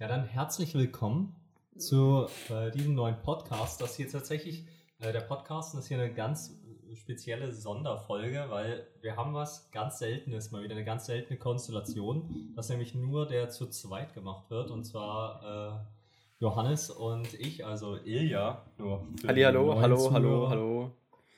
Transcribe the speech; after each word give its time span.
Ja, 0.00 0.08
dann 0.08 0.24
herzlich 0.24 0.72
willkommen 0.72 1.36
zu 1.76 2.26
äh, 2.48 2.70
diesem 2.70 2.94
neuen 2.94 3.20
Podcast. 3.20 3.82
Das 3.82 3.96
hier 3.96 4.08
tatsächlich, 4.08 4.64
äh, 4.98 5.12
der 5.12 5.20
Podcast 5.20 5.74
ist 5.74 5.88
hier 5.88 5.98
eine 5.98 6.10
ganz 6.10 6.58
spezielle 6.94 7.52
Sonderfolge, 7.52 8.46
weil 8.48 8.86
wir 9.02 9.16
haben 9.16 9.34
was 9.34 9.70
ganz 9.72 9.98
Seltenes, 9.98 10.52
mal 10.52 10.62
wieder 10.62 10.74
eine 10.74 10.86
ganz 10.86 11.04
seltene 11.04 11.38
Konstellation, 11.38 12.50
dass 12.56 12.70
nämlich 12.70 12.94
nur 12.94 13.28
der 13.28 13.50
zu 13.50 13.66
zweit 13.66 14.14
gemacht 14.14 14.48
wird 14.48 14.70
und 14.70 14.84
zwar 14.84 15.84
äh, 15.84 16.42
Johannes 16.42 16.88
und 16.88 17.34
ich, 17.34 17.66
also 17.66 17.98
Ilja. 17.98 18.64
Nur 18.78 19.06
Halli, 19.26 19.42
hallo, 19.42 19.78
hallo, 19.78 19.96
Zuhörer. 19.96 20.14
hallo, 20.14 20.48
hallo. 20.48 20.90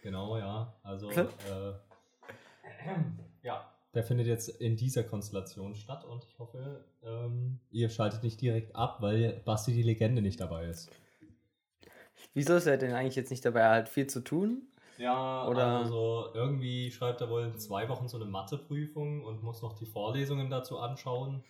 Genau, 0.05 0.39
ja. 0.39 0.73
Also, 0.85 1.11
äh, 1.11 1.27
ja, 2.87 3.05
der 3.95 4.05
findet 4.05 4.27
jetzt 4.27 4.49
in 4.49 4.77
dieser 4.77 5.05
Konstellation 5.05 5.75
statt 5.75 6.05
und 6.05 6.25
ich 6.25 6.39
hoffe, 6.39 6.85
ähm, 7.03 7.61
ihr 7.71 7.91
schaltet 7.91 8.23
nicht 8.23 8.41
direkt 8.41 8.75
ab, 8.75 9.03
weil 9.03 9.41
Basti 9.45 9.73
die 9.73 9.83
Legende 9.83 10.23
nicht 10.23 10.41
dabei 10.41 10.67
ist. 10.67 10.91
Wieso 12.35 12.55
ist 12.55 12.67
er 12.67 12.79
denn 12.79 12.95
eigentlich 12.95 13.17
jetzt 13.17 13.31
nicht 13.31 13.45
dabei? 13.45 13.61
Er 13.61 13.71
hat 13.77 13.89
viel 13.89 14.07
zu 14.07 14.21
tun. 14.25 14.63
Ja, 14.99 15.47
Oder- 15.49 15.79
also 15.79 16.29
irgendwie 16.35 16.91
schreibt 16.91 17.21
er 17.21 17.29
wohl 17.29 17.43
in 17.45 17.59
zwei 17.59 17.89
Wochen 17.89 18.09
so 18.09 18.17
eine 18.17 18.27
Matheprüfung 18.27 19.25
und 19.25 19.43
muss 19.43 19.61
noch 19.63 19.73
die 19.75 19.87
Vorlesungen 19.87 20.49
dazu 20.49 20.79
anschauen, 20.79 21.43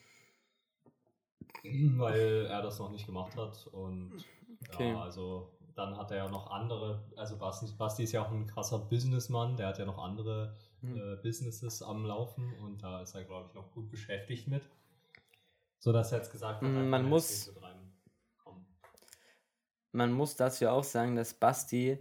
weil 1.65 2.47
er 2.47 2.63
das 2.63 2.79
noch 2.79 2.91
nicht 2.91 3.07
gemacht 3.07 3.37
hat. 3.37 3.67
Und 3.69 4.25
Okay. 4.69 4.91
ja, 4.93 5.03
also 5.03 5.51
dann 5.75 5.97
hat 5.97 6.11
er 6.11 6.19
ja 6.19 6.29
noch 6.29 6.51
andere, 6.51 7.03
also 7.17 7.37
Basti, 7.37 7.67
Basti 7.77 8.05
ist 8.05 8.13
ja 8.13 8.25
auch 8.25 8.31
ein 8.31 8.47
krasser 8.47 8.79
Businessmann, 8.79 9.57
der 9.57 9.69
hat 9.69 9.79
ja 9.79 9.85
noch 9.85 9.99
andere. 9.99 10.55
Äh, 10.83 11.17
Businesses 11.23 11.83
am 11.83 12.05
Laufen 12.05 12.53
und 12.55 12.83
da 12.83 13.03
ist 13.03 13.15
er, 13.15 13.25
glaube 13.25 13.49
ich, 13.49 13.55
noch 13.55 13.71
gut 13.73 13.91
beschäftigt 13.91 14.49
mit. 14.49 14.63
So 15.79 15.93
dass 15.93 16.13
er 16.13 16.19
jetzt 16.19 16.31
gesagt 16.31 16.63
hat, 16.63 16.69
man 16.69 17.05
muss-. 17.05 17.53
Man 19.95 20.13
muss 20.13 20.37
dazu 20.37 20.69
auch 20.69 20.85
sagen, 20.85 21.17
dass 21.17 21.35
Basti 21.35 21.99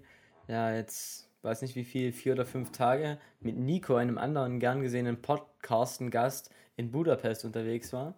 ja 0.47 0.73
jetzt, 0.73 1.29
weiß 1.41 1.61
nicht 1.61 1.75
wie 1.75 1.83
viel, 1.83 2.13
vier 2.13 2.33
oder 2.33 2.45
fünf 2.45 2.71
Tage 2.71 3.19
mit 3.41 3.57
Nico, 3.57 3.95
einem 3.95 4.17
anderen 4.17 4.59
gern 4.59 4.81
gesehenen 4.81 5.21
Podcasten-Gast 5.21 6.51
in 6.77 6.91
Budapest 6.91 7.43
unterwegs 7.43 7.91
war. 7.91 8.15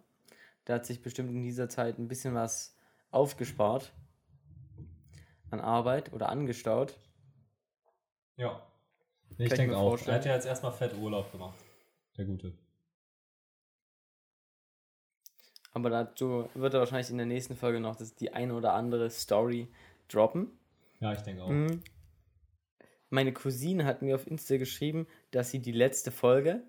Der 0.67 0.75
hat 0.75 0.85
sich 0.85 1.01
bestimmt 1.01 1.31
in 1.31 1.41
dieser 1.41 1.69
Zeit 1.69 1.97
ein 1.97 2.07
bisschen 2.07 2.35
was 2.35 2.77
aufgespart 3.09 3.93
an 5.49 5.59
Arbeit 5.59 6.13
oder 6.13 6.29
angestaut. 6.29 6.99
Ja. 8.37 8.61
Ich 9.37 9.53
denke 9.53 9.77
auch. 9.77 9.89
vorstellen. 9.89 10.15
Er 10.15 10.19
hat 10.19 10.25
ja 10.25 10.35
jetzt 10.35 10.45
erstmal 10.45 10.71
fett 10.71 10.95
Urlaub 10.97 11.31
gemacht. 11.31 11.59
Der 12.17 12.25
Gute. 12.25 12.53
Aber 15.71 15.89
dazu 15.89 16.49
wird 16.53 16.73
er 16.73 16.81
wahrscheinlich 16.81 17.09
in 17.09 17.17
der 17.17 17.25
nächsten 17.25 17.55
Folge 17.55 17.79
noch 17.79 17.95
das, 17.95 18.15
die 18.15 18.31
eine 18.31 18.53
oder 18.53 18.73
andere 18.73 19.09
Story 19.09 19.67
droppen. 20.07 20.51
Ja, 20.99 21.13
ich 21.13 21.21
denke 21.21 21.43
auch. 21.43 21.49
Mhm. 21.49 21.81
Meine 23.09 23.33
Cousine 23.33 23.85
hat 23.85 24.01
mir 24.01 24.15
auf 24.15 24.27
Insta 24.27 24.57
geschrieben, 24.57 25.07
dass 25.31 25.51
sie 25.51 25.59
die 25.59 25.71
letzte 25.71 26.11
Folge, 26.11 26.63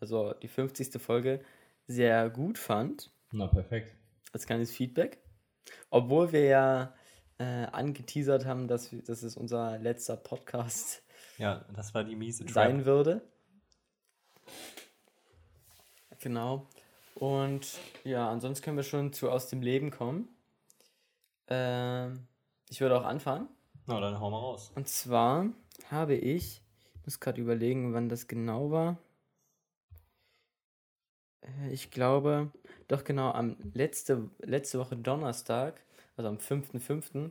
also 0.00 0.32
die 0.34 0.48
50. 0.48 1.00
Folge, 1.00 1.40
sehr 1.86 2.30
gut 2.30 2.58
fand. 2.58 3.10
Na, 3.32 3.46
perfekt. 3.46 3.96
Als 4.32 4.46
kleines 4.46 4.70
Feedback. 4.70 5.18
Obwohl 5.90 6.32
wir 6.32 6.44
ja 6.44 6.94
äh, 7.38 7.44
angeteasert 7.44 8.44
haben, 8.44 8.68
dass, 8.68 8.92
wir, 8.92 9.02
dass 9.02 9.22
es 9.22 9.36
unser 9.36 9.78
letzter 9.78 10.16
Podcast 10.16 11.02
Ja, 11.38 11.64
das 11.72 11.94
war 11.94 12.04
die 12.04 12.16
miese 12.16 12.46
sein 12.48 12.84
würde. 12.84 13.22
Genau. 16.20 16.66
Und 17.14 17.78
ja, 18.04 18.28
ansonsten 18.30 18.64
können 18.64 18.76
wir 18.76 18.84
schon 18.84 19.12
zu 19.12 19.30
aus 19.30 19.48
dem 19.48 19.62
Leben 19.62 19.90
kommen. 19.90 20.28
Ähm, 21.48 22.26
ich 22.68 22.80
würde 22.80 22.98
auch 22.98 23.04
anfangen. 23.04 23.48
Na, 23.86 24.00
dann 24.00 24.20
hau 24.20 24.30
mal 24.30 24.38
raus. 24.38 24.72
Und 24.74 24.88
zwar 24.88 25.46
habe 25.90 26.14
ich, 26.14 26.62
ich 26.94 27.04
muss 27.04 27.20
gerade 27.20 27.40
überlegen, 27.40 27.94
wann 27.94 28.08
das 28.08 28.26
genau 28.26 28.70
war. 28.70 28.98
Äh, 31.42 31.72
Ich 31.72 31.90
glaube, 31.90 32.52
doch 32.88 33.04
genau, 33.04 33.30
am 33.30 33.56
letzte, 33.74 34.28
letzte 34.40 34.78
Woche 34.78 34.96
Donnerstag, 34.96 35.80
also 36.16 36.28
am 36.28 36.36
5.5., 36.38 37.30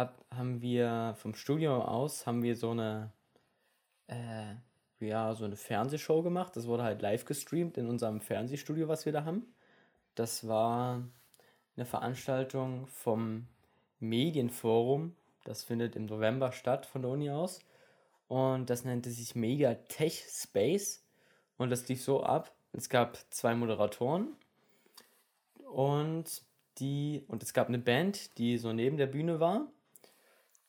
hab, 0.00 0.24
haben 0.34 0.62
wir 0.62 1.14
vom 1.18 1.34
Studio 1.34 1.82
aus, 1.82 2.26
haben 2.26 2.42
wir 2.42 2.56
so 2.56 2.70
eine, 2.70 3.12
äh, 4.08 4.54
ja, 4.98 5.34
so 5.34 5.44
eine 5.44 5.56
Fernsehshow 5.56 6.22
gemacht. 6.22 6.56
Das 6.56 6.66
wurde 6.66 6.82
halt 6.82 7.02
live 7.02 7.24
gestreamt 7.24 7.76
in 7.78 7.86
unserem 7.86 8.20
Fernsehstudio, 8.20 8.88
was 8.88 9.04
wir 9.04 9.12
da 9.12 9.24
haben. 9.24 9.46
Das 10.14 10.48
war 10.48 11.04
eine 11.76 11.86
Veranstaltung 11.86 12.86
vom 12.86 13.46
Medienforum. 13.98 15.14
Das 15.44 15.64
findet 15.64 15.96
im 15.96 16.06
November 16.06 16.52
statt 16.52 16.86
von 16.86 17.02
der 17.02 17.10
Uni 17.10 17.30
aus. 17.30 17.60
Und 18.26 18.70
das 18.70 18.84
nannte 18.84 19.10
sich 19.10 19.34
Media 19.34 19.74
Tech 19.74 20.24
Space. 20.28 21.04
Und 21.58 21.70
das 21.70 21.88
lief 21.88 22.02
so 22.02 22.22
ab. 22.22 22.54
Es 22.72 22.88
gab 22.88 23.18
zwei 23.30 23.54
Moderatoren 23.54 24.36
und 25.66 26.42
die 26.78 27.24
und 27.28 27.42
es 27.42 27.52
gab 27.52 27.68
eine 27.68 27.78
Band, 27.78 28.38
die 28.38 28.56
so 28.58 28.72
neben 28.72 28.96
der 28.96 29.06
Bühne 29.06 29.40
war. 29.40 29.70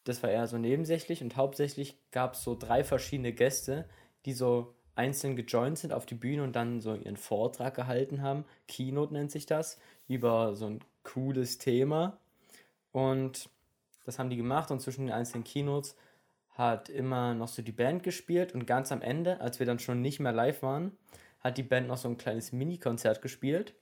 Das 0.03 0.23
war 0.23 0.31
eher 0.31 0.47
so 0.47 0.57
nebensächlich 0.57 1.21
und 1.21 1.35
hauptsächlich 1.35 1.97
gab 2.11 2.33
es 2.33 2.43
so 2.43 2.55
drei 2.57 2.83
verschiedene 2.83 3.33
Gäste, 3.33 3.87
die 4.25 4.33
so 4.33 4.73
einzeln 4.95 5.35
gejoint 5.35 5.77
sind 5.77 5.93
auf 5.93 6.05
die 6.05 6.15
Bühne 6.15 6.43
und 6.43 6.55
dann 6.55 6.81
so 6.81 6.95
ihren 6.95 7.17
Vortrag 7.17 7.75
gehalten 7.75 8.21
haben. 8.21 8.45
Keynote 8.67 9.13
nennt 9.13 9.31
sich 9.31 9.45
das, 9.45 9.79
über 10.07 10.55
so 10.55 10.67
ein 10.67 10.79
cooles 11.03 11.57
Thema. 11.57 12.17
Und 12.91 13.49
das 14.05 14.19
haben 14.19 14.29
die 14.29 14.37
gemacht 14.37 14.71
und 14.71 14.81
zwischen 14.81 15.07
den 15.07 15.15
einzelnen 15.15 15.43
Keynotes 15.43 15.95
hat 16.51 16.89
immer 16.89 17.33
noch 17.33 17.47
so 17.47 17.61
die 17.61 17.71
Band 17.71 18.03
gespielt 18.03 18.53
und 18.53 18.65
ganz 18.65 18.91
am 18.91 19.01
Ende, 19.01 19.39
als 19.39 19.59
wir 19.59 19.65
dann 19.65 19.79
schon 19.79 20.01
nicht 20.01 20.19
mehr 20.19 20.33
live 20.33 20.61
waren, 20.61 20.91
hat 21.39 21.57
die 21.57 21.63
Band 21.63 21.87
noch 21.87 21.97
so 21.97 22.09
ein 22.09 22.17
kleines 22.17 22.51
Mini-Konzert 22.51 23.21
gespielt 23.21 23.73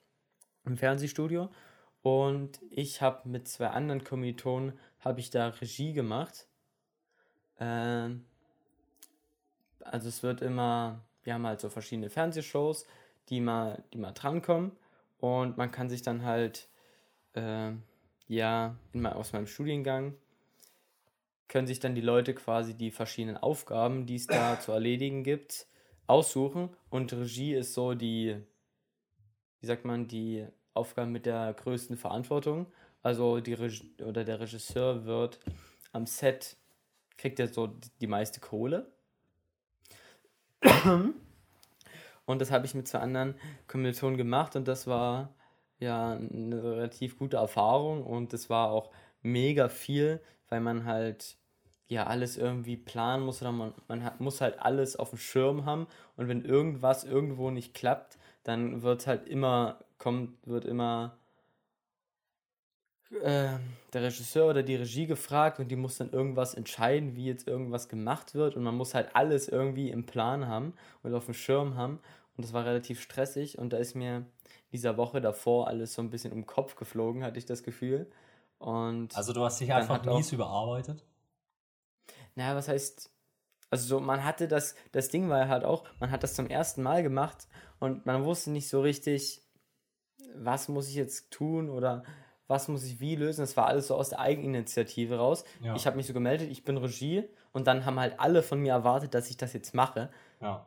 im 0.65 0.77
Fernsehstudio 0.77 1.49
und 2.01 2.59
ich 2.69 3.01
habe 3.01 3.27
mit 3.27 3.47
zwei 3.47 3.67
anderen 3.67 4.03
Kommilitonen 4.03 4.73
habe 4.99 5.19
ich 5.19 5.29
da 5.29 5.49
Regie 5.49 5.93
gemacht. 5.93 6.47
Ähm, 7.59 8.25
also 9.81 10.09
es 10.09 10.23
wird 10.23 10.41
immer, 10.41 11.03
wir 11.23 11.33
haben 11.33 11.47
halt 11.47 11.59
so 11.61 11.69
verschiedene 11.69 12.09
Fernsehshows, 12.09 12.85
die 13.29 13.41
mal, 13.41 13.83
die 13.93 13.97
mal 13.97 14.11
drankommen 14.11 14.71
und 15.19 15.57
man 15.57 15.71
kann 15.71 15.89
sich 15.89 16.01
dann 16.01 16.23
halt, 16.23 16.67
äh, 17.33 17.71
ja, 18.27 18.75
in, 18.93 19.05
aus 19.05 19.33
meinem 19.33 19.47
Studiengang 19.47 20.15
können 21.47 21.67
sich 21.67 21.79
dann 21.79 21.95
die 21.95 22.01
Leute 22.01 22.35
quasi 22.35 22.75
die 22.75 22.91
verschiedenen 22.91 23.37
Aufgaben, 23.37 24.05
die 24.05 24.15
es 24.15 24.27
da 24.27 24.59
zu 24.59 24.71
erledigen 24.71 25.23
gibt, 25.23 25.67
aussuchen 26.05 26.69
und 26.89 27.11
Regie 27.11 27.55
ist 27.55 27.73
so 27.73 27.95
die, 27.95 28.37
wie 29.59 29.67
sagt 29.67 29.85
man, 29.85 30.07
die 30.07 30.45
Aufgabe 30.73 31.09
mit 31.09 31.25
der 31.25 31.53
größten 31.53 31.97
Verantwortung. 31.97 32.67
Also 33.01 33.39
die 33.39 33.53
Reg 33.53 33.81
oder 34.05 34.23
der 34.23 34.39
Regisseur 34.39 35.05
wird 35.05 35.39
am 35.91 36.05
Set, 36.05 36.57
kriegt 37.17 37.39
er 37.39 37.47
so 37.47 37.67
die 38.01 38.07
meiste 38.07 38.39
Kohle. 38.39 38.91
Und 42.25 42.39
das 42.41 42.51
habe 42.51 42.65
ich 42.65 42.75
mit 42.75 42.87
zwei 42.87 42.99
anderen 42.99 43.33
Kommilitonen 43.67 44.17
gemacht 44.17 44.55
und 44.55 44.67
das 44.67 44.85
war 44.85 45.33
ja 45.79 46.11
eine 46.11 46.61
relativ 46.61 47.17
gute 47.17 47.37
Erfahrung 47.37 48.03
und 48.03 48.33
das 48.33 48.49
war 48.49 48.69
auch 48.69 48.91
mega 49.21 49.69
viel, 49.69 50.21
weil 50.49 50.61
man 50.61 50.85
halt 50.85 51.37
ja 51.87 52.05
alles 52.05 52.37
irgendwie 52.37 52.77
planen 52.77 53.25
muss 53.25 53.41
oder 53.41 53.51
man, 53.51 53.73
man 53.87 54.03
hat, 54.03 54.19
muss 54.19 54.41
halt 54.41 54.59
alles 54.59 54.95
auf 54.95 55.09
dem 55.09 55.17
Schirm 55.17 55.65
haben 55.65 55.87
und 56.17 56.27
wenn 56.27 56.45
irgendwas 56.45 57.03
irgendwo 57.03 57.49
nicht 57.49 57.73
klappt, 57.73 58.19
dann 58.43 58.83
wird 58.83 59.07
halt 59.07 59.27
immer, 59.27 59.79
kommt, 59.97 60.37
wird 60.45 60.65
immer 60.65 61.17
äh, 63.11 63.57
der 63.93 64.03
Regisseur 64.03 64.49
oder 64.49 64.63
die 64.63 64.75
Regie 64.75 65.07
gefragt 65.07 65.59
und 65.59 65.69
die 65.69 65.75
muss 65.75 65.97
dann 65.97 66.11
irgendwas 66.11 66.53
entscheiden, 66.53 67.15
wie 67.15 67.25
jetzt 67.25 67.47
irgendwas 67.47 67.89
gemacht 67.89 68.35
wird 68.35 68.55
und 68.55 68.63
man 68.63 68.75
muss 68.75 68.93
halt 68.93 69.15
alles 69.15 69.47
irgendwie 69.47 69.89
im 69.89 70.05
Plan 70.05 70.47
haben 70.47 70.73
und 71.03 71.13
auf 71.13 71.25
dem 71.25 71.33
Schirm 71.33 71.75
haben 71.75 71.99
und 72.37 72.45
das 72.45 72.53
war 72.53 72.65
relativ 72.65 73.01
stressig 73.01 73.57
und 73.57 73.73
da 73.73 73.77
ist 73.77 73.95
mir 73.95 74.25
dieser 74.71 74.97
Woche 74.97 75.21
davor 75.21 75.67
alles 75.67 75.93
so 75.93 76.01
ein 76.01 76.09
bisschen 76.09 76.31
um 76.31 76.39
den 76.39 76.45
Kopf 76.45 76.75
geflogen, 76.75 77.23
hatte 77.23 77.39
ich 77.39 77.45
das 77.45 77.63
Gefühl. 77.63 78.09
Und 78.59 79.15
Also 79.15 79.33
du 79.33 79.43
hast 79.43 79.59
dich 79.59 79.73
einfach 79.73 80.03
mies 80.05 80.31
überarbeitet? 80.31 81.03
naja, 82.35 82.55
was 82.55 82.67
heißt, 82.67 83.11
also 83.69 83.87
so, 83.87 83.99
man 83.99 84.23
hatte 84.23 84.47
das, 84.47 84.75
das 84.91 85.09
Ding 85.09 85.29
war 85.29 85.47
halt 85.47 85.63
auch, 85.63 85.83
man 85.99 86.11
hat 86.11 86.23
das 86.23 86.33
zum 86.35 86.47
ersten 86.47 86.81
Mal 86.83 87.03
gemacht 87.03 87.47
und 87.79 88.05
man 88.05 88.23
wusste 88.23 88.51
nicht 88.51 88.69
so 88.69 88.81
richtig, 88.81 89.41
was 90.35 90.67
muss 90.69 90.87
ich 90.89 90.95
jetzt 90.95 91.31
tun 91.31 91.69
oder 91.69 92.03
was 92.49 92.67
muss 92.67 92.83
ich 92.83 92.99
wie 92.99 93.15
lösen. 93.15 93.41
Das 93.41 93.55
war 93.55 93.67
alles 93.67 93.87
so 93.87 93.95
aus 93.95 94.09
der 94.09 94.19
Eigeninitiative 94.19 95.17
raus. 95.17 95.45
Ja. 95.61 95.75
Ich 95.75 95.85
habe 95.87 95.95
mich 95.95 96.07
so 96.07 96.13
gemeldet, 96.13 96.49
ich 96.51 96.63
bin 96.65 96.75
Regie 96.77 97.23
und 97.53 97.67
dann 97.67 97.85
haben 97.85 97.97
halt 97.99 98.19
alle 98.19 98.43
von 98.43 98.59
mir 98.59 98.73
erwartet, 98.73 99.13
dass 99.13 99.29
ich 99.29 99.37
das 99.37 99.53
jetzt 99.53 99.73
mache. 99.73 100.09
Ja. 100.41 100.65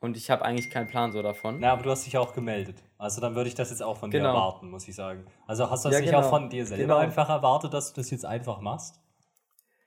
Und 0.00 0.18
ich 0.18 0.30
habe 0.30 0.44
eigentlich 0.44 0.68
keinen 0.68 0.86
Plan 0.86 1.12
so 1.12 1.22
davon. 1.22 1.60
Na, 1.60 1.72
aber 1.72 1.82
du 1.82 1.90
hast 1.90 2.04
dich 2.04 2.18
auch 2.18 2.34
gemeldet. 2.34 2.76
Also 2.98 3.22
dann 3.22 3.34
würde 3.34 3.48
ich 3.48 3.54
das 3.54 3.70
jetzt 3.70 3.82
auch 3.82 3.96
von 3.96 4.10
Genau. 4.10 4.24
dir 4.24 4.28
erwarten, 4.28 4.70
muss 4.70 4.86
ich 4.86 4.94
sagen. 4.94 5.24
Also 5.46 5.70
hast 5.70 5.84
du 5.84 5.88
das 5.88 5.94
Ja, 5.96 6.00
nicht 6.02 6.10
genau. 6.10 6.26
auch 6.26 6.28
von 6.30 6.50
dir 6.50 6.66
selber 6.66 6.82
Genau. 6.82 6.96
einfach 6.98 7.30
erwartet, 7.30 7.72
dass 7.72 7.92
du 7.94 8.00
das 8.02 8.10
jetzt 8.10 8.26
einfach 8.26 8.60
machst? 8.60 9.00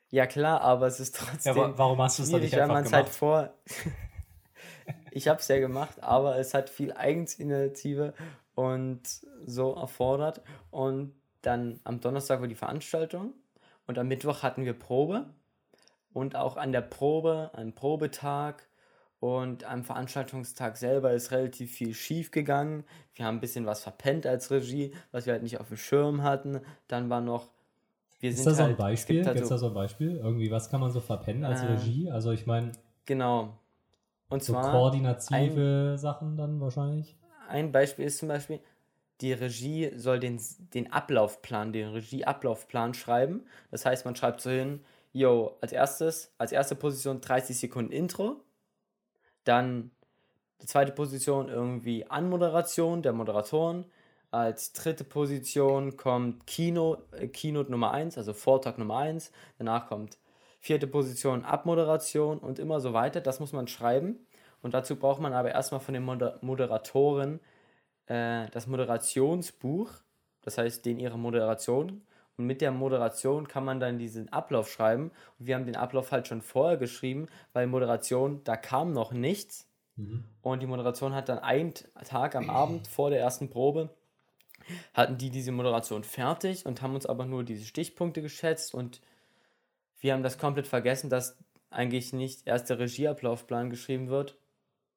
Ja 0.10 0.26
klar, 0.26 0.62
aber 0.62 0.88
es 0.88 1.00
ist 1.00 1.20
Ja, 1.20 1.28
trotzdem 1.30 1.56
wa- 1.56 1.74
warum 1.76 2.02
hast 2.02 2.18
du 2.18 2.24
es 2.24 2.32
dann 2.32 2.42
nicht 2.42 2.58
einfach 2.60 2.76
halt 2.76 2.86
gemacht? 2.86 3.10
vor... 3.10 3.50
ich 5.12 5.28
habe 5.28 5.40
es 5.40 5.48
ja 5.48 5.60
gemacht, 5.60 6.02
aber 6.02 6.38
es 6.40 6.54
hat 6.56 6.70
viel 6.70 6.94
Eigeninitiative 6.94 8.14
und 8.56 9.02
so 9.46 9.76
erfordert. 9.76 10.42
Und 10.72 11.14
dann 11.42 11.80
am 11.84 12.00
Donnerstag 12.02 12.40
war 12.42 12.48
die 12.48 12.56
Veranstaltung 12.56 13.34
und 13.86 13.98
am 14.00 14.08
Mittwoch 14.08 14.44
hatten 14.44 14.66
wir 14.66 14.74
Probe. 14.74 15.26
Und 16.14 16.36
auch 16.36 16.58
an 16.58 16.72
der 16.72 16.82
Probe, 16.82 17.52
am 17.54 17.74
Probetag 17.74 18.68
und 19.20 19.64
am 19.66 19.84
Veranstaltungstag 19.84 20.78
selber 20.78 21.14
ist 21.14 21.32
relativ 21.32 21.72
viel 21.72 21.94
schief 21.94 22.32
gegangen. 22.32 22.84
Wir 23.14 23.26
haben 23.26 23.38
ein 23.38 23.42
bisschen 23.42 23.66
was 23.66 23.84
verpennt 23.84 24.26
als 24.26 24.50
Regie, 24.50 24.94
was 25.12 25.26
wir 25.26 25.34
halt 25.34 25.44
nicht 25.44 25.60
auf 25.60 25.68
dem 25.68 25.78
Schirm 25.78 26.24
hatten. 26.24 26.62
Dann 26.88 27.10
war 27.10 27.22
noch... 27.22 27.50
Wir 28.20 28.32
Ist 28.32 28.38
sind 28.38 28.46
da 28.48 28.54
so 28.54 28.64
ein 28.64 28.66
halt, 28.70 28.72
es 28.74 28.78
Beispiel? 28.80 29.16
gibt 29.18 29.26
Gibt 29.26 29.28
halt 29.28 29.38
es 29.44 29.50
so- 29.50 29.56
da 29.56 29.58
so 29.60 29.68
ein 29.68 29.74
Beispiel? 29.76 30.18
Irgendwie, 30.18 30.50
was 30.50 30.70
kann 30.72 30.82
man 30.82 30.92
so 30.92 31.02
verpennen 31.02 31.44
als 31.44 31.62
Äh, 31.62 31.66
Regie? 31.68 32.10
Also 32.10 32.32
ich 32.32 32.48
meine, 32.48 32.72
Genau. 33.06 33.58
Und 34.30 34.44
so 34.44 34.54
zwar 34.54 34.72
koordinative 34.72 35.98
Sachen 35.98 36.36
dann 36.36 36.60
wahrscheinlich? 36.60 37.16
ein 37.48 37.72
Beispiel 37.72 38.06
ist 38.06 38.18
zum 38.18 38.28
Beispiel, 38.28 38.60
die 39.22 39.34
Regie 39.34 39.92
soll 39.96 40.20
den, 40.20 40.40
den 40.74 40.92
Ablaufplan, 40.92 41.74
den 41.74 41.90
Regieablaufplan 41.90 42.94
schreiben. 42.94 43.46
Das 43.72 43.86
heißt, 43.86 44.06
man 44.06 44.16
schreibt 44.16 44.42
so 44.42 44.50
hin, 44.50 44.84
yo, 45.12 45.58
als 45.62 45.72
erstes, 45.72 46.34
als 46.38 46.52
erste 46.52 46.76
Position 46.76 47.22
30 47.22 47.58
Sekunden 47.58 47.92
Intro, 47.92 48.42
dann 49.44 49.92
die 50.62 50.68
zweite 50.68 50.92
Position 50.92 51.50
irgendwie 51.50 52.06
Anmoderation 52.10 53.02
der 53.02 53.14
Moderatoren, 53.14 53.86
als 54.30 54.74
dritte 54.74 55.04
Position 55.04 55.96
kommt 55.96 56.46
Kino, 56.48 56.98
äh, 57.12 57.28
Keynote 57.28 57.72
Nummer 57.72 57.92
1, 57.92 58.18
also 58.18 58.34
Vortrag 58.34 58.78
Nummer 58.78 58.98
1, 58.98 59.32
danach 59.58 59.88
kommt 59.88 60.18
vierte 60.60 60.88
Position 60.88 61.46
Abmoderation 61.46 62.40
und 62.40 62.60
immer 62.60 62.82
so 62.82 62.94
weiter. 62.94 63.22
Das 63.22 63.40
muss 63.40 63.54
man 63.54 63.68
schreiben. 63.68 64.20
Und 64.62 64.74
dazu 64.74 64.98
braucht 64.98 65.22
man 65.22 65.34
aber 65.34 65.52
erstmal 65.52 65.80
von 65.80 65.94
den 65.94 66.04
Moder 66.04 66.40
Moderatoren 66.42 67.40
äh, 68.08 68.48
das 68.52 68.68
Moderationsbuch, 68.68 69.92
das 70.42 70.58
heißt, 70.58 70.86
den 70.86 71.00
ihre 71.00 71.18
Moderation. 71.18 72.02
Und 72.38 72.46
mit 72.46 72.62
der 72.62 72.72
Moderation 72.72 73.48
kann 73.48 73.66
man 73.66 73.80
dann 73.80 73.98
diesen 73.98 74.32
Ablauf 74.32 74.72
schreiben. 74.72 75.12
Und 75.40 75.48
wir 75.48 75.56
haben 75.56 75.66
den 75.66 75.76
Ablauf 75.76 76.12
halt 76.12 76.28
schon 76.28 76.42
vorher 76.42 76.78
geschrieben, 76.78 77.28
weil 77.54 77.68
Moderation, 77.68 78.44
da 78.44 78.56
kam 78.56 78.94
noch 78.94 79.12
nichts. 79.12 79.68
Mhm. 79.96 80.24
Und 80.42 80.62
die 80.62 80.68
Moderation 80.68 81.16
hat 81.16 81.30
dann 81.30 81.40
einen 81.40 81.74
Tag 82.06 82.36
am 82.36 82.50
Abend 82.50 82.88
vor 82.88 83.10
der 83.10 83.20
ersten 83.20 83.50
Probe, 83.50 83.90
hatten 84.94 85.18
die 85.18 85.32
diese 85.32 85.52
Moderation 85.52 86.04
fertig 86.04 86.66
und 86.66 86.82
haben 86.82 86.94
uns 86.94 87.06
aber 87.06 87.26
nur 87.26 87.44
diese 87.44 87.66
Stichpunkte 87.66 88.22
geschätzt 88.22 88.74
und 88.74 89.02
wir 90.00 90.14
haben 90.14 90.24
das 90.24 90.38
komplett 90.38 90.68
vergessen, 90.68 91.10
dass 91.10 91.38
eigentlich 91.70 92.14
nicht 92.14 92.46
erst 92.46 92.70
der 92.70 92.80
Regieablaufplan 92.80 93.70
geschrieben 93.70 94.10
wird. 94.10 94.38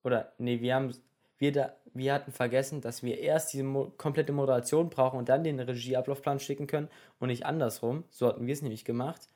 Oder, 0.04 0.32
nee, 0.38 0.60
wir 0.60 0.74
haben, 0.74 0.94
wir, 1.40 1.52
da, 1.52 1.74
wir 1.94 2.12
hatten 2.12 2.32
vergessen, 2.32 2.82
dass 2.82 3.02
wir 3.02 3.18
erst 3.18 3.54
diese 3.54 3.64
mo 3.64 3.92
komplette 3.96 4.32
Moderation 4.32 4.90
brauchen 4.90 5.18
und 5.18 5.28
dann 5.28 5.42
den 5.42 5.58
Regieablaufplan 5.58 6.38
schicken 6.38 6.66
können 6.66 6.88
und 7.18 7.28
nicht 7.28 7.46
andersrum. 7.46 8.04
So 8.10 8.28
hatten 8.28 8.46
wir 8.46 8.52
es 8.52 8.62
nämlich 8.62 8.84
gemacht. 8.84 9.26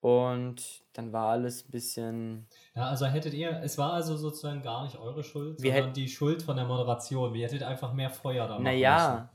Und 0.00 0.84
dann 0.94 1.12
war 1.12 1.30
alles 1.30 1.66
ein 1.66 1.70
bisschen. 1.70 2.46
Ja, 2.74 2.86
also 2.86 3.04
hättet 3.06 3.34
ihr, 3.34 3.60
es 3.62 3.76
war 3.76 3.92
also 3.92 4.16
sozusagen 4.16 4.62
gar 4.62 4.84
nicht 4.84 4.98
eure 4.98 5.22
Schuld, 5.22 5.60
Wir 5.60 5.74
sondern 5.74 5.92
die 5.92 6.08
Schuld 6.08 6.42
von 6.42 6.56
der 6.56 6.64
Moderation. 6.64 7.34
Wir 7.34 7.46
hättet 7.46 7.62
einfach 7.62 7.92
mehr 7.92 8.10
Feuer 8.10 8.46
da 8.46 8.54
machen 8.54 8.64
Naja. 8.64 9.28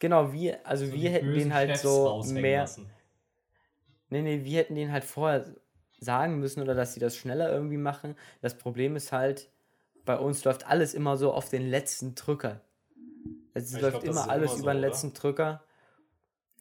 Genau, 0.00 0.32
wir, 0.32 0.66
also 0.66 0.86
müssen. 0.86 0.96
So 0.96 1.02
wir 1.02 1.10
hätten 1.10 1.34
den 1.34 1.54
halt 1.54 1.70
Chefs 1.70 1.82
so 1.82 2.22
mehr. 2.32 2.62
lassen. 2.62 2.90
Nee, 4.08 4.22
nee, 4.22 4.44
wir 4.44 4.58
hätten 4.58 4.74
den 4.74 4.90
halt 4.90 5.04
vorher 5.04 5.54
sagen 6.00 6.40
müssen 6.40 6.62
oder 6.62 6.74
dass 6.74 6.94
sie 6.94 7.00
das 7.00 7.16
schneller 7.16 7.52
irgendwie 7.52 7.76
machen. 7.76 8.16
Das 8.40 8.58
Problem 8.58 8.96
ist 8.96 9.12
halt, 9.12 9.50
bei 10.10 10.18
uns 10.18 10.42
läuft 10.44 10.66
alles 10.66 10.92
immer 10.94 11.16
so 11.16 11.32
auf 11.32 11.48
den 11.50 11.70
letzten 11.70 12.14
Drücker. 12.16 12.60
Es 13.54 13.72
Ich 13.72 13.80
läuft 13.80 14.00
glaub, 14.00 14.04
immer 14.04 14.28
alles 14.28 14.50
immer 14.52 14.56
so, 14.56 14.62
über 14.64 14.72
den 14.74 14.78
oder? 14.78 14.88
letzten 14.88 15.12
Drücker. 15.12 15.62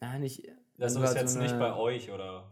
Na, 0.02 0.20
nicht. 0.20 0.48
Das 0.78 0.96
wenn 0.96 1.04
ist 1.04 1.16
jetzt 1.16 1.34
so 1.34 1.40
nicht 1.40 1.52
eine- 1.54 1.60
bei 1.60 1.76
euch, 1.76 2.12
oder? 2.12 2.50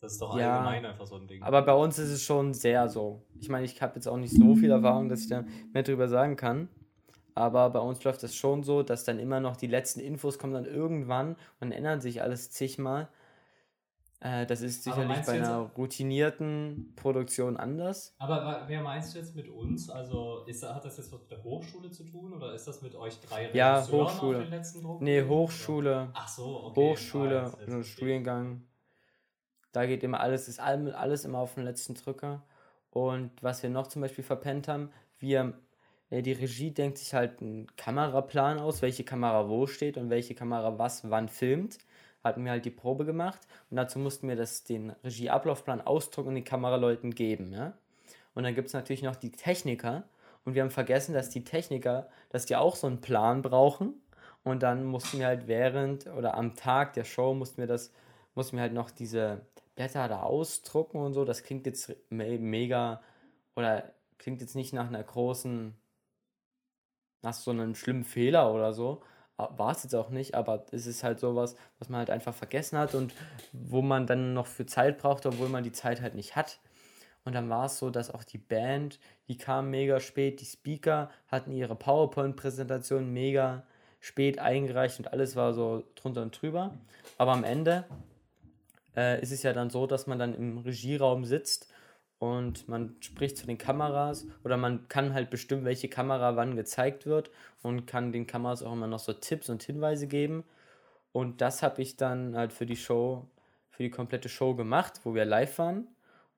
Das 0.00 0.12
ist 0.12 0.22
doch 0.22 0.36
Ja. 0.38 0.58
allgemein 0.58 0.86
einfach 0.86 1.06
so 1.06 1.16
ein 1.16 1.26
Ding. 1.26 1.42
Aber 1.42 1.62
bei 1.62 1.74
uns 1.74 1.98
ist 1.98 2.10
es 2.10 2.22
schon 2.22 2.54
sehr 2.54 2.88
so. 2.88 3.22
Ich 3.40 3.48
meine, 3.48 3.64
ich 3.66 3.82
habe 3.82 3.96
jetzt 3.96 4.06
auch 4.06 4.16
nicht 4.16 4.32
so 4.34 4.54
viel 4.54 4.70
Erfahrung, 4.70 5.08
dass 5.08 5.22
ich 5.22 5.28
da 5.28 5.44
mehr 5.72 5.82
drüber 5.82 6.08
sagen 6.08 6.36
kann. 6.36 6.68
Aber 7.34 7.70
bei 7.70 7.80
uns 7.80 8.02
läuft 8.04 8.22
das 8.22 8.34
schon 8.34 8.62
so, 8.62 8.82
dass 8.82 9.04
dann 9.04 9.18
immer 9.18 9.40
noch 9.40 9.56
die 9.56 9.66
letzten 9.66 10.00
Infos 10.00 10.38
kommen 10.38 10.54
dann 10.54 10.64
irgendwann 10.64 11.36
und 11.60 11.72
ändern 11.72 12.00
sich 12.00 12.22
alles 12.22 12.50
zigmal. 12.50 13.08
Äh, 14.22 14.44
das 14.44 14.60
ist 14.60 14.82
sicherlich 14.84 15.08
bei 15.08 15.16
jetzt 15.16 15.28
einer 15.30 15.70
routinierten 15.76 16.92
Produktion 16.94 17.56
anders. 17.56 18.14
Aber 18.18 18.64
wer 18.66 18.82
meinst 18.82 19.14
du 19.14 19.18
jetzt 19.18 19.34
mit 19.34 19.48
uns? 19.48 19.88
Also 19.88 20.44
ist, 20.46 20.62
hat 20.62 20.84
das 20.84 20.98
jetzt 20.98 21.10
was 21.10 21.20
mit 21.22 21.30
der 21.30 21.42
Hochschule 21.42 21.90
zu 21.90 22.04
tun 22.04 22.34
oder 22.34 22.52
ist 22.52 22.66
das 22.66 22.82
mit 22.82 22.94
euch 22.94 23.18
drei 23.20 23.50
Ja, 23.52 23.80
Hochschule. 23.90 24.38
auf 24.38 24.44
den 24.44 24.50
letzten 24.50 24.82
Druck? 24.82 25.00
Nee, 25.00 25.22
Hochschule. 25.26 26.10
Ach 26.12 26.28
so, 26.28 26.64
okay. 26.64 26.80
Hochschule, 26.90 27.34
jetzt- 27.36 27.44
jetzt 27.44 27.52
so 27.52 27.58
ein 27.60 27.66
verstehe 27.66 27.80
ich. 27.80 27.86
Studiengang. 27.92 28.62
Da 29.72 29.86
geht 29.86 30.02
immer 30.02 30.20
alles, 30.20 30.48
ist 30.48 30.60
all- 30.60 30.92
alles 30.94 31.24
immer 31.24 31.38
auf 31.38 31.54
den 31.54 31.64
letzten 31.64 31.94
Drücker. 31.94 32.42
Und 32.90 33.30
was 33.42 33.62
wir 33.62 33.70
noch 33.70 33.86
zum 33.86 34.02
Beispiel 34.02 34.24
verpennt 34.24 34.68
haben, 34.68 34.90
wir, 35.18 35.54
äh, 36.10 36.20
die 36.22 36.32
Regie 36.32 36.72
denkt 36.72 36.98
sich 36.98 37.14
halt 37.14 37.40
einen 37.40 37.68
Kameraplan 37.76 38.58
aus, 38.58 38.82
welche 38.82 39.04
Kamera 39.04 39.48
wo 39.48 39.66
steht 39.66 39.96
und 39.96 40.10
welche 40.10 40.34
Kamera 40.34 40.78
was 40.78 41.08
wann 41.08 41.28
filmt. 41.28 41.78
Hatten 42.22 42.44
wir 42.44 42.52
halt 42.52 42.64
die 42.64 42.70
Probe 42.70 43.04
gemacht 43.04 43.40
und 43.70 43.76
dazu 43.76 43.98
mussten 43.98 44.28
wir 44.28 44.36
das, 44.36 44.64
den 44.64 44.90
Regieablaufplan 45.04 45.80
ausdrucken 45.80 46.28
und 46.28 46.34
den 46.34 46.44
Kameraleuten 46.44 47.14
geben. 47.14 47.52
Ja? 47.52 47.72
Und 48.34 48.42
dann 48.42 48.54
gibt 48.54 48.68
es 48.68 48.74
natürlich 48.74 49.02
noch 49.02 49.16
die 49.16 49.32
Techniker 49.32 50.04
und 50.44 50.54
wir 50.54 50.62
haben 50.62 50.70
vergessen, 50.70 51.14
dass 51.14 51.30
die 51.30 51.44
Techniker, 51.44 52.08
dass 52.30 52.46
die 52.46 52.56
auch 52.56 52.76
so 52.76 52.86
einen 52.86 53.00
Plan 53.00 53.42
brauchen. 53.42 53.94
Und 54.42 54.62
dann 54.62 54.84
mussten 54.84 55.18
wir 55.18 55.26
halt 55.26 55.48
während 55.48 56.06
oder 56.06 56.34
am 56.34 56.54
Tag 56.54 56.94
der 56.94 57.04
Show 57.04 57.34
mussten 57.34 57.58
wir 57.58 57.66
das, 57.66 57.92
mussten 58.34 58.56
wir 58.56 58.62
halt 58.62 58.72
noch 58.72 58.90
diese 58.90 59.42
Blätter 59.74 60.08
da 60.08 60.22
ausdrucken 60.22 60.98
und 60.98 61.12
so. 61.12 61.24
Das 61.24 61.42
klingt 61.42 61.66
jetzt 61.66 61.94
me 62.10 62.38
mega 62.38 63.02
oder 63.54 63.92
klingt 64.18 64.40
jetzt 64.40 64.56
nicht 64.56 64.72
nach 64.72 64.86
einer 64.86 65.02
großen, 65.02 65.74
nach 67.22 67.34
so 67.34 67.50
einem 67.50 67.74
schlimmen 67.74 68.04
Fehler 68.04 68.52
oder 68.54 68.72
so. 68.72 69.02
War 69.56 69.72
es 69.72 69.82
jetzt 69.82 69.94
auch 69.94 70.10
nicht, 70.10 70.34
aber 70.34 70.64
es 70.72 70.86
ist 70.86 71.02
halt 71.02 71.20
sowas, 71.20 71.56
was 71.78 71.88
man 71.88 71.98
halt 71.98 72.10
einfach 72.10 72.34
vergessen 72.34 72.78
hat 72.78 72.94
und 72.94 73.14
wo 73.52 73.82
man 73.82 74.06
dann 74.06 74.34
noch 74.34 74.46
für 74.46 74.66
Zeit 74.66 74.98
braucht, 74.98 75.26
obwohl 75.26 75.48
man 75.48 75.64
die 75.64 75.72
Zeit 75.72 76.00
halt 76.00 76.14
nicht 76.14 76.36
hat. 76.36 76.60
Und 77.24 77.34
dann 77.34 77.50
war 77.50 77.66
es 77.66 77.78
so, 77.78 77.90
dass 77.90 78.12
auch 78.12 78.24
die 78.24 78.38
Band, 78.38 78.98
die 79.28 79.36
kam 79.36 79.70
mega 79.70 80.00
spät, 80.00 80.40
die 80.40 80.46
Speaker 80.46 81.10
hatten 81.28 81.52
ihre 81.52 81.76
PowerPoint-Präsentation 81.76 83.12
mega 83.12 83.64
spät 84.00 84.38
eingereicht 84.38 84.98
und 84.98 85.12
alles 85.12 85.36
war 85.36 85.52
so 85.52 85.84
drunter 85.94 86.22
und 86.22 86.40
drüber. 86.40 86.78
Aber 87.18 87.32
am 87.32 87.44
Ende 87.44 87.84
äh, 88.96 89.20
ist 89.22 89.32
es 89.32 89.42
ja 89.42 89.52
dann 89.52 89.70
so, 89.70 89.86
dass 89.86 90.06
man 90.06 90.18
dann 90.18 90.34
im 90.34 90.58
Regieraum 90.58 91.24
sitzt 91.24 91.69
und 92.20 92.68
man 92.68 92.96
spricht 93.00 93.38
zu 93.38 93.46
den 93.46 93.56
Kameras 93.56 94.26
oder 94.44 94.58
man 94.58 94.88
kann 94.88 95.14
halt 95.14 95.30
bestimmen, 95.30 95.64
welche 95.64 95.88
Kamera 95.88 96.36
wann 96.36 96.54
gezeigt 96.54 97.06
wird 97.06 97.30
und 97.62 97.86
kann 97.86 98.12
den 98.12 98.26
Kameras 98.26 98.62
auch 98.62 98.74
immer 98.74 98.86
noch 98.86 98.98
so 98.98 99.14
Tipps 99.14 99.48
und 99.48 99.62
Hinweise 99.62 100.06
geben. 100.06 100.44
Und 101.12 101.40
das 101.40 101.62
habe 101.62 101.80
ich 101.80 101.96
dann 101.96 102.36
halt 102.36 102.52
für 102.52 102.66
die 102.66 102.76
Show, 102.76 103.26
für 103.70 103.82
die 103.82 103.90
komplette 103.90 104.28
Show 104.28 104.54
gemacht, 104.54 105.00
wo 105.04 105.14
wir 105.14 105.24
live 105.24 105.58
waren. 105.58 105.88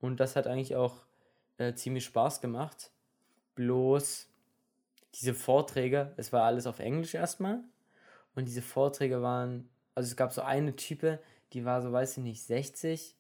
Und 0.01 0.21
das 0.21 0.37
hat 0.37 0.47
eigentlich 0.47 0.77
auch 0.77 1.05
äh, 1.59 1.75
ziemlich 1.75 2.05
Spaß 2.05 2.41
gemacht. 2.41 2.93
Bloß 3.57 4.29
diese 5.17 5.35
Vorträge, 5.35 6.13
es 6.17 6.33
war 6.33 6.45
alles 6.45 6.69
auf 6.69 6.79
Englisch 6.79 7.15
erstmal. 7.15 7.59
Und 8.37 8.47
diese 8.47 8.63
Vorträge 8.63 9.21
waren, 9.21 9.69
also 9.97 10.07
es 10.07 10.17
gab 10.17 10.33
so 10.33 10.43
eine 10.43 10.77
Type, 10.77 11.19
die 11.55 11.65
war 11.65 11.83
so, 11.83 11.91
weiß 11.91 12.19
ich 12.19 12.23
nicht, 12.23 12.45
60. 12.45 13.17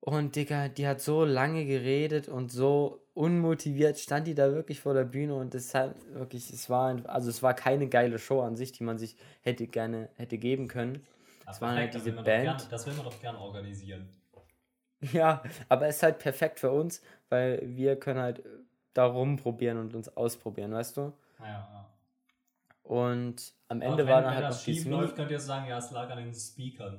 Und 0.00 0.36
Digga, 0.36 0.68
die 0.68 0.86
hat 0.86 1.00
so 1.00 1.24
lange 1.24 1.64
geredet 1.66 2.28
und 2.28 2.50
so 2.50 3.02
unmotiviert 3.14 3.98
stand 3.98 4.28
die 4.28 4.34
da 4.34 4.52
wirklich 4.52 4.80
vor 4.80 4.94
der 4.94 5.04
Bühne 5.04 5.34
und 5.34 5.52
es 5.54 5.74
hat 5.74 5.96
wirklich, 6.12 6.50
es 6.52 6.70
war, 6.70 6.96
also 7.08 7.28
es 7.30 7.42
war 7.42 7.52
keine 7.52 7.88
geile 7.88 8.18
Show 8.20 8.42
an 8.42 8.54
sich, 8.56 8.70
die 8.70 8.84
man 8.84 8.96
sich 8.96 9.16
hätte 9.42 9.66
gerne, 9.66 10.08
hätte 10.14 10.38
geben 10.38 10.68
können. 10.68 11.04
Ah, 11.44 11.50
Es 11.50 11.60
waren 11.60 11.76
halt 11.76 11.94
das 11.94 12.04
diese 12.04 12.16
Band. 12.16 12.44
Gern, 12.44 12.70
das 12.70 12.86
will 12.86 12.94
man 12.94 13.04
doch 13.04 13.20
gern 13.20 13.36
organisieren. 13.36 14.08
Ja, 15.12 15.42
aber 15.68 15.86
es 15.86 15.96
ist 15.96 16.02
halt 16.02 16.18
perfekt 16.18 16.58
für 16.58 16.72
uns, 16.72 17.02
weil 17.28 17.62
wir 17.64 17.94
können 17.94 18.18
halt 18.20 18.42
da 18.94 19.06
rumprobieren 19.06 19.78
und 19.78 19.94
uns 19.94 20.08
ausprobieren, 20.16 20.72
weißt 20.72 20.96
du? 20.96 21.12
Ja, 21.38 21.46
ja. 21.46 21.86
Und 22.82 23.52
am 23.68 23.80
Ende 23.80 23.98
wenn, 23.98 24.08
war 24.08 24.22
dann 24.22 24.30
wenn 24.30 24.36
halt 24.36 24.44
das 24.46 24.56
noch 24.58 24.64
dieses 24.64 24.82
schief 24.82 24.92
läuft, 24.92 25.14
könnt 25.16 25.30
ihr 25.30 25.38
sagen, 25.38 25.68
ja, 25.68 25.78
es 25.78 25.90
lag 25.90 26.10
an 26.10 26.18
den 26.18 26.34
Speakern. 26.34 26.98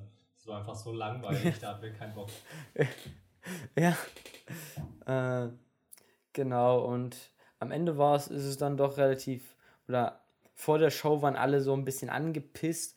War 0.50 0.60
einfach 0.60 0.76
so 0.76 0.92
langweilig, 0.92 1.58
da 1.62 1.70
hatten 1.70 1.84
wir 1.84 1.94
keinen 1.94 2.14
Bock. 2.14 2.30
Ja. 3.78 3.96
Äh, 5.06 5.50
Genau, 6.34 6.86
und 6.86 7.18
am 7.60 7.72
Ende 7.72 7.98
war 7.98 8.16
es, 8.16 8.28
ist 8.28 8.46
es 8.46 8.58
dann 8.58 8.78
doch 8.78 8.98
relativ, 8.98 9.56
oder 9.88 10.22
vor 10.54 10.78
der 10.78 10.92
Show 10.92 11.22
waren 11.24 11.36
alle 11.36 11.60
so 11.62 11.74
ein 11.74 11.84
bisschen 11.86 12.10
angepisst 12.10 12.96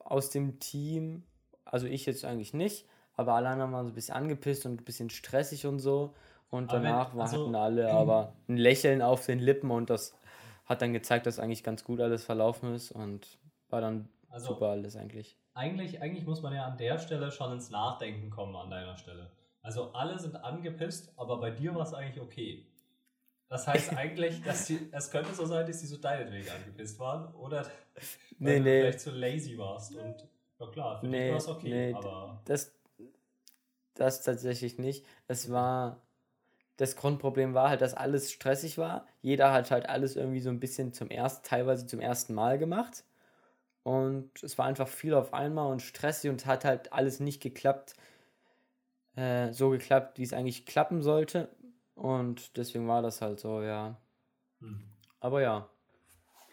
aus 0.00 0.30
dem 0.30 0.58
Team. 0.58 1.22
Also 1.64 1.86
ich 1.86 2.04
jetzt 2.06 2.24
eigentlich 2.24 2.52
nicht, 2.54 2.86
aber 3.14 3.34
alle 3.34 3.48
anderen 3.48 3.72
waren 3.72 3.86
so 3.86 3.92
ein 3.92 3.94
bisschen 3.94 4.16
angepisst 4.16 4.66
und 4.66 4.80
ein 4.80 4.84
bisschen 4.84 5.10
stressig 5.10 5.64
und 5.66 5.78
so. 5.78 6.12
Und 6.50 6.70
Aber 6.70 6.78
wenn- 6.82 6.90
danach 6.90 7.14
war, 7.14 7.22
also- 7.22 7.44
hatten 7.44 7.54
alle 7.54 7.90
aber 7.92 8.34
ein 8.48 8.56
Lächeln 8.56 9.00
auf 9.00 9.24
den 9.24 9.38
Lippen 9.38 9.70
und 9.70 9.88
das 9.88 10.14
hat 10.66 10.82
dann 10.82 10.92
gezeigt, 10.92 11.26
dass 11.26 11.38
eigentlich 11.38 11.62
ganz 11.62 11.84
gut 11.84 12.00
alles 12.00 12.24
verlaufen 12.24 12.74
ist 12.74 12.90
und 12.90 13.38
war 13.70 13.80
dann 13.80 14.08
Also- 14.28 14.48
super 14.54 14.66
alles 14.70 14.96
eigentlich. 14.96 15.36
Eigentlich, 15.54 16.00
eigentlich 16.00 16.26
muss 16.26 16.42
man 16.42 16.54
ja 16.54 16.64
an 16.64 16.78
der 16.78 16.98
Stelle 16.98 17.30
schon 17.30 17.52
ins 17.52 17.70
Nachdenken 17.70 18.30
kommen 18.30 18.56
an 18.56 18.70
deiner 18.70 18.96
Stelle. 18.96 19.30
Also 19.60 19.92
alle 19.92 20.18
sind 20.18 20.36
angepisst, 20.36 21.12
aber 21.16 21.38
bei 21.38 21.50
dir 21.50 21.74
war 21.74 21.82
es 21.82 21.94
eigentlich 21.94 22.22
okay. 22.22 22.66
Das 23.48 23.66
heißt 23.66 23.92
eigentlich, 23.96 24.42
dass 24.42 24.66
die, 24.66 24.88
es 24.92 25.10
könnte 25.10 25.34
so 25.34 25.44
sein, 25.44 25.66
dass 25.66 25.80
die 25.80 25.86
so 25.86 25.98
deinetwegen 25.98 26.48
angepisst 26.50 26.98
waren 26.98 27.34
oder 27.34 27.66
Nee, 28.38 28.60
nee. 28.60 28.80
vielleicht 28.80 29.00
zu 29.00 29.10
lazy 29.10 29.56
warst 29.58 29.94
und 29.94 30.26
ja 30.58 30.66
klar, 30.68 30.98
für 30.98 31.06
dich 31.06 31.10
Nee, 31.12 31.30
war 31.30 31.36
es 31.36 31.48
okay, 31.48 31.68
nee, 31.68 31.94
aber 31.94 32.40
Das, 32.44 32.72
das 33.94 34.22
tatsächlich 34.22 34.78
nicht. 34.78 35.04
Es 35.28 35.50
war, 35.50 36.00
das 36.76 36.96
Grundproblem 36.96 37.54
war 37.54 37.68
halt, 37.68 37.82
dass 37.82 37.94
alles 37.94 38.32
stressig 38.32 38.78
war. 38.78 39.06
Jeder 39.20 39.52
hat 39.52 39.70
halt 39.70 39.86
alles 39.88 40.16
irgendwie 40.16 40.40
so 40.40 40.48
ein 40.48 40.58
bisschen 40.58 40.92
zum 40.92 41.10
ersten, 41.10 41.46
teilweise 41.46 41.86
zum 41.86 42.00
ersten 42.00 42.34
Mal 42.34 42.58
gemacht. 42.58 43.04
Und 43.84 44.42
es 44.42 44.58
war 44.58 44.66
einfach 44.66 44.88
viel 44.88 45.14
auf 45.14 45.34
einmal 45.34 45.70
und 45.72 45.82
stressig 45.82 46.30
und 46.30 46.46
hat 46.46 46.64
halt 46.64 46.92
alles 46.92 47.20
nicht 47.20 47.42
geklappt, 47.42 47.94
äh, 49.16 49.52
so 49.52 49.70
geklappt, 49.70 50.18
wie 50.18 50.22
es 50.22 50.32
eigentlich 50.34 50.66
klappen 50.66 51.02
sollte. 51.02 51.48
Und 51.94 52.56
deswegen 52.56 52.88
war 52.88 53.02
das 53.02 53.20
halt 53.22 53.40
so, 53.40 53.62
ja. 53.62 53.96
hm. 54.60 54.78
Aber 55.20 55.40
ja, 55.40 55.70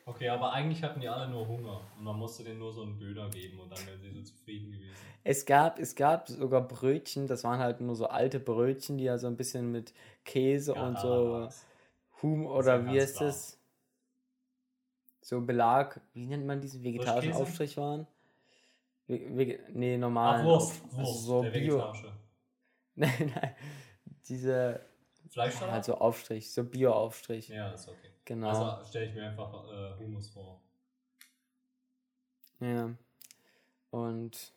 okay, 0.06 0.28
aber 0.30 0.52
eigentlich 0.54 0.84
hatten 0.84 1.00
die 1.00 1.08
alle 1.08 1.30
nur 1.30 1.48
Hunger 1.48 1.94
und 1.96 2.04
man 2.04 2.18
musste 2.18 2.44
denen 2.44 2.60
nur 2.60 2.74
so 2.74 2.82
einen 2.84 2.98
Döner 3.00 3.30
geben 3.30 3.60
und 3.60 3.70
dann 3.72 3.86
wären 3.86 4.02
sie 4.02 4.12
so 4.12 4.22
zufrieden 4.22 4.72
gewesen. 4.72 5.16
Es 5.24 5.46
gab, 5.46 5.80
es 5.80 5.96
gab 5.96 6.28
sogar 6.30 6.68
Brötchen, 6.68 7.28
das 7.28 7.44
waren 7.44 7.60
halt 7.60 7.82
nur 7.82 7.96
so 7.96 8.08
alte 8.08 8.40
Brötchen, 8.40 8.98
die 8.98 9.04
ja 9.06 9.18
so 9.18 9.28
ein 9.28 9.38
bisschen 9.38 9.72
mit 9.72 9.94
Käse 10.26 10.76
Ja, 10.76 10.80
und 10.82 11.00
so. 11.00 11.54
Hum 12.22 12.46
oder 12.48 12.86
wie 12.86 13.00
heißt 13.02 13.22
es? 13.22 13.59
So 15.22 15.42
Belag, 15.42 16.00
wie 16.14 16.26
nennt 16.26 16.46
man 16.46 16.62
diesen 16.62 16.84
vegetarischen? 16.84 17.34
Aufstrich 17.34 17.78
waren? 17.78 18.08
Ve 19.08 19.36
Vege 19.36 19.60
nee, 19.74 19.98
normal. 19.98 20.42
Ah, 20.42 20.46
Wurst, 20.46 20.82
also 20.86 20.98
Wurst, 20.98 21.24
so 21.26 21.42
der 21.44 21.50
Bio. 21.52 21.74
vegetarische. 21.76 22.14
nein, 22.96 23.34
nein. 23.36 23.56
Diese, 24.28 24.82
Fleischsalat? 25.30 25.74
also 25.76 25.96
Aufstrich, 25.96 26.52
so 26.52 26.64
Bio-Aufstrich. 26.64 27.50
ja, 27.50 27.72
ist 27.72 27.88
okay. 27.88 28.10
Genau. 28.26 28.50
Also 28.50 28.86
stelle 28.90 29.06
ich 29.08 29.14
mir 29.16 29.28
einfach 29.28 29.66
äh, 29.72 29.98
Hummus 30.00 30.30
vor. 30.30 30.62
ja. 32.60 32.92
Und, 33.92 34.54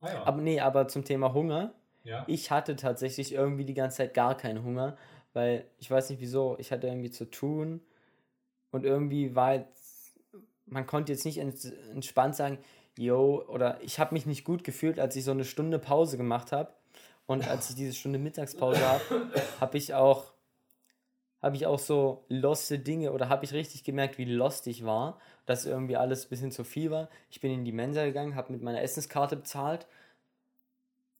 Ah 0.00 0.12
ja. 0.12 0.24
aber 0.24 0.42
nee, 0.42 0.60
aber 0.60 0.88
zum 0.88 1.04
Thema 1.04 1.32
Hunger. 1.32 1.72
ja. 2.04 2.24
Ich 2.26 2.50
hatte 2.50 2.76
tatsächlich 2.76 3.32
irgendwie 3.32 3.64
die 3.64 3.72
ganze 3.74 3.98
Zeit 3.98 4.14
gar 4.14 4.36
keinen 4.36 4.62
Hunger, 4.62 4.96
weil 5.32 5.66
ich 5.78 5.90
weiß 5.90 6.10
nicht 6.10 6.20
wieso, 6.20 6.56
ich 6.58 6.70
hatte 6.72 6.86
irgendwie 6.88 7.10
zu 7.10 7.30
tun 7.30 7.80
und 8.72 8.84
irgendwie 8.84 9.36
war 9.36 9.54
jetzt, 9.54 10.18
man 10.66 10.86
konnte 10.86 11.12
jetzt 11.12 11.24
nicht 11.24 11.38
ents 11.38 11.66
entspannt 11.92 12.34
sagen, 12.34 12.58
yo, 12.98 13.44
oder 13.46 13.80
ich 13.82 14.00
habe 14.00 14.14
mich 14.14 14.26
nicht 14.26 14.44
gut 14.44 14.64
gefühlt, 14.64 14.98
als 14.98 15.14
ich 15.14 15.24
so 15.24 15.30
eine 15.30 15.44
Stunde 15.44 15.78
Pause 15.78 16.16
gemacht 16.16 16.50
habe 16.50 16.72
und 17.26 17.46
als 17.46 17.70
ich 17.70 17.76
diese 17.76 17.94
Stunde 17.94 18.18
Mittagspause 18.18 18.86
habe, 18.86 19.30
habe 19.60 19.78
ich 19.78 19.94
auch 19.94 20.32
habe 21.40 21.56
ich 21.56 21.66
auch 21.66 21.80
so 21.80 22.24
loste 22.28 22.78
Dinge 22.78 23.12
oder 23.12 23.28
habe 23.28 23.44
ich 23.44 23.52
richtig 23.52 23.82
gemerkt, 23.82 24.16
wie 24.16 24.24
lost 24.24 24.68
ich 24.68 24.84
war, 24.84 25.18
dass 25.44 25.66
irgendwie 25.66 25.96
alles 25.96 26.24
ein 26.26 26.28
bisschen 26.28 26.52
zu 26.52 26.62
viel 26.62 26.92
war. 26.92 27.08
Ich 27.30 27.40
bin 27.40 27.50
in 27.50 27.64
die 27.64 27.72
Mensa 27.72 28.04
gegangen, 28.04 28.36
habe 28.36 28.52
mit 28.52 28.62
meiner 28.62 28.80
Essenskarte 28.80 29.34
bezahlt 29.34 29.88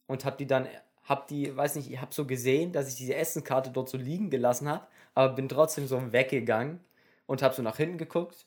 und 0.07 0.25
habe 0.25 0.37
die 0.37 0.47
dann, 0.47 0.69
habe 1.03 1.25
die, 1.29 1.55
weiß 1.57 1.75
nicht, 1.75 1.91
ich 1.91 2.01
habe 2.01 2.15
so 2.15 2.25
gesehen, 2.25 2.71
dass 2.71 2.89
ich 2.89 2.95
diese 2.95 3.17
Essenskarte 3.17 3.71
dort 3.71 3.89
so 3.89 3.99
liegen 3.99 4.31
gelassen 4.31 4.69
habe, 4.69 4.87
aber 5.15 5.35
bin 5.35 5.49
trotzdem 5.49 5.89
so 5.89 6.13
weggegangen 6.13 6.79
und 7.33 7.41
habe 7.41 7.55
so 7.55 7.63
nach 7.63 7.79
hinten 7.79 7.97
geguckt 7.97 8.45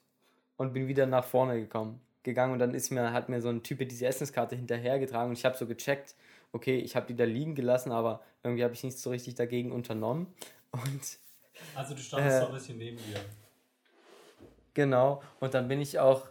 und 0.57 0.71
bin 0.71 0.87
wieder 0.87 1.07
nach 1.07 1.25
vorne 1.25 1.59
gekommen, 1.59 1.99
gegangen. 2.21 2.53
Und 2.53 2.59
dann 2.59 2.75
ist 2.75 2.91
mir, 2.91 3.13
hat 3.13 3.29
mir 3.29 3.41
so 3.41 3.49
ein 3.49 3.63
Typ 3.63 3.79
diese 3.89 4.05
Essenskarte 4.05 4.55
hinterhergetragen 4.55 5.29
und 5.29 5.39
ich 5.39 5.43
habe 5.43 5.57
so 5.57 5.65
gecheckt, 5.65 6.13
okay, 6.51 6.77
ich 6.77 6.95
habe 6.95 7.07
die 7.07 7.15
da 7.15 7.23
liegen 7.23 7.55
gelassen, 7.55 7.91
aber 7.91 8.21
irgendwie 8.43 8.63
habe 8.63 8.75
ich 8.75 8.83
nichts 8.83 9.01
so 9.01 9.09
richtig 9.09 9.33
dagegen 9.33 9.71
unternommen. 9.71 10.27
Und 10.71 11.17
Also 11.73 11.95
du 11.95 12.01
standest 12.01 12.37
Äh, 12.37 12.41
so 12.41 12.45
ein 12.45 12.53
bisschen 12.53 12.77
neben 12.77 12.97
dir. 12.97 13.19
Genau, 14.75 15.23
und 15.39 15.55
dann 15.55 15.67
bin 15.67 15.81
ich 15.81 15.97
auch, 15.97 16.27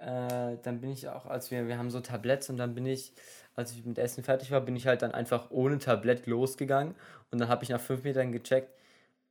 äh, 0.00 0.56
dann 0.62 0.80
bin 0.80 0.90
ich 0.90 1.08
auch, 1.08 1.26
als 1.26 1.52
wir, 1.52 1.68
wir 1.68 1.78
haben 1.78 1.90
so 1.90 2.00
Tabletts 2.00 2.50
und 2.50 2.56
dann 2.56 2.74
bin 2.74 2.84
ich, 2.84 3.12
als 3.54 3.70
ich 3.70 3.86
mit 3.86 3.96
Essen 3.96 4.24
fertig 4.24 4.50
war, 4.50 4.60
bin 4.60 4.74
ich 4.74 4.88
halt 4.88 5.02
dann 5.02 5.12
einfach 5.12 5.52
ohne 5.52 5.78
Tablett 5.78 6.26
losgegangen. 6.26 6.96
Und 7.30 7.38
dann 7.38 7.48
habe 7.48 7.62
ich 7.62 7.70
nach 7.70 7.80
fünf 7.80 8.02
Metern 8.02 8.32
gecheckt, 8.32 8.74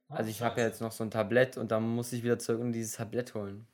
also 0.09 0.29
ich 0.29 0.41
habe 0.41 0.59
ja 0.61 0.67
jetzt 0.67 0.81
noch 0.81 0.91
so 0.91 1.03
ein 1.03 1.11
Tablett 1.11 1.57
und 1.57 1.71
dann 1.71 1.87
muss 1.87 2.11
ich 2.13 2.23
wieder 2.23 2.39
zurück 2.39 2.61
und 2.61 2.73
dieses 2.73 2.93
Tablett 2.97 3.33
holen. 3.35 3.67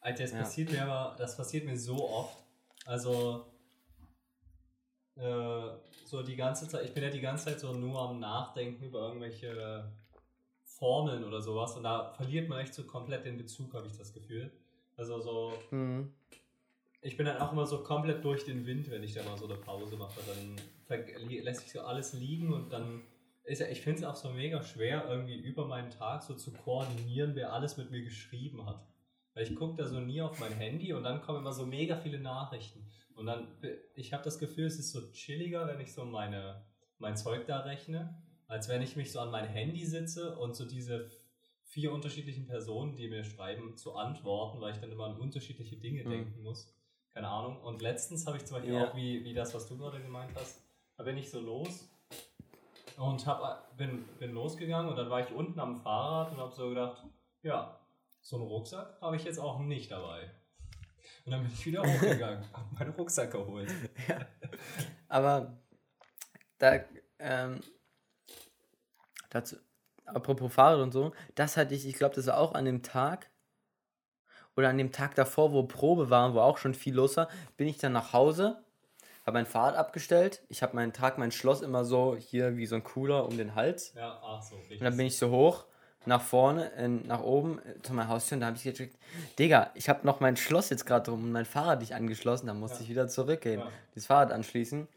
Alter, 0.00 0.22
das 0.24 0.32
Ja. 0.32 0.38
passiert 0.38 0.70
mir 0.72 0.84
aber, 0.84 1.16
das 1.16 1.36
passiert 1.36 1.64
mir 1.64 1.76
so 1.78 2.08
oft. 2.08 2.42
Also, 2.86 3.46
äh, 5.16 5.68
so 6.04 6.22
die 6.22 6.36
ganze 6.36 6.68
Zeit, 6.68 6.84
ich 6.84 6.94
bin 6.94 7.02
ja 7.02 7.10
die 7.10 7.20
ganze 7.20 7.46
Zeit 7.46 7.60
so 7.60 7.72
nur 7.72 8.00
am 8.00 8.18
Nachdenken 8.20 8.84
über 8.84 9.00
irgendwelche 9.08 9.90
Formeln 10.64 11.22
oder 11.24 11.40
sowas 11.40 11.76
und 11.76 11.84
da 11.84 12.12
verliert 12.14 12.48
man 12.48 12.58
echt 12.60 12.74
so 12.74 12.84
komplett 12.84 13.24
den 13.24 13.36
Bezug, 13.38 13.72
habe 13.74 13.86
ich 13.86 13.96
das 13.96 14.12
Gefühl. 14.12 14.50
Also 14.96 15.20
so, 15.20 15.52
Mhm. 15.70 16.12
ich 17.00 17.16
bin 17.16 17.26
dann 17.26 17.38
auch 17.38 17.52
immer 17.52 17.66
so 17.66 17.82
komplett 17.82 18.24
durch 18.24 18.44
den 18.44 18.66
Wind, 18.66 18.90
wenn 18.90 19.02
ich 19.02 19.14
da 19.14 19.22
mal 19.22 19.36
so 19.38 19.44
eine 19.44 19.54
Pause 19.56 19.96
mache. 19.96 20.20
Dann 20.26 20.56
lässt 21.28 21.62
sich 21.62 21.72
so 21.72 21.80
alles 21.82 22.12
liegen 22.14 22.52
und 22.52 22.72
dann 22.72 23.02
ist 23.44 23.60
ja, 23.60 23.68
ich 23.68 23.80
finde 23.82 24.00
es 24.00 24.04
auch 24.04 24.16
so 24.16 24.30
mega 24.30 24.62
schwer, 24.62 25.06
irgendwie 25.08 25.36
über 25.36 25.66
meinen 25.66 25.90
Tag 25.90 26.22
so 26.22 26.34
zu 26.34 26.52
koordinieren, 26.52 27.34
wer 27.34 27.52
alles 27.52 27.76
mit 27.76 27.90
mir 27.90 28.02
geschrieben 28.02 28.66
hat. 28.66 28.84
Weil 29.34 29.44
ich 29.44 29.56
gucke 29.56 29.76
da 29.76 29.86
so 29.88 29.98
nie 29.98 30.20
auf 30.20 30.38
mein 30.38 30.52
Handy 30.52 30.92
und 30.92 31.04
dann 31.04 31.22
kommen 31.22 31.38
immer 31.38 31.52
so 31.52 31.64
mega 31.66 31.96
viele 31.96 32.18
Nachrichten. 32.20 32.86
Und 33.14 33.26
dann, 33.26 33.48
ich 33.94 34.12
habe 34.12 34.22
das 34.22 34.38
Gefühl, 34.38 34.66
es 34.66 34.78
ist 34.78 34.92
so 34.92 35.10
chilliger, 35.10 35.66
wenn 35.66 35.80
ich 35.80 35.92
so 35.92 36.04
meine, 36.04 36.64
mein 36.98 37.16
Zeug 37.16 37.46
da 37.46 37.60
rechne, 37.60 38.22
als 38.46 38.68
wenn 38.68 38.82
ich 38.82 38.96
mich 38.96 39.10
so 39.10 39.20
an 39.20 39.30
mein 39.30 39.46
Handy 39.46 39.84
sitze 39.86 40.36
und 40.36 40.54
so 40.54 40.66
diese 40.66 41.10
vier 41.64 41.92
unterschiedlichen 41.92 42.46
Personen, 42.46 42.96
die 42.96 43.08
mir 43.08 43.24
schreiben, 43.24 43.76
zu 43.76 43.94
antworten, 43.96 44.60
weil 44.60 44.72
ich 44.74 44.80
dann 44.80 44.92
immer 44.92 45.06
an 45.06 45.16
unterschiedliche 45.16 45.76
Dinge 45.76 46.04
Mhm. 46.04 46.10
denken 46.10 46.42
muss. 46.42 46.74
Keine 47.14 47.28
Ahnung. 47.28 47.60
Und 47.62 47.80
letztens 47.82 48.26
habe 48.26 48.36
ich 48.36 48.44
zum 48.44 48.58
Beispiel 48.58 48.74
Ja. 48.74 48.88
auch, 48.88 48.94
wie, 48.96 49.24
wie 49.24 49.32
das, 49.34 49.54
was 49.54 49.66
du 49.68 49.78
gerade 49.78 50.00
gemeint 50.00 50.32
hast, 50.34 50.62
da 50.96 51.04
bin 51.04 51.16
ich 51.16 51.30
so 51.30 51.40
los 51.40 51.88
und 52.98 53.26
hab, 53.26 53.76
bin, 53.76 54.04
bin 54.18 54.32
losgegangen 54.32 54.90
und 54.90 54.96
dann 54.96 55.10
war 55.10 55.20
ich 55.20 55.32
unten 55.32 55.58
am 55.60 55.76
Fahrrad 55.76 56.32
und 56.32 56.38
habe 56.38 56.52
so 56.52 56.68
gedacht, 56.68 57.02
ja, 57.42 57.78
so 58.20 58.36
einen 58.36 58.46
Rucksack 58.46 59.00
habe 59.00 59.16
ich 59.16 59.24
jetzt 59.24 59.38
auch 59.38 59.58
nicht 59.58 59.90
dabei. 59.90 60.30
Und 61.24 61.32
dann 61.32 61.42
bin 61.42 61.52
ich 61.52 61.66
wieder 61.66 61.82
hochgegangen, 61.82 62.44
habe 62.52 62.74
meinen 62.74 62.92
Rucksack 62.92 63.30
geholt. 63.32 63.72
Aber 65.08 65.56
da, 66.58 66.80
ähm, 67.18 67.60
dazu, 69.30 69.56
apropos 70.04 70.52
Fahrrad 70.52 70.80
und 70.80 70.92
so, 70.92 71.12
das 71.34 71.56
hatte 71.56 71.74
ich, 71.74 71.86
ich 71.86 71.94
glaube, 71.94 72.14
das 72.14 72.26
war 72.26 72.38
auch 72.38 72.54
an 72.54 72.64
dem 72.64 72.82
Tag 72.82 73.30
oder 74.56 74.68
an 74.68 74.78
dem 74.78 74.92
Tag 74.92 75.14
davor, 75.14 75.52
wo 75.52 75.62
Probe 75.64 76.10
war, 76.10 76.34
wo 76.34 76.40
auch 76.40 76.58
schon 76.58 76.74
viel 76.74 76.94
los 76.94 77.16
war, 77.16 77.28
bin 77.56 77.68
ich 77.68 77.78
dann 77.78 77.92
nach 77.92 78.12
Hause, 78.12 78.61
habe 79.26 79.38
mein 79.38 79.46
Fahrrad 79.46 79.76
abgestellt, 79.76 80.42
ich 80.48 80.62
habe 80.62 80.74
meinen 80.74 80.92
Tag, 80.92 81.18
mein 81.18 81.32
Schloss 81.32 81.62
immer 81.62 81.84
so 81.84 82.16
hier 82.16 82.56
wie 82.56 82.66
so 82.66 82.74
ein 82.76 82.84
Cooler 82.84 83.26
um 83.26 83.36
den 83.36 83.54
Hals 83.54 83.92
Ja, 83.94 84.20
ach 84.22 84.42
so, 84.42 84.56
richtig. 84.56 84.80
und 84.80 84.84
dann 84.84 84.96
bin 84.96 85.06
ich 85.06 85.16
so 85.16 85.30
hoch, 85.30 85.64
nach 86.04 86.20
vorne, 86.22 86.66
in, 86.70 87.06
nach 87.06 87.22
oben 87.22 87.60
zu 87.82 87.94
meiner 87.94 88.08
Haustür 88.08 88.36
und 88.36 88.40
da 88.40 88.48
habe 88.48 88.56
ich 88.56 88.64
gecheckt, 88.64 88.96
Digga, 89.38 89.70
ich 89.74 89.88
habe 89.88 90.04
noch 90.04 90.18
mein 90.18 90.36
Schloss 90.36 90.68
jetzt 90.70 90.84
gerade 90.84 91.04
drum 91.08 91.22
und 91.22 91.30
mein 91.32 91.44
Fahrrad 91.44 91.78
nicht 91.80 91.94
angeschlossen, 91.94 92.46
da 92.48 92.54
musste 92.54 92.78
Ja. 92.78 92.82
ich 92.84 92.88
wieder 92.88 93.06
zurückgehen, 93.06 93.60
Ja. 93.60 93.68
das 93.94 94.06
Fahrrad 94.06 94.32
anschließen. 94.32 94.88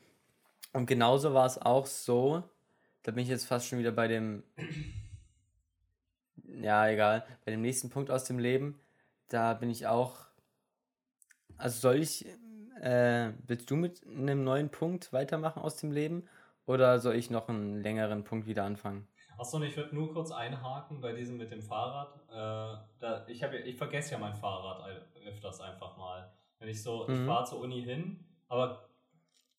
Und 0.74 0.88
genauso 0.88 1.34
war 1.36 1.46
es 1.46 1.60
auch 1.62 1.86
so, 1.86 2.42
da 3.04 3.12
bin 3.12 3.22
ich 3.24 3.30
jetzt 3.30 3.46
fast 3.46 3.68
schon 3.68 3.78
wieder 3.78 3.92
bei 3.92 4.08
dem, 4.08 4.42
ja, 6.62 6.88
egal, 6.90 7.24
bei 7.46 7.52
dem 7.52 7.62
nächsten 7.62 7.92
Punkt 7.92 8.10
aus 8.10 8.24
dem 8.24 8.40
Leben, 8.40 8.80
da 9.30 9.54
bin 9.54 9.70
ich 9.70 9.86
auch, 9.88 10.16
also 11.58 11.80
soll 11.80 12.02
ich, 12.02 12.26
äh, 12.82 13.32
willst 13.48 13.70
du 13.70 13.76
mit 13.76 14.06
einem 14.06 14.44
neuen 14.44 14.70
Punkt 14.70 15.14
weitermachen 15.14 15.62
aus 15.62 15.78
dem 15.78 15.92
Leben 15.92 16.28
oder 16.66 17.00
soll 17.00 17.16
ich 17.16 17.30
noch 17.30 17.50
einen 17.50 17.82
längeren 17.82 18.24
Punkt 18.24 18.48
wieder 18.48 18.64
anfangen? 18.64 19.08
Achso, 19.38 19.62
ich 19.62 19.76
würde 19.76 19.94
nur 19.94 20.14
kurz 20.14 20.32
einhaken 20.32 21.02
bei 21.02 21.12
diesem 21.14 21.38
mit 21.38 21.52
dem 21.52 21.62
Fahrrad. 21.62 22.16
Äh, 22.30 22.88
da, 23.00 23.26
ich, 23.28 23.44
hab, 23.44 23.54
ich 23.54 23.76
vergesse 23.76 24.14
ja 24.14 24.18
mein 24.18 24.36
Fahrrad 24.36 24.86
öfters 25.26 25.60
einfach 25.60 25.98
mal. 25.98 26.32
Wenn 26.60 26.70
ich 26.70 26.82
so, 26.82 27.04
ich 27.04 27.10
Mhm. 27.10 27.28
fahre 27.28 27.46
zur 27.46 27.60
Uni 27.60 27.82
hin, 27.84 28.26
aber 28.48 28.88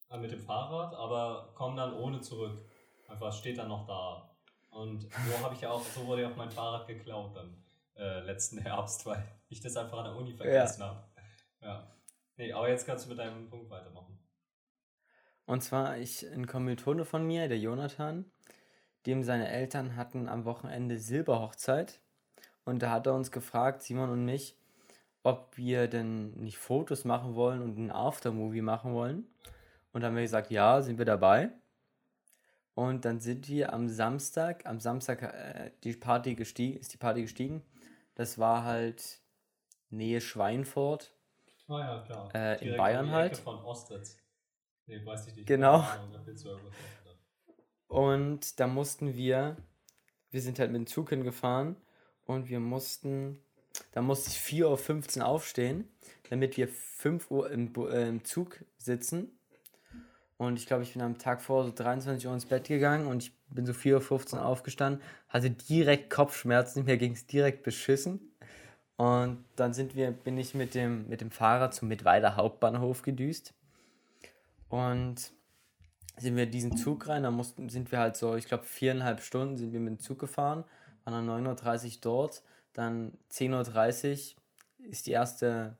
äh, 0.09 0.17
mit 0.17 0.31
dem 0.31 0.39
Fahrrad, 0.39 0.95
aber 0.95 1.51
komme 1.53 1.75
dann 1.75 1.93
ohne 1.93 2.21
zurück. 2.21 2.59
Einfach 3.07 3.31
steht 3.31 3.57
dann 3.57 3.67
noch 3.67 3.85
da. 3.85 4.35
Und 4.71 5.03
so 5.03 5.43
habe 5.43 5.53
ich 5.53 5.61
ja 5.61 5.69
auch, 5.71 5.83
so 5.83 6.05
wurde 6.05 6.23
ja 6.23 6.29
auch 6.29 6.35
mein 6.35 6.51
Fahrrad 6.51 6.87
geklaut 6.87 7.35
dann 7.35 7.63
äh, 7.95 8.19
letzten 8.21 8.57
Herbst, 8.61 9.05
weil 9.05 9.23
ich 9.49 9.61
das 9.61 9.77
einfach 9.77 9.99
an 9.99 10.05
der 10.05 10.15
Uni 10.15 10.33
vergessen 10.33 10.81
ja. 10.81 10.87
habe. 10.87 11.03
Ja. 11.61 11.96
Nee, 12.37 12.53
aber 12.53 12.69
jetzt 12.69 12.85
kannst 12.85 13.05
du 13.05 13.09
mit 13.09 13.19
deinem 13.19 13.49
Punkt 13.49 13.69
weitermachen. 13.69 14.17
Und 15.45 15.61
zwar, 15.63 15.97
ich, 15.97 16.25
ein 16.31 16.45
Kommilitone 16.45 17.05
von 17.05 17.25
mir, 17.25 17.47
der 17.47 17.57
Jonathan, 17.57 18.25
dem 19.05 19.23
seine 19.23 19.49
Eltern 19.49 19.95
hatten 19.95 20.27
am 20.27 20.45
Wochenende 20.45 20.99
Silberhochzeit. 20.99 21.99
Und 22.63 22.83
da 22.83 22.91
hat 22.91 23.07
er 23.07 23.15
uns 23.15 23.31
gefragt, 23.31 23.81
Simon 23.81 24.09
und 24.09 24.25
mich, 24.25 24.57
ob 25.23 25.57
wir 25.57 25.87
denn 25.87 26.31
nicht 26.31 26.57
Fotos 26.57 27.05
machen 27.05 27.35
wollen 27.35 27.61
und 27.61 27.77
ein 27.77 27.91
Aftermovie 27.91 28.61
machen 28.61 28.93
wollen. 28.93 29.25
Und 29.91 30.01
dann 30.01 30.11
haben 30.11 30.15
wir 30.15 30.23
gesagt, 30.23 30.51
ja, 30.51 30.81
sind 30.81 30.97
wir 30.97 31.05
dabei. 31.05 31.49
Und 32.75 33.05
dann 33.05 33.19
sind 33.19 33.49
wir 33.49 33.73
am 33.73 33.87
Samstag, 33.87 34.65
am 34.67 34.79
Samstag 34.79 35.23
äh, 35.23 35.71
die 35.83 35.93
Party 35.93 36.35
gestiegen, 36.35 36.77
ist 36.77 36.93
die 36.93 36.97
Party 36.97 37.21
gestiegen. 37.23 37.63
Das 38.13 38.37
war 38.37 38.65
halt 38.65 39.21
Nähe 39.89 40.21
Schweinfurt. 40.21 41.16
Ah 41.67 41.79
ja, 41.79 41.99
klar. 42.01 42.29
Äh, 42.33 42.65
in 42.65 42.77
Bayern 42.77 43.11
halt. 43.11 43.37
Von 43.37 43.59
Ostritz. 43.63 44.17
Nee, 44.85 45.05
weiß 45.05 45.27
ich 45.27 45.35
nicht. 45.35 45.47
Genau. 45.47 45.85
Und 47.87 48.59
da 48.59 48.67
mussten 48.67 49.15
wir, 49.15 49.57
wir 50.29 50.41
sind 50.41 50.59
halt 50.59 50.71
mit 50.71 50.79
dem 50.79 50.87
Zug 50.87 51.09
hingefahren 51.09 51.75
und 52.25 52.49
wir 52.49 52.59
mussten, 52.59 53.41
da 53.91 54.01
musste 54.01 54.29
ich 54.29 54.37
4.15 54.37 55.19
Uhr 55.19 55.25
aufstehen, 55.25 55.89
damit 56.29 56.57
wir 56.57 56.67
5 56.67 57.31
Uhr 57.31 57.49
im, 57.51 57.73
äh, 57.75 58.07
im 58.07 58.23
Zug 58.23 58.63
sitzen. 58.77 59.37
Und 60.37 60.57
ich 60.59 60.67
glaube, 60.67 60.83
ich 60.83 60.93
bin 60.93 61.01
am 61.01 61.17
Tag 61.17 61.41
vor 61.41 61.63
so 61.65 61.71
23 61.73 62.27
Uhr 62.27 62.33
ins 62.33 62.45
Bett 62.45 62.67
gegangen 62.67 63.07
und 63.07 63.23
ich 63.23 63.33
bin 63.49 63.65
so 63.65 63.73
4.15 63.73 64.35
Uhr 64.35 64.45
aufgestanden, 64.45 65.01
hatte 65.29 65.49
direkt 65.49 66.09
Kopfschmerzen, 66.11 66.85
mir 66.85 66.97
ging 66.97 67.13
es 67.13 67.25
direkt 67.25 67.63
beschissen. 67.63 68.31
Und 68.97 69.45
dann 69.55 69.73
sind 69.73 69.95
wir, 69.95 70.11
bin 70.11 70.37
ich 70.37 70.55
mit 70.55 70.73
dem, 70.73 71.07
mit 71.07 71.21
dem 71.21 71.31
Fahrrad 71.31 71.73
zum 71.73 71.87
Mittweiler 71.87 72.35
Hauptbahnhof 72.35 73.03
gedüst. 73.03 73.53
Und 74.69 75.31
sind 76.17 76.35
wir 76.35 76.47
diesen 76.47 76.75
Zug 76.77 77.07
rein, 77.07 77.23
da 77.23 77.31
mussten, 77.31 77.69
sind 77.69 77.91
wir 77.91 77.99
halt 77.99 78.17
so, 78.17 78.35
ich 78.35 78.47
glaube, 78.47 78.63
viereinhalb 78.63 79.21
Stunden 79.21 79.55
sind 79.55 79.71
wir 79.71 79.79
mit 79.79 79.99
dem 79.99 79.99
Zug 79.99 80.17
gefahren, 80.19 80.63
waren 81.03 81.27
dann 81.27 81.45
9.30 81.45 81.85
Uhr 81.85 81.97
dort, 82.01 82.41
dann 82.73 83.13
10.30 83.31 84.35
Uhr 84.35 84.89
ist 84.89 85.05
die 85.05 85.11
erste, 85.11 85.77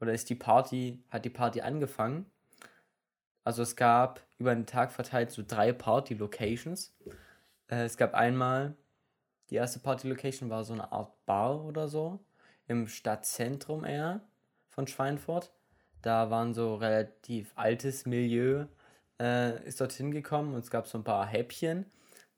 oder 0.00 0.12
ist 0.12 0.30
die 0.30 0.36
Party, 0.36 1.02
hat 1.10 1.24
die 1.24 1.30
Party 1.30 1.60
angefangen. 1.60 2.26
Also 3.42 3.62
es 3.62 3.74
gab 3.74 4.20
über 4.38 4.54
den 4.54 4.66
Tag 4.66 4.92
verteilt 4.92 5.32
so 5.32 5.42
drei 5.46 5.72
Party-Locations. 5.72 6.94
Äh, 7.68 7.84
es 7.84 7.96
gab 7.96 8.14
einmal, 8.14 8.76
die 9.50 9.56
erste 9.56 9.80
Party-Location 9.80 10.50
war 10.50 10.62
so 10.62 10.72
eine 10.72 10.92
Art 10.92 11.12
Bar 11.26 11.64
oder 11.64 11.88
so, 11.88 12.20
im 12.70 12.86
Stadtzentrum 12.86 13.84
eher 13.84 14.20
von 14.68 14.86
Schweinfurt. 14.86 15.50
Da 16.02 16.30
waren 16.30 16.54
so 16.54 16.76
relativ 16.76 17.52
altes 17.56 18.06
Milieu, 18.06 18.66
äh, 19.20 19.66
ist 19.66 19.80
dorthin 19.80 20.12
gekommen 20.12 20.54
und 20.54 20.60
es 20.60 20.70
gab 20.70 20.86
so 20.86 20.96
ein 20.96 21.04
paar 21.04 21.26
Häppchen 21.26 21.84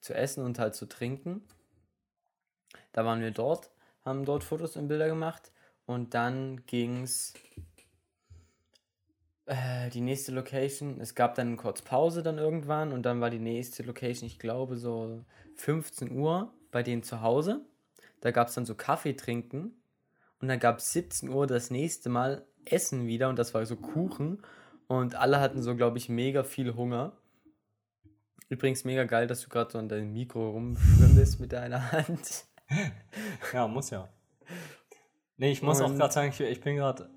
zu 0.01 0.15
essen 0.15 0.43
und 0.43 0.59
halt 0.59 0.75
zu 0.75 0.87
trinken. 0.87 1.43
Da 2.93 3.05
waren 3.05 3.21
wir 3.21 3.31
dort, 3.31 3.71
haben 4.07 4.25
dort 4.25 4.43
Fotos 4.43 4.77
und 4.77 4.89
Bilder 4.89 5.07
gemacht 5.07 5.53
und 5.85 6.15
dann 6.15 6.65
ging 6.65 7.03
es 7.03 7.35
äh, 9.45 9.91
die 9.91 10.01
nächste 10.01 10.33
Location. 10.33 10.99
Es 10.99 11.15
gab 11.15 11.35
dann 11.35 11.59
kurz 11.59 11.83
Pause 11.83 12.23
dann 12.23 12.39
irgendwann 12.39 12.93
und 12.93 13.03
dann 13.03 13.21
war 13.21 13.29
die 13.29 13.39
nächste 13.39 13.83
Location, 13.83 14.27
ich 14.27 14.39
glaube 14.39 14.79
so 14.79 15.27
15 15.57 16.11
Uhr 16.11 16.55
bei 16.71 16.83
denen 16.83 17.03
zu 17.03 17.21
Hause. 17.21 17.67
Da 18.23 18.31
gab 18.31 18.49
es 18.49 18.55
dann 18.55 18.65
so 18.65 18.75
Kaffee 18.75 19.13
trinken 19.13 19.77
und 20.43 20.49
dann 20.49 20.59
gab 20.59 20.79
es 20.79 20.93
17 20.93 21.29
Uhr 21.29 21.47
das 21.47 21.71
nächste 21.71 22.09
Mal 22.11 22.45
Essen 22.65 23.07
wieder 23.07 23.29
und 23.29 23.39
das 23.39 23.55
war 23.55 23.65
so 23.65 23.77
Kuchen 23.77 24.43
und 24.89 25.15
alle 25.15 25.41
hatten 25.41 25.63
so, 25.63 25.77
glaube 25.77 25.99
ich, 25.99 26.09
mega 26.09 26.43
viel 26.43 26.75
Hunger. 26.75 27.17
Übrigens 28.49 28.85
mega 28.85 29.05
geil, 29.05 29.27
dass 29.29 29.41
du 29.41 29.49
gerade 29.49 29.71
so 29.71 29.79
an 29.79 29.89
deinem 29.89 30.13
Mikro 30.13 30.51
rumschwimmst 30.51 31.41
mit 31.41 31.53
deiner 31.53 31.93
Hand. 31.93 32.45
Ja, 33.53 33.69
muss 33.69 33.91
ja. 33.91 34.09
Nee, 35.37 35.53
ich 35.53 35.61
muss 35.61 35.81
und 35.81 35.93
auch 35.93 35.95
gerade 35.99 36.15
sagen, 36.15 36.31
ich, 36.31 36.41
ich 36.41 36.61
bin 36.63 36.77
gerade, 36.77 37.11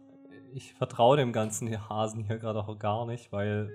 ich 0.53 0.73
vertraue 0.73 1.15
dem 1.15 1.31
ganzen 1.31 1.89
Hasen 1.89 2.25
hier 2.25 2.39
gerade 2.39 2.59
auch 2.59 2.77
gar 2.77 3.05
nicht, 3.05 3.31
weil 3.31 3.71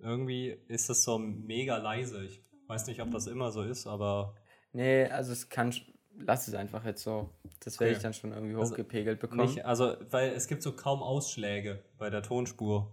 irgendwie 0.00 0.58
ist 0.66 0.90
das 0.90 1.04
so 1.04 1.18
mega 1.18 1.76
leise. 1.76 2.24
Ich 2.24 2.42
weiß 2.66 2.88
nicht, 2.88 3.00
ob 3.00 3.12
das 3.12 3.28
immer 3.28 3.52
so 3.52 3.62
ist, 3.62 3.86
aber. 3.86 4.34
Nee, 4.72 5.04
also 5.04 5.30
es 5.30 5.48
kann, 5.48 5.72
lass 6.18 6.48
es 6.48 6.54
einfach 6.54 6.84
jetzt 6.84 7.02
so. 7.02 7.30
Das 7.60 7.78
werde 7.80 7.90
okay. 7.90 7.96
ich 7.96 8.02
dann 8.02 8.14
schon 8.14 8.32
irgendwie 8.32 8.54
also 8.54 8.72
hochgepegelt 8.72 9.22
also 9.22 9.28
bekommen. 9.28 9.54
Nicht, 9.54 9.64
also, 9.64 9.96
weil 10.10 10.30
es 10.30 10.46
gibt 10.46 10.62
so 10.62 10.72
kaum 10.74 11.02
Ausschläge 11.02 11.84
bei 11.98 12.10
der 12.10 12.22
Tonspur. 12.22 12.92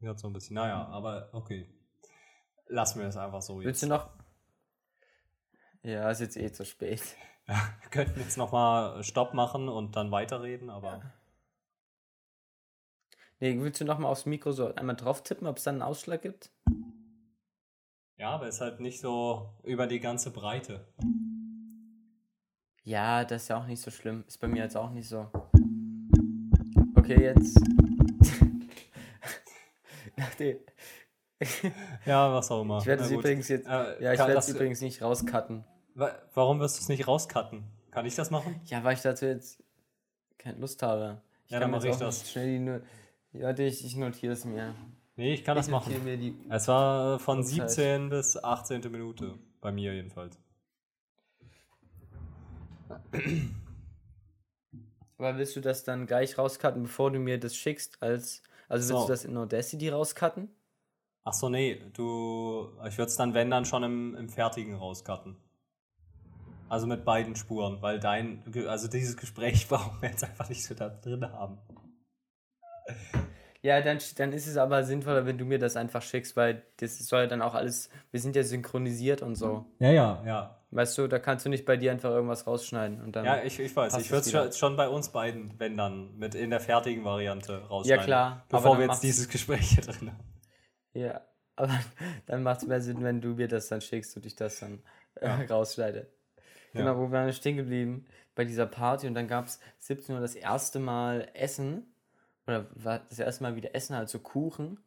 Ja, 0.00 0.16
so 0.16 0.28
ein 0.28 0.32
bisschen. 0.32 0.54
Naja, 0.54 0.86
aber 0.88 1.30
okay. 1.32 1.68
Lassen 2.66 3.00
wir 3.00 3.06
es 3.06 3.16
einfach 3.16 3.42
so 3.42 3.60
jetzt. 3.60 3.66
Willst 3.66 3.82
du 3.82 3.86
noch? 3.88 4.10
Ja, 5.82 6.10
ist 6.10 6.20
jetzt 6.20 6.36
eh 6.36 6.50
zu 6.52 6.64
spät. 6.64 7.02
Ja, 7.48 7.56
wir 7.80 7.90
könnten 7.90 8.20
jetzt 8.20 8.38
nochmal 8.38 9.02
Stopp 9.02 9.34
machen 9.34 9.68
und 9.68 9.96
dann 9.96 10.10
weiterreden, 10.10 10.70
aber. 10.70 10.88
Ja. 10.88 11.12
Nee, 13.40 13.60
willst 13.60 13.80
du 13.80 13.84
nochmal 13.84 14.12
aufs 14.12 14.24
Mikro 14.24 14.52
so 14.52 14.72
einmal 14.74 14.94
drauf 14.94 15.24
tippen, 15.24 15.48
ob 15.48 15.56
es 15.56 15.64
dann 15.64 15.76
einen 15.76 15.82
Ausschlag 15.82 16.22
gibt? 16.22 16.52
Ja, 18.22 18.30
aber 18.30 18.46
es 18.46 18.54
ist 18.54 18.60
halt 18.60 18.78
nicht 18.78 19.00
so 19.00 19.50
über 19.64 19.88
die 19.88 19.98
ganze 19.98 20.30
Breite. 20.30 20.86
Ja, 22.84 23.24
das 23.24 23.42
ist 23.42 23.48
ja 23.48 23.58
auch 23.58 23.66
nicht 23.66 23.82
so 23.82 23.90
schlimm. 23.90 24.22
Ist 24.28 24.38
bei 24.38 24.46
mir 24.46 24.62
jetzt 24.62 24.76
auch 24.76 24.90
nicht 24.90 25.08
so. 25.08 25.26
Okay, 26.94 27.20
jetzt. 27.20 27.58
Nachdem. 30.16 30.58
ja, 32.06 32.32
was 32.32 32.48
auch 32.52 32.62
immer. 32.62 32.78
Ich 32.78 32.86
werde 32.86 33.02
es 33.02 33.10
übrigens 33.10 33.48
jetzt. 33.48 33.66
Äh, 33.66 34.00
ja, 34.00 34.12
ich 34.12 34.20
werde 34.20 34.38
es 34.38 34.48
übrigens 34.48 34.80
nicht 34.82 35.02
rauscutten. 35.02 35.64
Warum 35.96 36.60
wirst 36.60 36.78
du 36.78 36.82
es 36.82 36.88
nicht 36.88 37.08
rauscutten? 37.08 37.64
Kann 37.90 38.06
ich 38.06 38.14
das 38.14 38.30
machen? 38.30 38.60
Ja, 38.66 38.84
weil 38.84 38.94
ich 38.94 39.02
dazu 39.02 39.26
jetzt 39.26 39.60
keine 40.38 40.60
Lust 40.60 40.80
habe. 40.84 41.20
Ich 41.46 41.50
ja, 41.50 41.58
dann 41.58 41.72
mache 41.72 41.88
ich 41.88 41.96
das. 41.96 42.30
Schnell 42.30 42.84
die 43.32 43.38
ja, 43.40 43.50
ich, 43.50 43.84
ich 43.84 43.96
notiere 43.96 44.34
es 44.34 44.44
mir. 44.44 44.76
Nee, 45.16 45.34
ich 45.34 45.44
kann 45.44 45.56
ich 45.56 45.66
das 45.66 45.70
machen. 45.70 46.46
Es 46.50 46.68
war 46.68 47.18
von 47.18 47.42
17 47.42 48.08
bis 48.08 48.42
18. 48.42 48.80
Minute. 48.90 49.38
Bei 49.60 49.70
mir 49.70 49.94
jedenfalls. 49.94 50.38
Aber 55.18 55.38
willst 55.38 55.54
du 55.54 55.60
das 55.60 55.84
dann 55.84 56.06
gleich 56.06 56.38
rauscutten, 56.38 56.82
bevor 56.82 57.10
du 57.10 57.18
mir 57.18 57.38
das 57.38 57.54
schickst? 57.54 58.02
Als, 58.02 58.42
also 58.68 58.88
willst 58.88 59.00
so. 59.02 59.06
du 59.06 59.12
das 59.12 59.24
in 59.24 59.36
Audacity 59.36 59.88
rauscutten? 59.90 60.48
Ach 61.24 61.32
so, 61.32 61.48
nee, 61.48 61.80
du, 61.92 62.70
ich 62.86 62.98
würde 62.98 63.08
es 63.08 63.16
dann, 63.16 63.32
wenn, 63.34 63.50
dann 63.50 63.64
schon 63.64 63.84
im, 63.84 64.16
im 64.16 64.28
Fertigen 64.28 64.74
rauscutten. 64.74 65.36
Also 66.68 66.86
mit 66.86 67.04
beiden 67.04 67.36
Spuren, 67.36 67.82
weil 67.82 68.00
dein, 68.00 68.42
also 68.66 68.88
dieses 68.88 69.16
Gespräch 69.16 69.68
brauchen 69.68 70.00
wir 70.00 70.08
jetzt 70.08 70.24
einfach 70.24 70.48
nicht 70.48 70.64
so 70.64 70.74
da 70.74 70.88
drin 70.88 71.30
haben. 71.30 71.58
Ja, 73.62 73.80
dann, 73.80 73.98
dann 74.16 74.32
ist 74.32 74.48
es 74.48 74.56
aber 74.56 74.82
sinnvoller, 74.82 75.24
wenn 75.24 75.38
du 75.38 75.44
mir 75.44 75.60
das 75.60 75.76
einfach 75.76 76.02
schickst, 76.02 76.36
weil 76.36 76.62
das 76.78 76.98
soll 76.98 77.22
ja 77.22 77.26
dann 77.28 77.42
auch 77.42 77.54
alles, 77.54 77.90
wir 78.10 78.18
sind 78.18 78.34
ja 78.34 78.42
synchronisiert 78.42 79.22
und 79.22 79.36
so. 79.36 79.66
Ja, 79.78 79.90
ja, 79.90 80.22
ja. 80.26 80.58
Weißt 80.72 80.98
du, 80.98 81.06
da 81.06 81.20
kannst 81.20 81.46
du 81.46 81.50
nicht 81.50 81.64
bei 81.64 81.76
dir 81.76 81.92
einfach 81.92 82.10
irgendwas 82.10 82.46
rausschneiden 82.46 83.00
und 83.02 83.14
dann. 83.14 83.24
Ja, 83.24 83.42
ich, 83.44 83.60
ich 83.60 83.76
weiß, 83.76 83.98
ich 83.98 84.10
würde 84.10 84.48
es 84.48 84.58
schon 84.58 84.76
bei 84.76 84.88
uns 84.88 85.10
beiden, 85.10 85.54
wenn 85.58 85.76
dann, 85.76 86.16
mit 86.16 86.34
in 86.34 86.50
der 86.50 86.60
fertigen 86.60 87.04
Variante 87.04 87.62
rausschneiden. 87.68 88.00
Ja, 88.00 88.04
klar. 88.04 88.46
Bevor 88.48 88.78
wir 88.78 88.86
jetzt 88.86 89.02
dieses 89.02 89.28
Gespräch 89.28 89.68
hier 89.68 89.84
drin 89.84 90.10
haben. 90.10 90.24
Ja, 90.94 91.20
aber 91.54 91.78
dann 92.26 92.42
macht 92.42 92.62
es 92.62 92.66
mehr 92.66 92.80
Sinn, 92.80 93.04
wenn 93.04 93.20
du 93.20 93.34
mir 93.34 93.48
das 93.48 93.68
dann 93.68 93.80
schickst 93.80 94.16
und 94.16 94.26
ich 94.26 94.34
das 94.34 94.58
dann 94.58 94.82
äh, 95.20 95.26
ja. 95.26 95.40
rausschneide. 95.48 96.10
Genau, 96.72 96.92
ja. 96.92 96.98
wo 96.98 97.12
wir 97.12 97.32
stehen 97.32 97.58
geblieben? 97.58 98.06
Bei 98.34 98.44
dieser 98.44 98.66
Party 98.66 99.06
und 99.06 99.14
dann 99.14 99.28
gab 99.28 99.46
es 99.46 99.60
17 99.80 100.14
Uhr 100.14 100.20
das 100.20 100.34
erste 100.34 100.78
Mal 100.78 101.28
Essen 101.34 101.91
oder 102.46 102.66
war 102.74 103.00
das 103.08 103.18
erste 103.18 103.42
Mal 103.42 103.56
wieder 103.56 103.74
essen, 103.74 103.96
halt 103.96 104.08
so 104.08 104.18
Kuchen. 104.18 104.78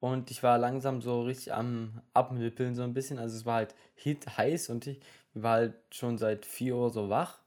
Und 0.00 0.30
ich 0.30 0.42
war 0.42 0.58
langsam 0.58 1.00
so 1.00 1.22
richtig 1.22 1.52
am 1.52 2.02
Abnippeln 2.12 2.74
so 2.74 2.82
ein 2.82 2.94
bisschen. 2.94 3.18
Also 3.18 3.36
es 3.36 3.46
war 3.46 3.56
halt 3.56 3.74
hit 3.94 4.36
heiß 4.36 4.68
und 4.70 4.86
ich 4.86 5.00
war 5.34 5.52
halt 5.52 5.74
schon 5.90 6.18
seit 6.18 6.44
4 6.44 6.74
Uhr 6.74 6.90
so 6.90 7.08
wach. 7.08 7.38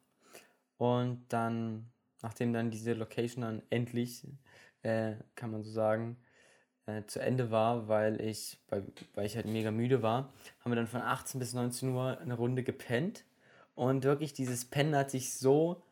Und 0.77 1.25
dann, 1.29 1.91
nachdem 2.21 2.53
dann 2.53 2.71
diese 2.71 2.93
Location 2.93 3.41
dann 3.41 3.61
endlich, 3.69 4.25
äh, 4.83 5.15
kann 5.35 5.51
man 5.51 5.63
so 5.63 5.71
sagen, 5.71 6.17
äh, 6.85 7.03
zu 7.07 7.19
Ende 7.19 7.51
war, 7.51 7.87
weil 7.87 8.21
ich, 8.21 8.57
weil, 8.69 8.85
weil 9.15 9.25
ich 9.25 9.35
halt 9.35 9.47
mega 9.47 9.71
müde 9.71 10.01
war, 10.01 10.31
haben 10.59 10.71
wir 10.71 10.75
dann 10.75 10.87
von 10.87 11.01
18 11.01 11.39
bis 11.39 11.53
19 11.53 11.89
Uhr 11.89 12.19
eine 12.19 12.35
Runde 12.35 12.63
gepennt. 12.63 13.25
Und 13.75 14.03
wirklich, 14.03 14.33
dieses 14.33 14.65
Pennen 14.65 14.95
hat 14.95 15.11
sich 15.11 15.33
so 15.33 15.83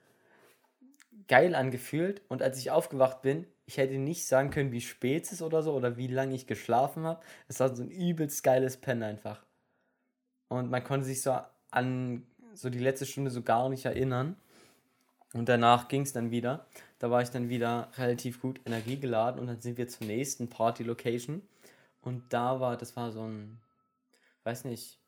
geil 1.27 1.55
angefühlt. 1.55 2.21
Und 2.29 2.41
als 2.41 2.57
ich 2.57 2.71
aufgewacht 2.71 3.21
bin, 3.21 3.45
ich 3.65 3.77
hätte 3.77 3.97
nicht 3.97 4.25
sagen 4.25 4.49
können, 4.49 4.71
wie 4.71 4.81
spät 4.81 5.25
es 5.25 5.33
ist 5.33 5.41
oder 5.41 5.63
so 5.63 5.73
oder 5.73 5.97
wie 5.97 6.07
lange 6.07 6.35
ich 6.35 6.47
geschlafen 6.47 7.05
habe. 7.05 7.21
Es 7.47 7.59
war 7.59 7.75
so 7.75 7.83
ein 7.83 7.89
übelst 7.89 8.43
geiles 8.43 8.77
Pen 8.77 9.03
einfach. 9.03 9.45
Und 10.49 10.69
man 10.69 10.83
konnte 10.83 11.05
sich 11.05 11.21
so 11.21 11.37
an 11.71 12.27
so 12.53 12.69
die 12.69 12.79
letzte 12.79 13.05
Stunde 13.05 13.31
so 13.31 13.41
gar 13.41 13.69
nicht 13.69 13.85
erinnern. 13.85 14.35
Und 15.33 15.49
danach 15.49 15.87
ging 15.87 16.01
es 16.01 16.13
dann 16.13 16.29
wieder. 16.29 16.67
Da 16.99 17.09
war 17.09 17.21
ich 17.21 17.29
dann 17.29 17.49
wieder 17.49 17.89
relativ 17.97 18.39
gut 18.39 18.61
energiegeladen 18.65 19.39
und 19.39 19.47
dann 19.47 19.61
sind 19.61 19.77
wir 19.77 19.87
zur 19.87 20.05
nächsten 20.07 20.47
Party-Location. 20.47 21.41
Und 22.01 22.31
da 22.31 22.59
war, 22.59 22.77
das 22.77 22.95
war 22.95 23.11
so 23.11 23.23
ein, 23.23 23.59
weiß 24.43 24.65
nicht, 24.65 24.99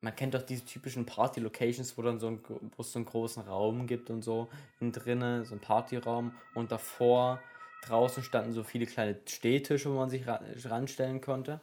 man 0.00 0.14
kennt 0.14 0.34
doch 0.34 0.42
diese 0.42 0.64
typischen 0.64 1.06
Party-Locations, 1.06 1.98
wo 1.98 2.02
dann 2.02 2.20
so 2.20 2.28
ein, 2.28 2.40
wo 2.48 2.82
es 2.82 2.92
so 2.92 2.98
einen 2.98 3.06
großen 3.06 3.42
Raum 3.42 3.86
gibt 3.86 4.10
und 4.10 4.22
so, 4.22 4.48
innen 4.80 4.92
drinnen, 4.92 5.44
so 5.44 5.54
ein 5.54 5.60
Partyraum 5.60 6.32
und 6.54 6.70
davor 6.70 7.40
draußen 7.82 8.22
standen 8.22 8.52
so 8.52 8.62
viele 8.62 8.86
kleine 8.86 9.18
Stehtische, 9.26 9.90
wo 9.90 9.96
man 9.96 10.10
sich 10.10 10.24
ranstellen 10.26 11.20
konnte. 11.20 11.60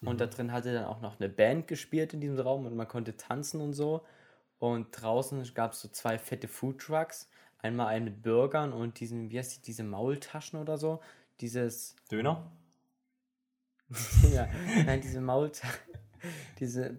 Und 0.00 0.14
mhm. 0.14 0.18
da 0.18 0.26
drin 0.26 0.52
hatte 0.52 0.72
dann 0.72 0.84
auch 0.84 1.00
noch 1.00 1.18
eine 1.18 1.28
Band 1.28 1.66
gespielt 1.66 2.14
in 2.14 2.20
diesem 2.20 2.38
Raum 2.38 2.66
und 2.66 2.76
man 2.76 2.88
konnte 2.88 3.16
tanzen 3.16 3.60
und 3.60 3.72
so. 3.72 4.04
Und 4.58 4.88
draußen 4.90 5.42
gab 5.54 5.72
es 5.72 5.80
so 5.80 5.88
zwei 5.88 6.18
fette 6.18 6.48
Food 6.48 6.80
Trucks. 6.80 7.28
Einmal 7.60 7.88
einen 7.88 8.04
mit 8.06 8.22
Burgern 8.22 8.72
und 8.72 9.00
diesen, 9.00 9.30
wie 9.30 9.38
heißt 9.38 9.56
die, 9.56 9.62
diese 9.62 9.82
Maultaschen 9.82 10.60
oder 10.60 10.78
so. 10.78 11.00
Dieses. 11.40 11.96
Döner? 12.10 12.50
ja, 14.32 14.48
nein, 14.84 15.00
diese 15.00 15.20
Maultaschen. 15.20 15.78
Diese. 16.58 16.98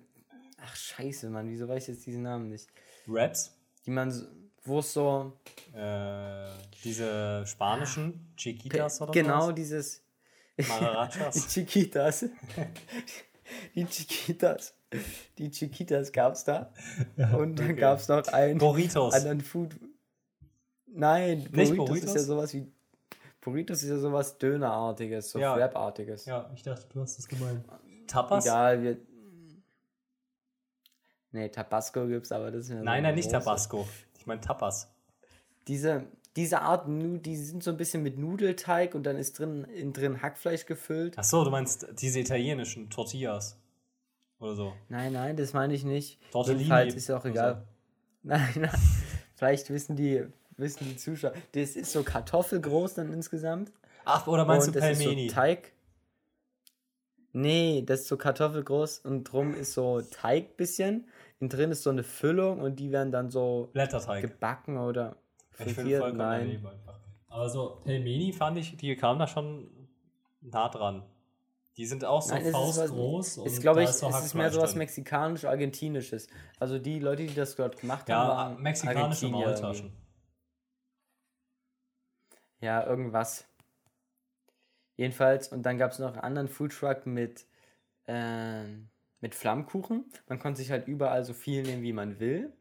Ach, 0.63 0.75
scheiße, 0.75 1.29
Mann, 1.29 1.49
wieso 1.49 1.67
weiß 1.67 1.83
ich 1.83 1.95
jetzt 1.95 2.05
diesen 2.05 2.23
Namen 2.23 2.49
nicht? 2.49 2.67
Raps? 3.07 3.55
Die 3.85 3.91
man, 3.91 4.13
wo 4.63 4.79
es 4.79 4.93
so. 4.93 5.33
Äh, 5.73 6.45
diese 6.83 7.43
spanischen 7.45 8.33
Chiquitas 8.35 9.01
oder 9.01 9.11
Genau, 9.11 9.47
was? 9.47 9.55
dieses. 9.55 10.03
Marachas. 10.67 11.35
die 11.53 11.65
Chiquitas. 11.65 12.25
die 13.75 13.85
Chiquitas. 13.85 14.73
Die 15.37 15.51
Chiquitas 15.51 16.11
gab 16.11 16.33
es 16.33 16.43
da. 16.43 16.73
Ja, 17.15 17.33
und 17.37 17.57
dann 17.57 17.71
okay. 17.71 17.79
gab 17.79 17.99
es 17.99 18.07
noch 18.07 18.27
einen 18.27 18.57
Burritos. 18.57 19.13
anderen 19.13 19.41
Food. 19.41 19.75
Nein, 20.87 21.47
Burritos, 21.51 21.77
Burritos, 21.77 22.09
ist 22.09 22.15
ja 22.15 22.21
sowas 22.21 22.53
wie. 22.53 22.71
Burritos 23.41 23.83
ist 23.83 23.89
ja 23.89 23.97
sowas 23.97 24.37
Dönerartiges, 24.37 25.31
so 25.31 25.39
ja. 25.39 25.55
Wrapartiges. 25.55 26.25
Ja, 26.25 26.51
ich 26.53 26.63
dachte, 26.63 26.87
du 26.91 27.01
hast 27.01 27.17
das 27.17 27.27
gemeint. 27.27 27.63
Tapas? 28.07 28.45
Egal, 28.45 28.81
wir. 28.83 28.97
Nee, 31.31 31.49
Tabasco 31.49 32.07
gibt's, 32.07 32.31
aber 32.31 32.51
das 32.51 32.65
ist 32.65 32.69
ja. 32.71 32.81
Nein, 32.81 33.03
nein, 33.03 33.15
nicht 33.15 33.31
Tabasco. 33.31 33.87
Ich 34.17 34.25
meine 34.25 34.41
Tapas. 34.41 34.91
Diese, 35.67 36.05
diese 36.35 36.61
Art, 36.61 36.85
die 36.87 37.35
sind 37.35 37.63
so 37.63 37.71
ein 37.71 37.77
bisschen 37.77 38.01
mit 38.01 38.17
Nudelteig 38.17 38.95
und 38.95 39.03
dann 39.03 39.17
ist 39.17 39.37
drin, 39.37 39.65
in 39.65 39.93
drin 39.93 40.21
Hackfleisch 40.21 40.65
gefüllt. 40.65 41.15
Ach 41.17 41.23
so, 41.23 41.43
du 41.43 41.51
meinst 41.51 41.87
diese 41.99 42.19
italienischen 42.19 42.89
Tortillas. 42.89 43.57
Oder 44.39 44.55
so. 44.55 44.73
Nein, 44.87 45.13
nein, 45.13 45.35
das 45.35 45.53
meine 45.53 45.73
ich 45.73 45.83
nicht. 45.83 46.19
Tortellini. 46.31 46.63
Jedenfalls 46.63 46.95
ist 46.95 47.07
ja 47.07 47.17
auch 47.17 47.25
egal. 47.25 47.55
So. 47.55 47.61
Nein, 48.23 48.49
nein. 48.55 48.79
Vielleicht 49.35 49.69
wissen 49.69 49.95
die, 49.95 50.25
wissen 50.57 50.85
die 50.85 50.97
Zuschauer. 50.97 51.31
Das 51.53 51.77
ist 51.77 51.93
so 51.93 52.03
kartoffelgroß 52.03 52.95
dann 52.95 53.13
insgesamt. 53.13 53.71
Ach, 54.03 54.27
oder 54.27 54.43
meinst 54.43 54.67
und 54.67 54.75
du 54.75 54.79
Pelmeni? 54.81 55.27
Ist 55.27 55.31
so 55.31 55.35
Teig. 55.35 55.71
Nee, 57.31 57.83
das 57.85 58.01
ist 58.01 58.07
so 58.07 58.17
kartoffelgroß 58.17 58.99
und 58.99 59.25
drum 59.25 59.53
ist 59.53 59.73
so 59.73 60.01
Teig 60.01 60.57
bisschen. 60.57 61.07
Innen 61.39 61.49
drin 61.49 61.71
ist 61.71 61.83
so 61.83 61.89
eine 61.89 62.03
Füllung 62.03 62.59
und 62.59 62.79
die 62.79 62.91
werden 62.91 63.11
dann 63.11 63.29
so 63.29 63.69
Blätterteig. 63.73 64.21
gebacken 64.21 64.77
oder 64.77 65.15
frittiert. 65.51 66.15
Nein. 66.15 66.65
Aber 67.27 67.49
so 67.49 67.81
Pelmeni 67.83 68.33
fand 68.33 68.57
ich, 68.57 68.75
die 68.77 68.95
kamen 68.95 69.19
da 69.19 69.27
schon 69.27 69.69
nah 70.41 70.69
dran. 70.69 71.03
Die 71.77 71.85
sind 71.85 72.03
auch 72.03 72.21
so 72.21 72.33
Nein, 72.33 72.51
faustgroß. 72.51 73.37
Ist, 73.37 73.45
ist, 73.45 73.61
glaube 73.61 73.83
ich, 73.83 73.89
ist 73.89 74.03
es 74.03 74.25
ist 74.25 74.33
mehr 74.33 74.51
so 74.51 74.59
was 74.59 74.75
mexikanisch-argentinisches. 74.75 76.27
Also 76.59 76.77
die 76.77 76.99
Leute, 76.99 77.25
die 77.25 77.33
das 77.33 77.55
dort 77.55 77.79
gemacht 77.79 78.09
ja, 78.09 78.17
haben, 78.17 78.29
waren 78.29 78.61
mexikanische 78.61 79.29
Maultaschen. 79.29 79.93
Ja, 82.59 82.85
irgendwas. 82.85 83.48
Jedenfalls, 84.99 85.47
und 85.47 85.63
dann 85.63 85.77
gab 85.77 85.91
es 85.91 85.99
noch 85.99 86.11
einen 86.11 86.19
anderen 86.19 86.49
Foodtruck 86.49 87.05
mit, 87.05 87.45
äh, 88.05 88.65
mit 89.21 89.33
Flammkuchen. 89.33 90.03
Man 90.27 90.39
konnte 90.39 90.59
sich 90.59 90.71
halt 90.71 90.89
überall 90.89 91.23
so 91.23 91.33
viel 91.33 91.63
nehmen, 91.63 91.83
wie 91.83 91.93
man 91.93 92.19
will. 92.19 92.51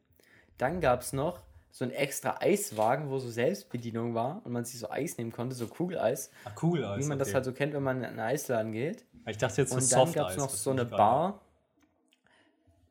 Dann 0.56 0.80
gab 0.80 1.00
es 1.00 1.12
noch 1.12 1.42
so 1.72 1.84
ein 1.84 1.90
extra 1.90 2.40
Eiswagen, 2.40 3.10
wo 3.10 3.18
so 3.18 3.28
Selbstbedienung 3.28 4.14
war 4.14 4.40
und 4.44 4.52
man 4.52 4.64
sich 4.64 4.78
so 4.78 4.88
Eis 4.88 5.18
nehmen 5.18 5.32
konnte, 5.32 5.56
so 5.56 5.66
Kugeleis. 5.66 6.30
Ach, 6.44 6.54
Kugeleis. 6.54 7.02
Wie 7.02 7.08
man 7.08 7.18
okay. 7.18 7.24
das 7.24 7.34
halt 7.34 7.44
so 7.44 7.52
kennt, 7.52 7.74
wenn 7.74 7.82
man 7.82 7.98
in 7.98 8.04
einen 8.04 8.20
Eisladen 8.20 8.70
geht. 8.70 9.04
Ich 9.26 9.38
dachte 9.38 9.62
jetzt 9.62 9.70
so 9.70 9.76
Und 9.76 9.92
dann 9.92 10.12
gab 10.12 10.30
es 10.30 10.36
noch 10.36 10.50
so 10.50 10.70
eine 10.70 10.84
Bar. 10.84 11.40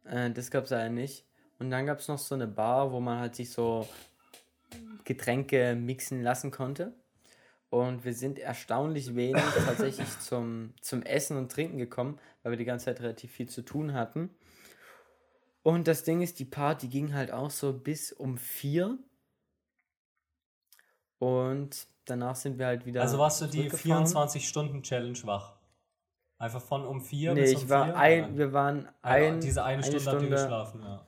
Äh, 0.03 0.31
das 0.31 0.51
gab 0.51 0.65
es 0.65 0.71
ja 0.71 0.89
nicht. 0.89 1.23
Und 1.57 1.71
dann 1.71 1.85
gab 1.85 1.99
es 1.99 2.09
noch 2.09 2.19
so 2.19 2.35
eine 2.35 2.47
Bar, 2.47 2.91
wo 2.91 2.99
man 2.99 3.19
halt 3.19 3.37
sich 3.37 3.49
so 3.49 3.87
Getränke 5.05 5.73
mixen 5.73 6.21
lassen 6.21 6.51
konnte. 6.51 6.91
Und 7.69 8.05
wir 8.05 8.13
sind 8.13 8.39
erstaunlich 8.39 9.15
wenig 9.15 9.43
tatsächlich 9.65 10.07
zum, 10.19 10.73
zum 10.81 11.01
Essen 11.01 11.37
und 11.37 11.51
Trinken 11.51 11.77
gekommen, 11.77 12.19
weil 12.43 12.53
wir 12.53 12.57
die 12.57 12.65
ganze 12.65 12.85
Zeit 12.85 13.01
relativ 13.01 13.31
viel 13.31 13.49
zu 13.49 13.61
tun 13.61 13.93
hatten. 13.93 14.29
Und 15.63 15.87
das 15.87 16.03
Ding 16.03 16.21
ist, 16.21 16.39
die 16.39 16.45
Party 16.45 16.87
ging 16.87 17.13
halt 17.13 17.31
auch 17.31 17.49
so 17.49 17.73
bis 17.73 18.13
um 18.13 18.37
vier. 18.37 18.97
Und 21.19 21.87
danach 22.05 22.35
sind 22.35 22.57
wir 22.57 22.67
halt 22.67 22.85
wieder. 22.85 23.01
Also 23.01 23.17
warst 23.17 23.41
du 23.41 23.47
die 23.47 23.69
24-Stunden-Challenge 23.69 25.19
wach? 25.23 25.57
Einfach 26.37 26.61
von 26.61 26.85
um 26.85 27.01
vier 27.01 27.33
nee, 27.33 27.41
bis 27.41 27.55
um 27.55 27.63
ich 27.63 27.69
war 27.69 27.85
vier? 27.85 27.97
Ein, 27.97 28.37
wir 28.37 28.53
waren 28.53 28.87
ein, 29.01 29.33
also 29.33 29.39
diese 29.41 29.63
eine, 29.63 29.83
eine 29.83 29.99
Stunde, 29.99 30.01
Stunde 30.01 30.29
geschlafen, 30.29 30.81
ja. 30.83 31.05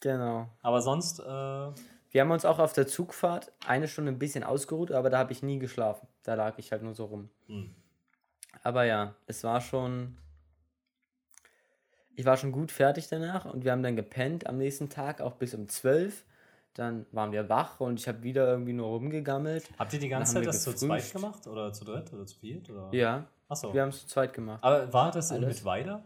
Genau. 0.00 0.48
Aber 0.62 0.80
sonst. 0.80 1.18
Äh, 1.20 1.72
wir 2.10 2.22
haben 2.22 2.30
uns 2.30 2.44
auch 2.44 2.58
auf 2.58 2.72
der 2.72 2.86
Zugfahrt 2.86 3.52
eine 3.66 3.88
Stunde 3.88 4.12
ein 4.12 4.18
bisschen 4.18 4.44
ausgeruht, 4.44 4.92
aber 4.92 5.10
da 5.10 5.18
habe 5.18 5.32
ich 5.32 5.42
nie 5.42 5.58
geschlafen. 5.58 6.08
Da 6.22 6.34
lag 6.34 6.58
ich 6.58 6.72
halt 6.72 6.82
nur 6.82 6.94
so 6.94 7.06
rum. 7.06 7.28
Hm. 7.46 7.74
Aber 8.62 8.84
ja, 8.84 9.14
es 9.26 9.44
war 9.44 9.60
schon. 9.60 10.16
Ich 12.14 12.24
war 12.24 12.36
schon 12.36 12.50
gut 12.50 12.72
fertig 12.72 13.06
danach 13.08 13.44
und 13.44 13.64
wir 13.64 13.70
haben 13.70 13.82
dann 13.82 13.94
gepennt 13.94 14.48
am 14.48 14.58
nächsten 14.58 14.88
Tag, 14.88 15.20
auch 15.20 15.34
bis 15.34 15.54
um 15.54 15.68
12. 15.68 16.24
Dann 16.74 17.06
waren 17.12 17.30
wir 17.32 17.48
wach 17.48 17.80
und 17.80 18.00
ich 18.00 18.08
habe 18.08 18.22
wieder 18.22 18.48
irgendwie 18.48 18.72
nur 18.72 18.88
rumgegammelt. 18.88 19.68
Habt 19.78 19.92
ihr 19.92 20.00
die 20.00 20.08
ganze 20.08 20.34
Zeit 20.34 20.46
das 20.46 20.62
zu 20.62 20.74
zweit 20.74 21.12
gemacht? 21.12 21.46
Oder 21.46 21.72
zu 21.72 21.84
dritt 21.84 22.12
oder 22.12 22.26
zu 22.26 22.36
viert? 22.38 22.70
Oder? 22.70 22.88
Ja. 22.92 23.26
Achso. 23.48 23.72
Wir 23.72 23.82
haben 23.82 23.88
es 23.90 24.00
zu 24.00 24.06
zweit 24.08 24.32
gemacht. 24.32 24.62
Aber 24.62 24.92
war 24.92 25.10
das 25.10 25.30
in 25.30 25.40
Mittweida? 25.40 26.04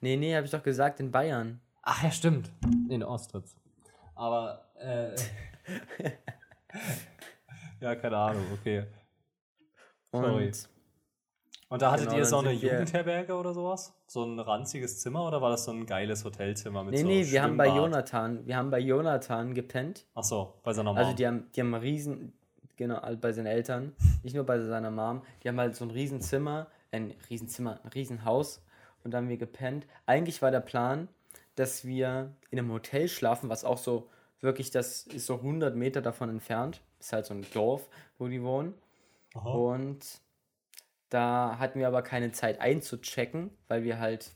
Nee, 0.00 0.16
nee, 0.16 0.34
habe 0.34 0.46
ich 0.46 0.52
doch 0.52 0.62
gesagt, 0.62 1.00
in 1.00 1.10
Bayern. 1.10 1.60
Ach 1.82 2.02
ja, 2.02 2.10
stimmt. 2.10 2.50
In 2.88 3.02
Ostritz. 3.02 3.56
Aber, 4.18 4.64
äh. 4.74 5.14
ja, 7.80 7.94
keine 7.94 8.16
Ahnung, 8.16 8.46
okay. 8.52 8.84
Sorry. 10.10 10.46
Und, 10.46 10.68
und 11.68 11.82
da 11.82 11.92
hattet 11.92 12.06
genau, 12.06 12.18
ihr 12.18 12.24
so 12.24 12.38
eine 12.38 12.50
Jugendherberge 12.50 13.36
oder 13.36 13.54
sowas? 13.54 13.94
So 14.08 14.24
ein 14.24 14.40
ranziges 14.40 14.98
Zimmer 14.98 15.24
oder 15.24 15.40
war 15.40 15.50
das 15.50 15.66
so 15.66 15.70
ein 15.70 15.86
geiles 15.86 16.24
Hotelzimmer 16.24 16.82
mit 16.82 16.94
nee, 16.94 17.02
so 17.02 17.06
Nee, 17.06 17.22
nee, 17.22 17.30
wir 17.30 17.42
haben 17.44 17.56
bei 17.56 17.68
Jonathan, 17.68 18.44
wir 18.44 18.56
haben 18.56 18.70
bei 18.70 18.80
Jonathan 18.80 19.54
gepennt. 19.54 20.04
Ach 20.16 20.24
so, 20.24 20.54
bei 20.64 20.72
seiner 20.72 20.90
Mom. 20.90 20.98
Also 20.98 21.12
die 21.14 21.24
haben, 21.24 21.46
die 21.54 21.60
haben 21.60 21.74
riesen, 21.74 22.32
genau, 22.74 23.00
halt 23.00 23.20
bei 23.20 23.30
seinen 23.30 23.46
Eltern, 23.46 23.94
nicht 24.24 24.34
nur 24.34 24.44
bei 24.44 24.60
seiner 24.60 24.90
Mom, 24.90 25.22
die 25.44 25.48
haben 25.48 25.60
halt 25.60 25.76
so 25.76 25.84
ein 25.84 25.92
Riesenzimmer, 25.92 26.66
ein 26.90 27.14
Riesenzimmer, 27.30 27.78
ein 27.84 27.90
Riesenhaus 27.90 28.64
und 29.04 29.12
da 29.12 29.18
haben 29.18 29.28
wir 29.28 29.38
gepennt. 29.38 29.86
Eigentlich 30.06 30.42
war 30.42 30.50
der 30.50 30.58
Plan, 30.58 31.06
dass 31.58 31.84
wir 31.84 32.34
in 32.50 32.58
einem 32.58 32.72
Hotel 32.72 33.08
schlafen, 33.08 33.48
was 33.48 33.64
auch 33.64 33.78
so 33.78 34.08
wirklich, 34.40 34.70
das 34.70 35.06
ist 35.06 35.26
so 35.26 35.36
100 35.36 35.74
Meter 35.74 36.00
davon 36.00 36.28
entfernt. 36.28 36.80
Ist 37.00 37.12
halt 37.12 37.26
so 37.26 37.34
ein 37.34 37.46
Dorf, 37.52 37.88
wo 38.18 38.28
die 38.28 38.42
wohnen. 38.42 38.74
Aha. 39.34 39.50
Und 39.50 40.04
da 41.08 41.58
hatten 41.58 41.80
wir 41.80 41.88
aber 41.88 42.02
keine 42.02 42.32
Zeit 42.32 42.60
einzuchecken, 42.60 43.50
weil 43.66 43.82
wir 43.82 43.98
halt, 43.98 44.32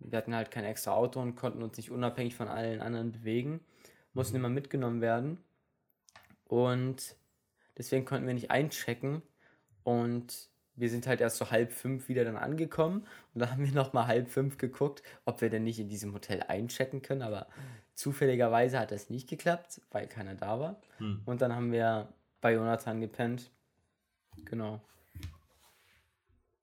wir 0.00 0.18
hatten 0.18 0.34
halt 0.34 0.50
kein 0.50 0.64
extra 0.64 0.92
Auto 0.92 1.20
und 1.20 1.36
konnten 1.36 1.62
uns 1.62 1.76
nicht 1.76 1.90
unabhängig 1.90 2.34
von 2.34 2.48
allen 2.48 2.80
anderen 2.80 3.12
bewegen. 3.12 3.60
Mussten 4.12 4.36
mhm. 4.36 4.44
immer 4.44 4.54
mitgenommen 4.54 5.00
werden. 5.00 5.38
Und 6.46 7.16
deswegen 7.78 8.04
konnten 8.04 8.26
wir 8.26 8.34
nicht 8.34 8.50
einchecken. 8.50 9.22
Und 9.84 10.50
wir 10.74 10.88
sind 10.88 11.06
halt 11.06 11.20
erst 11.20 11.36
so 11.36 11.50
halb 11.50 11.72
fünf 11.72 12.08
wieder 12.08 12.24
dann 12.24 12.36
angekommen 12.36 13.06
und 13.34 13.40
da 13.40 13.50
haben 13.50 13.64
wir 13.64 13.72
noch 13.72 13.92
mal 13.92 14.06
halb 14.06 14.28
fünf 14.28 14.58
geguckt, 14.58 15.02
ob 15.24 15.40
wir 15.40 15.50
denn 15.50 15.64
nicht 15.64 15.78
in 15.78 15.88
diesem 15.88 16.14
Hotel 16.14 16.42
einchecken 16.48 17.02
können, 17.02 17.22
aber 17.22 17.46
zufälligerweise 17.94 18.78
hat 18.78 18.90
das 18.90 19.10
nicht 19.10 19.28
geklappt, 19.28 19.80
weil 19.90 20.06
keiner 20.06 20.34
da 20.34 20.58
war. 20.58 20.80
Hm. 20.98 21.22
Und 21.24 21.42
dann 21.42 21.54
haben 21.54 21.72
wir 21.72 22.08
bei 22.40 22.54
Jonathan 22.54 23.00
gepennt. 23.00 23.50
Genau. 24.44 24.80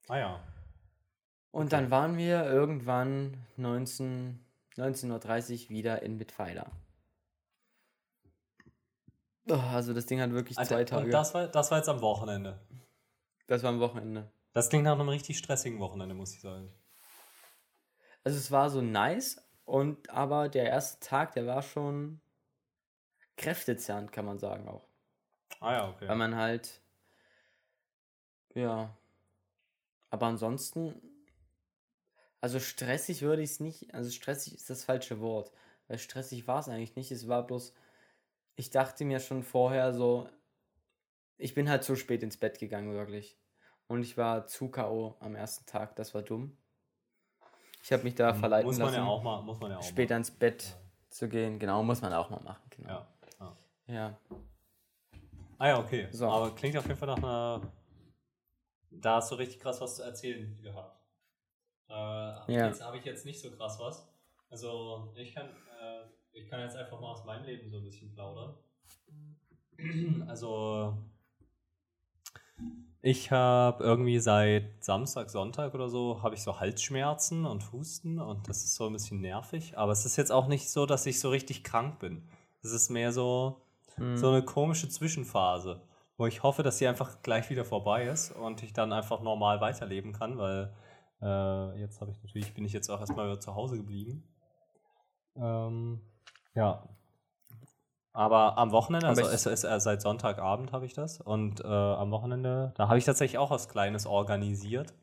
Ah 0.07 0.17
ja. 0.17 0.43
Und 1.51 1.67
okay. 1.67 1.69
dann 1.69 1.91
waren 1.91 2.17
wir 2.17 2.45
irgendwann 2.45 3.37
19, 3.57 4.39
19.30 4.75 5.65
Uhr 5.65 5.69
wieder 5.69 6.01
in 6.01 6.17
Mittweiler. 6.17 6.71
Oh, 9.47 9.55
also 9.55 9.93
das 9.93 10.05
Ding 10.05 10.21
hat 10.21 10.31
wirklich 10.31 10.57
Alter, 10.57 10.75
zwei 10.75 10.83
Tage. 10.83 11.05
Und 11.05 11.11
das 11.11 11.33
war, 11.33 11.47
das 11.47 11.71
war 11.71 11.79
jetzt 11.79 11.89
am 11.89 12.01
Wochenende. 12.01 12.59
Das 13.49 13.63
war 13.63 13.71
am 13.71 13.79
Wochenende. 13.79 14.31
Das 14.53 14.69
klingt 14.69 14.83
nach 14.83 14.93
einem 14.93 15.09
richtig 15.09 15.39
stressigen 15.39 15.79
Wochenende, 15.79 16.13
muss 16.13 16.35
ich 16.35 16.39
sagen. 16.39 16.71
Also 18.23 18.37
es 18.37 18.51
war 18.51 18.69
so 18.69 18.79
nice 18.79 19.43
und 19.65 20.11
aber 20.11 20.49
der 20.49 20.65
erste 20.65 20.99
Tag, 20.99 21.33
der 21.33 21.47
war 21.47 21.63
schon 21.63 22.21
kräftezerrend, 23.37 24.11
kann 24.11 24.25
man 24.25 24.37
sagen 24.37 24.67
auch. 24.67 24.87
Ah 25.61 25.73
ja, 25.73 25.89
okay. 25.89 26.07
Weil 26.07 26.15
man 26.17 26.35
halt, 26.35 26.79
ja. 28.53 28.95
Aber 30.11 30.27
ansonsten, 30.27 31.01
also 32.39 32.59
stressig 32.59 33.23
würde 33.23 33.41
ich 33.41 33.49
es 33.49 33.59
nicht, 33.59 33.95
also 33.95 34.11
stressig 34.11 34.53
ist 34.53 34.69
das 34.69 34.83
falsche 34.83 35.21
Wort. 35.21 35.51
Weil 35.87 35.97
stressig 35.97 36.45
war 36.47 36.59
es 36.59 36.69
eigentlich 36.69 36.95
nicht. 36.95 37.11
Es 37.11 37.27
war 37.27 37.47
bloß, 37.47 37.73
ich 38.57 38.69
dachte 38.69 39.05
mir 39.05 39.19
schon 39.19 39.41
vorher 39.41 39.91
so, 39.91 40.29
ich 41.39 41.53
bin 41.53 41.69
halt 41.69 41.83
zu 41.83 41.95
spät 41.95 42.21
ins 42.21 42.37
Bett 42.37 42.59
gegangen, 42.59 42.93
wirklich. 42.93 43.37
Und 43.87 44.03
ich 44.03 44.17
war 44.17 44.45
zu 44.45 44.69
K.O. 44.69 45.15
am 45.19 45.35
ersten 45.35 45.65
Tag, 45.65 45.95
das 45.95 46.13
war 46.13 46.21
dumm. 46.21 46.55
Ich 47.81 47.91
habe 47.91 48.03
mich 48.03 48.13
da 48.13 48.33
verleiten 48.33 48.67
muss 48.67 48.77
man 48.77 48.87
lassen, 48.87 48.97
ja 48.97 49.05
auch 49.05 49.23
mal, 49.23 49.41
muss 49.41 49.59
man 49.59 49.71
ja 49.71 49.77
auch 49.77 49.83
später 49.83 50.13
mal. 50.13 50.17
ins 50.17 50.31
Bett 50.31 50.75
zu 51.09 51.27
gehen. 51.29 51.57
Genau, 51.57 51.81
muss 51.81 52.01
man 52.01 52.13
auch 52.13 52.29
mal 52.29 52.41
machen. 52.41 52.61
Genau. 52.69 52.89
Ja. 52.89 53.07
ja. 53.39 53.55
ja. 53.87 54.19
Ah 55.57 55.67
ja, 55.69 55.79
okay. 55.79 56.07
So. 56.11 56.27
Aber 56.27 56.53
klingt 56.53 56.77
auf 56.77 56.85
jeden 56.85 56.99
Fall 56.99 57.07
nach 57.07 57.17
einer. 57.17 57.61
Da 58.91 59.15
hast 59.15 59.31
du 59.31 59.35
richtig 59.35 59.59
krass 59.59 59.79
was 59.81 59.95
zu 59.95 60.03
erzählen 60.03 60.61
gehabt. 60.61 60.99
Äh, 61.89 61.93
Ja. 61.93 62.67
Jetzt 62.67 62.83
habe 62.83 62.97
ich 62.97 63.05
jetzt 63.05 63.25
nicht 63.25 63.39
so 63.39 63.49
krass 63.51 63.79
was. 63.79 64.07
Also 64.49 65.13
ich 65.15 65.33
kann, 65.33 65.47
äh, 65.47 66.03
ich 66.33 66.47
kann 66.49 66.61
jetzt 66.61 66.75
einfach 66.75 66.99
mal 66.99 67.11
aus 67.11 67.23
meinem 67.23 67.45
Leben 67.45 67.69
so 67.69 67.77
ein 67.77 67.83
bisschen 67.83 68.13
plaudern. 68.13 68.55
Also 70.27 70.97
ich 73.01 73.31
habe 73.31 73.83
irgendwie 73.83 74.19
seit 74.19 74.83
Samstag, 74.83 75.29
Sonntag 75.29 75.73
oder 75.73 75.89
so, 75.89 76.21
habe 76.21 76.35
ich 76.35 76.43
so 76.43 76.59
Halsschmerzen 76.59 77.45
und 77.45 77.71
Husten 77.71 78.19
und 78.19 78.47
das 78.49 78.63
ist 78.63 78.75
so 78.75 78.87
ein 78.87 78.93
bisschen 78.93 79.21
nervig. 79.21 79.77
Aber 79.77 79.91
es 79.91 80.05
ist 80.05 80.17
jetzt 80.17 80.31
auch 80.31 80.47
nicht 80.47 80.69
so, 80.69 80.85
dass 80.85 81.05
ich 81.05 81.19
so 81.19 81.29
richtig 81.29 81.63
krank 81.63 81.99
bin. 81.99 82.27
Es 82.61 82.71
ist 82.71 82.89
mehr 82.89 83.11
so, 83.13 83.61
Hm. 83.95 84.17
so 84.17 84.29
eine 84.29 84.43
komische 84.43 84.89
Zwischenphase, 84.89 85.81
wo 86.17 86.25
ich 86.25 86.43
hoffe, 86.43 86.63
dass 86.63 86.77
sie 86.77 86.87
einfach 86.87 87.21
gleich 87.21 87.49
wieder 87.49 87.65
vorbei 87.65 88.05
ist 88.07 88.31
und 88.31 88.63
ich 88.63 88.73
dann 88.73 88.93
einfach 88.93 89.21
normal 89.21 89.61
weiterleben 89.61 90.13
kann, 90.13 90.37
weil 90.37 90.73
äh, 91.21 91.79
jetzt 91.79 92.01
habe 92.01 92.11
ich 92.11 92.21
natürlich, 92.21 92.53
bin 92.53 92.65
ich 92.65 92.73
jetzt 92.73 92.89
auch 92.89 92.99
erstmal 92.99 93.27
wieder 93.27 93.39
zu 93.39 93.55
Hause 93.55 93.77
geblieben. 93.77 94.23
Ähm, 95.35 96.01
ja. 96.55 96.83
Aber 98.11 98.57
am 98.57 98.71
Wochenende, 98.71 99.07
also 99.07 99.21
es 99.21 99.45
ist, 99.45 99.61
seit 99.61 100.01
Sonntagabend 100.01 100.71
habe 100.71 100.85
ich 100.85 100.93
das 100.93 101.21
und 101.21 101.61
äh, 101.61 101.67
am 101.67 102.11
Wochenende, 102.11 102.73
da 102.75 102.87
habe 102.87 102.97
ich 102.97 103.05
tatsächlich 103.05 103.37
auch 103.37 103.51
was 103.51 103.69
Kleines 103.69 104.07
organisiert. 104.07 104.93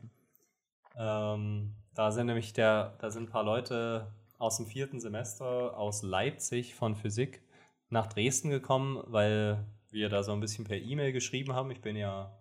Ähm, 0.96 1.74
da 1.94 2.10
sind 2.10 2.26
nämlich 2.26 2.52
der, 2.52 2.94
da 2.98 3.10
sind 3.10 3.24
ein 3.24 3.32
paar 3.32 3.44
Leute 3.44 4.08
aus 4.38 4.56
dem 4.56 4.66
vierten 4.66 5.00
Semester 5.00 5.76
aus 5.76 6.02
Leipzig 6.02 6.74
von 6.74 6.94
Physik 6.96 7.42
nach 7.90 8.06
Dresden 8.06 8.50
gekommen, 8.50 9.02
weil 9.06 9.64
wir 9.90 10.08
da 10.08 10.22
so 10.22 10.32
ein 10.32 10.40
bisschen 10.40 10.64
per 10.64 10.76
E-Mail 10.76 11.12
geschrieben 11.12 11.54
haben. 11.54 11.70
Ich 11.70 11.80
bin 11.80 11.96
ja 11.96 12.32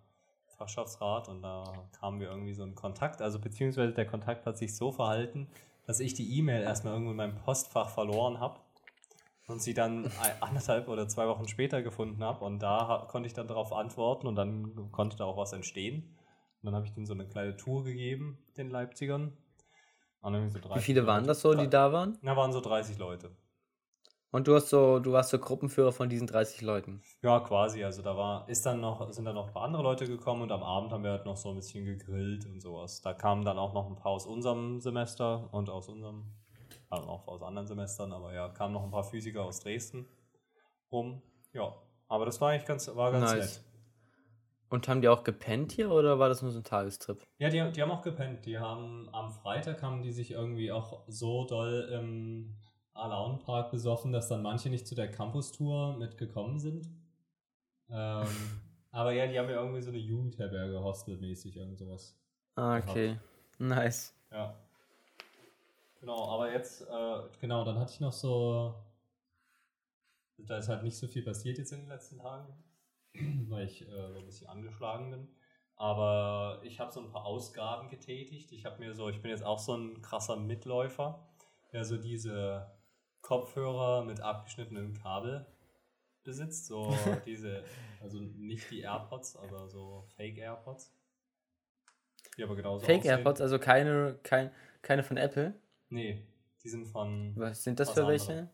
Fachschaftsrat 0.58 1.28
und 1.28 1.42
da 1.42 1.64
kamen 1.98 2.20
wir 2.20 2.28
irgendwie 2.28 2.54
so 2.54 2.64
in 2.64 2.74
Kontakt. 2.74 3.22
Also 3.22 3.38
beziehungsweise 3.38 3.92
der 3.92 4.06
Kontakt 4.06 4.46
hat 4.46 4.58
sich 4.58 4.74
so 4.76 4.90
verhalten, 4.90 5.48
dass 5.86 6.00
ich 6.00 6.14
die 6.14 6.38
E-Mail 6.38 6.62
erstmal 6.62 6.94
irgendwo 6.94 7.12
in 7.12 7.16
meinem 7.16 7.36
Postfach 7.36 7.88
verloren 7.88 8.40
habe 8.40 8.58
und 9.46 9.60
sie 9.60 9.74
dann 9.74 10.10
anderthalb 10.40 10.88
oder 10.88 11.08
zwei 11.08 11.28
Wochen 11.28 11.48
später 11.48 11.82
gefunden 11.82 12.22
habe 12.22 12.44
und 12.44 12.60
da 12.60 13.06
konnte 13.08 13.26
ich 13.26 13.34
dann 13.34 13.46
darauf 13.48 13.72
antworten 13.72 14.26
und 14.26 14.36
dann 14.36 14.90
konnte 14.92 15.16
da 15.16 15.24
auch 15.24 15.36
was 15.36 15.52
entstehen. 15.52 16.16
Und 16.62 16.66
dann 16.66 16.74
habe 16.74 16.86
ich 16.86 16.92
denen 16.92 17.06
so 17.06 17.14
eine 17.14 17.28
kleine 17.28 17.56
Tour 17.56 17.84
gegeben, 17.84 18.38
den 18.56 18.70
Leipzigern. 18.70 19.36
So 20.22 20.32
Wie 20.32 20.60
30 20.60 20.84
viele 20.84 21.06
waren 21.06 21.18
Leute. 21.18 21.28
das 21.28 21.40
so, 21.40 21.54
die 21.54 21.68
da 21.68 21.92
waren? 21.92 22.18
Na, 22.22 22.36
waren 22.36 22.52
so 22.52 22.60
30 22.60 22.98
Leute. 22.98 23.30
Und 24.32 24.48
du 24.48 24.56
hast 24.56 24.70
so, 24.70 24.98
du 24.98 25.12
warst 25.12 25.30
so 25.30 25.38
Gruppenführer 25.38 25.92
von 25.92 26.08
diesen 26.08 26.26
30 26.26 26.62
Leuten. 26.62 27.00
Ja, 27.22 27.38
quasi. 27.40 27.84
Also 27.84 28.02
da 28.02 28.16
war, 28.16 28.48
ist 28.48 28.66
dann 28.66 28.80
noch, 28.80 29.12
sind 29.12 29.24
dann 29.24 29.36
noch 29.36 29.46
ein 29.46 29.52
paar 29.52 29.62
andere 29.62 29.84
Leute 29.84 30.06
gekommen 30.06 30.42
und 30.42 30.50
am 30.50 30.64
Abend 30.64 30.90
haben 30.92 31.04
wir 31.04 31.12
halt 31.12 31.26
noch 31.26 31.36
so 31.36 31.50
ein 31.50 31.54
bisschen 31.54 31.84
gegrillt 31.84 32.44
und 32.46 32.60
sowas. 32.60 33.00
Da 33.00 33.14
kamen 33.14 33.44
dann 33.44 33.56
auch 33.58 33.72
noch 33.72 33.88
ein 33.88 33.94
paar 33.94 34.10
aus 34.12 34.26
unserem 34.26 34.80
Semester 34.80 35.48
und 35.54 35.70
aus 35.70 35.88
unserem, 35.88 36.32
also 36.88 37.08
auch 37.08 37.26
aus 37.26 37.42
anderen 37.42 37.66
Semestern, 37.66 38.12
aber 38.12 38.32
ja, 38.32 38.48
kamen 38.48 38.74
noch 38.74 38.84
ein 38.84 38.90
paar 38.90 39.04
Physiker 39.04 39.44
aus 39.44 39.60
Dresden 39.60 40.06
rum. 40.90 41.22
Ja, 41.52 41.74
aber 42.08 42.26
das 42.26 42.40
war 42.40 42.50
eigentlich 42.50 42.66
ganz, 42.66 42.88
war 42.94 43.12
ganz 43.12 43.32
Nice. 43.32 43.56
nett. 43.56 43.64
Und 44.68 44.88
haben 44.88 45.00
die 45.00 45.08
auch 45.08 45.22
gepennt 45.22 45.72
hier 45.72 45.90
oder 45.90 46.18
war 46.18 46.28
das 46.28 46.42
nur 46.42 46.50
so 46.50 46.58
ein 46.58 46.64
Tagestrip? 46.64 47.24
Ja, 47.38 47.50
die, 47.50 47.72
die 47.72 47.82
haben 47.82 47.90
auch 47.90 48.02
gepennt. 48.02 48.46
Die 48.46 48.58
haben 48.58 49.08
am 49.12 49.30
Freitag 49.30 49.82
haben 49.82 50.02
die 50.02 50.10
sich 50.10 50.32
irgendwie 50.32 50.72
auch 50.72 51.04
so 51.06 51.44
doll 51.44 51.88
im 51.92 52.56
Alaun-Park 52.94 53.70
besoffen, 53.70 54.10
dass 54.10 54.28
dann 54.28 54.42
manche 54.42 54.68
nicht 54.68 54.86
zu 54.86 54.96
der 54.96 55.10
Campus-Tour 55.10 55.96
mitgekommen 55.98 56.58
sind. 56.58 56.88
Ähm, 57.88 58.26
aber 58.90 59.12
ja, 59.12 59.28
die 59.28 59.38
haben 59.38 59.48
ja 59.48 59.60
irgendwie 59.60 59.82
so 59.82 59.90
eine 59.90 59.98
Jugendherberge, 59.98 60.82
Hostel-mäßig, 60.82 61.56
irgend 61.56 61.78
sowas. 61.78 62.18
Ah, 62.56 62.78
okay. 62.78 63.20
Nice. 63.58 64.14
Ja. 64.32 64.56
Genau, 66.06 66.28
aber 66.28 66.52
jetzt, 66.52 66.82
äh, 66.82 67.22
genau, 67.40 67.64
dann 67.64 67.80
hatte 67.80 67.92
ich 67.92 67.98
noch 67.98 68.12
so. 68.12 68.76
Da 70.38 70.58
ist 70.58 70.68
halt 70.68 70.84
nicht 70.84 70.96
so 70.96 71.08
viel 71.08 71.24
passiert 71.24 71.58
jetzt 71.58 71.72
in 71.72 71.80
den 71.80 71.88
letzten 71.88 72.18
Tagen, 72.18 72.54
weil 73.48 73.66
ich 73.66 73.82
äh, 73.82 74.12
so 74.12 74.20
ein 74.20 74.24
bisschen 74.24 74.46
angeschlagen 74.46 75.10
bin. 75.10 75.28
Aber 75.74 76.60
ich 76.62 76.78
habe 76.78 76.92
so 76.92 77.00
ein 77.00 77.10
paar 77.10 77.24
Ausgaben 77.24 77.90
getätigt. 77.90 78.52
Ich 78.52 78.64
habe 78.64 78.78
mir 78.78 78.94
so, 78.94 79.08
ich 79.08 79.20
bin 79.20 79.32
jetzt 79.32 79.42
auch 79.42 79.58
so 79.58 79.74
ein 79.74 80.00
krasser 80.00 80.36
Mitläufer, 80.36 81.26
der 81.72 81.84
so 81.84 81.96
diese 81.96 82.70
Kopfhörer 83.20 84.04
mit 84.04 84.20
abgeschnittenem 84.20 84.94
Kabel 84.94 85.44
besitzt. 86.22 86.66
So 86.66 86.96
diese, 87.26 87.64
also 88.00 88.20
nicht 88.20 88.70
die 88.70 88.82
AirPods, 88.82 89.34
aber 89.38 89.68
so 89.68 90.04
Fake 90.14 90.38
AirPods. 90.38 90.94
Die 92.38 92.44
aber 92.44 92.54
genauso 92.54 92.86
Fake 92.86 93.00
aussehen. 93.00 93.10
AirPods, 93.10 93.40
also 93.40 93.58
keine, 93.58 94.20
kein, 94.22 94.52
keine 94.82 95.02
von 95.02 95.16
Apple. 95.16 95.60
Nee, 95.88 96.22
die 96.62 96.68
sind 96.68 96.86
von. 96.86 97.32
Was 97.36 97.62
sind 97.62 97.78
das 97.80 97.88
Was 97.88 97.94
für 97.94 98.00
andere. 98.00 98.12
welche? 98.18 98.48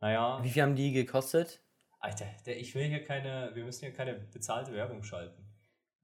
Naja, 0.00 0.40
Wie 0.42 0.48
viel 0.48 0.62
haben 0.62 0.74
die 0.76 0.92
gekostet? 0.92 1.60
Alter, 1.98 2.24
der, 2.46 2.58
ich 2.58 2.74
will 2.74 2.84
hier 2.84 3.04
keine. 3.04 3.50
Wir 3.54 3.64
müssen 3.64 3.80
hier 3.84 3.92
keine 3.92 4.14
bezahlte 4.14 4.72
Werbung 4.72 5.02
schalten. 5.02 5.44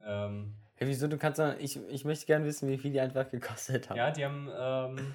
Ähm, 0.03 0.55
Hey, 0.79 0.87
wieso? 0.89 1.09
Du 1.09 1.17
kannst 1.17 1.39
doch, 1.39 1.55
ich, 1.59 1.79
ich 1.89 2.05
möchte 2.05 2.27
gerne 2.27 2.45
wissen, 2.45 2.69
wie 2.69 2.77
viel 2.77 2.93
die 2.93 3.01
einfach 3.01 3.31
gekostet 3.31 3.89
haben. 3.89 3.97
ja, 3.97 4.11
die 4.11 4.23
haben 4.27 4.51
ähm, 4.55 5.15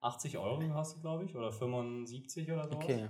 80 0.00 0.38
Euro 0.38 0.60
gekostet, 0.60 1.00
glaube 1.00 1.24
ich, 1.24 1.34
oder 1.34 1.50
75 1.50 2.52
oder 2.52 2.68
sowas. 2.68 2.76
Okay. 2.84 3.08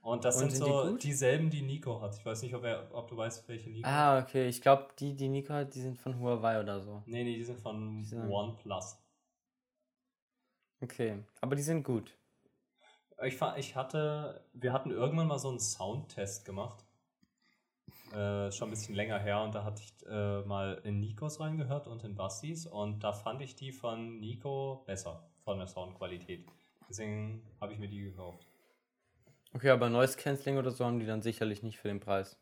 Und 0.00 0.24
das 0.24 0.36
Und 0.36 0.40
sind 0.40 0.50
sind 0.52 0.66
die 0.66 0.70
so 0.72 0.90
gut? 0.92 1.02
dieselben, 1.02 1.50
die 1.50 1.60
Nico 1.60 2.00
hat. 2.00 2.16
Ich 2.16 2.24
weiß 2.24 2.40
nicht, 2.40 2.54
ob, 2.54 2.64
er, 2.64 2.88
ob 2.94 3.08
du 3.08 3.18
weißt, 3.18 3.46
welche 3.48 3.68
Nico 3.68 3.86
hat. 3.86 3.94
Ah, 3.94 4.18
okay. 4.22 4.48
Ich 4.48 4.62
glaube, 4.62 4.88
die, 4.98 5.14
die 5.14 5.28
Nico 5.28 5.52
hat, 5.52 5.74
die 5.74 5.80
sind 5.82 5.98
von 5.98 6.18
Huawei 6.18 6.58
oder 6.58 6.80
so. 6.80 7.02
Nee, 7.04 7.22
nee, 7.22 7.36
die 7.36 7.44
sind 7.44 7.60
von 7.60 7.98
Die 7.98 8.04
sind- 8.04 8.26
OnePlus. 8.30 8.96
Okay. 10.84 11.18
Aber 11.40 11.56
die 11.56 11.62
sind 11.62 11.82
gut. 11.82 12.14
Ich, 13.22 13.40
ich 13.56 13.74
hatte, 13.74 14.44
wir 14.52 14.72
hatten 14.72 14.90
irgendwann 14.90 15.28
mal 15.28 15.38
so 15.38 15.48
einen 15.48 15.60
Soundtest 15.60 16.44
gemacht. 16.44 16.84
Äh, 18.12 18.52
schon 18.52 18.68
ein 18.68 18.70
bisschen 18.70 18.94
länger 18.94 19.18
her 19.18 19.40
und 19.42 19.54
da 19.54 19.64
hatte 19.64 19.82
ich 19.82 20.06
äh, 20.06 20.42
mal 20.42 20.80
in 20.84 21.00
Nikos 21.00 21.40
reingehört 21.40 21.86
und 21.86 22.04
in 22.04 22.14
Bastis 22.14 22.66
und 22.66 23.02
da 23.02 23.12
fand 23.12 23.40
ich 23.40 23.56
die 23.56 23.72
von 23.72 24.20
Nico 24.20 24.84
besser 24.86 25.28
von 25.42 25.58
der 25.58 25.66
Soundqualität. 25.66 26.46
Deswegen 26.88 27.42
habe 27.60 27.72
ich 27.72 27.78
mir 27.78 27.88
die 27.88 28.02
gekauft. 28.02 28.46
Okay, 29.54 29.70
aber 29.70 29.88
Noise 29.88 30.18
Cancelling 30.18 30.58
oder 30.58 30.70
so 30.70 30.84
haben 30.84 31.00
die 31.00 31.06
dann 31.06 31.22
sicherlich 31.22 31.62
nicht 31.62 31.78
für 31.78 31.88
den 31.88 32.00
Preis. 32.00 32.36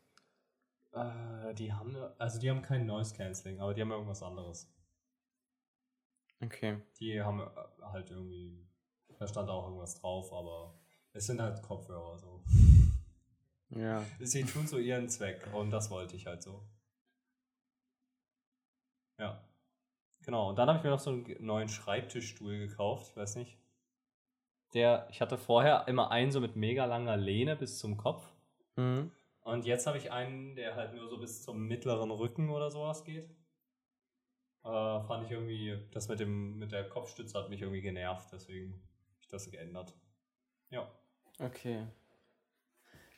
Äh, 0.93 1.53
die 1.53 1.71
haben, 1.71 1.95
also 2.17 2.39
die 2.39 2.49
haben 2.49 2.61
kein 2.61 2.85
Noise 2.85 3.15
Cancelling, 3.15 3.59
aber 3.61 3.73
die 3.73 3.81
haben 3.81 3.91
irgendwas 3.91 4.21
anderes. 4.21 4.69
Okay. 6.45 6.77
Die 6.99 7.21
haben 7.21 7.41
äh, 7.41 7.81
halt 7.81 8.09
irgendwie, 8.09 8.67
da 9.17 9.27
stand 9.27 9.49
auch 9.49 9.65
irgendwas 9.65 9.99
drauf, 9.99 10.31
aber 10.33 10.79
es 11.13 11.25
sind 11.25 11.41
halt 11.41 11.61
Kopfhörer 11.61 12.17
so. 12.17 12.43
Ja. 13.69 14.03
Sie 14.19 14.43
tun 14.43 14.67
so 14.67 14.77
ihren 14.77 15.09
Zweck 15.09 15.47
und 15.53 15.71
das 15.71 15.89
wollte 15.89 16.15
ich 16.15 16.25
halt 16.25 16.41
so. 16.41 16.63
Ja. 19.19 19.43
Genau, 20.25 20.49
und 20.49 20.55
dann 20.57 20.67
habe 20.67 20.77
ich 20.77 20.83
mir 20.83 20.89
noch 20.89 20.99
so 20.99 21.11
einen 21.11 21.35
neuen 21.39 21.69
Schreibtischstuhl 21.69 22.57
gekauft, 22.57 23.09
ich 23.09 23.17
weiß 23.17 23.35
nicht. 23.35 23.57
Der, 24.73 25.07
ich 25.11 25.21
hatte 25.21 25.37
vorher 25.37 25.87
immer 25.87 26.11
einen 26.11 26.31
so 26.31 26.39
mit 26.39 26.55
mega 26.55 26.85
langer 26.85 27.17
Lehne 27.17 27.55
bis 27.55 27.77
zum 27.77 27.97
Kopf. 27.97 28.25
Mhm. 28.75 29.11
Und 29.41 29.65
jetzt 29.65 29.85
habe 29.85 29.97
ich 29.97 30.11
einen, 30.11 30.55
der 30.55 30.75
halt 30.75 30.95
nur 30.95 31.09
so 31.09 31.17
bis 31.17 31.43
zum 31.43 31.67
mittleren 31.67 32.09
Rücken 32.09 32.49
oder 32.49 32.71
sowas 32.71 33.03
geht. 33.03 33.29
Äh, 34.63 35.01
fand 35.03 35.25
ich 35.25 35.31
irgendwie, 35.31 35.77
das 35.91 36.07
mit 36.07 36.19
dem, 36.19 36.57
mit 36.57 36.71
der 36.71 36.87
Kopfstütze 36.87 37.37
hat 37.37 37.49
mich 37.49 37.61
irgendwie 37.61 37.81
genervt, 37.81 38.29
deswegen 38.31 38.71
habe 38.73 38.81
ich 39.21 39.27
das 39.27 39.51
geändert. 39.51 39.93
Ja. 40.69 40.89
Okay. 41.39 41.85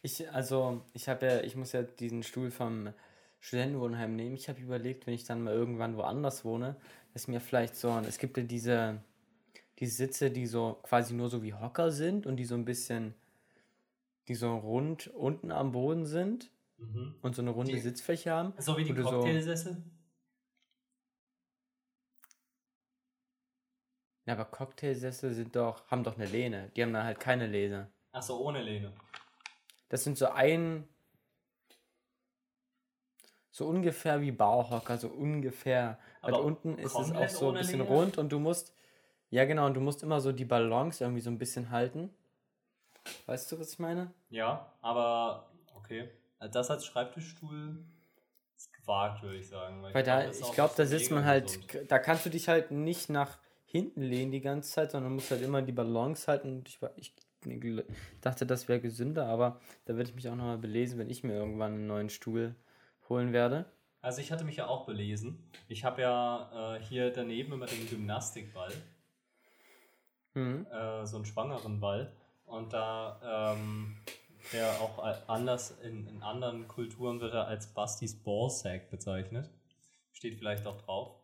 Ich, 0.02 0.30
also, 0.32 0.82
ich 0.94 1.08
habe 1.10 1.26
ja, 1.26 1.42
ich 1.42 1.56
muss 1.56 1.72
ja 1.72 1.84
diesen 1.84 2.24
Stuhl 2.24 2.52
vom 2.52 2.94
Studentenwohnheim 3.40 4.16
nehmen. 4.16 4.36
Ich 4.36 4.50
habe 4.50 4.60
überlegt, 4.60 5.06
wenn 5.06 5.14
ich 5.14 5.24
dann 5.24 5.44
mal 5.44 5.54
irgendwann 5.54 5.98
woanders 5.98 6.46
wohne, 6.46 6.76
dass 7.14 7.28
mir 7.28 7.40
vielleicht 7.42 7.76
so, 7.76 7.90
ein- 7.92 8.06
es 8.06 8.18
gibt 8.18 8.38
ja 8.38 8.44
diese, 8.44 9.02
die 9.80 9.88
Sitze, 9.88 10.32
die 10.32 10.48
so 10.48 10.80
quasi 10.84 11.14
nur 11.14 11.30
so 11.30 11.44
wie 11.44 11.54
Hocker 11.54 11.92
sind 11.92 12.26
und 12.26 12.38
die 12.38 12.46
so 12.46 12.56
ein 12.56 12.66
bisschen, 12.66 13.14
die 14.28 14.36
so 14.36 14.56
rund 14.58 15.08
unten 15.08 15.52
am 15.52 15.72
Boden 15.72 16.06
sind 16.06 16.50
Mhm. 16.78 17.16
und 17.22 17.36
so 17.36 17.42
eine 17.42 17.52
runde 17.52 17.74
Die- 17.74 17.80
Sitzfläche 17.80 18.32
haben. 18.32 18.54
So 18.58 18.78
wie 18.78 18.84
die 18.84 18.94
du 18.94 19.04
so- 19.04 19.22
Ja, 24.26 24.34
aber 24.34 24.46
Cocktailsessel 24.46 25.34
sind 25.34 25.56
doch, 25.56 25.88
haben 25.88 26.04
doch 26.04 26.16
eine 26.16 26.26
Lehne. 26.26 26.72
Die 26.76 26.82
haben 26.82 26.94
dann 26.94 27.06
halt 27.06 27.20
keine 27.20 27.46
Lehne. 27.46 27.92
Achso, 28.12 28.38
ohne 28.38 28.62
Lehne. 28.62 28.94
Das 29.90 30.04
sind 30.04 30.18
so 30.18 30.28
ein. 30.28 30.88
So 33.52 33.68
ungefähr 33.68 34.20
wie 34.22 34.32
Bauhocker, 34.32 34.98
so 34.98 35.10
ungefähr. 35.10 36.00
Weil 36.22 36.34
Aber 36.34 36.44
unten 36.44 36.78
ist 36.78 36.98
es 36.98 37.12
auch 37.12 37.30
so 37.30 37.50
ein 37.50 37.56
bisschen 37.56 37.80
Lehne? 37.80 37.92
rund 37.92 38.18
und 38.18 38.32
du 38.32 38.40
musst. 38.40 38.74
Ja, 39.30 39.46
genau, 39.46 39.68
und 39.68 39.76
du 39.76 39.82
musst 39.82 40.02
immer 40.04 40.20
so 40.20 40.32
die 40.32 40.46
Balance 40.46 41.04
irgendwie 41.04 41.22
so 41.22 41.30
ein 41.30 41.38
bisschen 41.38 41.70
halten. 41.70 42.10
Weißt 43.28 43.52
du, 43.52 43.60
was 43.60 43.74
ich 43.74 43.80
meine? 43.80 44.12
Ja, 44.30 44.74
aber 44.82 45.52
okay. 45.76 46.10
Das 46.40 46.70
als 46.70 46.86
Schreibtischstuhl 46.86 47.86
ist 48.58 48.74
gewagt, 48.74 49.22
würde 49.24 49.38
ich 49.38 49.48
sagen. 49.48 49.84
Weil 49.84 49.94
glaub, 49.94 50.06
da, 50.06 50.24
das 50.24 50.40
ist 50.40 50.48
ich 50.48 50.54
glaube, 50.54 50.74
da 50.76 50.86
sitzt 50.86 51.12
man 51.12 51.26
halt, 51.26 51.68
gesund. 51.68 51.92
da 51.92 52.00
kannst 52.00 52.26
du 52.26 52.30
dich 52.30 52.48
halt 52.48 52.72
nicht 52.72 53.10
nach 53.10 53.38
hinten 53.76 54.02
lehnen 54.02 54.32
die 54.32 54.42
ganze 54.42 54.72
Zeit, 54.72 54.92
sondern 54.92 55.14
musst 55.14 55.32
halt 55.32 55.42
immer 55.42 55.62
die 55.62 55.72
Balance 55.74 56.28
halten. 56.32 56.50
Und 56.60 56.70
ich, 56.70 56.82
war- 56.82 56.94
ich 56.96 57.14
dachte, 58.22 58.46
das 58.46 58.68
wäre 58.68 58.80
gesünder, 58.80 59.28
aber 59.28 59.60
da 59.86 59.96
werde 59.98 60.10
ich 60.10 60.16
mich 60.16 60.30
auch 60.30 60.36
nochmal 60.36 60.58
belesen, 60.58 60.98
wenn 60.98 61.10
ich 61.10 61.24
mir 61.24 61.34
irgendwann 61.34 61.74
einen 61.74 61.88
neuen 61.88 62.10
Stuhl 62.10 62.56
holen 63.10 63.34
werde. 63.34 63.66
Also 64.02 64.22
ich 64.22 64.32
hatte 64.32 64.46
mich 64.46 64.56
ja 64.56 64.68
auch 64.68 64.86
belesen. 64.86 65.44
Ich 65.68 65.84
habe 65.84 66.02
ja 66.02 66.76
äh, 66.76 66.80
hier 66.82 67.12
daneben 67.12 67.54
immer 67.54 67.66
den 67.66 67.88
Gymnastikball, 67.90 68.72
Mhm. 70.34 70.66
äh, 70.72 71.06
so 71.06 71.16
einen 71.18 71.26
schwangeren 71.26 71.80
Ball. 71.80 72.12
Und 72.46 72.74
da, 72.74 73.54
ähm, 73.56 73.98
der 74.54 74.70
auch 74.82 75.00
anders 75.28 75.72
in, 75.82 76.08
in 76.08 76.22
anderen 76.22 76.68
Kulturen 76.68 77.20
wird 77.20 77.34
er 77.34 77.48
als 77.48 77.74
Bastis 77.74 78.16
Ballsack 78.22 78.90
bezeichnet. 78.90 79.50
Steht 80.12 80.38
vielleicht 80.38 80.66
auch 80.68 80.78
drauf. 80.82 81.16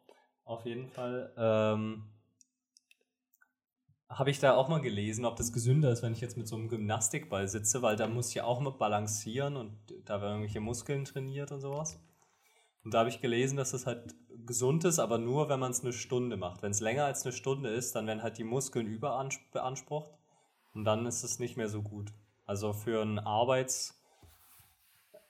Auf 0.43 0.65
jeden 0.65 0.87
Fall 0.87 1.31
ähm, 1.37 2.03
habe 4.12 4.30
ich 4.30 4.39
da 4.39 4.56
auch 4.56 4.67
mal 4.67 4.82
gelesen, 4.82 5.26
ob 5.26 5.38
das 5.38 5.54
gesünder 5.54 5.91
ist, 5.91 6.04
wenn 6.04 6.13
ich 6.13 6.21
jetzt 6.21 6.38
mit 6.38 6.47
so 6.47 6.56
einem 6.56 6.67
Gymnastikball 6.67 7.47
sitze, 7.47 7.82
weil 7.82 7.95
da 7.95 8.08
muss 8.08 8.30
ich 8.30 8.36
ja 8.36 8.43
auch 8.43 8.60
immer 8.60 8.71
balancieren 8.71 9.56
und 9.56 9.74
da 10.06 10.21
werden 10.21 10.34
irgendwelche 10.34 10.60
Muskeln 10.60 11.06
trainiert 11.06 11.52
und 11.52 11.62
sowas. 11.62 12.00
Und 12.84 12.93
da 12.93 13.00
habe 13.00 13.10
ich 13.10 13.21
gelesen, 13.21 13.58
dass 13.58 13.71
das 13.71 13.86
halt 13.86 14.15
gesund 14.45 14.84
ist, 14.86 15.00
aber 15.00 15.17
nur, 15.17 15.50
wenn 15.50 15.60
man 15.60 15.71
es 15.71 15.82
eine 15.82 15.93
Stunde 15.93 16.36
macht. 16.36 16.62
Wenn 16.62 16.71
es 16.71 16.80
länger 16.80 17.06
als 17.06 17.24
eine 17.24 17.32
Stunde 17.32 17.69
ist, 17.69 17.95
dann 17.95 18.08
werden 18.08 18.24
halt 18.24 18.38
die 18.38 18.43
Muskeln 18.43 18.88
überbeansprucht 18.88 20.12
und 20.74 20.84
dann 20.84 21.06
ist 21.06 21.24
es 21.24 21.39
nicht 21.39 21.58
mehr 21.58 21.69
so 21.69 21.82
gut. 21.82 22.12
Also 22.45 22.74
für 22.74 23.02
einen 23.02 23.19
Arbeits 23.19 23.97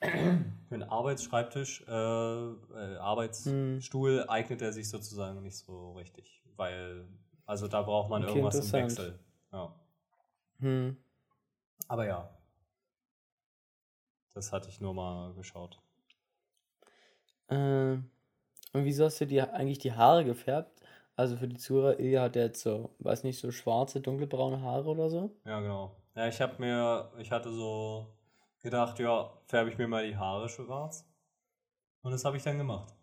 für 0.02 0.74
einen 0.74 0.82
Arbeitsschreibtisch, 0.82 1.84
äh, 1.86 1.92
äh, 1.92 2.96
Arbeitsstuhl 2.96 4.24
eignet 4.28 4.60
er 4.60 4.72
sich 4.72 4.88
sozusagen 4.88 5.42
nicht 5.42 5.56
so 5.56 5.92
richtig, 5.92 6.42
weil 6.56 7.06
also 7.46 7.68
da 7.68 7.82
braucht 7.82 8.10
man 8.10 8.22
Okay, 8.22 8.38
irgendwas 8.38 8.66
im. 8.66 8.72
Wechsel. 8.72 9.18
Ja. 9.52 9.74
Hm. 10.60 10.96
Aber 11.88 12.06
ja. 12.06 12.28
Das 14.34 14.52
hatte 14.52 14.68
ich 14.68 14.80
nur 14.80 14.94
mal 14.94 15.34
geschaut. 15.34 15.78
Äh, 17.48 17.98
und 18.72 18.84
wieso 18.84 19.04
hast 19.04 19.20
du 19.20 19.26
dir 19.26 19.52
eigentlich 19.52 19.78
die 19.78 19.92
Haare 19.92 20.24
gefärbt? 20.24 20.80
Also 21.16 21.36
für 21.36 21.48
die 21.48 21.58
Zuhörer, 21.58 21.98
Ilja 22.00 22.22
hat 22.22 22.36
jetzt 22.36 22.62
so, 22.62 22.94
weiß 23.00 23.24
nicht, 23.24 23.38
so 23.38 23.50
schwarze, 23.50 24.00
dunkelbraune 24.00 24.62
Haare 24.62 24.88
oder 24.88 25.10
so. 25.10 25.36
Ja, 25.44 25.60
genau. 25.60 25.94
Ja, 26.14 26.28
ich 26.28 26.40
habe 26.40 26.54
mir, 26.58 27.12
ich 27.18 27.30
hatte 27.30 27.52
so 27.52 28.06
gedacht, 28.62 28.98
ja, 28.98 29.30
färbe 29.46 29.70
ich 29.70 29.78
mir 29.78 29.88
mal 29.88 30.06
die 30.06 30.16
Haare 30.16 30.48
schwarz. 30.48 31.06
Und 32.02 32.12
das 32.12 32.24
habe 32.24 32.36
ich 32.36 32.42
dann 32.42 32.58
gemacht. 32.58 32.94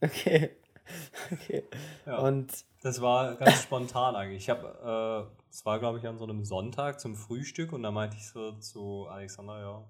Okay. 0.00 0.50
Okay. 1.32 1.64
Ja. 2.06 2.18
Und 2.18 2.64
Das 2.82 3.00
war 3.00 3.36
ganz 3.36 3.62
spontan 3.62 4.14
eigentlich. 4.14 4.42
Ich 4.42 4.50
habe, 4.50 5.30
äh, 5.32 5.50
es 5.50 5.64
war 5.64 5.78
glaube 5.78 5.98
ich 5.98 6.06
an 6.06 6.18
so 6.18 6.24
einem 6.24 6.44
Sonntag 6.44 7.00
zum 7.00 7.16
Frühstück 7.16 7.72
und 7.72 7.82
da 7.82 7.90
meinte 7.90 8.16
ich 8.16 8.28
so 8.28 8.52
zu 8.58 9.06
Alexander, 9.08 9.86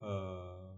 ja, 0.00 0.06
äh, 0.06 0.76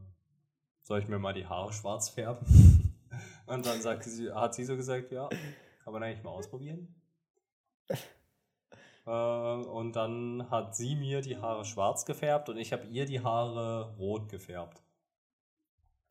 soll 0.82 1.00
ich 1.00 1.08
mir 1.08 1.18
mal 1.18 1.34
die 1.34 1.46
Haare 1.46 1.72
schwarz 1.72 2.08
färben? 2.08 2.46
und 3.46 3.66
dann 3.66 3.82
sagte 3.82 4.08
sie, 4.10 4.32
hat 4.32 4.54
sie 4.54 4.64
so 4.64 4.76
gesagt, 4.76 5.12
ja, 5.12 5.28
kann 5.84 5.92
man 5.92 6.02
eigentlich 6.02 6.24
mal 6.24 6.30
ausprobieren. 6.30 6.94
äh, 9.06 9.10
und 9.10 9.94
dann 9.94 10.50
hat 10.50 10.74
sie 10.74 10.96
mir 10.96 11.20
die 11.20 11.36
Haare 11.36 11.64
schwarz 11.64 12.04
gefärbt 12.06 12.48
und 12.48 12.56
ich 12.56 12.72
habe 12.72 12.86
ihr 12.86 13.04
die 13.06 13.20
Haare 13.20 13.94
rot 13.96 14.28
gefärbt. 14.28 14.82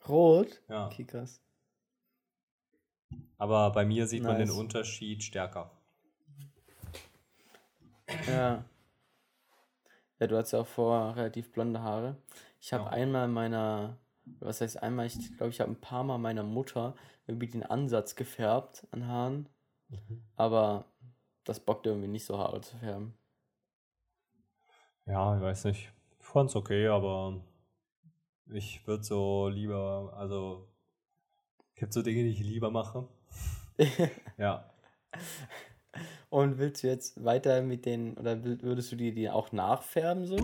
rot? 0.08 0.62
Ja, 0.70 0.86
Okay, 0.88 1.06
krass. 1.06 1.42
Aber 3.38 3.72
bei 3.72 3.86
mir 3.86 4.08
sieht 4.08 4.26
man 4.26 4.38
den 4.38 4.50
Nice. 4.50 4.58
Unterschied 4.58 5.24
stärker. 5.24 5.72
Ja. 8.28 8.64
Ja, 10.20 10.28
du 10.28 10.38
hast 10.38 10.52
ja 10.52 10.60
auch 10.62 10.68
vorher 10.68 11.16
relativ 11.16 11.52
blonde 11.52 11.82
Haare. 11.82 12.16
Ich 12.62 12.74
habe 12.74 12.86
Ja. 12.86 12.90
einmal 12.92 13.28
meiner, 13.28 13.98
was 14.40 14.62
heißt 14.62 14.82
einmal, 14.82 15.08
ich 15.08 15.36
glaube, 15.38 15.50
ich 15.50 15.60
habe 15.60 15.72
ein 15.72 15.82
paar 15.82 16.04
Mal 16.04 16.18
meiner 16.20 16.44
Mutter 16.44 16.96
irgendwie 17.28 17.48
den 17.48 17.64
Ansatz 17.64 18.16
gefärbt 18.16 18.88
an 18.92 19.08
Haaren, 19.08 19.50
aber 20.38 20.86
das 21.46 21.60
bockt 21.60 21.88
irgendwie 21.88 22.08
nicht 22.10 22.26
so 22.26 22.38
Haare 22.38 22.62
zu 22.62 22.78
färben. 22.78 23.16
Ja, 25.06 25.36
ich 25.36 25.42
weiß 25.42 25.66
nicht. 25.66 25.92
Ich 26.20 26.26
fand's 26.26 26.56
okay, 26.56 26.88
aber 26.88 27.42
ich 28.48 28.86
würde 28.88 29.04
so 29.04 29.48
lieber, 29.50 30.14
also 30.16 30.68
gibt 31.82 31.94
so 31.94 32.04
Dinge, 32.04 32.24
die 32.24 32.30
ich 32.30 32.40
lieber 32.40 32.72
mache. 32.72 33.08
Ja. 34.38 34.70
Und 36.30 36.60
willst 36.60 36.84
du 36.84 36.88
jetzt 36.88 37.24
weiter 37.26 37.62
mit 37.62 37.86
den, 37.86 38.16
oder 38.18 38.42
würdest 38.44 38.92
du 38.92 38.96
die, 38.96 39.14
die 39.14 39.30
auch 39.30 39.52
nachfärben 39.52 40.26
so? 40.26 40.38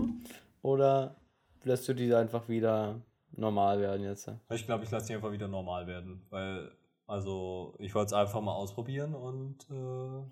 Oder 0.62 1.16
lässt 1.62 1.88
du 1.88 1.94
die 1.94 2.12
einfach 2.12 2.48
wieder 2.48 3.00
normal 3.30 3.80
werden 3.80 4.04
jetzt? 4.04 4.30
Ich 4.50 4.66
glaube, 4.66 4.84
ich 4.84 4.90
lasse 4.90 5.06
die 5.06 5.14
einfach 5.14 5.30
wieder 5.30 5.46
normal 5.48 5.86
werden, 5.86 6.26
weil, 6.30 6.72
also 7.06 7.74
ich 7.78 7.94
wollte 7.94 8.08
es 8.08 8.12
einfach 8.12 8.40
mal 8.40 8.54
ausprobieren 8.54 9.14
und 9.14 9.64
äh, 9.70 10.22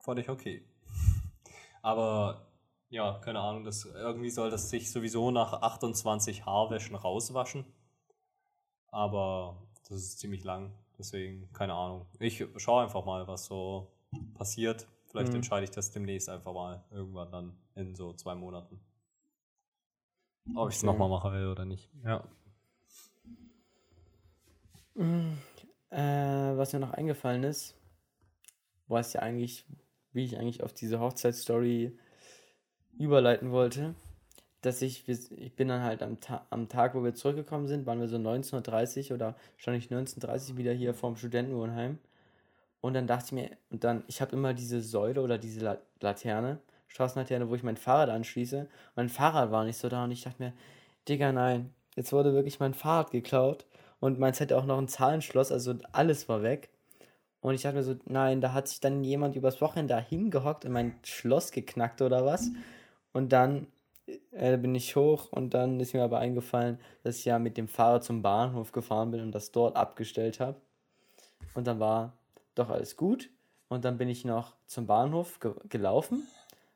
fand 0.00 0.20
ich 0.20 0.28
okay. 0.28 0.64
Aber 1.80 2.46
ja, 2.90 3.18
keine 3.24 3.40
Ahnung, 3.40 3.64
das, 3.64 3.86
irgendwie 3.86 4.30
soll 4.30 4.50
das 4.50 4.68
sich 4.68 4.92
sowieso 4.92 5.30
nach 5.30 5.54
28 5.62 6.44
Haarwäschen 6.44 6.94
rauswaschen. 6.94 7.64
Aber 8.92 9.56
das 9.88 9.98
ist 9.98 10.18
ziemlich 10.20 10.44
lang, 10.44 10.70
deswegen 10.98 11.52
keine 11.52 11.74
Ahnung. 11.74 12.06
Ich 12.20 12.44
schaue 12.56 12.84
einfach 12.84 13.04
mal, 13.04 13.26
was 13.26 13.46
so 13.46 13.90
passiert. 14.34 14.86
Vielleicht 15.06 15.30
Mhm. 15.30 15.36
entscheide 15.36 15.64
ich 15.64 15.70
das 15.70 15.90
demnächst 15.90 16.28
einfach 16.28 16.52
mal 16.52 16.84
irgendwann 16.90 17.32
dann 17.32 17.56
in 17.74 17.94
so 17.96 18.12
zwei 18.12 18.34
Monaten. 18.34 18.78
Ob 20.54 20.68
ich 20.70 20.76
es 20.76 20.82
nochmal 20.82 21.08
machen 21.08 21.32
will 21.32 21.46
oder 21.48 21.64
nicht. 21.64 21.90
Ja. 22.04 22.22
Äh, 25.90 26.56
was 26.56 26.72
mir 26.72 26.80
noch 26.80 26.92
eingefallen 26.92 27.44
ist, 27.44 27.74
was 28.88 29.14
ja 29.14 29.20
eigentlich, 29.20 29.64
wie 30.12 30.24
ich 30.24 30.38
eigentlich 30.38 30.62
auf 30.62 30.72
diese 30.74 31.00
Hochzeitsstory 31.00 31.96
überleiten 32.98 33.52
wollte, 33.52 33.94
dass 34.62 34.80
ich, 34.80 35.08
ich 35.08 35.54
bin 35.54 35.68
dann 35.68 35.82
halt 35.82 36.02
am, 36.02 36.20
Ta 36.20 36.46
am 36.50 36.68
Tag, 36.68 36.94
wo 36.94 37.04
wir 37.04 37.14
zurückgekommen 37.14 37.66
sind, 37.66 37.84
waren 37.86 38.00
wir 38.00 38.08
so 38.08 38.16
19.30 38.16 39.10
Uhr 39.10 39.16
oder 39.16 39.34
stand 39.56 39.76
ich 39.76 39.88
19.30 39.90 40.52
Uhr 40.52 40.56
wieder 40.56 40.72
hier 40.72 40.94
vorm 40.94 41.16
Studentenwohnheim. 41.16 41.98
Und 42.80 42.94
dann 42.94 43.06
dachte 43.06 43.26
ich 43.26 43.32
mir, 43.32 43.50
und 43.70 43.84
dann, 43.84 44.04
ich 44.08 44.20
habe 44.20 44.32
immer 44.32 44.54
diese 44.54 44.80
Säule 44.80 45.20
oder 45.20 45.38
diese 45.38 45.60
La 45.60 45.78
Laterne, 46.00 46.58
Straßenlaterne, 46.88 47.48
wo 47.48 47.54
ich 47.54 47.62
mein 47.62 47.76
Fahrrad 47.76 48.10
anschließe. 48.10 48.68
Mein 48.96 49.08
Fahrrad 49.08 49.50
war 49.50 49.64
nicht 49.64 49.78
so 49.78 49.88
da 49.88 50.04
und 50.04 50.10
ich 50.10 50.22
dachte 50.22 50.42
mir, 50.42 50.52
Digga, 51.08 51.32
nein, 51.32 51.72
jetzt 51.96 52.12
wurde 52.12 52.34
wirklich 52.34 52.60
mein 52.60 52.74
Fahrrad 52.74 53.10
geklaut 53.10 53.66
und 54.00 54.18
meins 54.18 54.40
hätte 54.40 54.58
auch 54.58 54.66
noch 54.66 54.78
ein 54.78 54.88
Zahlenschloss, 54.88 55.52
also 55.52 55.74
alles 55.92 56.28
war 56.28 56.42
weg. 56.42 56.70
Und 57.40 57.54
ich 57.54 57.62
dachte 57.62 57.76
mir 57.76 57.82
so, 57.82 57.96
nein, 58.04 58.40
da 58.40 58.52
hat 58.52 58.68
sich 58.68 58.80
dann 58.80 59.02
jemand 59.02 59.34
übers 59.36 59.60
Wochenende 59.60 59.94
da 59.94 60.00
hingehockt 60.00 60.64
und 60.64 60.72
mein 60.72 60.94
Schloss 61.02 61.50
geknackt 61.50 62.00
oder 62.02 62.24
was. 62.24 62.50
Und 63.12 63.32
dann 63.32 63.66
äh, 64.32 64.56
bin 64.56 64.74
ich 64.74 64.96
hoch 64.96 65.30
und 65.32 65.54
dann 65.54 65.80
ist 65.80 65.94
mir 65.94 66.02
aber 66.02 66.18
eingefallen, 66.18 66.78
dass 67.02 67.18
ich 67.18 67.24
ja 67.24 67.38
mit 67.38 67.56
dem 67.56 67.68
Fahrrad 67.68 68.04
zum 68.04 68.22
Bahnhof 68.22 68.72
gefahren 68.72 69.10
bin 69.10 69.20
und 69.20 69.32
das 69.32 69.52
dort 69.52 69.76
abgestellt 69.76 70.40
habe. 70.40 70.60
Und 71.54 71.66
dann 71.66 71.80
war 71.80 72.16
doch 72.54 72.70
alles 72.70 72.96
gut. 72.96 73.30
Und 73.68 73.84
dann 73.84 73.96
bin 73.96 74.08
ich 74.08 74.24
noch 74.24 74.54
zum 74.66 74.86
Bahnhof 74.86 75.40
ge 75.40 75.54
gelaufen, 75.68 76.26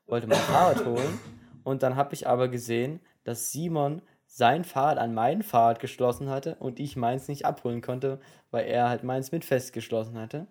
wollte 0.07 0.27
mein 0.27 0.39
Fahrrad 0.39 0.85
holen. 0.85 1.19
Und 1.63 1.83
dann 1.83 1.95
habe 1.95 2.13
ich 2.13 2.27
aber 2.27 2.47
gesehen, 2.47 2.99
dass 3.23 3.51
Simon 3.51 4.01
sein 4.25 4.63
Fahrrad 4.63 4.97
an 4.97 5.13
mein 5.13 5.43
Fahrrad 5.43 5.79
geschlossen 5.79 6.29
hatte 6.29 6.55
und 6.59 6.79
ich 6.79 6.95
meins 6.95 7.27
nicht 7.27 7.45
abholen 7.45 7.81
konnte, 7.81 8.19
weil 8.51 8.65
er 8.65 8.89
halt 8.89 9.03
meins 9.03 9.31
mit 9.31 9.45
festgeschlossen 9.45 10.17
hatte. 10.17 10.47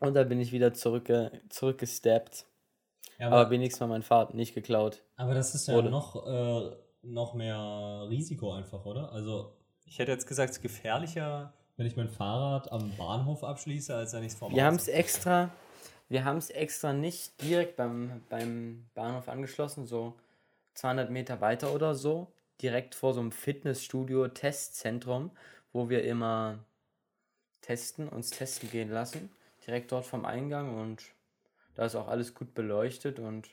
Und 0.00 0.14
dann 0.14 0.28
bin 0.28 0.40
ich 0.40 0.52
wieder 0.52 0.74
zurückge 0.74 1.30
zurückgesteppt. 1.48 2.46
Ja, 3.22 3.30
Aber 3.30 3.48
wenigstens 3.50 3.80
war 3.80 3.86
mein 3.86 4.02
Fahrrad 4.02 4.34
nicht 4.34 4.52
geklaut. 4.52 5.00
Aber 5.14 5.32
das 5.32 5.54
ist 5.54 5.68
ja 5.68 5.76
Oder? 5.76 5.90
noch, 5.90 6.26
äh, 6.26 6.72
noch 7.02 7.34
mehr 7.34 8.08
Risiko 8.10 8.52
einfach, 8.52 8.84
oder? 8.84 9.12
Also, 9.12 9.52
ich 9.86 10.00
hätte 10.00 10.10
jetzt 10.10 10.26
gesagt, 10.26 10.50
es 10.50 10.56
ist 10.56 10.62
gefährlicher, 10.62 11.52
wenn 11.76 11.86
ich 11.86 11.96
mein 11.96 12.08
Fahrrad 12.08 12.72
am 12.72 12.90
Bahnhof 12.96 13.44
abschließe, 13.44 13.94
als 13.94 14.12
wenn 14.12 14.24
ich 14.24 14.32
es 14.32 14.38
vom 14.38 14.52
Wir 14.52 14.64
haben 14.64 14.74
es 14.74 14.88
extra, 14.88 15.50
wir 16.08 16.24
haben 16.24 16.38
es 16.38 16.50
extra 16.50 16.92
nicht 16.92 17.40
direkt 17.40 17.76
beim, 17.76 18.24
beim 18.28 18.86
Bahnhof 18.94 19.28
angeschlossen, 19.28 19.86
so 19.86 20.14
200 20.74 21.08
Meter 21.08 21.40
weiter 21.40 21.72
oder 21.72 21.94
so, 21.94 22.26
direkt 22.60 22.96
vor 22.96 23.14
so 23.14 23.20
einem 23.20 23.30
Fitnessstudio-Testzentrum, 23.30 25.30
wo 25.72 25.88
wir 25.88 26.02
immer 26.02 26.58
testen, 27.60 28.08
uns 28.08 28.30
testen 28.30 28.68
gehen 28.68 28.90
lassen, 28.90 29.30
direkt 29.64 29.92
dort 29.92 30.06
vom 30.06 30.24
Eingang 30.24 30.76
und 30.76 31.04
da 31.74 31.84
ist 31.84 31.94
auch 31.94 32.08
alles 32.08 32.34
gut 32.34 32.54
beleuchtet 32.54 33.18
und 33.18 33.48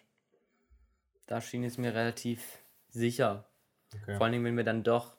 da 1.27 1.41
schien 1.41 1.63
es 1.63 1.77
mir 1.77 1.93
relativ 1.93 2.59
sicher. 2.89 3.45
Okay. 3.93 4.15
Vor 4.15 4.23
allen 4.25 4.33
Dingen, 4.33 4.45
wenn 4.45 4.57
wir 4.57 4.63
dann 4.63 4.83
doch 4.83 5.15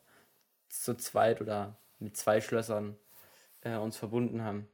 zu 0.69 0.95
zweit 0.95 1.41
oder 1.41 1.77
mit 1.99 2.17
zwei 2.17 2.41
Schlössern 2.41 2.95
äh, 3.61 3.77
uns 3.77 3.97
verbunden 3.97 4.43
haben. 4.43 4.67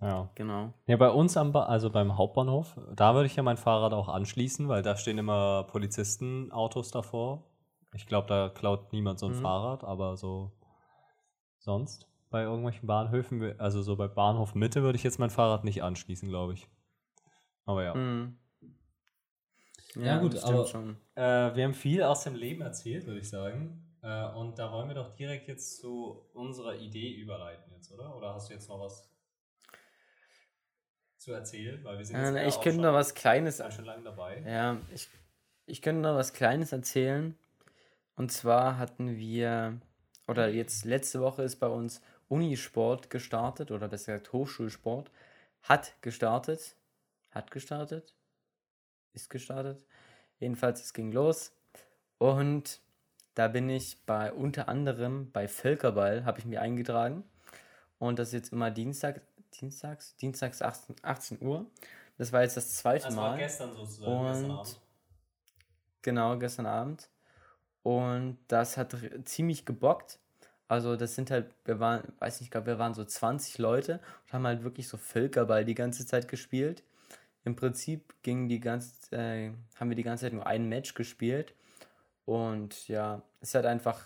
Ja. 0.00 0.28
Genau. 0.34 0.72
Ja, 0.86 0.96
bei 0.96 1.08
uns 1.10 1.36
am 1.36 1.52
ba 1.52 1.64
also 1.64 1.90
beim 1.90 2.18
Hauptbahnhof, 2.18 2.78
da 2.94 3.14
würde 3.14 3.26
ich 3.26 3.36
ja 3.36 3.42
mein 3.42 3.56
Fahrrad 3.56 3.92
auch 3.94 4.08
anschließen, 4.08 4.68
weil 4.68 4.82
da 4.82 4.96
stehen 4.96 5.16
immer 5.18 5.64
Polizistenautos 5.64 6.90
davor. 6.90 7.44
Ich 7.94 8.06
glaube, 8.06 8.28
da 8.28 8.50
klaut 8.50 8.92
niemand 8.92 9.18
so 9.18 9.26
ein 9.26 9.32
Mhm. 9.32 9.40
Fahrrad, 9.42 9.84
aber 9.84 10.16
so 10.18 10.52
sonst 11.58 12.06
bei 12.28 12.42
irgendwelchen 12.42 12.86
Bahnhöfen, 12.86 13.58
also 13.58 13.80
so 13.80 13.96
bei 13.96 14.08
Bahnhof 14.08 14.54
Mitte 14.54 14.82
würde 14.82 14.96
ich 14.96 15.02
jetzt 15.04 15.18
mein 15.18 15.30
Fahrrad 15.30 15.64
nicht 15.64 15.82
anschließen, 15.82 16.28
glaube 16.28 16.52
ich. 16.54 16.68
Aber 17.66 17.84
ja. 17.84 17.94
Mhm. 17.94 18.38
Ja, 19.96 20.18
gut, 20.18 20.34
das 20.34 20.44
aber- 20.44 20.66
schon. 20.66 20.96
Äh, 21.14 21.54
wir 21.54 21.64
haben 21.64 21.74
viel 21.74 22.02
aus 22.02 22.24
dem 22.24 22.34
Leben 22.34 22.60
erzählt, 22.62 23.06
würde 23.06 23.20
ich 23.20 23.28
sagen. 23.28 23.82
Äh, 24.02 24.26
und 24.34 24.58
da 24.58 24.70
wollen 24.72 24.88
wir 24.88 24.94
doch 24.94 25.14
direkt 25.16 25.48
jetzt 25.48 25.80
zu 25.80 26.26
unserer 26.34 26.74
Idee 26.76 27.12
überleiten 27.14 27.72
jetzt, 27.72 27.90
oder? 27.92 28.14
Oder 28.14 28.34
hast 28.34 28.48
du 28.48 28.54
jetzt 28.54 28.68
noch 28.68 28.80
was 28.80 29.10
zu 31.16 31.32
erzählen? 31.32 31.82
Weil 31.84 31.98
wir 31.98 32.04
sind 32.04 32.16
jetzt 32.16 32.30
Äh, 32.34 32.42
ja 32.42 32.46
ich 32.48 32.54
könnte 32.60 32.72
schon 32.76 32.82
noch 32.82 32.92
was 32.92 33.14
Kleines. 33.14 33.62
schön 33.74 33.84
lange 33.84 34.04
dabei. 34.04 34.42
Ja, 34.46 34.76
ich, 34.94 35.08
ich 35.66 35.82
könnte 35.82 36.02
noch 36.02 36.14
was 36.14 36.32
Kleines 36.34 36.72
erzählen. 36.72 37.36
Und 38.16 38.30
zwar 38.32 38.78
hatten 38.78 39.16
wir, 39.16 39.80
oder 40.28 40.48
jetzt 40.48 40.84
letzte 40.84 41.20
Woche 41.20 41.42
ist 41.42 41.56
bei 41.56 41.68
uns 41.68 42.00
Unisport 42.28 43.08
gestartet, 43.10 43.70
oder 43.70 43.88
besser 43.88 44.12
gesagt 44.12 44.32
Hochschulsport, 44.32 45.10
hat 45.62 45.94
gestartet. 46.02 46.76
Hat 47.36 47.50
gestartet? 47.50 48.14
Ist 49.12 49.28
gestartet. 49.28 49.84
Jedenfalls, 50.38 50.82
es 50.82 50.94
ging 50.94 51.12
los. 51.12 51.52
Und 52.16 52.80
da 53.34 53.48
bin 53.48 53.68
ich 53.68 53.98
bei 54.06 54.32
unter 54.32 54.70
anderem 54.70 55.30
bei 55.32 55.46
Völkerball, 55.46 56.24
habe 56.24 56.38
ich 56.38 56.46
mich 56.46 56.58
eingetragen. 56.58 57.24
Und 57.98 58.18
das 58.18 58.28
ist 58.28 58.32
jetzt 58.34 58.52
immer 58.54 58.70
Dienstag, 58.70 59.20
Dienstags, 59.52 60.16
Dienstags 60.16 60.62
18, 60.62 60.96
18 61.02 61.42
Uhr. 61.42 61.66
Das 62.16 62.32
war 62.32 62.40
jetzt 62.40 62.56
das 62.56 62.74
zweite 62.76 63.04
Das 63.04 63.14
Mal. 63.14 63.32
war 63.32 63.36
gestern 63.36 63.74
sozusagen, 63.74 64.28
gestern 64.28 64.50
Und 64.50 64.56
Abend. 64.58 64.80
genau, 66.00 66.38
gestern 66.38 66.66
Abend. 66.66 67.10
Und 67.82 68.38
das 68.48 68.78
hat 68.78 68.96
ziemlich 69.26 69.66
gebockt. 69.66 70.18
Also 70.68 70.96
das 70.96 71.14
sind 71.14 71.30
halt, 71.30 71.54
wir 71.66 71.80
waren, 71.80 72.02
weiß 72.18 72.40
nicht, 72.40 72.46
ich 72.46 72.50
glaube, 72.50 72.68
wir 72.68 72.78
waren 72.78 72.94
so 72.94 73.04
20 73.04 73.58
Leute 73.58 74.00
und 74.24 74.32
haben 74.32 74.46
halt 74.46 74.64
wirklich 74.64 74.88
so 74.88 74.96
Völkerball 74.96 75.66
die 75.66 75.74
ganze 75.74 76.06
Zeit 76.06 76.28
gespielt. 76.28 76.82
Im 77.46 77.54
Prinzip 77.54 78.12
ging 78.22 78.48
die 78.48 78.58
ganze, 78.58 79.16
äh, 79.16 79.52
haben 79.76 79.88
wir 79.88 79.94
die 79.94 80.02
ganze 80.02 80.24
Zeit 80.24 80.32
nur 80.32 80.48
ein 80.48 80.68
Match 80.68 80.94
gespielt. 80.94 81.54
Und 82.24 82.88
ja, 82.88 83.22
es 83.40 83.54
hat 83.54 83.66
einfach 83.66 84.02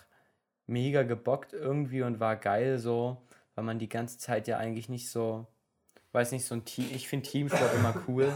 mega 0.67 1.01
gebockt 1.01 1.51
irgendwie 1.51 2.03
und 2.03 2.19
war 2.19 2.35
geil 2.35 2.77
so, 2.77 3.17
weil 3.55 3.63
man 3.63 3.79
die 3.79 3.89
ganze 3.89 4.19
Zeit 4.19 4.47
ja 4.47 4.57
eigentlich 4.57 4.89
nicht 4.89 5.09
so, 5.09 5.47
weiß 6.11 6.33
nicht, 6.33 6.45
so 6.45 6.53
ein 6.53 6.65
Team, 6.65 6.87
ich 6.93 7.07
finde 7.07 7.27
Teamsport 7.27 7.73
immer 7.73 7.95
cool. 8.07 8.31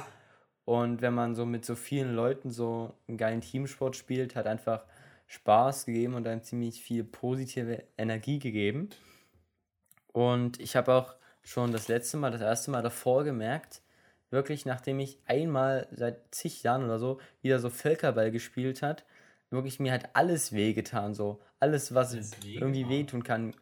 Und 0.66 1.04
wenn 1.04 1.14
man 1.14 1.36
so 1.36 1.46
mit 1.46 1.66
so 1.66 1.76
vielen 1.76 2.16
Leuten 2.16 2.50
so 2.50 2.96
einen 3.08 3.20
geilen 3.20 3.42
Teamsport 3.42 3.96
spielt, 3.96 4.36
hat 4.36 4.48
einfach 4.48 4.86
Spaß 5.28 5.86
gegeben 5.86 6.16
und 6.16 6.24
dann 6.24 6.42
ziemlich 6.42 6.82
viel 6.82 7.04
positive 7.04 7.84
Energie 7.96 8.40
gegeben. 8.40 8.90
Und 10.14 10.60
ich 10.60 10.76
habe 10.76 10.96
auch 10.96 11.16
schon 11.44 11.72
das 11.72 11.90
letzte 11.90 12.18
Mal, 12.18 12.32
das 12.32 12.42
erste 12.42 12.72
Mal 12.72 12.82
davor 12.82 13.24
gemerkt, 13.24 13.84
wirklich 14.30 14.66
nachdem 14.66 15.00
ich 15.00 15.20
einmal 15.26 15.88
seit 15.92 16.34
zig 16.34 16.64
Jahren 16.64 16.84
oder 16.86 17.00
so 17.00 17.20
wieder 17.42 17.60
so 17.60 17.70
Völkerball 17.70 18.32
gespielt 18.32 18.82
hat, 18.82 19.06
wirklich 19.50 19.80
mir 19.80 19.92
hat 19.92 20.10
alles 20.14 20.54
wehgetan, 20.54 21.14
so 21.14 21.40
alles, 21.60 21.94
was 21.94 22.14
Alles 22.14 22.32
irgendwie 22.44 22.90
wehtun 22.90 23.24
kann. 23.24 23.54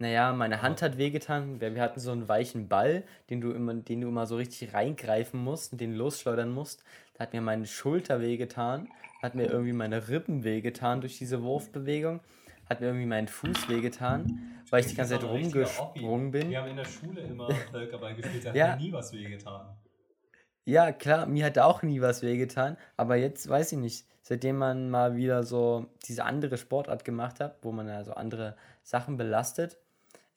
Naja, 0.00 0.32
meine 0.32 0.62
Hand 0.62 0.80
hat 0.80 0.96
wehgetan. 0.96 1.60
Wir, 1.60 1.74
wir 1.74 1.82
hatten 1.82 1.98
so 1.98 2.12
einen 2.12 2.28
weichen 2.28 2.68
Ball, 2.68 3.02
den 3.30 3.40
du 3.40 3.50
immer, 3.50 3.74
den 3.74 4.00
du 4.00 4.08
immer 4.08 4.26
so 4.26 4.36
richtig 4.36 4.72
reingreifen 4.72 5.42
musst 5.42 5.72
und 5.72 5.80
den 5.80 5.94
losschleudern 5.94 6.50
musst. 6.50 6.84
Da 7.14 7.24
hat 7.24 7.32
mir 7.32 7.40
meine 7.40 7.66
Schulter 7.66 8.20
wehgetan, 8.20 8.88
hat 9.20 9.34
mir 9.34 9.46
irgendwie 9.46 9.72
meine 9.72 10.08
Rippen 10.08 10.44
wehgetan 10.44 11.00
durch 11.00 11.18
diese 11.18 11.42
Wurfbewegung, 11.42 12.20
hat 12.68 12.80
mir 12.80 12.86
irgendwie 12.88 13.06
meinen 13.06 13.28
Fuß 13.28 13.68
wehgetan, 13.68 14.62
weil 14.70 14.80
ich 14.80 14.88
die 14.88 14.94
ganze 14.94 15.14
Zeit 15.14 15.24
rumgesprungen 15.24 16.30
bin. 16.30 16.50
Wir 16.50 16.60
haben 16.60 16.68
in 16.70 16.76
der 16.76 16.84
Schule 16.84 17.22
immer 17.22 17.48
Völkerball 17.70 18.14
gespielt, 18.14 18.44
da 18.44 18.48
hat 18.50 18.56
Ja. 18.56 18.76
mir 18.76 18.82
nie 18.82 18.92
was 18.92 19.12
wehgetan. 19.12 19.76
Ja, 20.64 20.92
klar, 20.92 21.26
mir 21.26 21.46
hat 21.46 21.58
auch 21.58 21.82
nie 21.82 22.00
was 22.02 22.22
wehgetan, 22.22 22.76
aber 22.98 23.16
jetzt 23.16 23.48
weiß 23.48 23.72
ich 23.72 23.78
nicht, 23.78 24.06
seitdem 24.22 24.56
man 24.58 24.90
mal 24.90 25.16
wieder 25.16 25.42
so 25.42 25.86
diese 26.06 26.24
andere 26.24 26.58
Sportart 26.58 27.06
gemacht 27.06 27.40
hat, 27.40 27.56
wo 27.62 27.72
man 27.72 27.88
ja 27.88 28.04
so 28.04 28.12
andere 28.12 28.54
Sachen 28.82 29.16
belastet, 29.16 29.78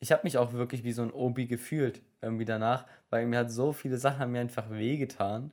ich 0.00 0.10
habe 0.10 0.22
mich 0.24 0.38
auch 0.38 0.52
wirklich 0.54 0.84
wie 0.84 0.92
so 0.92 1.02
ein 1.02 1.12
Obi 1.12 1.46
gefühlt 1.46 2.00
irgendwie 2.22 2.46
danach, 2.46 2.86
weil 3.10 3.26
mir 3.26 3.40
hat 3.40 3.50
so 3.50 3.72
viele 3.72 3.98
Sachen 3.98 4.32
mir 4.32 4.40
einfach 4.40 4.70
wehgetan 4.70 5.52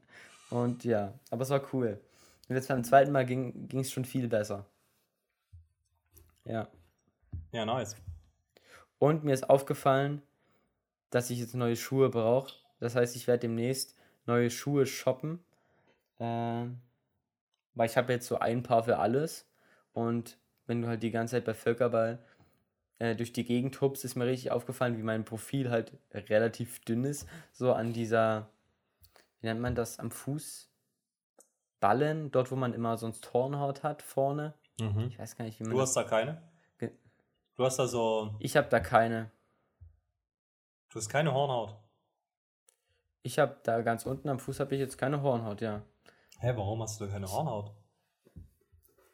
und 0.50 0.86
ja, 0.86 1.14
aber 1.30 1.44
es 1.44 1.50
war 1.50 1.62
cool. 1.74 2.00
Und 2.48 2.56
jetzt 2.56 2.70
beim 2.70 2.84
zweiten 2.84 3.12
Mal 3.12 3.26
ging 3.26 3.68
es 3.74 3.92
schon 3.92 4.06
viel 4.06 4.28
besser. 4.28 4.66
Ja. 6.50 6.68
Ja, 7.52 7.66
nice. 7.66 7.96
Und 8.98 9.24
mir 9.24 9.34
ist 9.34 9.50
aufgefallen, 9.50 10.24
dass 11.12 11.30
ich 11.30 11.40
jetzt 11.40 11.54
neue 11.54 11.76
Schuhe 11.76 12.10
brauche. 12.10 12.54
Das 12.80 12.96
heißt, 12.96 13.16
ich 13.16 13.28
werde 13.28 13.42
demnächst 13.42 13.96
neue 14.26 14.50
Schuhe 14.50 14.86
shoppen. 14.86 15.44
Ähm, 16.20 16.82
weil 17.76 17.88
ich 17.88 17.98
habe 17.98 18.12
jetzt 18.14 18.28
so 18.28 18.40
ein 18.40 18.64
Paar 18.64 18.84
für 18.84 18.98
alles. 18.98 19.48
Und 19.94 20.38
wenn 20.66 20.82
du 20.82 20.88
halt 20.88 21.04
die 21.04 21.12
ganze 21.12 21.36
Zeit 21.36 21.46
bei 21.46 21.54
Völkerball 21.54 22.20
äh, 22.98 23.16
durch 23.16 23.32
die 23.32 23.46
Gegend 23.46 23.80
hupst, 23.80 24.04
ist 24.04 24.16
mir 24.16 24.26
richtig 24.26 24.52
aufgefallen, 24.52 24.98
wie 24.98 25.04
mein 25.04 25.26
Profil 25.26 25.70
halt 25.70 25.94
relativ 26.14 26.80
dünn 26.80 27.04
ist. 27.04 27.28
So 27.52 27.74
an 27.74 27.94
dieser, 27.94 28.50
wie 29.40 29.48
nennt 29.48 29.62
man 29.62 29.76
das, 29.76 30.00
am 30.00 30.10
Fuß? 30.10 30.68
Ballen, 31.80 32.32
dort 32.32 32.52
wo 32.52 32.56
man 32.56 32.74
immer 32.74 32.98
sonst 32.98 33.34
Hornhaut 33.34 33.84
hat, 33.84 34.02
vorne. 34.02 34.56
Mhm. 34.80 35.08
Ich 35.10 35.20
weiß 35.20 35.36
gar 35.36 35.46
nicht, 35.46 35.60
wie 35.60 35.64
man 35.64 35.74
Du 35.74 35.82
hast 35.82 35.96
da 35.96 36.04
keine? 36.04 36.42
Du 37.56 37.66
hast 37.66 37.78
da 37.78 37.88
so, 37.88 38.36
Ich 38.40 38.56
habe 38.56 38.70
da 38.70 38.80
keine. 38.80 39.32
du 40.90 40.96
hast 40.96 41.10
keine 41.10 41.34
Hornhaut. 41.34 41.76
Ich 43.22 43.38
habe 43.38 43.58
da 43.64 43.82
ganz 43.82 44.06
unten 44.06 44.30
am 44.30 44.40
Fuß 44.40 44.62
habe 44.62 44.74
ich 44.76 44.80
jetzt 44.80 44.98
keine 44.98 45.22
Hornhaut, 45.22 45.60
ja. 45.60 45.82
Hä, 46.40 46.54
warum 46.56 46.82
hast 46.82 47.00
du 47.02 47.06
da 47.06 47.12
keine 47.12 47.30
Hornhaut? 47.30 47.74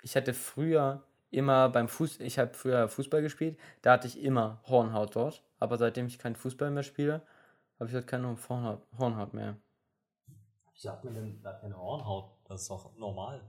Ich 0.04 0.16
hatte 0.16 0.36
früher 0.36 1.02
immer 1.32 1.70
beim 1.70 1.88
Fuß, 1.88 2.20
ich 2.20 2.38
habe 2.38 2.54
früher 2.54 2.88
Fußball 2.88 3.24
gespielt, 3.24 3.58
da 3.82 3.94
hatte 3.94 4.08
ich 4.08 4.22
immer 4.22 4.62
Hornhaut 4.68 5.16
dort, 5.16 5.42
aber 5.60 5.78
seitdem 5.78 6.06
ich 6.06 6.20
keinen 6.20 6.36
Fußball 6.36 6.70
mehr 6.70 6.84
spiele, 6.84 7.24
habe 7.80 7.90
ich 7.90 7.96
halt 7.96 8.06
keine 8.06 8.28
Hornhaut, 8.48 8.84
Hornhaut 9.00 9.34
mehr. 9.34 9.58
Wieso 10.74 10.92
hat 10.92 11.04
man 11.04 11.16
denn 11.16 11.42
da 11.42 11.54
keine 11.54 11.76
Hornhaut? 11.76 12.30
Das 12.44 12.62
ist 12.62 12.70
doch 12.70 12.96
normal. 12.96 13.42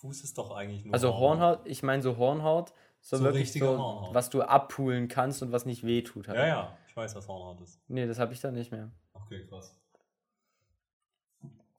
Fuß 0.00 0.24
ist 0.24 0.38
doch 0.38 0.50
eigentlich 0.54 0.84
nur 0.84 0.94
Also 0.94 1.14
Hornhaut, 1.14 1.60
ich 1.66 1.82
meine 1.82 2.02
so 2.02 2.16
Hornhaut, 2.16 2.72
so, 3.00 3.18
So 3.18 3.24
wirklich 3.24 3.52
so, 3.52 3.78
Hornhaut. 3.78 4.14
was 4.14 4.30
du 4.30 4.42
abpulen 4.42 5.08
kannst 5.08 5.42
und 5.42 5.52
was 5.52 5.64
nicht 5.66 5.84
wehtut. 5.84 6.28
Halt. 6.28 6.38
Ja, 6.38 6.46
ja, 6.46 6.78
ich 6.88 6.96
weiß, 6.96 7.14
was 7.14 7.28
Hornhaut 7.28 7.60
ist. 7.62 7.80
Nee, 7.88 8.06
das 8.06 8.18
habe 8.18 8.32
ich 8.32 8.40
dann 8.40 8.54
nicht 8.54 8.72
mehr. 8.72 8.90
Okay, 9.12 9.44
krass. 9.46 9.76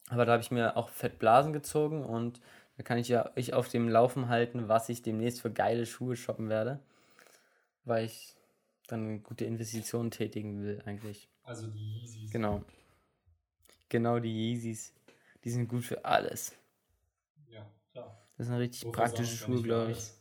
Aber 0.09 0.25
da 0.25 0.33
habe 0.33 0.41
ich 0.41 0.51
mir 0.51 0.77
auch 0.77 0.89
Fettblasen 0.89 1.51
gezogen 1.53 2.03
und 2.05 2.39
da 2.77 2.83
kann 2.83 2.97
ich 2.97 3.07
ja 3.09 3.31
euch 3.35 3.53
auf 3.53 3.67
dem 3.69 3.89
Laufen 3.89 4.29
halten, 4.29 4.69
was 4.69 4.87
ich 4.89 5.01
demnächst 5.01 5.41
für 5.41 5.51
geile 5.51 5.85
Schuhe 5.85 6.15
shoppen 6.15 6.47
werde. 6.49 6.79
Weil 7.83 8.05
ich 8.05 8.35
dann 8.87 9.21
gute 9.23 9.45
Investition 9.45 10.11
tätigen 10.11 10.61
will, 10.63 10.81
eigentlich. 10.85 11.27
Also 11.43 11.67
die 11.67 11.99
Yeezys. 12.01 12.31
Genau. 12.31 12.63
Genau 13.89 14.19
die 14.19 14.31
Yeezys. 14.53 14.93
Die 15.43 15.49
sind 15.49 15.67
gut 15.67 15.83
für 15.83 16.05
alles. 16.05 16.53
Das 18.37 18.47
sind 18.47 18.55
richtig 18.57 18.85
Wofür 18.85 19.03
praktische 19.03 19.35
Schuhe, 19.35 19.61
glaube 19.61 19.91
ich. 19.91 20.11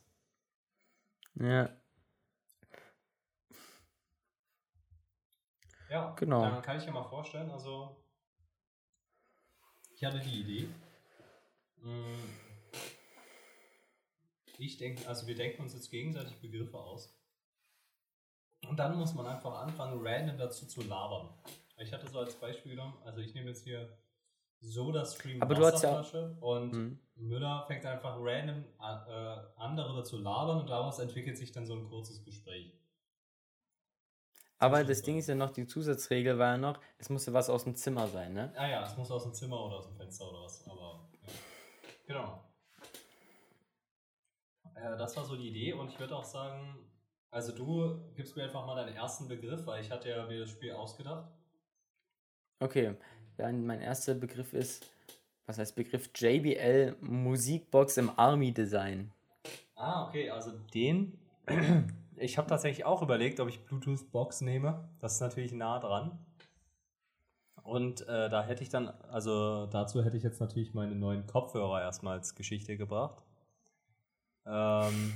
Ja. 1.34 1.68
Ja, 5.90 6.14
Genau. 6.14 6.42
Dann 6.42 6.62
kann 6.62 6.78
ich 6.78 6.84
ja 6.84 6.92
mal 6.92 7.04
vorstellen, 7.04 7.50
also 7.50 7.96
ich 9.94 10.04
hatte 10.04 10.18
die 10.18 10.40
Idee. 10.40 10.68
Mm, 11.82 12.16
Ich 14.58 14.78
denke, 14.78 15.06
also 15.06 15.26
wir 15.26 15.34
denken 15.34 15.62
uns 15.62 15.74
jetzt 15.74 15.90
gegenseitig 15.90 16.40
Begriffe 16.40 16.78
aus. 16.78 17.14
Und 18.66 18.78
dann 18.78 18.96
muss 18.98 19.14
man 19.14 19.26
einfach 19.26 19.60
anfangen, 19.60 20.00
random 20.02 20.38
dazu 20.38 20.66
zu 20.66 20.80
labern. 20.82 21.28
Ich 21.76 21.92
hatte 21.92 22.08
so 22.08 22.18
als 22.20 22.34
Beispiel 22.36 22.72
genommen, 22.72 22.96
also 23.04 23.20
ich 23.20 23.34
nehme 23.34 23.48
jetzt 23.50 23.64
hier 23.64 23.98
Soda-Stream 24.60 25.42
Aber 25.42 25.54
du 25.54 25.64
hast 25.64 25.82
ja 25.82 26.00
und 26.40 26.72
Mhm. 26.72 26.98
Müller 27.16 27.64
fängt 27.66 27.84
einfach 27.86 28.16
random 28.18 28.64
an, 28.78 29.06
äh, 29.08 29.40
andere 29.56 29.96
dazu 29.96 30.18
labern 30.18 30.60
und 30.60 30.68
daraus 30.68 30.98
entwickelt 30.98 31.38
sich 31.38 31.50
dann 31.50 31.66
so 31.66 31.74
ein 31.74 31.88
kurzes 31.88 32.22
Gespräch. 32.24 32.72
Aber 34.58 34.84
das 34.84 35.02
Ding 35.02 35.18
ist 35.18 35.28
ja 35.28 35.34
noch, 35.34 35.50
die 35.50 35.66
Zusatzregel 35.66 36.38
war 36.38 36.52
ja 36.52 36.58
noch, 36.58 36.80
es 36.98 37.10
musste 37.10 37.32
was 37.32 37.50
aus 37.50 37.64
dem 37.64 37.74
Zimmer 37.74 38.08
sein, 38.08 38.32
ne? 38.32 38.52
Ah 38.56 38.68
ja, 38.68 38.84
es 38.84 38.96
muss 38.96 39.10
aus 39.10 39.24
dem 39.24 39.34
Zimmer 39.34 39.62
oder 39.62 39.76
aus 39.76 39.86
dem 39.86 39.96
Fenster 39.96 40.28
oder 40.30 40.42
was, 40.42 40.66
aber 40.66 41.08
ja. 41.26 41.32
Genau. 42.06 42.44
Äh, 44.74 44.96
das 44.96 45.16
war 45.16 45.24
so 45.24 45.36
die 45.36 45.48
Idee 45.48 45.72
und 45.74 45.88
ich 45.88 45.98
würde 45.98 46.16
auch 46.16 46.24
sagen, 46.24 46.78
also 47.30 47.52
du 47.52 48.12
gibst 48.14 48.34
mir 48.36 48.44
einfach 48.44 48.64
mal 48.66 48.76
deinen 48.76 48.96
ersten 48.96 49.28
Begriff, 49.28 49.66
weil 49.66 49.82
ich 49.82 49.90
hatte 49.90 50.08
ja 50.08 50.24
mir 50.26 50.40
das 50.40 50.50
Spiel 50.50 50.72
ausgedacht. 50.72 51.30
Okay, 52.58 52.96
ja, 53.38 53.50
mein 53.52 53.80
erster 53.80 54.14
Begriff 54.14 54.52
ist, 54.52 54.86
was 55.46 55.58
heißt 55.58 55.76
Begriff? 55.76 56.10
JBL 56.14 56.96
Musikbox 57.00 57.96
im 57.98 58.10
Army 58.16 58.52
Design. 58.52 59.12
Ah, 59.76 60.08
okay, 60.08 60.30
also 60.30 60.52
den. 60.74 61.18
Ich 62.18 62.38
habe 62.38 62.48
tatsächlich 62.48 62.86
auch 62.86 63.02
überlegt, 63.02 63.40
ob 63.40 63.48
ich 63.50 63.66
Bluetooth-Box 63.66 64.40
nehme. 64.40 64.88
Das 65.00 65.16
ist 65.16 65.20
natürlich 65.20 65.52
nah 65.52 65.78
dran. 65.78 66.18
Und 67.62 68.08
äh, 68.08 68.30
da 68.30 68.42
hätte 68.42 68.62
ich 68.62 68.70
dann, 68.70 68.88
also 69.10 69.66
dazu 69.66 70.02
hätte 70.02 70.16
ich 70.16 70.22
jetzt 70.22 70.40
natürlich 70.40 70.72
meine 70.72 70.94
neuen 70.94 71.26
Kopfhörer 71.26 71.82
erstmal 71.82 72.16
als 72.16 72.34
Geschichte 72.34 72.78
gebracht. 72.78 73.22
Ähm, 74.46 75.12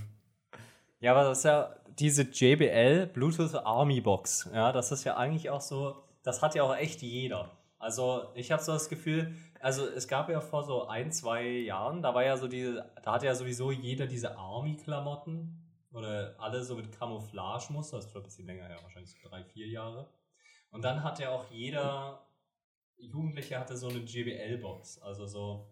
ja, 1.00 1.12
aber 1.12 1.24
das 1.24 1.38
ist 1.38 1.44
ja 1.44 1.74
diese 1.98 2.22
JBL 2.22 3.06
Bluetooth 3.06 3.54
Army 3.54 4.00
Box. 4.00 4.50
Ja, 4.52 4.72
das 4.72 4.92
ist 4.92 5.04
ja 5.04 5.16
eigentlich 5.16 5.48
auch 5.48 5.60
so, 5.60 6.02
das 6.22 6.42
hat 6.42 6.54
ja 6.54 6.64
auch 6.64 6.76
echt 6.76 7.00
jeder. 7.02 7.50
Also 7.80 8.30
ich 8.34 8.52
habe 8.52 8.62
so 8.62 8.72
das 8.72 8.90
Gefühl, 8.90 9.34
also 9.58 9.86
es 9.86 10.06
gab 10.06 10.28
ja 10.28 10.42
vor 10.42 10.62
so 10.62 10.86
ein, 10.86 11.10
zwei 11.12 11.46
Jahren, 11.48 12.02
da 12.02 12.14
war 12.14 12.22
ja 12.22 12.36
so 12.36 12.46
diese, 12.46 12.92
da 13.02 13.14
hatte 13.14 13.24
ja 13.24 13.34
sowieso 13.34 13.72
jeder 13.72 14.06
diese 14.06 14.36
Army-Klamotten 14.36 15.56
oder 15.90 16.36
alle 16.38 16.62
so 16.62 16.76
mit 16.76 16.92
Camouflage-Muster, 16.92 17.96
das 17.96 18.06
ist 18.06 18.12
schon 18.12 18.20
ein 18.20 18.24
bisschen 18.24 18.46
länger 18.46 18.68
her, 18.68 18.78
wahrscheinlich 18.82 19.10
so 19.10 19.26
drei, 19.26 19.42
vier 19.44 19.66
Jahre. 19.66 20.10
Und 20.70 20.84
dann 20.84 21.02
hat 21.02 21.18
ja 21.20 21.30
auch 21.30 21.50
jeder 21.50 22.26
Jugendliche 22.98 23.58
hatte 23.58 23.78
so 23.78 23.88
eine 23.88 24.00
JBL-Box, 24.00 25.00
also 25.00 25.26
so, 25.26 25.66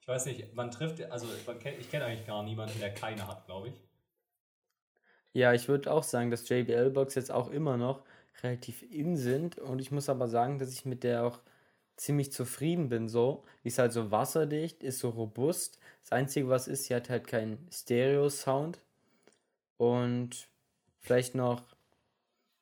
ich 0.00 0.08
weiß 0.08 0.26
nicht, 0.26 0.54
man 0.54 0.72
trifft, 0.72 1.00
also 1.04 1.28
man 1.46 1.60
kennt, 1.60 1.78
ich 1.78 1.88
kenne 1.88 2.06
eigentlich 2.06 2.26
gar 2.26 2.42
niemanden, 2.42 2.80
der 2.80 2.92
keine 2.92 3.28
hat, 3.28 3.46
glaube 3.46 3.68
ich. 3.68 3.74
Ja, 5.34 5.52
ich 5.52 5.68
würde 5.68 5.92
auch 5.92 6.02
sagen, 6.02 6.32
dass 6.32 6.48
JBL 6.48 6.90
Box 6.90 7.14
jetzt 7.14 7.30
auch 7.30 7.48
immer 7.48 7.76
noch 7.76 8.02
relativ 8.42 8.82
in 8.82 9.16
sind 9.16 9.58
und 9.58 9.80
ich 9.80 9.90
muss 9.90 10.08
aber 10.08 10.28
sagen, 10.28 10.58
dass 10.58 10.72
ich 10.72 10.84
mit 10.84 11.04
der 11.04 11.24
auch 11.24 11.40
ziemlich 11.96 12.32
zufrieden 12.32 12.88
bin 12.88 13.08
so. 13.08 13.44
Ist 13.64 13.78
halt 13.78 13.92
so 13.92 14.10
wasserdicht, 14.10 14.82
ist 14.82 14.98
so 15.00 15.10
robust. 15.10 15.78
Das 16.02 16.12
Einzige, 16.12 16.48
was 16.48 16.68
ist, 16.68 16.84
sie 16.84 16.94
hat 16.94 17.10
halt 17.10 17.26
keinen 17.26 17.66
Stereo-Sound 17.72 18.80
und 19.78 20.48
vielleicht 21.00 21.34
noch 21.34 21.76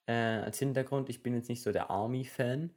äh, 0.06 0.12
als 0.12 0.58
Hintergrund, 0.58 1.08
ich 1.08 1.22
bin 1.22 1.34
jetzt 1.34 1.48
nicht 1.48 1.62
so 1.62 1.72
der 1.72 1.90
Army-Fan, 1.90 2.70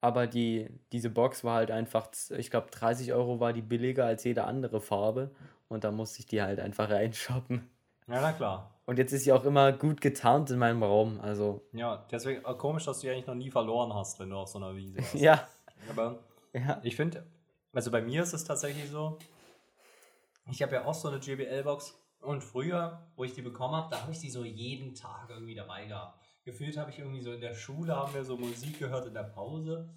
aber 0.00 0.26
die, 0.26 0.68
diese 0.92 1.10
Box 1.10 1.44
war 1.44 1.56
halt 1.56 1.70
einfach, 1.70 2.10
ich 2.30 2.50
glaube 2.50 2.70
30 2.70 3.12
Euro 3.12 3.40
war 3.40 3.52
die 3.52 3.62
billiger 3.62 4.06
als 4.06 4.24
jede 4.24 4.44
andere 4.44 4.80
Farbe 4.80 5.30
und 5.68 5.84
da 5.84 5.92
musste 5.92 6.20
ich 6.20 6.26
die 6.26 6.42
halt 6.42 6.60
einfach 6.60 6.90
reinshoppen. 6.90 7.68
Ja, 8.12 8.20
na 8.20 8.32
klar. 8.32 8.78
Und 8.84 8.98
jetzt 8.98 9.12
ist 9.12 9.24
sie 9.24 9.32
auch 9.32 9.44
immer 9.44 9.72
gut 9.72 10.02
getarnt 10.02 10.50
in 10.50 10.58
meinem 10.58 10.82
Raum. 10.82 11.18
Also, 11.20 11.62
Ja, 11.72 12.04
deswegen 12.10 12.44
äh, 12.44 12.54
komisch, 12.54 12.84
dass 12.84 12.98
du 13.00 13.06
die 13.06 13.12
eigentlich 13.12 13.26
noch 13.26 13.34
nie 13.34 13.50
verloren 13.50 13.94
hast, 13.94 14.18
wenn 14.20 14.28
du 14.28 14.36
auf 14.36 14.48
so 14.48 14.58
einer 14.58 14.76
Wiese 14.76 14.98
warst. 14.98 15.14
ja. 15.14 15.48
Aber 15.88 16.18
Ja. 16.52 16.78
ich 16.82 16.94
finde, 16.94 17.24
also 17.72 17.90
bei 17.90 18.02
mir 18.02 18.22
ist 18.22 18.34
es 18.34 18.44
tatsächlich 18.44 18.90
so, 18.90 19.18
ich 20.50 20.60
habe 20.62 20.74
ja 20.74 20.84
auch 20.84 20.92
so 20.94 21.08
eine 21.08 21.18
JBL-Box 21.18 21.98
und 22.20 22.42
früher, 22.44 23.00
wo 23.16 23.24
ich 23.24 23.32
die 23.32 23.40
bekommen 23.42 23.74
habe, 23.76 23.88
da 23.90 24.02
habe 24.02 24.12
ich 24.12 24.18
die 24.18 24.30
so 24.30 24.44
jeden 24.44 24.94
Tag 24.94 25.30
irgendwie 25.30 25.54
dabei 25.54 25.86
gehabt. 25.86 26.20
Gefühlt 26.44 26.76
habe 26.76 26.90
ich 26.90 26.98
irgendwie 26.98 27.22
so 27.22 27.32
in 27.32 27.40
der 27.40 27.54
Schule, 27.54 27.96
haben 27.96 28.12
wir 28.12 28.24
so 28.24 28.36
Musik 28.36 28.78
gehört 28.78 29.06
in 29.06 29.14
der 29.14 29.22
Pause, 29.22 29.88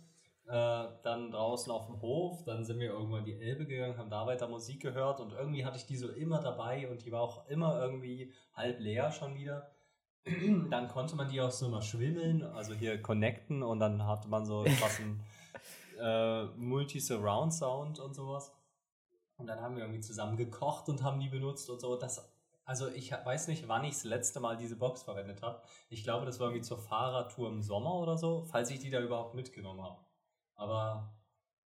äh, 0.48 0.88
dann 1.02 1.32
draußen 1.32 1.72
auf 1.72 1.88
dem 1.88 2.02
Hof, 2.02 2.44
dann 2.44 2.64
sind 2.64 2.80
wir 2.80 2.92
irgendwann 2.92 3.26
die 3.26 3.40
Elbe 3.40 3.66
gegangen, 3.66 3.98
haben 3.98 4.10
da 4.10 4.28
weiter 4.28 4.48
Musik 4.48 4.82
gehört 4.82 5.20
und 5.20 5.34
irgendwie 5.34 5.66
hatte 5.66 5.78
ich 5.78 5.88
die 5.88 5.98
so 5.98 6.10
immer 6.10 6.40
dabei 6.40 6.88
und 6.90 7.04
die 7.04 7.12
war 7.12 7.22
auch 7.22 7.48
immer 7.50 7.82
irgendwie 7.82 8.32
halb 8.54 8.80
leer 8.80 9.12
schon 9.12 9.36
wieder. 9.36 9.72
Dann 10.70 10.88
konnte 10.88 11.16
man 11.16 11.30
die 11.30 11.40
auch 11.40 11.52
so 11.52 11.70
mal 11.70 11.82
schwimmeln, 11.82 12.44
also 12.44 12.74
hier 12.74 13.00
connecten 13.00 13.62
und 13.62 13.80
dann 13.80 14.08
hatte 14.08 14.28
man 14.28 14.44
so 14.44 14.64
krassen 14.80 15.22
äh, 16.00 16.46
Multi-Surround-Sound 16.46 18.00
und 18.00 18.16
sowas. 18.16 18.52
Und 19.38 19.48
dann 19.48 19.62
haben 19.62 19.76
wir 19.76 19.84
irgendwie 19.84 20.02
zusammen 20.02 20.38
gekocht 20.38 20.90
und 20.90 21.04
haben 21.04 21.20
die 21.20 21.30
benutzt 21.30 21.70
und 21.70 21.80
so. 21.80 21.96
Das, 21.96 22.34
also 22.64 22.88
ich 22.88 23.12
weiß 23.12 23.48
nicht, 23.50 23.68
wann 23.68 23.84
ich 23.84 23.94
das 23.94 24.04
letzte 24.04 24.40
Mal 24.40 24.58
diese 24.58 24.78
Box 24.78 25.04
verwendet 25.04 25.42
habe. 25.42 25.62
Ich 25.90 26.04
glaube, 26.04 26.26
das 26.26 26.40
war 26.40 26.48
irgendwie 26.48 26.64
zur 26.64 26.80
Fahrradtour 26.80 27.50
im 27.50 27.62
Sommer 27.62 27.96
oder 27.96 28.18
so, 28.18 28.46
falls 28.46 28.72
ich 28.72 28.80
die 28.80 28.90
da 28.90 29.02
überhaupt 29.02 29.36
mitgenommen 29.36 29.84
habe. 29.84 30.00
Aber 30.56 31.16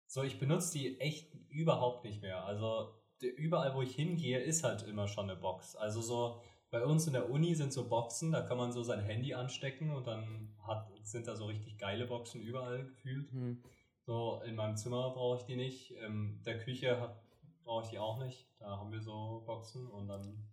so, 0.07 0.23
ich 0.23 0.39
benutze 0.39 0.77
die 0.77 0.99
echt 0.99 1.33
überhaupt 1.49 2.03
nicht 2.03 2.21
mehr. 2.21 2.43
Also 2.45 2.93
überall, 3.21 3.75
wo 3.75 3.81
ich 3.81 3.95
hingehe, 3.95 4.39
ist 4.39 4.63
halt 4.63 4.83
immer 4.83 5.07
schon 5.07 5.29
eine 5.29 5.39
Box. 5.39 5.75
Also 5.75 6.01
so 6.01 6.41
bei 6.71 6.85
uns 6.85 7.07
in 7.07 7.13
der 7.13 7.29
Uni 7.29 7.55
sind 7.55 7.73
so 7.73 7.87
Boxen, 7.89 8.31
da 8.31 8.41
kann 8.41 8.57
man 8.57 8.71
so 8.71 8.83
sein 8.83 9.01
Handy 9.01 9.33
anstecken 9.33 9.91
und 9.91 10.07
dann 10.07 10.55
hat, 10.65 10.87
sind 11.03 11.27
da 11.27 11.35
so 11.35 11.45
richtig 11.45 11.77
geile 11.77 12.05
Boxen 12.05 12.41
überall 12.41 12.85
gefühlt. 12.85 13.31
Hm. 13.31 13.63
So, 14.05 14.41
in 14.45 14.55
meinem 14.55 14.77
Zimmer 14.77 15.11
brauche 15.11 15.37
ich 15.37 15.45
die 15.45 15.55
nicht. 15.55 15.91
In 15.91 16.41
der 16.43 16.59
Küche 16.59 17.15
brauche 17.63 17.85
ich 17.85 17.89
die 17.91 17.99
auch 17.99 18.19
nicht. 18.19 18.47
Da 18.59 18.77
haben 18.77 18.91
wir 18.91 19.01
so 19.01 19.43
Boxen 19.45 19.87
und 19.87 20.07
dann, 20.07 20.47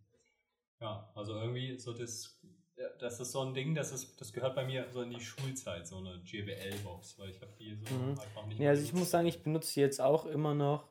ja, 0.80 1.10
also 1.14 1.34
irgendwie 1.34 1.78
so 1.78 1.92
das, 1.92 2.40
ja, 2.76 2.88
das 2.98 3.20
ist 3.20 3.32
so 3.32 3.40
ein 3.40 3.54
Ding, 3.54 3.74
das 3.74 3.92
ist, 3.92 4.20
das 4.20 4.32
gehört 4.32 4.54
bei 4.54 4.64
mir 4.64 4.86
so 4.90 5.02
in 5.02 5.10
die 5.10 5.20
Schulzeit, 5.20 5.86
so 5.86 5.96
eine 5.96 6.20
JBL-Box, 6.24 7.18
weil 7.18 7.30
ich 7.30 7.40
habe 7.40 7.52
die 7.58 7.74
so 7.74 7.94
Mhm. 7.94 8.10
einfach 8.10 8.46
nicht 8.46 8.60
Ja, 8.60 8.70
also 8.70 8.82
ich 8.82 8.92
muss 8.92 9.10
sagen, 9.10 9.26
ich 9.26 9.42
benutze 9.42 9.72
sie 9.72 9.80
jetzt 9.80 10.00
auch 10.00 10.26
immer 10.26 10.54
noch 10.54 10.84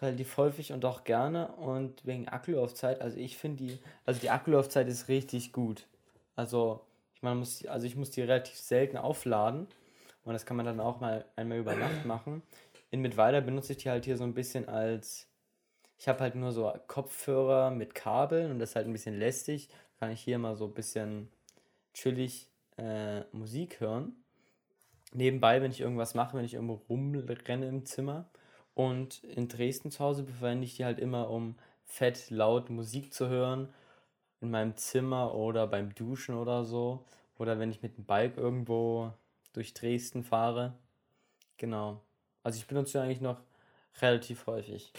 relativ 0.00 0.36
häufig 0.36 0.72
und 0.72 0.84
auch 0.84 1.04
gerne 1.04 1.48
und 1.56 2.04
wegen 2.06 2.28
Akkulaufzeit, 2.28 3.00
also 3.00 3.16
ich 3.18 3.36
finde 3.36 3.64
die, 3.64 3.78
also 4.04 4.20
die 4.20 4.30
Akkulaufzeit 4.30 4.88
ist 4.88 5.08
richtig 5.08 5.52
gut. 5.52 5.86
Also 6.36 6.80
ich 7.14 7.22
meine, 7.22 7.36
muss, 7.36 7.64
also 7.66 7.86
ich 7.86 7.96
muss 7.96 8.10
die 8.10 8.22
relativ 8.22 8.58
selten 8.58 8.96
aufladen 8.96 9.68
und 10.24 10.32
das 10.32 10.44
kann 10.46 10.56
man 10.56 10.66
dann 10.66 10.80
auch 10.80 11.00
mal 11.00 11.24
einmal 11.36 11.58
über 11.58 11.74
Nacht 11.74 12.04
machen. 12.04 12.42
In 12.90 13.00
Mittweida 13.00 13.40
benutze 13.40 13.72
ich 13.72 13.78
die 13.78 13.90
halt 13.90 14.04
hier 14.04 14.16
so 14.16 14.24
ein 14.24 14.34
bisschen 14.34 14.68
als, 14.68 15.28
ich 15.98 16.08
habe 16.08 16.20
halt 16.20 16.34
nur 16.34 16.52
so 16.52 16.72
Kopfhörer 16.88 17.70
mit 17.70 17.94
Kabeln 17.94 18.50
und 18.50 18.58
das 18.58 18.70
ist 18.70 18.76
halt 18.76 18.86
ein 18.86 18.92
bisschen 18.92 19.18
lästig. 19.18 19.68
Kann 20.02 20.10
ich 20.10 20.22
hier 20.22 20.40
mal 20.40 20.56
so 20.56 20.64
ein 20.64 20.74
bisschen 20.74 21.28
chillig 21.94 22.48
äh, 22.76 23.20
Musik 23.30 23.78
hören 23.78 24.16
nebenbei, 25.14 25.62
wenn 25.62 25.70
ich 25.70 25.80
irgendwas 25.80 26.14
mache, 26.14 26.36
wenn 26.36 26.44
ich 26.44 26.54
irgendwo 26.54 26.82
rumrenne 26.88 27.68
im 27.68 27.84
Zimmer. 27.84 28.26
Und 28.74 29.22
in 29.24 29.48
Dresden 29.48 29.90
zu 29.90 30.00
Hause 30.00 30.24
verwende 30.24 30.64
ich 30.64 30.76
die 30.76 30.84
halt 30.84 30.98
immer, 30.98 31.30
um 31.30 31.56
fett 31.84 32.30
laut 32.30 32.70
Musik 32.70 33.12
zu 33.12 33.28
hören. 33.28 33.72
In 34.40 34.50
meinem 34.50 34.76
Zimmer 34.76 35.34
oder 35.34 35.66
beim 35.68 35.94
Duschen 35.94 36.34
oder 36.34 36.64
so. 36.64 37.04
Oder 37.38 37.60
wenn 37.60 37.70
ich 37.70 37.82
mit 37.82 37.96
dem 37.96 38.04
Bike 38.04 38.36
irgendwo 38.36 39.12
durch 39.52 39.74
Dresden 39.74 40.24
fahre. 40.24 40.74
Genau. 41.58 42.00
Also 42.42 42.58
ich 42.58 42.66
benutze 42.66 42.98
die 42.98 43.04
eigentlich 43.04 43.20
noch 43.20 43.40
relativ 44.00 44.46
häufig. 44.46 44.92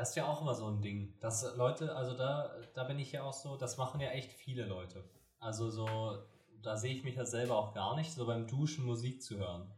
Das 0.00 0.08
ist 0.08 0.14
ja 0.14 0.26
auch 0.26 0.40
immer 0.40 0.54
so 0.54 0.66
ein 0.66 0.80
Ding. 0.80 1.12
Dass 1.20 1.54
Leute, 1.56 1.94
also 1.94 2.16
da, 2.16 2.56
da 2.72 2.84
bin 2.84 2.98
ich 2.98 3.12
ja 3.12 3.22
auch 3.22 3.34
so, 3.34 3.58
das 3.58 3.76
machen 3.76 4.00
ja 4.00 4.08
echt 4.08 4.32
viele 4.32 4.64
Leute. 4.64 5.04
Also 5.40 5.68
so, 5.68 6.16
da 6.62 6.78
sehe 6.78 6.94
ich 6.94 7.04
mich 7.04 7.16
ja 7.16 7.26
selber 7.26 7.58
auch 7.58 7.74
gar 7.74 7.94
nicht, 7.96 8.10
so 8.10 8.24
beim 8.24 8.46
Duschen 8.46 8.86
Musik 8.86 9.22
zu 9.22 9.36
hören. 9.36 9.70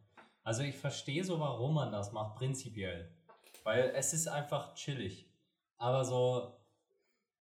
Also 0.45 0.63
ich 0.63 0.77
verstehe 0.77 1.25
so, 1.25 1.41
warum 1.41 1.75
man 1.75 1.91
das 1.91 2.13
macht, 2.13 2.37
prinzipiell. 2.37 3.13
Weil 3.65 3.95
es 3.97 4.13
ist 4.13 4.29
einfach 4.29 4.75
chillig. 4.75 5.29
Aber 5.77 6.05
so, 6.05 6.57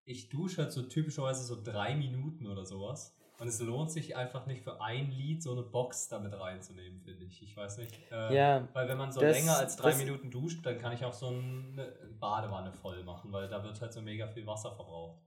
ich 0.06 0.30
dusche 0.30 0.62
halt 0.62 0.72
so 0.72 0.84
typischerweise 0.84 1.44
so 1.44 1.62
drei 1.62 1.96
Minuten 1.96 2.48
oder 2.48 2.66
sowas. 2.66 3.19
Und 3.40 3.48
es 3.48 3.60
lohnt 3.62 3.90
sich 3.90 4.18
einfach 4.18 4.46
nicht 4.48 4.64
für 4.64 4.82
ein 4.82 5.12
Lied 5.12 5.42
so 5.42 5.54
eine 5.54 5.62
Box 5.64 6.10
damit 6.10 6.38
reinzunehmen, 6.38 7.00
finde 7.00 7.24
ich. 7.24 7.42
Ich 7.42 7.56
weiß 7.56 7.78
nicht. 7.78 7.94
Äh, 8.12 8.36
Ja, 8.36 8.68
weil 8.74 8.90
wenn 8.90 8.98
man 8.98 9.12
so 9.14 9.22
das- 9.22 9.38
länger 9.38 9.58
als 9.58 9.78
drei 9.78 9.96
Minuten 9.96 10.30
duscht, 10.30 10.66
dann 10.66 10.78
kann 10.78 10.92
ich 10.92 11.06
auch 11.06 11.14
so 11.14 11.28
eine 11.28 11.86
Badewanne 12.20 12.74
voll 12.74 13.02
machen, 13.04 13.32
weil 13.32 13.48
da 13.48 13.64
wird 13.64 13.80
halt 13.80 13.94
so 13.94 14.02
mega 14.02 14.28
viel 14.28 14.46
Wasser 14.46 14.76
verbraucht. 14.76 15.20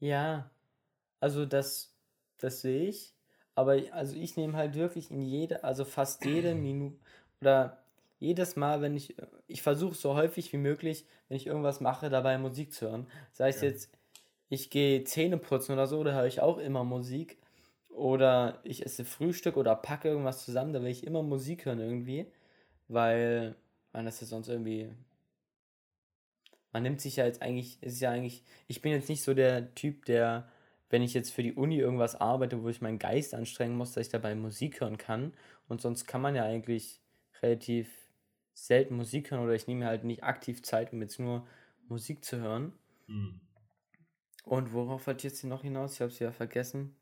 Ja, 0.00 0.50
also 1.18 1.46
das, 1.46 1.94
das 2.38 2.60
sehe 2.60 2.88
ich. 2.88 3.14
Aber 3.54 3.76
ich- 3.76 3.92
also 3.92 4.14
ich 4.16 4.36
nehme 4.36 4.56
halt 4.56 4.74
wirklich 4.74 5.10
in 5.10 5.22
jede, 5.22 5.64
also 5.64 5.84
fast 5.84 6.24
jede 6.24 6.54
Minute 6.54 6.98
oder 7.40 7.78
jedes 8.18 8.56
Mal, 8.56 8.82
wenn 8.82 8.96
ich, 8.96 9.16
ich 9.46 9.62
versuche 9.62 9.94
so 9.94 10.14
häufig 10.14 10.52
wie 10.52 10.58
möglich, 10.58 11.06
wenn 11.28 11.38
ich 11.38 11.46
irgendwas 11.46 11.80
mache, 11.80 12.10
dabei 12.10 12.36
Musik 12.36 12.72
zu 12.74 12.88
hören. 12.90 13.06
Sei 13.32 13.48
es 13.48 13.62
Ja. 13.62 13.68
jetzt, 13.68 13.90
ich 14.50 14.68
gehe 14.68 15.04
Zähne 15.04 15.38
putzen 15.38 15.72
oder 15.72 15.86
so, 15.86 16.04
da 16.04 16.12
höre 16.12 16.26
ich 16.26 16.40
auch 16.40 16.58
immer 16.58 16.84
Musik. 16.84 17.38
Oder 17.88 18.60
ich 18.64 18.84
esse 18.84 19.04
Frühstück 19.04 19.56
oder 19.56 19.74
packe 19.76 20.08
irgendwas 20.08 20.44
zusammen, 20.44 20.72
da 20.72 20.82
will 20.82 20.90
ich 20.90 21.06
immer 21.06 21.22
Musik 21.22 21.64
hören 21.64 21.80
irgendwie. 21.80 22.26
Weil 22.88 23.54
man 23.92 24.04
das 24.04 24.20
ja 24.20 24.26
sonst 24.26 24.48
irgendwie. 24.48 24.90
Man 26.72 26.82
nimmt 26.82 27.00
sich 27.00 27.16
ja 27.16 27.26
jetzt 27.26 27.42
eigentlich, 27.42 27.82
ist 27.82 28.00
ja 28.00 28.10
eigentlich, 28.10 28.42
ich 28.68 28.82
bin 28.82 28.92
jetzt 28.92 29.08
nicht 29.08 29.22
so 29.22 29.34
der 29.34 29.74
Typ, 29.74 30.04
der, 30.04 30.48
wenn 30.88 31.02
ich 31.02 31.14
jetzt 31.14 31.30
für 31.30 31.42
die 31.42 31.54
Uni 31.54 31.78
irgendwas 31.78 32.20
arbeite, 32.20 32.62
wo 32.62 32.68
ich 32.68 32.80
meinen 32.80 32.98
Geist 32.98 33.34
anstrengen 33.34 33.76
muss, 33.76 33.92
dass 33.92 34.06
ich 34.06 34.12
dabei 34.12 34.34
Musik 34.34 34.80
hören 34.80 34.98
kann. 34.98 35.32
Und 35.68 35.80
sonst 35.80 36.06
kann 36.06 36.20
man 36.20 36.34
ja 36.34 36.44
eigentlich 36.44 37.00
relativ 37.42 37.88
selten 38.54 38.96
Musik 38.96 39.30
hören 39.30 39.44
oder 39.44 39.54
ich 39.54 39.68
nehme 39.68 39.86
halt 39.86 40.04
nicht 40.04 40.24
aktiv 40.24 40.62
Zeit, 40.62 40.92
um 40.92 41.02
jetzt 41.02 41.20
nur 41.20 41.46
Musik 41.88 42.24
zu 42.24 42.38
hören. 42.38 42.72
Hm. 43.06 43.40
Und 44.44 44.72
worauf 44.72 45.06
wollte 45.06 45.26
ich 45.26 45.32
jetzt 45.32 45.44
noch 45.44 45.62
hinaus? 45.62 45.94
Ich 45.94 46.00
habe 46.00 46.10
es 46.10 46.18
ja 46.18 46.32
vergessen. 46.32 46.96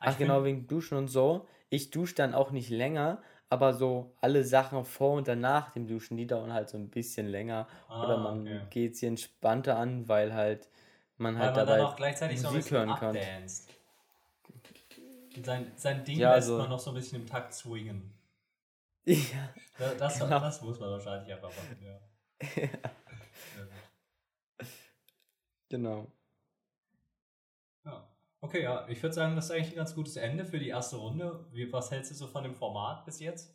Ah, 0.00 0.08
ich 0.08 0.14
Ach 0.14 0.18
genau, 0.18 0.44
wegen 0.44 0.66
Duschen 0.66 0.98
und 0.98 1.08
so. 1.08 1.46
Ich 1.70 1.90
dusche 1.90 2.14
dann 2.14 2.34
auch 2.34 2.50
nicht 2.50 2.68
länger, 2.70 3.22
aber 3.48 3.72
so 3.74 4.14
alle 4.20 4.44
Sachen 4.44 4.84
vor 4.84 5.14
und 5.14 5.28
danach 5.28 5.70
dem 5.70 5.86
Duschen, 5.86 6.16
die 6.16 6.26
dauern 6.26 6.52
halt 6.52 6.68
so 6.68 6.76
ein 6.76 6.90
bisschen 6.90 7.26
länger. 7.26 7.66
Oder 7.88 8.14
Ah, 8.18 8.20
man 8.22 8.40
okay. 8.42 8.60
geht 8.70 8.96
sie 8.96 9.06
entspannter 9.06 9.76
an, 9.78 10.08
weil 10.08 10.34
halt 10.34 10.68
man 11.16 11.34
Weil 11.36 11.46
halt 11.46 11.56
man 11.56 11.66
dabei 11.66 11.78
dann 11.78 11.86
auch 11.86 11.96
gleichzeitig 11.96 12.40
so 12.40 12.48
ein 12.48 12.54
Musik 12.54 12.64
bisschen 12.72 12.86
hören 12.88 12.98
kann. 12.98 13.16
abdanced. 13.16 13.70
Sein, 15.44 15.72
sein 15.76 16.04
Ding 16.04 16.18
Ja, 16.18 16.34
lässt 16.34 16.48
also- 16.48 16.58
man 16.58 16.70
noch 16.70 16.78
so 16.78 16.90
ein 16.90 16.94
bisschen 16.94 17.20
im 17.22 17.26
Takt 17.26 17.54
swingen. 17.54 18.12
Ja, 19.06 19.54
Da- 19.78 19.94
Das, 19.94 20.18
Genau. 20.18 20.40
das 20.40 20.62
muss 20.62 20.80
man 20.80 20.90
wahrscheinlich 20.90 21.32
einfach 21.32 21.50
machen, 21.50 21.78
ja. 21.82 22.00
genau. 25.68 26.06
Ja. 27.84 28.08
Okay, 28.40 28.62
ja, 28.62 28.86
ich 28.88 29.02
würde 29.02 29.14
sagen, 29.14 29.34
das 29.34 29.46
ist 29.46 29.50
eigentlich 29.50 29.70
ein 29.70 29.76
ganz 29.76 29.94
gutes 29.94 30.16
Ende 30.16 30.44
für 30.44 30.58
die 30.58 30.68
erste 30.68 30.96
Runde. 30.96 31.46
Wie, 31.52 31.72
was 31.72 31.90
hältst 31.90 32.10
du 32.10 32.14
so 32.14 32.26
von 32.26 32.42
dem 32.42 32.54
Format 32.54 33.04
bis 33.04 33.20
jetzt? 33.20 33.54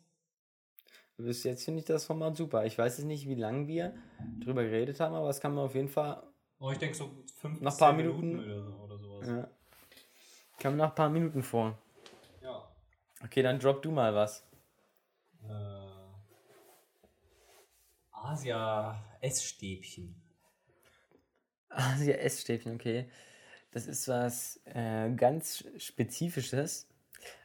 Bis 1.16 1.44
jetzt 1.44 1.64
finde 1.64 1.80
ich 1.80 1.86
das 1.86 2.04
Format 2.04 2.36
super. 2.36 2.64
Ich 2.66 2.76
weiß 2.76 2.98
jetzt 2.98 3.06
nicht, 3.06 3.28
wie 3.28 3.34
lange 3.34 3.68
wir 3.68 3.94
drüber 4.40 4.64
geredet 4.64 4.98
haben, 4.98 5.14
aber 5.14 5.28
es 5.28 5.40
kann 5.40 5.54
man 5.54 5.64
auf 5.64 5.74
jeden 5.74 5.88
Fall 5.88 6.22
Oh, 6.62 6.70
ich 6.70 6.78
denke 6.78 6.96
so 6.96 7.10
fünf 7.34 7.60
Nach 7.60 7.76
paar 7.76 7.92
Minuten, 7.92 8.36
Minuten- 8.36 8.44
oder, 8.44 8.62
so, 8.62 8.72
oder 8.84 8.98
sowas. 8.98 9.28
Ja. 9.28 9.50
Kam 10.60 10.76
nach 10.76 10.90
ein 10.90 10.94
paar 10.94 11.10
Minuten 11.10 11.42
vor. 11.42 11.76
Ja. 12.40 12.72
Okay, 13.24 13.42
dann 13.42 13.58
drop 13.58 13.82
du 13.82 13.90
mal 13.90 14.14
was. 14.14 14.46
Äh, 15.42 15.88
Asia 18.12 19.02
Essstäbchen. 21.74 21.94
Asia 21.94 22.14
Essstäbchen, 22.14 22.74
okay. 22.74 23.08
Das 23.70 23.86
ist 23.86 24.06
was 24.08 24.60
äh, 24.66 25.10
ganz 25.14 25.64
Spezifisches. 25.78 26.88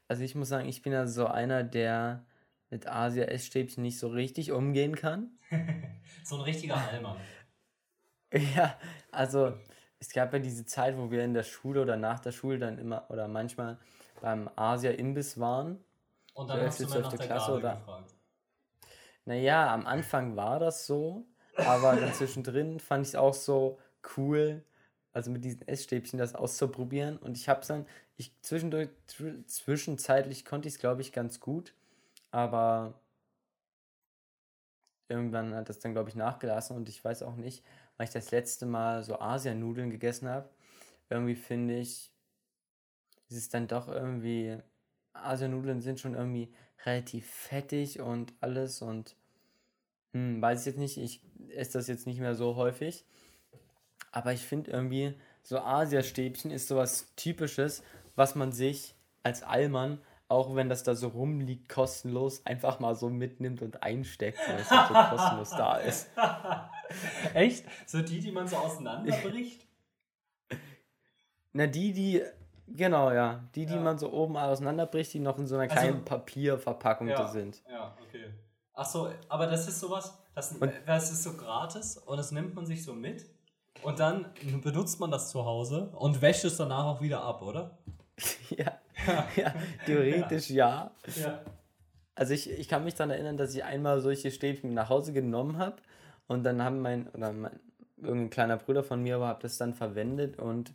Also 0.07 0.23
ich 0.23 0.35
muss 0.35 0.49
sagen, 0.49 0.67
ich 0.67 0.81
bin 0.81 0.93
ja 0.93 1.07
so 1.07 1.27
einer, 1.27 1.63
der 1.63 2.25
mit 2.69 2.87
Asia 2.87 3.25
Essstäbchen 3.25 3.81
nicht 3.83 3.97
so 3.99 4.09
richtig 4.09 4.51
umgehen 4.51 4.95
kann. 4.95 5.31
so 6.23 6.35
ein 6.35 6.41
richtiger 6.41 6.75
Allmann. 6.77 7.17
Ja, 8.33 8.77
also 9.09 9.53
es 9.99 10.11
gab 10.11 10.33
ja 10.33 10.39
diese 10.39 10.65
Zeit, 10.65 10.97
wo 10.97 11.09
wir 11.09 11.23
in 11.23 11.33
der 11.33 11.43
Schule 11.43 11.81
oder 11.81 11.95
nach 11.95 12.19
der 12.19 12.33
Schule 12.33 12.59
dann 12.59 12.77
immer 12.77 13.09
oder 13.09 13.29
manchmal 13.29 13.77
beim 14.19 14.49
Asia-Imbiss 14.53 15.39
waren. 15.39 15.81
Und 16.33 16.49
dann 16.49 16.59
hast 16.59 16.81
du 16.81 16.87
mal 16.87 16.99
nach 17.03 17.13
der 17.13 17.25
Klasse 17.25 17.51
Gabel 17.51 17.59
oder- 17.59 17.75
gefragt. 17.75 18.15
Naja, 19.23 19.73
am 19.73 19.87
Anfang 19.87 20.35
war 20.35 20.59
das 20.59 20.85
so, 20.85 21.25
aber 21.55 21.95
dann 21.95 22.13
zwischendrin 22.13 22.81
fand 22.81 23.03
ich 23.05 23.13
es 23.13 23.15
auch 23.15 23.33
so 23.33 23.79
cool, 24.17 24.63
also 25.13 25.31
mit 25.31 25.43
diesen 25.45 25.67
Essstäbchen 25.67 26.19
das 26.19 26.35
auszuprobieren. 26.35 27.17
Und 27.17 27.37
ich 27.37 27.49
habe 27.49 27.61
es 27.61 27.67
dann, 27.67 27.85
ich 28.17 28.31
zwischendurch, 28.41 28.89
zw- 29.09 29.45
zwischenzeitlich 29.47 30.45
konnte 30.45 30.67
ich 30.67 30.75
es, 30.75 30.79
glaube 30.79 31.01
ich, 31.01 31.11
ganz 31.13 31.39
gut, 31.39 31.73
aber 32.31 32.99
irgendwann 35.09 35.53
hat 35.55 35.67
das 35.69 35.79
dann, 35.79 35.91
glaube 35.93 36.09
ich, 36.09 36.15
nachgelassen 36.15 36.75
und 36.77 36.87
ich 36.89 37.03
weiß 37.03 37.23
auch 37.23 37.35
nicht, 37.35 37.63
weil 37.97 38.07
ich 38.07 38.13
das 38.13 38.31
letzte 38.31 38.65
Mal 38.65 39.03
so 39.03 39.19
Asianudeln 39.19 39.89
gegessen 39.89 40.27
habe. 40.29 40.49
Irgendwie 41.09 41.35
finde 41.35 41.77
ich, 41.79 42.11
es 43.29 43.35
ist 43.37 43.53
dann 43.53 43.67
doch 43.67 43.87
irgendwie, 43.87 44.57
Asianudeln 45.13 45.81
sind 45.81 45.99
schon 45.99 46.13
irgendwie 46.15 46.51
relativ 46.85 47.25
fettig 47.29 47.99
und 48.01 48.33
alles 48.41 48.81
und 48.81 49.15
hm, 50.13 50.41
weiß 50.41 50.61
ich 50.61 50.65
jetzt 50.67 50.79
nicht, 50.79 50.97
ich 50.97 51.21
esse 51.49 51.73
das 51.73 51.87
jetzt 51.87 52.07
nicht 52.07 52.19
mehr 52.19 52.35
so 52.35 52.55
häufig. 52.55 53.05
Aber 54.17 54.33
ich 54.33 54.41
finde 54.41 54.71
irgendwie, 54.71 55.13
so 55.43 55.59
Asiastäbchen 55.59 56.49
ist 56.49 56.67
sowas 56.69 57.13
Typisches, 57.15 57.83
was 58.15 58.33
man 58.33 58.51
sich 58.51 58.95
als 59.21 59.43
Allmann, 59.43 59.99
auch 60.27 60.55
wenn 60.55 60.69
das 60.69 60.81
da 60.81 60.95
so 60.95 61.09
rumliegt, 61.09 61.69
kostenlos, 61.69 62.43
einfach 62.43 62.79
mal 62.79 62.95
so 62.95 63.09
mitnimmt 63.11 63.61
und 63.61 63.83
einsteckt, 63.83 64.39
weil 64.47 64.55
es 64.59 64.71
halt 64.71 64.87
so 64.87 64.93
kostenlos 65.15 65.49
da 65.51 65.77
ist. 65.77 66.09
Echt? 67.35 67.63
So 67.85 68.01
die, 68.01 68.19
die 68.19 68.31
man 68.31 68.47
so 68.47 68.55
auseinanderbricht? 68.57 69.67
Na, 71.53 71.67
die, 71.67 71.93
die, 71.93 72.23
genau, 72.67 73.11
ja, 73.11 73.47
die, 73.53 73.67
die 73.67 73.75
Ja. 73.75 73.79
man 73.79 73.99
so 73.99 74.11
oben 74.11 74.35
auseinanderbricht, 74.35 75.13
die 75.13 75.19
noch 75.19 75.37
in 75.37 75.45
so 75.45 75.55
einer 75.57 75.65
Also- 75.71 75.75
kleinen 75.75 76.05
Papierverpackung 76.05 77.07
da 77.07 77.27
sind. 77.27 77.61
Ja, 77.69 77.95
okay. 78.01 78.25
Ach 78.73 78.85
so, 78.85 79.11
aber 79.29 79.45
das 79.45 79.67
ist 79.67 79.79
sowas, 79.79 80.17
das, 80.33 80.53
Und- 80.53 80.73
das 80.87 81.11
ist 81.11 81.21
so 81.21 81.33
gratis 81.33 81.97
und 81.99 82.17
das 82.17 82.31
nimmt 82.31 82.55
man 82.55 82.65
sich 82.65 82.83
so 82.83 82.93
mit 82.93 83.25
und 83.83 83.99
dann 83.99 84.25
benutzt 84.61 84.99
man 84.99 85.11
das 85.11 85.29
zu 85.29 85.45
Hause 85.45 85.89
und 85.95 86.21
wäscht 86.21 86.45
es 86.45 86.57
danach 86.57 86.85
auch 86.85 87.01
wieder 87.01 87.21
ab, 87.21 87.41
oder? 87.41 87.77
ja, 88.49 88.73
ja, 89.35 89.53
theoretisch 89.85 90.49
ja. 90.49 90.91
Ja. 91.15 91.41
Also 92.15 92.33
ich, 92.33 92.49
ich 92.49 92.67
kann 92.67 92.83
mich 92.83 92.95
daran 92.95 93.11
erinnern, 93.11 93.37
dass 93.37 93.53
ich 93.53 93.63
einmal 93.63 94.01
solche 94.01 94.31
Stäbchen 94.31 94.73
nach 94.73 94.89
Hause 94.89 95.13
genommen 95.13 95.57
habe 95.59 95.77
und 96.27 96.43
dann 96.43 96.63
haben 96.63 96.81
mein, 96.81 97.07
oder 97.09 97.31
mein, 97.31 97.59
irgendein 97.97 98.29
kleiner 98.31 98.57
Bruder 98.57 98.83
von 98.83 99.03
mir 99.03 99.19
war, 99.19 99.29
hat 99.29 99.43
das 99.43 99.57
dann 99.57 99.73
verwendet 99.73 100.39
und 100.39 100.73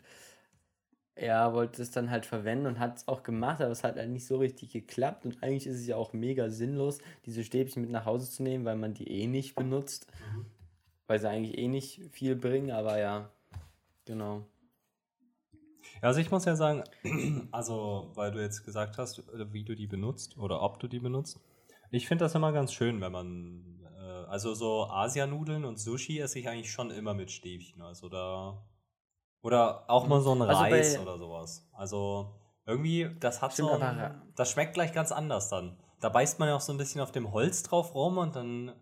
er 1.14 1.52
wollte 1.52 1.82
es 1.82 1.90
dann 1.90 2.10
halt 2.10 2.24
verwenden 2.24 2.66
und 2.66 2.78
hat 2.78 2.96
es 2.98 3.08
auch 3.08 3.22
gemacht, 3.22 3.60
aber 3.60 3.70
es 3.70 3.84
hat 3.84 3.96
halt 3.96 4.10
nicht 4.10 4.26
so 4.26 4.38
richtig 4.38 4.72
geklappt 4.72 5.26
und 5.26 5.42
eigentlich 5.42 5.66
ist 5.66 5.80
es 5.80 5.86
ja 5.86 5.96
auch 5.96 6.12
mega 6.12 6.48
sinnlos, 6.48 6.98
diese 7.26 7.44
Stäbchen 7.44 7.82
mit 7.82 7.90
nach 7.90 8.06
Hause 8.06 8.30
zu 8.30 8.42
nehmen, 8.42 8.64
weil 8.64 8.76
man 8.76 8.94
die 8.94 9.10
eh 9.10 9.26
nicht 9.26 9.54
benutzt, 9.54 10.06
Mhm. 10.34 10.46
Weil 11.06 11.18
sie 11.18 11.28
eigentlich 11.28 11.58
eh 11.58 11.68
nicht 11.68 12.00
viel 12.12 12.36
bringen, 12.36 12.70
aber 12.70 12.98
ja, 12.98 13.30
genau. 14.04 14.46
Ja, 16.00 16.08
also 16.08 16.20
ich 16.20 16.30
muss 16.30 16.44
ja 16.44 16.56
sagen, 16.56 16.84
also 17.52 18.10
weil 18.14 18.32
du 18.32 18.40
jetzt 18.40 18.64
gesagt 18.64 18.98
hast, 18.98 19.18
äh, 19.18 19.52
wie 19.52 19.64
du 19.64 19.74
die 19.74 19.86
benutzt 19.86 20.38
oder 20.38 20.62
ob 20.62 20.80
du 20.80 20.88
die 20.88 21.00
benutzt. 21.00 21.40
Ich 21.90 22.08
finde 22.08 22.24
das 22.24 22.34
immer 22.34 22.52
ganz 22.52 22.72
schön, 22.72 23.00
wenn 23.00 23.12
man, 23.12 23.80
äh, 23.96 24.26
also 24.28 24.54
so 24.54 24.86
Asianudeln 24.86 25.64
und 25.64 25.78
Sushi 25.78 26.18
esse 26.18 26.38
ich 26.38 26.48
eigentlich 26.48 26.72
schon 26.72 26.90
immer 26.90 27.14
mit 27.14 27.30
Stäbchen. 27.30 27.82
Also 27.82 28.08
da, 28.08 28.64
oder 29.42 29.90
auch 29.90 30.06
mal 30.06 30.20
so 30.20 30.34
ein 30.34 30.42
Also 30.42 30.62
Reis 30.62 30.98
oder 30.98 31.18
sowas. 31.18 31.68
Also 31.72 32.34
irgendwie, 32.64 33.10
das 33.20 33.42
hat 33.42 33.52
Stimmt, 33.52 33.70
so, 33.70 33.74
ein, 33.76 34.22
das 34.36 34.50
schmeckt 34.50 34.74
gleich 34.74 34.92
ganz 34.92 35.12
anders 35.12 35.48
dann. 35.48 35.76
Da 36.00 36.08
beißt 36.08 36.38
man 36.38 36.48
ja 36.48 36.56
auch 36.56 36.60
so 36.60 36.72
ein 36.72 36.78
bisschen 36.78 37.00
auf 37.00 37.12
dem 37.12 37.32
Holz 37.32 37.62
drauf 37.62 37.94
rum 37.94 38.18
und 38.18 38.34
dann, 38.34 38.72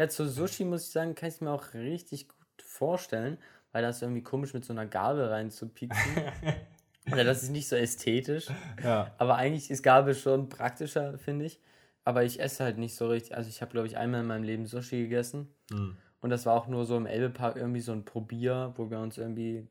Ja, 0.00 0.08
zu 0.08 0.26
Sushi 0.26 0.64
muss 0.64 0.84
ich 0.84 0.92
sagen, 0.92 1.14
kann 1.14 1.28
ich 1.28 1.42
mir 1.42 1.50
auch 1.50 1.74
richtig 1.74 2.26
gut 2.26 2.38
vorstellen, 2.64 3.36
weil 3.70 3.82
das 3.82 4.00
irgendwie 4.00 4.22
komisch 4.22 4.54
mit 4.54 4.64
so 4.64 4.72
einer 4.72 4.86
Gabel 4.86 5.26
reinzupieksen. 5.26 6.22
Oder 7.12 7.22
das 7.22 7.42
ist 7.42 7.50
nicht 7.50 7.68
so 7.68 7.76
ästhetisch. 7.76 8.46
ja. 8.82 9.14
Aber 9.18 9.36
eigentlich 9.36 9.70
ist 9.70 9.82
Gabel 9.82 10.14
schon 10.14 10.48
praktischer, 10.48 11.18
finde 11.18 11.44
ich. 11.44 11.60
Aber 12.02 12.24
ich 12.24 12.40
esse 12.40 12.64
halt 12.64 12.78
nicht 12.78 12.94
so 12.94 13.08
richtig. 13.08 13.36
Also 13.36 13.50
ich 13.50 13.60
habe, 13.60 13.72
glaube 13.72 13.88
ich, 13.88 13.98
einmal 13.98 14.22
in 14.22 14.26
meinem 14.26 14.44
Leben 14.44 14.66
Sushi 14.66 15.02
gegessen. 15.02 15.52
Hm. 15.70 15.98
Und 16.22 16.30
das 16.30 16.46
war 16.46 16.54
auch 16.54 16.66
nur 16.66 16.86
so 16.86 16.96
im 16.96 17.04
Elbepark 17.04 17.56
irgendwie 17.56 17.82
so 17.82 17.92
ein 17.92 18.06
Probier, 18.06 18.72
wo 18.76 18.90
wir 18.90 19.00
uns 19.00 19.18
irgendwie 19.18 19.68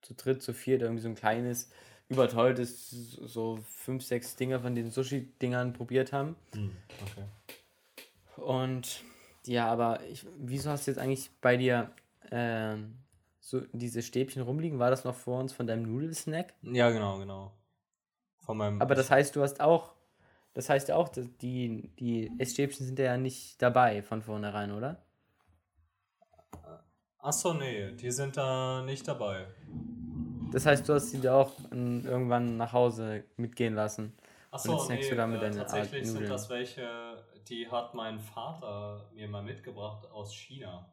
zu 0.00 0.14
dritt, 0.14 0.44
zu 0.44 0.54
viert 0.54 0.82
irgendwie 0.82 1.02
so 1.02 1.08
ein 1.08 1.16
kleines, 1.16 1.72
überteuertes, 2.08 2.88
so 2.90 3.58
fünf, 3.66 4.04
sechs 4.04 4.36
Dinger 4.36 4.60
von 4.60 4.76
den 4.76 4.92
Sushi-Dingern 4.92 5.72
probiert 5.72 6.12
haben. 6.12 6.36
Hm. 6.54 6.70
Okay. 7.02 7.24
Und 8.40 9.02
ja, 9.46 9.66
aber 9.70 10.02
ich, 10.04 10.26
wieso 10.38 10.70
hast 10.70 10.86
du 10.86 10.90
jetzt 10.90 10.98
eigentlich 10.98 11.30
bei 11.40 11.56
dir 11.56 11.90
ähm, 12.30 12.96
so 13.40 13.60
diese 13.72 14.02
Stäbchen 14.02 14.42
rumliegen? 14.42 14.78
War 14.78 14.90
das 14.90 15.04
noch 15.04 15.14
vor 15.14 15.40
uns 15.40 15.52
von 15.52 15.66
deinem 15.66 15.82
Nudelsnack? 15.82 16.54
Ja, 16.62 16.90
genau, 16.90 17.18
genau. 17.18 17.52
Von 18.38 18.56
meinem. 18.58 18.80
Aber 18.80 18.94
das 18.94 19.10
heißt, 19.10 19.34
du 19.36 19.42
hast 19.42 19.60
auch, 19.60 19.92
das 20.54 20.68
heißt 20.68 20.88
ja 20.88 20.96
auch, 20.96 21.08
die, 21.08 21.90
die 21.98 22.30
Essstäbchen 22.38 22.86
sind 22.86 22.98
ja 22.98 23.16
nicht 23.16 23.60
dabei 23.62 24.02
von 24.02 24.22
vornherein, 24.22 24.72
oder? 24.72 25.02
Achso, 27.18 27.54
nee, 27.54 27.92
die 27.92 28.10
sind 28.10 28.36
da 28.36 28.82
nicht 28.84 29.06
dabei. 29.08 29.46
Das 30.52 30.64
heißt, 30.64 30.88
du 30.88 30.94
hast 30.94 31.10
sie 31.10 31.18
dir 31.18 31.34
auch 31.34 31.52
irgendwann 31.72 32.56
nach 32.56 32.72
Hause 32.72 33.24
mitgehen 33.36 33.74
lassen. 33.74 34.12
Achso, 34.56 34.88
nee, 34.88 35.08
du 35.08 35.16
damit 35.16 35.38
äh, 35.38 35.40
deine 35.42 35.60
Art 35.60 35.70
tatsächlich 35.70 36.06
sind 36.06 36.14
Nudeln. 36.14 36.32
das 36.32 36.50
welche, 36.50 37.24
die 37.48 37.68
hat 37.70 37.94
mein 37.94 38.18
Vater 38.18 39.10
mir 39.14 39.28
mal 39.28 39.42
mitgebracht 39.42 40.10
aus 40.10 40.34
China. 40.34 40.88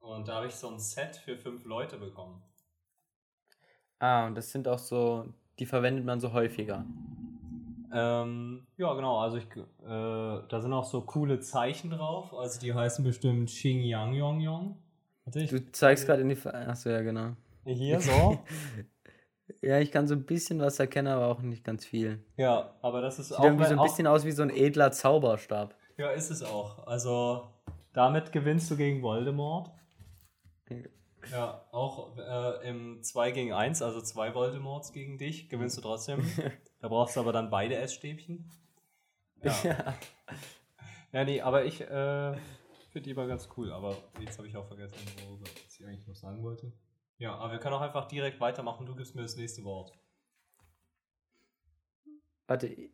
Und 0.00 0.28
da 0.28 0.36
habe 0.36 0.46
ich 0.48 0.54
so 0.54 0.68
ein 0.68 0.78
Set 0.78 1.16
für 1.16 1.36
fünf 1.36 1.64
Leute 1.64 1.96
bekommen. 1.96 2.42
Ah, 3.98 4.26
und 4.26 4.34
das 4.34 4.50
sind 4.50 4.68
auch 4.68 4.78
so, 4.78 5.26
die 5.58 5.66
verwendet 5.66 6.04
man 6.04 6.20
so 6.20 6.32
häufiger. 6.32 6.84
Ähm, 7.92 8.66
ja, 8.76 8.92
genau, 8.94 9.20
also 9.20 9.36
ich, 9.38 9.46
äh, 9.56 9.62
da 9.86 10.60
sind 10.60 10.72
auch 10.72 10.84
so 10.84 11.02
coole 11.02 11.40
Zeichen 11.40 11.90
drauf, 11.90 12.34
also 12.34 12.60
die 12.60 12.74
heißen 12.74 13.04
bestimmt 13.04 13.48
Xing 13.48 13.82
Yang 13.82 14.14
Yong 14.14 14.40
Yong. 14.40 14.76
Du 15.26 15.72
zeigst 15.72 16.04
gerade 16.04 16.22
in 16.22 16.28
die. 16.28 16.46
Achso, 16.46 16.90
ja, 16.90 17.00
genau. 17.00 17.34
hier 17.64 18.00
so. 18.02 18.38
Ja, 19.60 19.78
ich 19.78 19.90
kann 19.92 20.06
so 20.06 20.14
ein 20.14 20.24
bisschen 20.24 20.60
was 20.60 20.78
erkennen, 20.78 21.08
aber 21.08 21.26
auch 21.26 21.40
nicht 21.40 21.64
ganz 21.64 21.84
viel. 21.84 22.24
ja, 22.36 22.74
aber 22.80 23.00
das 23.00 23.18
ist 23.18 23.28
Sieht 23.28 23.38
auch, 23.38 23.44
irgendwie 23.44 23.66
so 23.66 23.76
ein 23.76 23.82
bisschen 23.82 24.06
aus 24.06 24.24
wie 24.24 24.32
so 24.32 24.42
ein 24.42 24.50
edler 24.50 24.90
Zauberstab. 24.92 25.74
Ja, 25.96 26.10
ist 26.10 26.30
es 26.30 26.42
auch. 26.42 26.86
Also 26.86 27.48
damit 27.92 28.32
gewinnst 28.32 28.70
du 28.70 28.76
gegen 28.76 29.02
Voldemort. 29.02 29.70
Ja, 31.30 31.64
auch 31.72 32.16
äh, 32.18 32.68
im 32.68 33.02
2 33.02 33.30
gegen 33.30 33.52
1, 33.52 33.80
also 33.80 34.00
zwei 34.02 34.34
Voldemorts 34.34 34.92
gegen 34.92 35.16
dich, 35.16 35.48
gewinnst 35.48 35.76
du 35.78 35.80
trotzdem. 35.80 36.22
da 36.80 36.88
brauchst 36.88 37.16
du 37.16 37.20
aber 37.20 37.32
dann 37.32 37.50
beide 37.50 37.76
Essstäbchen. 37.76 38.50
Ja. 39.42 39.54
Ja. 39.62 39.94
Ja, 41.12 41.24
nee, 41.24 41.40
aber 41.40 41.64
ich 41.64 41.80
äh, 41.80 42.34
finde 42.90 43.08
die 43.08 43.14
mal 43.14 43.28
ganz 43.28 43.48
cool. 43.56 43.72
Aber 43.72 43.96
jetzt 44.20 44.36
habe 44.36 44.48
ich 44.48 44.56
auch 44.56 44.66
vergessen, 44.66 44.96
worüber 45.24 45.44
was 45.44 45.78
ich 45.78 45.86
eigentlich 45.86 46.06
noch 46.08 46.16
sagen 46.16 46.42
wollte. 46.42 46.72
Ja, 47.18 47.34
aber 47.36 47.52
wir 47.52 47.58
können 47.58 47.74
auch 47.74 47.80
einfach 47.80 48.08
direkt 48.08 48.40
weitermachen. 48.40 48.86
Du 48.86 48.94
gibst 48.94 49.14
mir 49.14 49.22
das 49.22 49.36
nächste 49.36 49.64
Wort. 49.64 49.92
Warte. 52.46 52.90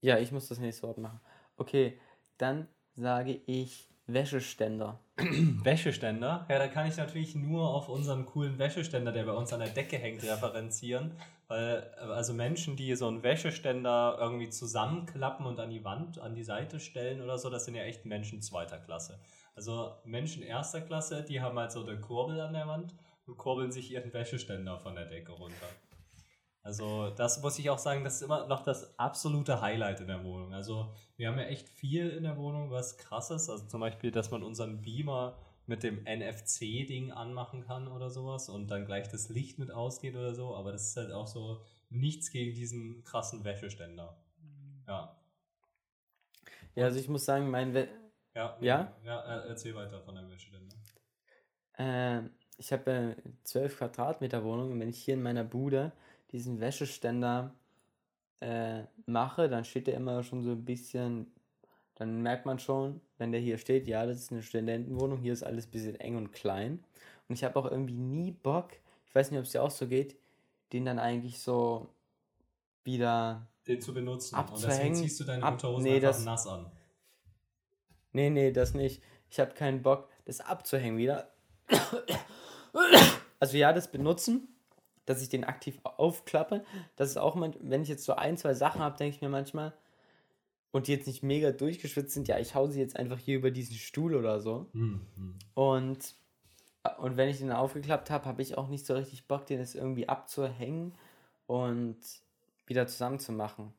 Ja, 0.00 0.18
ich 0.18 0.30
muss 0.32 0.48
das 0.48 0.58
nächste 0.58 0.86
Wort 0.86 0.98
machen. 0.98 1.20
Okay, 1.56 1.98
dann 2.38 2.68
sage 2.94 3.40
ich 3.46 3.88
Wäscheständer. 4.06 5.00
Wäscheständer? 5.16 6.46
Ja, 6.48 6.58
da 6.58 6.68
kann 6.68 6.86
ich 6.86 6.96
natürlich 6.96 7.34
nur 7.34 7.68
auf 7.68 7.88
unseren 7.88 8.24
coolen 8.26 8.58
Wäscheständer, 8.58 9.10
der 9.10 9.24
bei 9.24 9.32
uns 9.32 9.52
an 9.52 9.60
der 9.60 9.70
Decke 9.70 9.96
hängt, 9.96 10.22
referenzieren. 10.22 11.12
Weil, 11.48 11.92
also 11.94 12.34
Menschen, 12.34 12.76
die 12.76 12.94
so 12.94 13.08
einen 13.08 13.22
Wäscheständer 13.22 14.16
irgendwie 14.20 14.50
zusammenklappen 14.50 15.46
und 15.46 15.58
an 15.58 15.70
die 15.70 15.84
Wand, 15.84 16.20
an 16.20 16.34
die 16.34 16.44
Seite 16.44 16.78
stellen 16.78 17.20
oder 17.20 17.38
so, 17.38 17.50
das 17.50 17.64
sind 17.64 17.74
ja 17.74 17.82
echt 17.82 18.04
Menschen 18.04 18.42
zweiter 18.42 18.78
Klasse. 18.78 19.18
Also 19.54 19.96
Menschen 20.04 20.42
erster 20.42 20.80
Klasse, 20.82 21.24
die 21.24 21.40
haben 21.40 21.58
halt 21.58 21.72
so 21.72 21.84
eine 21.84 21.98
Kurbel 22.00 22.40
an 22.40 22.52
der 22.52 22.68
Wand 22.68 22.94
und 23.26 23.36
kurbeln 23.36 23.72
sich 23.72 23.90
ihren 23.90 24.12
Wäscheständer 24.12 24.78
von 24.78 24.94
der 24.94 25.06
Decke 25.06 25.32
runter. 25.32 25.68
Also 26.62 27.10
das 27.10 27.40
muss 27.42 27.58
ich 27.60 27.70
auch 27.70 27.78
sagen, 27.78 28.02
das 28.02 28.16
ist 28.16 28.22
immer 28.22 28.48
noch 28.48 28.64
das 28.64 28.98
absolute 28.98 29.60
Highlight 29.60 30.00
in 30.00 30.08
der 30.08 30.24
Wohnung. 30.24 30.52
Also 30.52 30.92
wir 31.16 31.28
haben 31.28 31.38
ja 31.38 31.44
echt 31.44 31.68
viel 31.68 32.10
in 32.10 32.24
der 32.24 32.36
Wohnung, 32.36 32.70
was 32.70 32.98
krasses. 32.98 33.48
Also 33.48 33.66
zum 33.66 33.80
Beispiel, 33.80 34.10
dass 34.10 34.32
man 34.32 34.42
unseren 34.42 34.82
Beamer 34.82 35.38
mit 35.66 35.84
dem 35.84 36.02
NFC-Ding 36.04 37.12
anmachen 37.12 37.62
kann 37.62 37.86
oder 37.86 38.10
sowas 38.10 38.48
und 38.48 38.68
dann 38.68 38.84
gleich 38.84 39.08
das 39.08 39.28
Licht 39.28 39.58
mit 39.60 39.70
ausgeht 39.70 40.16
oder 40.16 40.34
so. 40.34 40.56
Aber 40.56 40.72
das 40.72 40.88
ist 40.88 40.96
halt 40.96 41.12
auch 41.12 41.28
so 41.28 41.62
nichts 41.88 42.30
gegen 42.30 42.54
diesen 42.54 43.04
krassen 43.04 43.44
Wäscheständer. 43.44 44.16
Ja. 44.88 45.16
Ja, 46.74 46.84
also 46.86 46.98
ich 46.98 47.08
muss 47.08 47.24
sagen, 47.24 47.48
mein 47.48 47.74
Wä 47.74 47.86
Ja? 48.34 48.58
Ja? 48.60 48.92
Ja, 49.04 49.20
äh, 49.44 49.48
erzähl 49.48 49.74
weiter 49.74 50.00
von 50.02 50.16
deinem 50.16 50.30
Wäscheständer. 50.30 50.74
äh, 51.78 52.22
ich 52.58 52.72
habe 52.72 52.90
äh, 52.90 53.14
12 53.44 53.78
Quadratmeter 53.78 54.42
Wohnung 54.44 54.72
und 54.72 54.80
wenn 54.80 54.88
ich 54.88 54.98
hier 54.98 55.14
in 55.14 55.22
meiner 55.22 55.44
Bude 55.44 55.92
diesen 56.32 56.60
Wäscheständer 56.60 57.54
äh, 58.40 58.82
mache, 59.06 59.48
dann 59.48 59.64
steht 59.64 59.86
der 59.86 59.94
immer 59.94 60.22
schon 60.22 60.42
so 60.42 60.50
ein 60.52 60.64
bisschen, 60.64 61.32
dann 61.94 62.22
merkt 62.22 62.46
man 62.46 62.58
schon, 62.58 63.00
wenn 63.18 63.32
der 63.32 63.40
hier 63.40 63.58
steht, 63.58 63.86
ja, 63.86 64.04
das 64.06 64.18
ist 64.18 64.32
eine 64.32 64.42
Studentenwohnung, 64.42 65.18
hier 65.18 65.32
ist 65.32 65.42
alles 65.42 65.66
ein 65.66 65.70
bisschen 65.70 66.00
eng 66.00 66.16
und 66.16 66.32
klein. 66.32 66.82
Und 67.28 67.34
ich 67.34 67.44
habe 67.44 67.58
auch 67.58 67.70
irgendwie 67.70 67.94
nie 67.94 68.32
Bock, 68.32 68.70
ich 69.06 69.14
weiß 69.14 69.30
nicht, 69.30 69.38
ob 69.38 69.46
es 69.46 69.52
dir 69.52 69.62
auch 69.62 69.70
so 69.70 69.86
geht, 69.86 70.16
den 70.72 70.84
dann 70.84 70.98
eigentlich 70.98 71.38
so 71.40 71.88
wieder. 72.84 73.46
Den 73.66 73.80
zu 73.80 73.94
benutzen. 73.94 74.36
Und 74.36 74.50
deswegen 74.50 74.66
Abzuhängen, 74.72 74.94
ziehst 74.94 75.20
du 75.20 75.24
deine 75.24 75.42
ab- 75.42 75.54
Unterhosen 75.54 75.84
nee, 75.84 75.96
einfach 75.96 76.08
das- 76.08 76.24
nass 76.24 76.46
an. 76.46 76.70
Nee, 78.12 78.30
nee, 78.30 78.50
das 78.52 78.74
nicht. 78.74 79.02
Ich 79.30 79.40
habe 79.40 79.52
keinen 79.52 79.82
Bock, 79.82 80.08
das 80.24 80.40
abzuhängen 80.40 80.98
wieder. 80.98 81.30
Also 83.38 83.56
ja, 83.58 83.72
das 83.72 83.90
benutzen, 83.90 84.48
dass 85.04 85.22
ich 85.22 85.28
den 85.28 85.44
aktiv 85.44 85.78
aufklappe. 85.82 86.64
Das 86.96 87.10
ist 87.10 87.16
auch, 87.16 87.34
man, 87.34 87.54
wenn 87.60 87.82
ich 87.82 87.88
jetzt 87.88 88.04
so 88.04 88.14
ein, 88.14 88.36
zwei 88.36 88.54
Sachen 88.54 88.80
habe, 88.80 88.96
denke 88.96 89.14
ich 89.14 89.22
mir 89.22 89.28
manchmal, 89.28 89.74
und 90.72 90.88
die 90.88 90.92
jetzt 90.92 91.06
nicht 91.06 91.22
mega 91.22 91.52
durchgeschwitzt 91.52 92.12
sind, 92.12 92.28
ja, 92.28 92.38
ich 92.38 92.54
hau 92.54 92.66
sie 92.66 92.80
jetzt 92.80 92.96
einfach 92.96 93.18
hier 93.18 93.36
über 93.36 93.50
diesen 93.50 93.76
Stuhl 93.76 94.14
oder 94.14 94.40
so. 94.40 94.68
Hm, 94.72 95.06
hm. 95.14 95.38
Und, 95.54 96.14
und 96.98 97.16
wenn 97.16 97.28
ich 97.30 97.38
den 97.38 97.52
aufgeklappt 97.52 98.10
habe, 98.10 98.26
habe 98.26 98.42
ich 98.42 98.58
auch 98.58 98.68
nicht 98.68 98.84
so 98.84 98.94
richtig 98.94 99.26
Bock, 99.26 99.46
den 99.46 99.58
jetzt 99.58 99.74
irgendwie 99.74 100.08
abzuhängen 100.08 100.94
und 101.46 101.96
wieder 102.66 102.86
zusammenzumachen. 102.86 103.72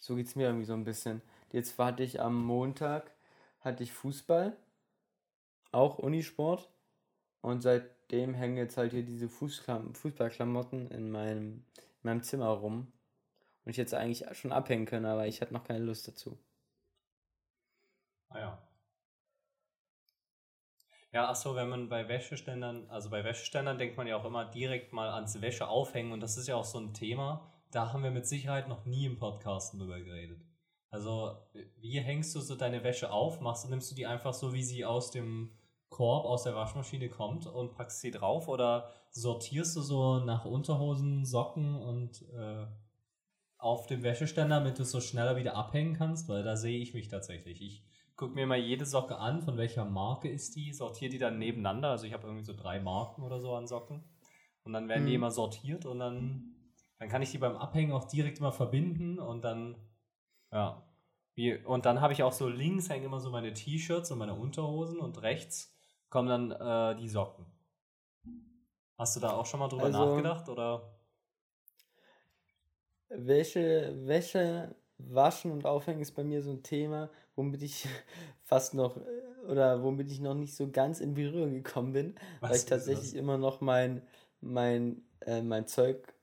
So 0.00 0.16
geht 0.16 0.28
es 0.28 0.34
mir 0.34 0.46
irgendwie 0.46 0.64
so 0.64 0.72
ein 0.72 0.84
bisschen. 0.84 1.20
Jetzt 1.52 1.78
hatte 1.78 2.02
ich 2.02 2.20
am 2.20 2.42
Montag, 2.42 3.12
hatte 3.60 3.82
ich 3.82 3.92
Fußball, 3.92 4.56
auch 5.72 5.98
Unisport. 5.98 6.70
Und 7.42 7.62
seitdem 8.10 8.34
hängen 8.34 8.56
jetzt 8.56 8.76
halt 8.76 8.92
hier 8.92 9.04
diese 9.04 9.28
Fußklam 9.28 9.94
Fußballklamotten 9.94 10.90
in 10.90 11.10
meinem, 11.10 11.64
in 11.76 12.02
meinem 12.02 12.22
Zimmer 12.22 12.48
rum. 12.48 12.92
Und 13.64 13.70
ich 13.70 13.78
hätte 13.78 13.98
eigentlich 13.98 14.24
schon 14.36 14.52
abhängen 14.52 14.86
können, 14.86 15.06
aber 15.06 15.26
ich 15.26 15.40
hatte 15.40 15.52
noch 15.52 15.64
keine 15.64 15.84
Lust 15.84 16.08
dazu. 16.08 16.38
Ah 18.28 18.38
ja. 18.38 18.62
Ja, 21.12 21.28
ach 21.28 21.36
so, 21.36 21.54
wenn 21.56 21.68
man 21.68 21.88
bei 21.88 22.08
Wäscheständern, 22.08 22.88
also 22.88 23.10
bei 23.10 23.24
Wäscheständern 23.24 23.78
denkt 23.78 23.96
man 23.96 24.06
ja 24.06 24.16
auch 24.16 24.24
immer 24.24 24.44
direkt 24.44 24.92
mal 24.92 25.10
ans 25.10 25.40
Wäsche 25.40 25.68
aufhängen 25.68 26.12
und 26.12 26.20
das 26.20 26.36
ist 26.36 26.46
ja 26.46 26.54
auch 26.56 26.64
so 26.64 26.78
ein 26.78 26.94
Thema, 26.94 27.52
da 27.72 27.92
haben 27.92 28.04
wir 28.04 28.12
mit 28.12 28.26
Sicherheit 28.26 28.68
noch 28.68 28.84
nie 28.86 29.06
im 29.06 29.18
Podcast 29.18 29.74
drüber 29.74 30.00
geredet. 30.00 30.40
Also, 30.90 31.36
wie 31.76 32.00
hängst 32.00 32.34
du 32.34 32.40
so 32.40 32.56
deine 32.56 32.82
Wäsche 32.82 33.12
auf? 33.12 33.40
Machst 33.40 33.68
nimmst 33.68 33.90
du 33.90 33.94
die 33.94 34.06
einfach 34.06 34.34
so, 34.34 34.52
wie 34.52 34.62
sie 34.62 34.84
aus 34.84 35.10
dem 35.10 35.52
Korb, 35.90 36.24
aus 36.24 36.44
der 36.44 36.54
Waschmaschine 36.54 37.10
kommt 37.10 37.46
und 37.46 37.74
packst 37.74 38.00
sie 38.00 38.10
drauf 38.10 38.48
oder 38.48 38.88
sortierst 39.10 39.76
du 39.76 39.82
so 39.82 40.20
nach 40.20 40.44
Unterhosen, 40.44 41.26
Socken 41.26 41.74
und 41.76 42.22
äh, 42.32 42.66
auf 43.58 43.86
dem 43.86 44.02
Wäscheständer, 44.02 44.60
damit 44.60 44.78
du 44.78 44.82
es 44.82 44.90
so 44.90 45.00
schneller 45.00 45.36
wieder 45.36 45.56
abhängen 45.56 45.94
kannst? 45.94 46.28
Weil 46.28 46.42
da 46.42 46.56
sehe 46.56 46.78
ich 46.78 46.94
mich 46.94 47.08
tatsächlich. 47.08 47.60
Ich 47.60 47.84
gucke 48.16 48.34
mir 48.34 48.46
mal 48.46 48.58
jede 48.58 48.86
Socke 48.86 49.18
an, 49.18 49.42
von 49.42 49.56
welcher 49.58 49.84
Marke 49.84 50.28
ist 50.28 50.56
die, 50.56 50.72
sortiere 50.72 51.10
die 51.10 51.18
dann 51.18 51.38
nebeneinander. 51.38 51.90
Also 51.90 52.06
ich 52.06 52.12
habe 52.12 52.26
irgendwie 52.26 52.44
so 52.44 52.54
drei 52.54 52.80
Marken 52.80 53.22
oder 53.22 53.40
so 53.40 53.54
an 53.54 53.66
Socken. 53.66 54.04
Und 54.62 54.72
dann 54.72 54.88
werden 54.88 55.06
die 55.06 55.12
Mhm. 55.12 55.16
immer 55.16 55.30
sortiert 55.30 55.86
und 55.86 55.98
dann, 55.98 56.54
dann 56.98 57.08
kann 57.08 57.22
ich 57.22 57.30
die 57.30 57.38
beim 57.38 57.56
Abhängen 57.56 57.92
auch 57.92 58.04
direkt 58.04 58.38
immer 58.38 58.52
verbinden 58.52 59.18
und 59.18 59.42
dann, 59.42 59.76
ja. 60.52 60.86
Wie, 61.34 61.56
und 61.56 61.86
dann 61.86 62.00
habe 62.00 62.12
ich 62.12 62.22
auch 62.22 62.32
so 62.32 62.48
links 62.48 62.90
hängen 62.90 63.06
immer 63.06 63.20
so 63.20 63.30
meine 63.30 63.54
T-Shirts 63.54 64.10
und 64.10 64.18
meine 64.18 64.34
Unterhosen 64.34 65.00
und 65.00 65.22
rechts 65.22 65.74
kommen 66.10 66.28
dann 66.28 66.50
äh, 66.50 66.96
die 67.00 67.08
Socken. 67.08 67.46
Hast 68.98 69.16
du 69.16 69.20
da 69.20 69.32
auch 69.32 69.46
schon 69.46 69.60
mal 69.60 69.68
drüber 69.68 69.84
Also- 69.84 70.04
nachgedacht 70.06 70.48
oder? 70.48 70.96
Wäsche, 73.08 73.92
Wäsche 74.06 74.74
waschen 74.98 75.50
und 75.50 75.64
aufhängen 75.66 76.00
ist 76.00 76.12
bei 76.12 76.22
mir 76.22 76.42
so 76.42 76.50
ein 76.50 76.62
Thema, 76.62 77.10
womit 77.34 77.62
ich 77.62 77.86
fast 78.44 78.74
noch 78.74 78.96
äh, 78.98 79.46
oder 79.48 79.82
womit 79.82 80.10
ich 80.10 80.20
noch 80.20 80.34
nicht 80.34 80.54
so 80.54 80.70
ganz 80.70 81.00
in 81.00 81.14
Berührung 81.14 81.52
gekommen 81.52 81.92
bin, 81.92 82.14
weil 82.40 82.50
Was 82.50 82.56
ich 82.58 82.62
ist 82.64 82.68
tatsächlich 82.68 83.10
das? 83.10 83.14
immer 83.18 83.38
noch 83.38 83.60
mein 83.60 84.02
mein 84.40 85.02
äh, 85.20 85.42
mein 85.42 85.66
Zeug 85.66 86.14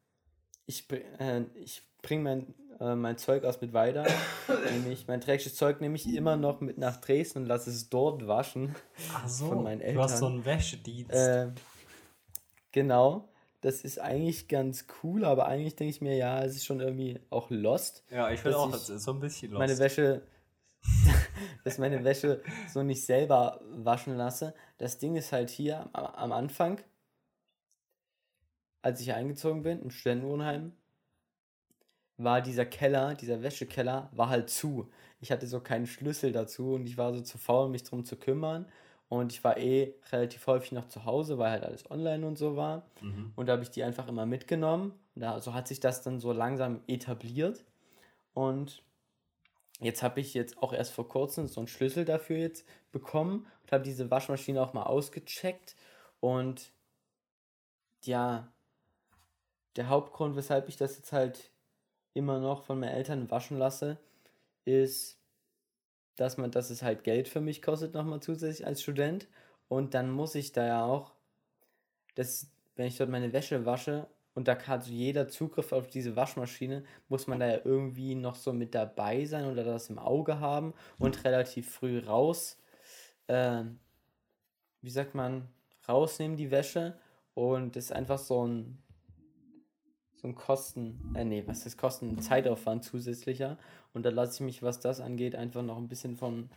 ich 0.66 0.90
äh, 0.92 1.42
ich 1.56 1.82
bring 2.02 2.24
mein 2.24 2.54
äh, 2.80 2.96
mein 2.96 3.18
Zeug 3.18 3.44
aus 3.44 3.62
mit 3.62 3.74
weiter, 3.74 4.06
nämlich 4.72 5.08
mein 5.08 5.20
dreckiges 5.20 5.56
Zeug 5.56 5.82
nehme 5.82 5.96
ich 5.96 6.14
immer 6.14 6.36
noch 6.36 6.62
mit 6.62 6.78
nach 6.78 6.98
Dresden 6.98 7.40
und 7.40 7.46
lasse 7.46 7.70
es 7.70 7.90
dort 7.90 8.28
waschen. 8.28 8.76
Ach 9.14 9.28
so, 9.28 9.48
von 9.48 9.64
meinen 9.64 9.80
du 9.80 10.02
hast 10.02 10.18
so 10.18 10.26
Eltern. 10.26 10.34
einen 10.34 10.46
Wäschedienst. 10.46 11.14
Äh, 11.14 11.52
genau, 12.72 13.30
das 13.62 13.82
ist 13.82 14.00
eigentlich 14.00 14.48
ganz 14.48 14.86
cool, 15.02 15.26
aber 15.26 15.48
eigentlich 15.48 15.76
denke 15.76 15.90
ich 15.90 16.02
mir, 16.02 16.16
ja, 16.16 16.44
es 16.44 16.56
ist 16.56 16.66
schon 16.66 16.80
irgendwie 16.80 17.20
auch 17.30 17.50
lost. 17.50 18.04
ja, 18.12 18.30
ich 18.32 18.42
dass 18.42 18.56
auch 18.56 18.74
ich 18.74 18.82
so 18.82 19.12
ein 19.14 19.20
bisschen 19.20 19.52
los. 19.52 19.60
meine 19.60 19.78
Wäsche, 19.80 20.22
dass 21.64 21.78
meine 21.80 22.04
Wäsche 22.04 22.42
so 22.72 22.84
nicht 22.84 23.04
selber 23.04 23.60
waschen 23.72 24.16
lasse. 24.16 24.54
Das 24.78 25.00
Ding 25.00 25.16
ist 25.16 25.32
halt 25.32 25.50
hier 25.50 25.90
am, 25.94 26.06
am 26.06 26.32
Anfang, 26.32 26.80
als 28.84 29.02
ich 29.02 29.14
eingezogen 29.14 29.64
bin 29.64 29.82
im 29.82 29.90
Studentenwohnheim, 29.90 30.74
war 32.18 32.42
dieser 32.42 32.66
Keller, 32.66 33.14
dieser 33.14 33.44
Wäschekeller, 33.44 34.10
war 34.12 34.30
halt 34.30 34.50
zu. 34.50 34.90
Ich 35.20 35.32
hatte 35.32 35.48
so 35.48 35.60
keinen 35.60 35.88
Schlüssel 35.88 36.32
dazu 36.32 36.74
und 36.74 36.88
ich 36.88 36.98
war 36.98 37.14
so 37.14 37.22
zu 37.22 37.38
faul, 37.38 37.70
mich 37.70 37.84
drum 37.84 38.06
zu 38.06 38.18
kümmern. 38.18 38.66
Und 39.10 39.32
ich 39.32 39.44
war 39.44 39.58
eh 39.58 39.94
relativ 40.12 40.46
häufig 40.48 40.74
noch 40.74 40.90
zu 40.90 41.06
Hause, 41.06 41.38
weil 41.38 41.52
halt 41.52 41.64
alles 41.64 41.90
online 41.90 42.28
und 42.28 42.38
so 42.38 42.58
war. 42.58 42.86
Mhm. 43.02 43.32
Und 43.36 43.46
da 43.46 43.54
habe 43.54 43.64
ich 43.64 43.72
die 43.72 43.84
einfach 43.84 44.08
immer 44.08 44.26
mitgenommen. 44.26 44.92
Und 45.16 45.22
da, 45.22 45.40
so 45.40 45.54
hat 45.54 45.68
sich 45.68 45.80
das 45.80 46.02
dann 46.02 46.20
so 46.20 46.34
langsam 46.34 46.82
etabliert. 46.88 47.64
Und 48.34 48.84
jetzt 49.80 50.04
habe 50.04 50.20
ich 50.20 50.34
jetzt 50.34 50.58
auch 50.62 50.74
erst 50.74 50.92
vor 50.92 51.08
kurzem 51.08 51.48
so 51.48 51.62
einen 51.62 51.68
Schlüssel 51.68 52.04
dafür 52.04 52.38
jetzt 52.38 52.68
bekommen 52.92 53.48
und 53.64 53.72
habe 53.72 53.84
diese 53.84 54.12
Waschmaschine 54.12 54.62
auch 54.62 54.74
mal 54.74 54.84
ausgecheckt. 54.84 55.76
Und 56.20 56.74
ja, 58.04 58.52
der 59.78 59.88
Hauptgrund, 59.88 60.36
weshalb 60.36 60.68
ich 60.68 60.76
das 60.76 60.98
jetzt 60.98 61.14
halt 61.14 61.52
immer 62.18 62.40
noch 62.40 62.64
von 62.64 62.80
meinen 62.80 62.94
Eltern 62.96 63.30
waschen 63.32 63.58
lasse, 63.58 63.98
ist, 64.66 65.18
dass 66.16 66.38
man, 66.38 66.52
dass 66.52 66.70
es 66.70 66.82
halt 66.82 67.04
Geld 67.04 67.28
für 67.28 67.42
mich 67.42 67.62
kostet, 67.62 67.94
nochmal 67.94 68.20
zusätzlich 68.20 68.66
als 68.66 68.82
Student. 68.82 69.28
Und 69.68 69.94
dann 69.94 70.12
muss 70.12 70.36
ich 70.36 70.52
da 70.52 70.66
ja 70.66 70.86
auch, 70.86 71.14
das, 72.16 72.50
wenn 72.76 72.88
ich 72.88 72.98
dort 72.98 73.10
meine 73.10 73.32
Wäsche 73.34 73.66
wasche 73.66 74.08
und 74.34 74.48
da 74.48 74.58
hat 74.68 74.88
jeder 74.88 75.28
Zugriff 75.28 75.72
auf 75.72 75.88
diese 75.88 76.16
Waschmaschine, 76.16 76.84
muss 77.10 77.28
man 77.28 77.40
da 77.40 77.48
ja 77.48 77.60
irgendwie 77.64 78.16
noch 78.16 78.36
so 78.36 78.54
mit 78.54 78.76
dabei 78.76 79.26
sein 79.26 79.46
oder 79.46 79.64
das 79.64 79.90
im 79.90 80.00
Auge 80.00 80.40
haben 80.40 80.74
und 81.00 81.24
relativ 81.24 81.72
früh 81.72 82.00
raus, 82.00 82.60
äh, 83.28 83.64
wie 84.82 84.90
sagt 84.90 85.16
man, 85.16 85.48
rausnehmen 85.88 86.38
die 86.38 86.52
Wäsche. 86.52 87.00
Und 87.34 87.76
das 87.76 87.86
ist 87.86 87.92
einfach 87.92 88.20
so 88.20 88.46
ein 88.46 88.82
so 90.18 90.28
ein 90.28 90.36
Kosten, 90.36 91.14
äh, 91.16 91.24
nee, 91.24 91.44
was 91.46 91.66
ist 91.66 91.78
Kosten? 91.78 92.20
Zeitaufwand 92.20 92.84
zusätzlicher. 92.84 93.58
Und 93.94 94.04
da 94.04 94.10
lasse 94.10 94.36
ich 94.36 94.40
mich, 94.42 94.64
was 94.64 94.80
das 94.80 95.00
angeht, 95.00 95.36
einfach 95.36 95.62
noch 95.62 95.78
ein 95.78 95.88
bisschen 95.88 96.18
von 96.18 96.50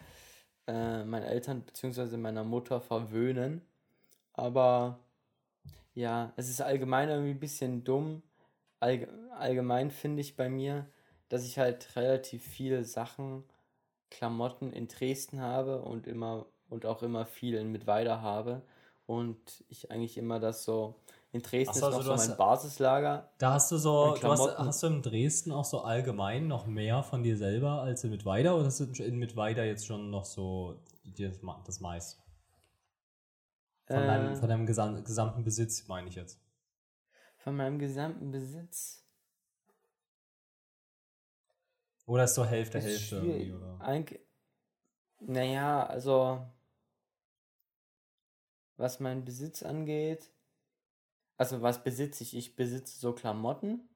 äh, 0.67 1.05
meinen 1.05 1.25
Eltern 1.25 1.63
bzw. 1.63 2.17
meiner 2.17 2.45
Mutter 2.45 2.81
verwöhnen. 2.81 3.63
Aber 4.33 4.99
ja, 5.95 6.33
es 6.37 6.49
ist 6.49 6.63
allgemein 6.63 7.09
irgendwie 7.11 7.33
ein 7.33 7.41
bisschen 7.41 7.85
dumm. 7.85 8.23
Allg 8.81 9.09
allgemein 9.37 9.91
finde 9.91 10.21
ich 10.23 10.37
bei 10.37 10.49
mir, 10.49 10.87
dass 11.29 11.45
ich 11.45 11.59
halt 11.59 11.97
relativ 11.97 12.43
viele 12.45 12.85
Sachen, 12.85 13.45
Klamotten 14.11 14.73
in 14.73 14.89
Dresden 14.89 15.41
habe 15.41 15.83
und 15.83 16.07
immer 16.07 16.47
und 16.69 16.87
auch 16.87 17.03
immer 17.03 17.27
viel 17.27 17.55
in 17.55 17.73
Mittweida 17.73 18.21
habe. 18.23 18.63
Und 19.07 19.65
ich 19.69 19.91
eigentlich 19.91 20.19
immer 20.19 20.41
das 20.41 20.65
so 20.65 20.95
in 21.33 21.43
Dresden 21.43 21.75
so, 21.75 21.79
ist 21.79 21.81
noch 21.83 21.99
also 21.99 22.03
so 22.03 22.11
du 22.11 22.17
mein 22.19 22.29
hast- 22.29 22.37
Basislager. 22.39 23.31
Da 23.39 23.53
hast 23.53 23.71
du 23.71 23.77
so, 23.79 24.17
du 24.21 24.29
hast, 24.29 24.59
hast 24.59 24.83
du 24.83 24.87
in 24.89 25.03
Dresden 25.03 25.53
auch 25.53 25.65
so 25.65 25.81
allgemein 25.83 26.49
noch 26.49 26.67
mehr 26.67 27.03
von 27.03 27.23
dir 27.23 27.37
selber 27.37 27.83
als 27.83 28.03
in 28.05 28.11
Mittweida 28.11 28.55
oder 28.55 28.67
ist 28.67 28.81
in 28.81 29.19
Mittweida 29.19 29.65
jetzt 29.65 29.87
schon 29.87 30.11
noch 30.11 30.25
so 30.25 30.83
das, 31.05 31.39
das 31.65 31.81
meiste? 31.81 32.21
Von, 33.87 34.07
deinem, 34.07 34.33
Äh, 34.33 34.37
von 34.37 34.49
deinem 34.49 34.67
gesam 34.67 35.03
gesamten 35.05 35.45
Besitz, 35.45 35.87
meine 35.89 36.09
ich 36.09 36.15
jetzt. 36.17 36.41
von 37.39 37.57
meinem 37.57 37.79
gesamten 37.79 38.31
Besitz. 38.31 39.05
Oder 42.07 42.25
ist 42.25 42.35
so 42.35 42.45
Hälfte, 42.45 42.79
ist 42.79 42.85
Hälfte 42.87 43.17
irgendwie, 43.17 43.53
oder? 43.53 43.79
Eig 43.81 44.21
naja, 45.21 45.87
also 45.87 46.45
was 48.77 48.99
meinen 49.01 49.25
Besitz 49.25 49.63
angeht, 49.63 50.31
also 51.41 51.63
was 51.63 51.83
besitze 51.83 52.23
ich? 52.23 52.37
Ich 52.37 52.55
besitze 52.55 53.01
so 53.01 53.15
Klamotten, 53.15 53.89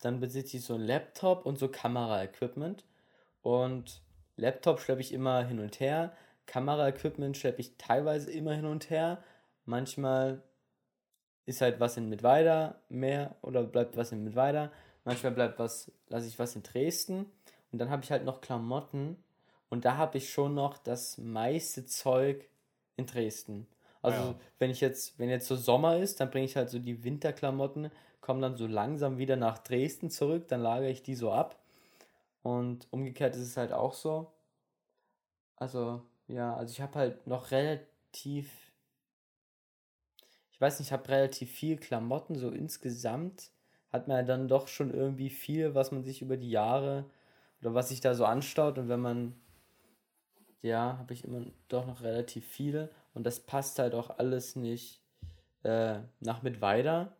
dann 0.00 0.20
besitze 0.20 0.58
ich 0.58 0.64
so 0.64 0.74
einen 0.74 0.86
Laptop 0.86 1.44
und 1.44 1.58
so 1.58 1.66
Kameraequipment. 1.66 2.84
Und 3.42 4.00
Laptop 4.36 4.78
schleppe 4.78 5.00
ich 5.00 5.12
immer 5.12 5.44
hin 5.44 5.58
und 5.58 5.80
her, 5.80 6.16
Kameraequipment 6.46 7.36
schleppe 7.36 7.62
ich 7.62 7.76
teilweise 7.78 8.30
immer 8.30 8.54
hin 8.54 8.66
und 8.66 8.90
her. 8.90 9.24
Manchmal 9.64 10.40
ist 11.46 11.62
halt 11.62 11.80
was 11.80 11.96
in 11.96 12.08
Mittweida 12.08 12.80
mehr 12.88 13.34
oder 13.42 13.64
bleibt 13.64 13.96
was 13.96 14.12
in 14.12 14.22
Mittweida. 14.22 14.70
Manchmal 15.02 15.32
bleibt 15.32 15.58
was, 15.58 15.90
lasse 16.10 16.28
ich 16.28 16.38
was 16.38 16.54
in 16.54 16.62
Dresden. 16.62 17.26
Und 17.72 17.80
dann 17.80 17.90
habe 17.90 18.04
ich 18.04 18.12
halt 18.12 18.24
noch 18.24 18.40
Klamotten. 18.40 19.16
Und 19.68 19.84
da 19.84 19.96
habe 19.96 20.18
ich 20.18 20.32
schon 20.32 20.54
noch 20.54 20.78
das 20.78 21.18
meiste 21.18 21.86
Zeug 21.86 22.48
in 22.94 23.06
Dresden. 23.06 23.66
Also 24.02 24.18
Ja. 24.18 24.34
wenn 24.58 24.70
ich 24.70 24.80
jetzt, 24.80 25.18
wenn 25.18 25.28
jetzt 25.30 25.46
so 25.46 25.56
Sommer 25.56 25.98
ist, 25.98 26.20
dann 26.20 26.30
bringe 26.30 26.44
ich 26.46 26.56
halt 26.56 26.70
so 26.70 26.78
die 26.78 27.04
Winterklamotten, 27.04 27.90
kommen 28.20 28.42
dann 28.42 28.56
so 28.56 28.66
langsam 28.66 29.18
wieder 29.18 29.36
nach 29.36 29.58
Dresden 29.58 30.10
zurück, 30.10 30.48
dann 30.48 30.60
lagere 30.62 30.90
ich 30.90 31.02
die 31.02 31.14
so 31.14 31.32
ab. 31.32 31.58
Und 32.42 32.88
umgekehrt 32.92 33.36
ist 33.36 33.42
es 33.42 33.56
halt 33.56 33.72
auch 33.72 33.94
so. 33.94 34.32
Also, 35.56 36.02
ja, 36.28 36.54
also 36.54 36.72
ich 36.72 36.80
habe 36.82 36.98
halt 36.98 37.26
noch 37.26 37.50
relativ, 37.52 38.50
ich 40.52 40.60
weiß 40.60 40.78
nicht, 40.78 40.88
ich 40.88 40.92
habe 40.92 41.08
relativ 41.08 41.50
viel 41.50 41.76
Klamotten, 41.76 42.36
so 42.36 42.50
insgesamt 42.50 43.50
hat 43.92 44.08
man 44.08 44.18
ja 44.18 44.22
dann 44.22 44.48
doch 44.48 44.68
schon 44.68 44.92
irgendwie 44.94 45.30
viel, 45.30 45.74
was 45.74 45.90
man 45.92 46.04
sich 46.04 46.22
über 46.22 46.36
die 46.36 46.50
Jahre 46.50 47.04
oder 47.60 47.74
was 47.74 47.88
sich 47.90 48.00
da 48.00 48.14
so 48.14 48.24
anstaut 48.24 48.78
und 48.78 48.88
wenn 48.88 49.00
man, 49.00 49.34
ja, 50.62 50.96
habe 50.98 51.12
ich 51.14 51.24
immer 51.24 51.44
doch 51.68 51.86
noch 51.86 52.02
relativ 52.02 52.46
viele 52.46 52.90
und 53.14 53.24
das 53.24 53.40
passt 53.40 53.78
halt 53.78 53.94
auch 53.94 54.18
alles 54.18 54.56
nicht 54.56 55.02
äh, 55.62 56.00
nach 56.20 56.42
Mittweida. 56.42 57.16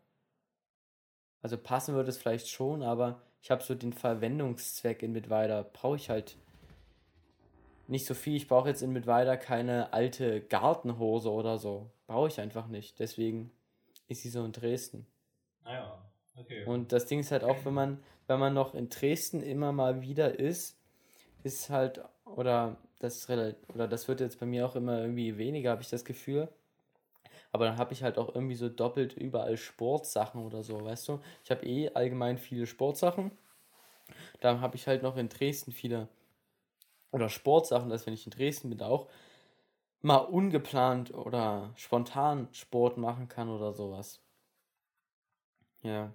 Also 1.42 1.58
passen 1.58 1.94
würde 1.94 2.10
es 2.10 2.18
vielleicht 2.18 2.48
schon, 2.48 2.82
aber 2.82 3.20
ich 3.40 3.50
habe 3.50 3.62
so 3.62 3.74
den 3.74 3.92
Verwendungszweck 3.92 5.02
in 5.02 5.12
Mittweida, 5.12 5.68
brauche 5.72 5.96
ich 5.96 6.08
halt 6.08 6.36
nicht 7.88 8.06
so 8.06 8.14
viel. 8.14 8.36
Ich 8.36 8.48
brauche 8.48 8.68
jetzt 8.68 8.82
in 8.82 8.92
Mittweida 8.92 9.36
keine 9.36 9.92
alte 9.92 10.40
Gartenhose 10.40 11.30
oder 11.30 11.58
so. 11.58 11.90
Brauche 12.06 12.28
ich 12.28 12.40
einfach 12.40 12.68
nicht. 12.68 12.98
Deswegen 12.98 13.50
ist 14.08 14.22
sie 14.22 14.30
so 14.30 14.44
in 14.44 14.52
Dresden. 14.52 15.06
Naja, 15.64 15.98
okay. 16.36 16.64
Und 16.64 16.92
das 16.92 17.06
Ding 17.06 17.20
ist 17.20 17.32
halt 17.32 17.44
auch, 17.44 17.64
wenn 17.64 17.74
man, 17.74 18.02
wenn 18.28 18.38
man 18.38 18.54
noch 18.54 18.74
in 18.74 18.88
Dresden 18.88 19.42
immer 19.42 19.72
mal 19.72 20.00
wieder 20.00 20.38
ist, 20.38 20.78
ist 21.42 21.70
halt, 21.70 22.00
oder 22.24 22.76
das, 23.02 23.28
oder 23.28 23.88
das 23.88 24.08
wird 24.08 24.20
jetzt 24.20 24.40
bei 24.40 24.46
mir 24.46 24.66
auch 24.66 24.76
immer 24.76 25.00
irgendwie 25.00 25.38
weniger, 25.38 25.70
habe 25.70 25.82
ich 25.82 25.90
das 25.90 26.04
Gefühl. 26.04 26.48
Aber 27.52 27.66
dann 27.66 27.76
habe 27.78 27.92
ich 27.92 28.02
halt 28.02 28.18
auch 28.18 28.34
irgendwie 28.34 28.54
so 28.56 28.68
doppelt 28.68 29.12
überall 29.14 29.56
Sportsachen 29.56 30.42
oder 30.44 30.62
so, 30.62 30.84
weißt 30.84 31.08
du? 31.08 31.20
Ich 31.44 31.50
habe 31.50 31.64
eh 31.66 31.90
allgemein 31.94 32.38
viele 32.38 32.66
Sportsachen. 32.66 33.30
Dann 34.40 34.60
habe 34.60 34.76
ich 34.76 34.86
halt 34.86 35.02
noch 35.02 35.16
in 35.16 35.28
Dresden 35.28 35.72
viele 35.72 36.08
oder 37.10 37.28
Sportsachen, 37.28 37.90
dass 37.90 38.06
wenn 38.06 38.14
ich 38.14 38.26
in 38.26 38.32
Dresden 38.32 38.70
bin, 38.70 38.82
auch 38.82 39.08
mal 40.02 40.18
ungeplant 40.18 41.14
oder 41.14 41.72
spontan 41.76 42.48
Sport 42.52 42.98
machen 42.98 43.28
kann 43.28 43.48
oder 43.48 43.72
sowas. 43.72 44.20
Ja. 45.82 46.12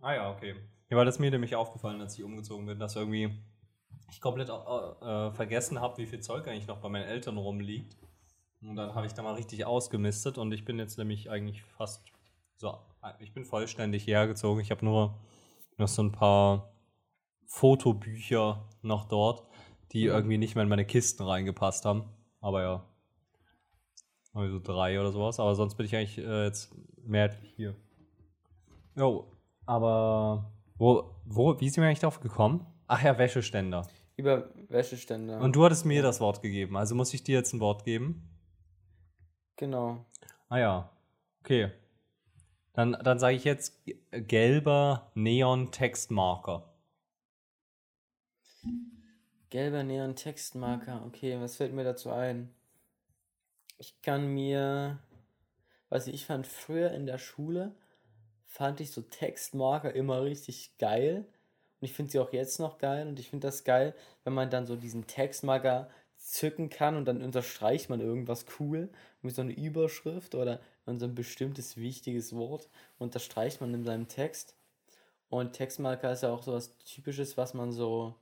Ah 0.00 0.14
ja, 0.14 0.30
okay. 0.30 0.54
Ja, 0.90 0.96
weil 0.96 1.06
das 1.06 1.18
mir 1.18 1.30
nämlich 1.30 1.54
aufgefallen, 1.56 2.00
als 2.00 2.18
ich 2.18 2.24
umgezogen 2.24 2.66
bin, 2.66 2.78
dass 2.78 2.96
irgendwie 2.96 3.42
ich 4.10 4.20
komplett 4.20 4.48
äh, 4.48 5.30
vergessen 5.32 5.80
habe, 5.80 5.98
wie 5.98 6.06
viel 6.06 6.20
Zeug 6.20 6.46
eigentlich 6.48 6.66
noch 6.66 6.78
bei 6.78 6.88
meinen 6.88 7.04
Eltern 7.04 7.36
rumliegt. 7.38 7.96
Und 8.60 8.76
dann 8.76 8.94
habe 8.94 9.06
ich 9.06 9.12
da 9.12 9.22
mal 9.22 9.34
richtig 9.34 9.64
ausgemistet 9.64 10.38
und 10.38 10.52
ich 10.52 10.64
bin 10.64 10.78
jetzt 10.78 10.96
nämlich 10.98 11.30
eigentlich 11.30 11.62
fast 11.64 12.04
so, 12.56 12.78
ich 13.18 13.32
bin 13.34 13.44
vollständig 13.44 14.04
hierher 14.04 14.28
gezogen. 14.28 14.60
Ich 14.60 14.70
habe 14.70 14.84
nur 14.84 15.18
noch 15.78 15.88
so 15.88 16.02
ein 16.02 16.12
paar 16.12 16.72
Fotobücher 17.46 18.68
noch 18.82 19.08
dort, 19.08 19.42
die 19.92 20.04
Mhm. 20.04 20.10
irgendwie 20.10 20.38
nicht 20.38 20.54
mehr 20.54 20.62
in 20.62 20.68
meine 20.68 20.84
Kisten 20.86 21.24
reingepasst 21.24 21.84
haben. 21.84 22.04
Aber 22.40 22.62
ja, 22.62 22.84
irgendwie 24.34 24.52
so 24.52 24.60
drei 24.60 25.00
oder 25.00 25.10
sowas. 25.10 25.40
Aber 25.40 25.54
sonst 25.54 25.74
bin 25.74 25.86
ich 25.86 25.96
eigentlich 25.96 26.18
äh, 26.18 26.44
jetzt 26.44 26.72
mehrheitlich 27.04 27.52
hier. 27.56 27.74
Jo, 28.94 29.26
aber 29.66 30.52
wo, 30.76 31.16
wo, 31.24 31.58
wie 31.60 31.68
sind 31.68 31.82
wir 31.82 31.88
eigentlich 31.88 32.00
drauf 32.00 32.20
gekommen? 32.20 32.66
Ach 32.92 33.02
ja, 33.02 33.16
Wäscheständer. 33.16 33.88
Über 34.16 34.50
Wäscheständer. 34.68 35.40
Und 35.40 35.56
du 35.56 35.64
hattest 35.64 35.84
mir 35.84 36.02
das 36.02 36.20
Wort 36.20 36.42
gegeben, 36.42 36.76
also 36.76 36.94
muss 36.94 37.12
ich 37.14 37.24
dir 37.24 37.36
jetzt 37.38 37.52
ein 37.54 37.60
Wort 37.60 37.84
geben? 37.84 38.28
genau. 39.56 40.04
Ah 40.48 40.58
ja, 40.58 40.90
okay. 41.42 41.72
Dann, 42.74 42.92
dann 43.02 43.18
sage 43.18 43.36
ich 43.36 43.44
jetzt 43.44 43.84
g- 43.86 43.96
gelber 44.12 45.10
Neon-Textmarker. 45.14 46.64
Gelber 49.50 49.84
Neon-Textmarker. 49.84 51.04
Okay, 51.06 51.40
was 51.40 51.54
fällt 51.54 51.72
mir 51.74 51.84
dazu 51.84 52.10
ein? 52.10 52.52
Ich 53.76 54.00
kann 54.00 54.28
mir, 54.32 54.98
weiß 55.90 56.08
ich, 56.08 56.14
ich 56.14 56.26
fand 56.26 56.46
früher 56.46 56.92
in 56.92 57.06
der 57.06 57.18
Schule, 57.18 57.74
fand 58.46 58.80
ich 58.80 58.92
so 58.92 59.02
Textmarker 59.02 59.94
immer 59.94 60.22
richtig 60.22 60.78
geil. 60.78 61.26
Und 61.82 61.86
ich 61.86 61.94
finde 61.94 62.12
sie 62.12 62.20
auch 62.20 62.32
jetzt 62.32 62.60
noch 62.60 62.78
geil. 62.78 63.08
Und 63.08 63.18
ich 63.18 63.28
finde 63.28 63.48
das 63.48 63.64
geil, 63.64 63.92
wenn 64.22 64.32
man 64.32 64.50
dann 64.50 64.66
so 64.66 64.76
diesen 64.76 65.08
Textmarker 65.08 65.90
zücken 66.16 66.70
kann 66.70 66.96
und 66.96 67.06
dann 67.06 67.20
unterstreicht 67.20 67.90
man 67.90 68.00
irgendwas 68.00 68.46
cool 68.60 68.88
mit 69.20 69.34
so 69.34 69.42
einer 69.42 69.56
Überschrift 69.56 70.36
oder 70.36 70.60
so 70.86 71.06
ein 71.06 71.16
bestimmtes 71.16 71.76
wichtiges 71.76 72.36
Wort 72.36 72.68
unterstreicht 73.00 73.60
man 73.60 73.74
in 73.74 73.82
seinem 73.82 74.06
Text. 74.06 74.54
Und 75.28 75.54
Textmarker 75.54 76.12
ist 76.12 76.22
ja 76.22 76.32
auch 76.32 76.44
so 76.44 76.52
was 76.52 76.78
Typisches, 76.78 77.36
was 77.36 77.52
man 77.52 77.72
so 77.72 78.14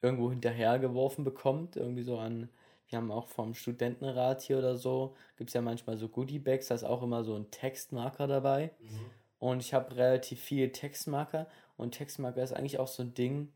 irgendwo 0.00 0.30
hinterhergeworfen 0.30 1.24
bekommt. 1.24 1.76
Irgendwie 1.76 2.04
so 2.04 2.16
an, 2.16 2.48
wir 2.88 2.96
haben 2.96 3.10
auch 3.10 3.28
vom 3.28 3.52
Studentenrat 3.52 4.40
hier 4.40 4.56
oder 4.56 4.76
so, 4.76 5.14
gibt 5.36 5.50
es 5.50 5.54
ja 5.54 5.60
manchmal 5.60 5.98
so 5.98 6.08
Goodie-Bags, 6.08 6.68
da 6.68 6.74
ist 6.74 6.84
auch 6.84 7.02
immer 7.02 7.22
so 7.22 7.34
ein 7.34 7.50
Textmarker 7.50 8.26
dabei. 8.26 8.70
Mhm. 8.80 9.10
Und 9.44 9.60
ich 9.60 9.74
habe 9.74 9.94
relativ 9.94 10.40
viele 10.40 10.72
Textmarker 10.72 11.46
und 11.76 11.92
Textmarker 11.92 12.42
ist 12.42 12.52
eigentlich 12.52 12.78
auch 12.78 12.88
so 12.88 13.02
ein 13.02 13.14
Ding. 13.14 13.52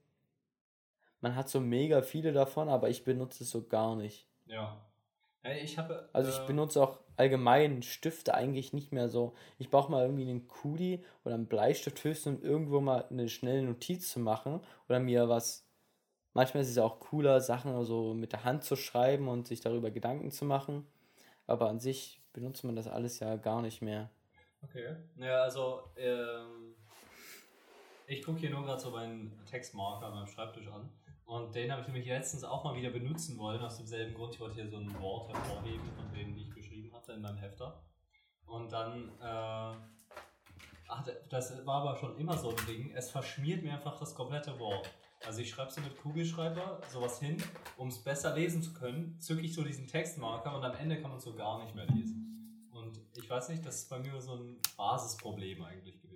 Man 1.21 1.35
hat 1.35 1.49
so 1.49 1.61
mega 1.61 2.03
viele 2.03 2.33
davon, 2.33 2.69
aber 2.69 2.89
ich 2.89 3.05
benutze 3.05 3.45
es 3.45 3.51
so 3.51 3.67
gar 3.67 3.97
nicht. 3.97 4.27
Ja. 4.47 4.85
Hey, 5.43 5.61
ich 5.63 5.79
habe. 5.79 6.09
Also 6.13 6.31
ich 6.31 6.39
äh, 6.39 6.47
benutze 6.47 6.83
auch 6.83 6.99
allgemein 7.17 7.83
Stifte 7.83 8.35
eigentlich 8.35 8.73
nicht 8.73 8.93
mehr 8.93 9.09
so. 9.09 9.35
Ich 9.59 9.71
brauche 9.71 9.91
mal 9.91 10.03
irgendwie 10.03 10.29
einen 10.29 10.49
Kuli 10.49 11.05
oder 11.25 11.35
einen 11.35 11.47
Bleistift 11.47 12.03
höchstens, 12.05 12.41
um 12.41 12.45
irgendwo 12.45 12.81
mal 12.81 13.05
eine 13.11 13.29
schnelle 13.29 13.63
Notiz 13.63 14.11
zu 14.11 14.21
machen 14.21 14.61
oder 14.89 15.01
mir 15.01 15.29
was. 15.29 15.67
Manchmal 16.35 16.63
ist 16.63 16.71
es 16.71 16.79
auch 16.79 17.01
cooler, 17.01 17.41
Sachen 17.41 17.85
so 17.85 18.15
mit 18.15 18.33
der 18.33 18.45
Hand 18.45 18.63
zu 18.63 18.77
schreiben 18.77 19.29
und 19.29 19.47
sich 19.49 19.61
darüber 19.61 19.91
Gedanken 19.91 20.31
zu 20.31 20.45
machen. 20.45 20.87
Aber 21.47 21.69
an 21.69 21.81
sich 21.81 22.21
benutzt 22.33 22.63
man 22.65 22.77
das 22.77 22.87
alles 22.87 23.19
ja 23.21 23.37
gar 23.37 23.63
nicht 23.63 23.81
mehr. 23.81 24.11
Okay. 24.63 24.97
Naja, 25.17 25.43
also, 25.43 25.83
ähm, 25.97 26.75
ich 28.09 28.23
gucke 28.23 28.41
hier 28.41 28.51
nur 28.51 28.65
gerade 28.65 28.81
so 28.81 28.91
meinen 28.91 29.39
Textmarker 29.45 30.07
an 30.07 30.15
meinem 30.15 30.27
Schreibtisch 30.27 30.67
an. 30.69 30.91
Und 31.27 31.55
den 31.55 31.71
habe 31.71 31.83
ich 31.83 31.89
nämlich 31.89 32.07
letztens 32.07 32.43
auch 32.43 32.65
mal 32.65 32.75
wieder 32.75 32.89
benutzen 32.89 33.37
wollen, 33.39 33.61
aus 33.61 33.77
demselben 33.77 34.15
Grund. 34.15 34.33
Ich 34.33 34.41
wollte 34.41 34.55
hier 34.55 34.69
so 34.69 34.79
ein 34.79 34.99
Wort 34.99 35.31
hervorheben, 35.31 35.87
von 35.95 36.11
dem 36.15 36.37
ich 36.39 36.51
geschrieben 36.55 36.91
hatte 36.95 37.13
in 37.13 37.21
meinem 37.21 37.37
Hefter. 37.37 37.83
Und 38.47 38.73
dann, 38.73 39.11
äh, 39.21 39.77
ach, 40.89 41.07
das 41.29 41.67
war 41.67 41.83
aber 41.83 41.97
schon 41.97 42.17
immer 42.17 42.39
so 42.39 42.49
ein 42.49 42.67
Ding. 42.67 42.93
Es 42.95 43.11
verschmiert 43.11 43.63
mir 43.63 43.75
einfach 43.75 43.99
das 43.99 44.15
komplette 44.15 44.59
Wort. 44.59 44.91
Also 45.27 45.41
ich 45.41 45.51
schreibe 45.51 45.71
so 45.71 45.83
mit 45.83 45.99
Kugelschreiber 45.99 46.81
sowas 46.91 47.21
hin, 47.21 47.37
um 47.77 47.89
es 47.89 48.03
besser 48.03 48.35
lesen 48.35 48.63
zu 48.63 48.73
können, 48.73 49.21
zücke 49.21 49.43
ich 49.43 49.53
so 49.53 49.63
diesen 49.63 49.87
Textmarker 49.87 50.57
und 50.57 50.65
am 50.65 50.77
Ende 50.77 50.99
kann 51.03 51.11
man 51.11 51.19
es 51.19 51.25
so 51.25 51.35
gar 51.35 51.63
nicht 51.63 51.75
mehr 51.75 51.87
lesen. 51.87 52.71
Und 52.73 52.99
ich 53.17 53.29
weiß 53.29 53.51
nicht, 53.51 53.67
das 53.67 53.81
ist 53.81 53.91
bei 53.91 53.99
mir 53.99 54.19
so 54.19 54.37
ein 54.37 54.57
Basisproblem 54.79 55.63
eigentlich 55.63 56.01
gewesen. 56.01 56.08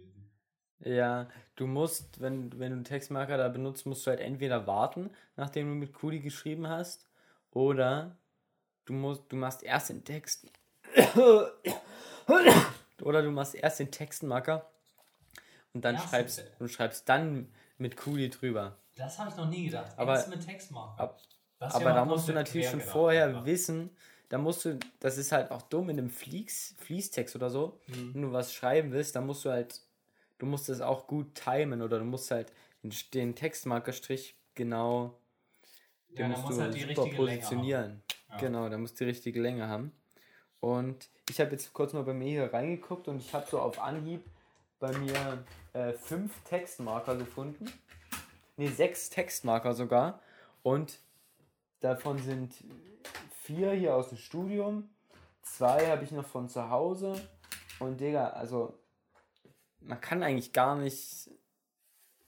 Ja, 0.85 1.29
du 1.57 1.67
musst, 1.67 2.21
wenn, 2.21 2.51
wenn 2.59 2.71
du 2.71 2.77
einen 2.77 2.85
Textmarker 2.85 3.37
da 3.37 3.49
benutzt, 3.49 3.87
musst 3.87 4.05
du 4.07 4.11
halt 4.11 4.21
entweder 4.21 4.67
warten, 4.67 5.11
nachdem 5.37 5.69
du 5.69 5.75
mit 5.75 5.93
Kuli 5.93 6.21
geschrieben 6.21 6.69
hast, 6.69 7.07
oder 7.53 8.17
du 8.87 8.93
musst, 8.93 9.23
du 9.31 9.37
machst 9.37 9.63
erst 9.63 9.91
den 9.91 10.05
Text. 10.05 10.47
oder 13.03 13.23
du 13.23 13.31
machst 13.31 13.55
erst 13.55 13.81
den 13.81 13.91
Textmarker 13.91 14.69
und 15.73 15.85
dann 15.85 15.95
Erst 15.95 16.09
schreibst 16.11 16.45
und 16.59 16.69
schreibst 16.71 17.09
dann 17.09 17.53
mit 17.79 17.97
Kuli 17.97 18.31
drüber. 18.31 18.77
Das 18.97 19.19
habe 19.19 19.31
ich 19.31 19.37
noch 19.37 19.49
nie 19.49 19.67
gedacht. 19.67 19.93
Aber- 19.97 20.15
Erst 20.15 20.29
mit 20.29 20.45
Textmarker. 20.45 21.01
ab- 21.03 21.21
Aber 21.61 21.85
ja 21.91 21.95
da 21.95 22.05
musst 22.05 22.29
du 22.29 22.33
natürlich 22.33 22.69
schon 22.69 22.81
gedacht 22.81 22.93
vorher 22.93 23.27
einfach. 23.29 23.45
wissen, 23.47 23.91
da 24.29 24.39
musst 24.39 24.65
du, 24.65 24.79
das 25.01 25.17
ist 25.19 25.31
halt 25.33 25.51
auch 25.51 25.63
dumm 25.63 25.91
in 25.91 25.99
einem 25.99 26.11
Fließ, 26.11 26.75
Fließtext 26.79 27.37
oder 27.37 27.51
so, 27.51 27.81
Mhm. 27.87 28.15
wenn 28.15 28.23
du 28.23 28.33
was 28.33 28.53
schreiben 28.53 28.91
willst, 28.93 29.15
dann 29.15 29.27
musst 29.27 29.45
du 29.45 29.51
halt, 29.51 29.81
du 30.43 30.47
musst 30.47 30.69
es 30.69 30.81
auch 30.81 31.07
gut 31.07 31.37
timen 31.37 31.83
oder 31.83 32.01
du 32.01 32.05
musst 32.05 32.33
halt 32.33 32.53
den, 32.83 32.93
den 33.15 33.37
Textmarkerstrich 33.37 34.35
genau, 34.57 35.17
den 36.11 36.19
Ja, 36.19 36.29
musst 36.29 36.43
muss 36.43 36.57
du 36.57 36.63
halt 36.63 36.75
die 36.75 36.81
super 36.81 36.89
richtige 37.05 37.23
Länge 37.23 37.39
positionieren. 37.39 38.03
Ja. 38.29 38.37
Genau, 38.39 38.69
da 38.69 38.77
muss 38.77 38.93
die 38.95 39.05
richtige 39.05 39.41
Länge 39.41 39.69
haben. 39.69 39.93
Und 40.59 41.09
ich 41.31 41.41
habe 41.41 41.53
jetzt 41.53 41.73
kurz 41.73 41.93
mal 41.93 42.03
bei 42.03 42.13
mir 42.13 42.29
hier 42.29 42.53
reingeguckt 42.53 43.07
und 43.07 43.21
ich 43.21 43.33
habe 43.33 43.47
so 43.49 43.61
auf 43.61 43.81
Anhieb 43.81 44.25
bei 44.81 44.91
mir 44.99 45.45
äh, 45.75 45.93
fünf 45.93 46.43
Textmarker 46.43 47.15
gefunden. 47.15 47.71
Ne, 48.57 48.69
sechs 48.69 49.11
Textmarker 49.11 49.75
sogar. 49.75 50.21
Und 50.65 50.99
davon 51.79 52.19
sind 52.19 52.53
vier 53.43 53.73
hier 53.75 53.95
aus 53.95 54.09
dem 54.09 54.19
Studium, 54.19 54.91
zwei 55.43 55.87
habe 55.87 56.03
ich 56.03 56.11
noch 56.11 56.27
von 56.27 56.49
zu 56.49 56.69
Hause. 56.69 57.15
Und 57.79 58.01
Digga, 58.01 58.31
also 58.31 58.75
man 59.85 60.01
kann 60.01 60.23
eigentlich 60.23 60.53
gar 60.53 60.77
nicht 60.77 61.31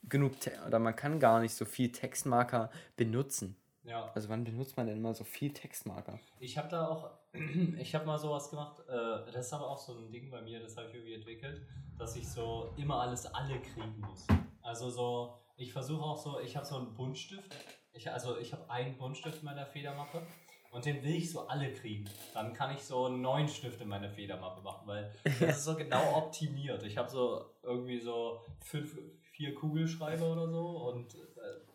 genug 0.02 0.38
Te 0.40 0.52
oder 0.66 0.78
man 0.78 0.94
kann 0.94 1.18
gar 1.18 1.40
nicht 1.40 1.54
so 1.54 1.64
viel 1.64 1.90
Textmarker 1.90 2.70
benutzen. 2.96 3.56
Ja, 3.84 4.10
Also 4.14 4.30
wann 4.30 4.44
benutzt 4.44 4.76
man 4.76 4.86
denn 4.86 4.96
immer 4.96 5.12
so 5.12 5.24
viel 5.24 5.52
Textmarker? 5.52 6.18
ich 6.40 6.56
habe 6.56 6.68
da 6.68 6.88
auch, 6.88 7.10
ich 7.78 7.94
habe 7.94 8.06
mal 8.06 8.18
sowas 8.18 8.48
gemacht, 8.50 8.80
äh, 8.88 9.30
das 9.32 9.46
ist 9.46 9.52
aber 9.52 9.68
auch 9.68 9.78
so 9.78 9.94
ein 9.98 10.10
Ding 10.10 10.30
bei 10.30 10.40
mir, 10.40 10.60
das 10.60 10.76
habe 10.76 10.88
ich 10.88 10.94
irgendwie 10.94 11.14
entwickelt, 11.14 11.66
dass 11.98 12.16
ich 12.16 12.26
so 12.28 12.72
immer 12.76 13.00
alles 13.00 13.26
alle 13.26 13.60
kriegen 13.60 14.00
muss. 14.00 14.26
Also 14.62 14.88
so, 14.90 15.38
ich 15.56 15.72
versuche 15.72 16.02
auch 16.02 16.16
so, 16.16 16.40
ich 16.40 16.56
habe 16.56 16.64
so 16.66 16.76
einen 16.76 16.94
Buntstift, 16.94 17.54
ich, 17.92 18.10
also 18.10 18.38
ich 18.38 18.52
habe 18.52 18.68
einen 18.70 18.96
Buntstift 18.96 19.40
in 19.40 19.44
meiner 19.44 19.66
Federmappe 19.66 20.26
und 20.74 20.84
den 20.84 21.04
will 21.04 21.14
ich 21.14 21.30
so 21.30 21.46
alle 21.46 21.72
kriegen. 21.72 22.04
Dann 22.34 22.52
kann 22.52 22.74
ich 22.74 22.82
so 22.82 23.06
einen 23.06 23.22
neuen 23.22 23.46
Stift 23.46 23.80
in 23.80 23.86
meine 23.86 24.10
Federmappe 24.10 24.60
machen, 24.60 24.86
weil 24.86 25.14
das 25.24 25.58
ist 25.58 25.64
so 25.64 25.76
genau 25.76 26.16
optimiert. 26.16 26.82
Ich 26.82 26.98
habe 26.98 27.08
so 27.08 27.44
irgendwie 27.62 28.00
so 28.00 28.40
fünf, 28.58 28.98
vier 29.22 29.54
Kugelschreiber 29.54 30.32
oder 30.32 30.48
so 30.48 30.66
und 30.88 31.14
äh, 31.14 31.18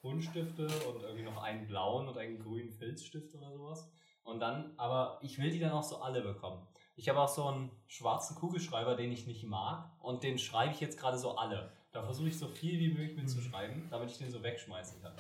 Buntstifte 0.02 0.68
und 0.90 1.02
irgendwie 1.02 1.24
noch 1.24 1.42
einen 1.42 1.66
blauen 1.66 2.10
und 2.10 2.18
einen 2.18 2.40
grünen 2.40 2.72
Filzstift 2.72 3.34
oder 3.36 3.54
sowas. 3.54 3.90
Und 4.24 4.42
dann, 4.42 4.74
aber 4.76 5.18
ich 5.22 5.40
will 5.40 5.50
die 5.50 5.60
dann 5.60 5.72
auch 5.72 5.84
so 5.84 6.02
alle 6.02 6.22
bekommen. 6.22 6.68
Ich 6.98 7.08
habe 7.08 7.22
auch 7.22 7.30
so 7.30 7.46
einen 7.46 7.72
schwarzen 7.88 8.36
Kugelschreiber, 8.36 8.96
den 8.96 9.14
ich 9.14 9.26
nicht 9.26 9.46
mag 9.46 9.90
und 10.02 10.24
den 10.24 10.38
schreibe 10.38 10.74
ich 10.74 10.82
jetzt 10.82 11.00
gerade 11.00 11.18
so 11.18 11.38
alle. 11.38 11.72
Da 11.94 12.04
versuche 12.04 12.28
ich 12.28 12.38
so 12.38 12.50
viel 12.50 12.78
wie 12.78 12.90
möglich 12.90 13.16
mit 13.16 13.30
zu 13.30 13.40
schreiben, 13.40 13.88
damit 13.90 14.12
ich 14.12 14.18
den 14.18 14.30
so 14.30 14.44
wegschmeißen 14.44 15.02
kann. 15.02 15.14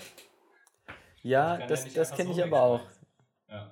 Ja, 1.23 1.65
das, 1.65 1.85
nicht 1.85 1.97
das 1.97 2.11
einfach 2.11 2.17
kenne 2.17 2.33
so 2.33 2.39
ich 2.39 2.45
aber 2.45 2.61
auch. 2.61 2.81
Ja. 3.49 3.71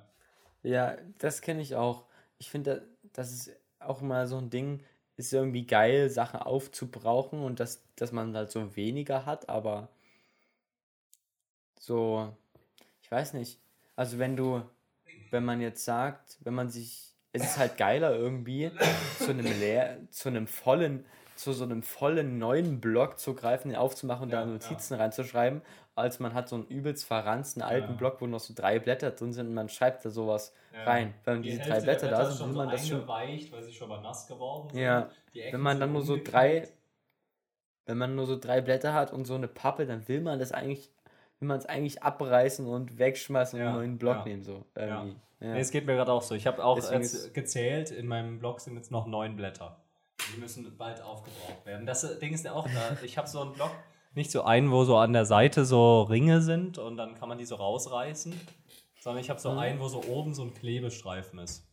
Ja, 0.62 0.96
das 1.18 1.40
kenne 1.40 1.62
ich 1.62 1.76
auch. 1.76 2.04
Ich 2.38 2.50
finde, 2.50 2.86
das 3.12 3.32
ist 3.32 3.50
auch 3.78 4.00
mal 4.00 4.26
so 4.26 4.38
ein 4.38 4.50
Ding, 4.50 4.82
ist 5.16 5.32
irgendwie 5.32 5.66
geil, 5.66 6.10
Sachen 6.10 6.40
aufzubrauchen 6.40 7.40
und 7.42 7.60
dass, 7.60 7.82
dass 7.96 8.12
man 8.12 8.36
halt 8.36 8.50
so 8.50 8.76
weniger 8.76 9.26
hat, 9.26 9.48
aber 9.48 9.88
so, 11.78 12.32
ich 13.02 13.10
weiß 13.10 13.34
nicht. 13.34 13.58
Also 13.96 14.18
wenn 14.18 14.36
du, 14.36 14.62
wenn 15.30 15.44
man 15.44 15.60
jetzt 15.60 15.84
sagt, 15.84 16.38
wenn 16.40 16.54
man 16.54 16.68
sich, 16.68 17.14
es 17.32 17.42
ist 17.42 17.58
halt 17.58 17.76
geiler 17.76 18.14
irgendwie 18.14 18.70
zu 19.18 19.30
einem 19.30 19.46
leer, 19.60 19.98
zu 20.10 20.28
einem 20.28 20.46
vollen, 20.46 21.04
zu 21.34 21.52
so 21.52 21.64
einem 21.64 21.82
vollen 21.82 22.38
neuen 22.38 22.80
Block 22.80 23.18
zu 23.18 23.34
greifen, 23.34 23.68
den 23.68 23.76
aufzumachen 23.78 24.24
und 24.24 24.30
Ja, 24.30 24.40
da 24.40 24.46
Notizen 24.46 24.94
reinzuschreiben, 24.94 25.62
als 25.98 26.20
man 26.20 26.34
hat 26.34 26.48
so 26.48 26.56
einen 26.56 26.66
übelst 26.66 27.04
verranzten 27.04 27.62
alten 27.62 27.92
Ja. 27.92 27.96
Block, 27.96 28.20
wo 28.20 28.26
noch 28.26 28.40
so 28.40 28.54
drei 28.54 28.78
Blätter 28.78 29.10
drin 29.10 29.32
sind 29.32 29.48
und 29.48 29.54
man 29.54 29.68
schreibt 29.68 30.04
da 30.04 30.10
sowas 30.10 30.54
Ja. 30.72 30.84
rein. 30.84 31.14
Wenn 31.24 31.42
Die 31.42 31.50
diese 31.50 31.62
Hälfte 31.62 31.70
drei 31.70 31.76
der 31.80 31.84
Blätter 31.84 32.08
da 32.08 32.22
ist 32.22 32.36
sind, 32.38 32.46
will 32.46 32.52
so 32.52 32.58
man 32.58 32.70
das 32.70 32.88
schon 32.88 33.08
weil 33.08 33.62
sie 33.62 33.72
schon 33.72 33.88
mal 33.88 34.00
nass 34.00 34.26
geworden 34.26 34.70
sind. 34.70 34.80
Ja, 34.80 35.10
wenn 35.34 35.60
man 35.60 35.80
dann 35.80 35.92
nur 35.92 36.02
so 36.02 36.18
drei, 36.22 36.68
wenn 37.86 37.98
man 37.98 38.14
nur 38.14 38.26
so 38.26 38.38
drei 38.38 38.60
Blätter 38.60 38.94
hat 38.94 39.12
und 39.12 39.26
so 39.26 39.34
eine 39.34 39.48
Pappe, 39.48 39.86
dann 39.86 40.06
will 40.08 40.20
man 40.20 40.38
das 40.38 40.52
eigentlich, 40.52 40.90
will 41.40 41.48
man 41.48 41.58
es 41.58 41.66
eigentlich 41.66 42.02
abreißen 42.02 42.66
und 42.66 42.98
wegschmeißen 42.98 43.58
und 43.58 43.64
Ja, 43.64 43.70
einen 43.70 43.78
neuen 43.78 43.98
Block 43.98 44.24
nehmen, 44.24 44.42
so 44.42 44.64
irgendwie. 44.74 45.16
Nee, 45.40 45.60
es 45.60 45.70
geht 45.70 45.86
mir 45.86 45.94
gerade 45.94 46.12
auch 46.12 46.22
so. 46.22 46.34
Ich 46.34 46.46
habe 46.46 46.64
auch 46.64 46.76
jetzt 46.90 47.32
gezählt, 47.32 47.90
in 47.92 48.06
meinem 48.06 48.40
Blog 48.40 48.60
sind 48.60 48.74
jetzt 48.76 48.90
noch 48.90 49.06
neun 49.06 49.36
Blätter. 49.36 49.76
Die 50.34 50.40
müssen 50.40 50.76
bald 50.76 51.00
aufgebraucht 51.00 51.64
werden. 51.64 51.86
Das 51.86 52.18
Ding 52.18 52.34
ist 52.34 52.44
ja 52.44 52.52
auch 52.52 52.66
da. 52.66 52.96
Ich 53.02 53.16
habe 53.16 53.28
so 53.28 53.40
einen 53.40 53.52
Blog, 53.52 53.70
nicht 54.14 54.30
so 54.30 54.42
einen, 54.42 54.70
wo 54.70 54.84
so 54.84 54.96
an 54.96 55.12
der 55.12 55.26
Seite 55.26 55.64
so 55.64 56.02
Ringe 56.02 56.40
sind 56.42 56.78
und 56.78 56.96
dann 56.96 57.14
kann 57.14 57.28
man 57.28 57.38
die 57.38 57.44
so 57.46 57.54
rausreißen, 57.56 58.34
sondern 59.00 59.22
ich 59.22 59.30
habe 59.30 59.40
so 59.40 59.52
Mhm. 59.52 59.58
einen, 59.58 59.80
wo 59.80 59.88
so 59.88 60.02
oben 60.04 60.34
so 60.34 60.42
ein 60.42 60.54
Klebestreifen 60.54 61.38
ist. 61.38 61.68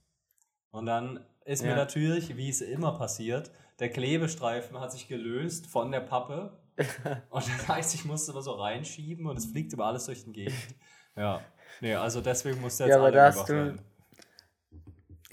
Und 0.72 0.86
dann 0.86 1.26
ist 1.46 1.64
mir 1.64 1.70
Ja. 1.70 1.76
natürlich, 1.76 2.36
wie 2.38 2.50
es 2.50 2.62
immer 2.62 2.92
passiert, 2.98 3.52
der 3.80 3.90
Klebestreifen 3.90 4.80
hat 4.80 4.92
sich 4.92 5.08
gelöst 5.08 5.68
von 5.68 5.92
der 5.92 6.02
Pappe. 6.02 6.58
und 7.30 7.48
das 7.48 7.68
heißt, 7.68 7.96
ich 7.96 8.06
musste 8.06 8.32
immer 8.32 8.42
so 8.42 8.52
reinschieben 8.54 9.26
und 9.28 9.38
es 9.38 9.46
fliegt 9.46 9.72
immer 9.74 9.86
alles 9.86 10.06
durch 10.06 10.24
den 10.24 10.34
Gegend. 10.34 10.56
Ja. 11.18 11.40
Nee, 11.80 11.96
also 11.96 12.20
deswegen 12.20 12.60
musste 12.60 12.84
jetzt 12.84 12.90
Ja, 12.90 12.98
aber 12.98 13.06
alle 13.06 13.16
da 13.16 13.26
hast 13.28 13.48
du- 13.48 13.54
werden. 13.54 13.82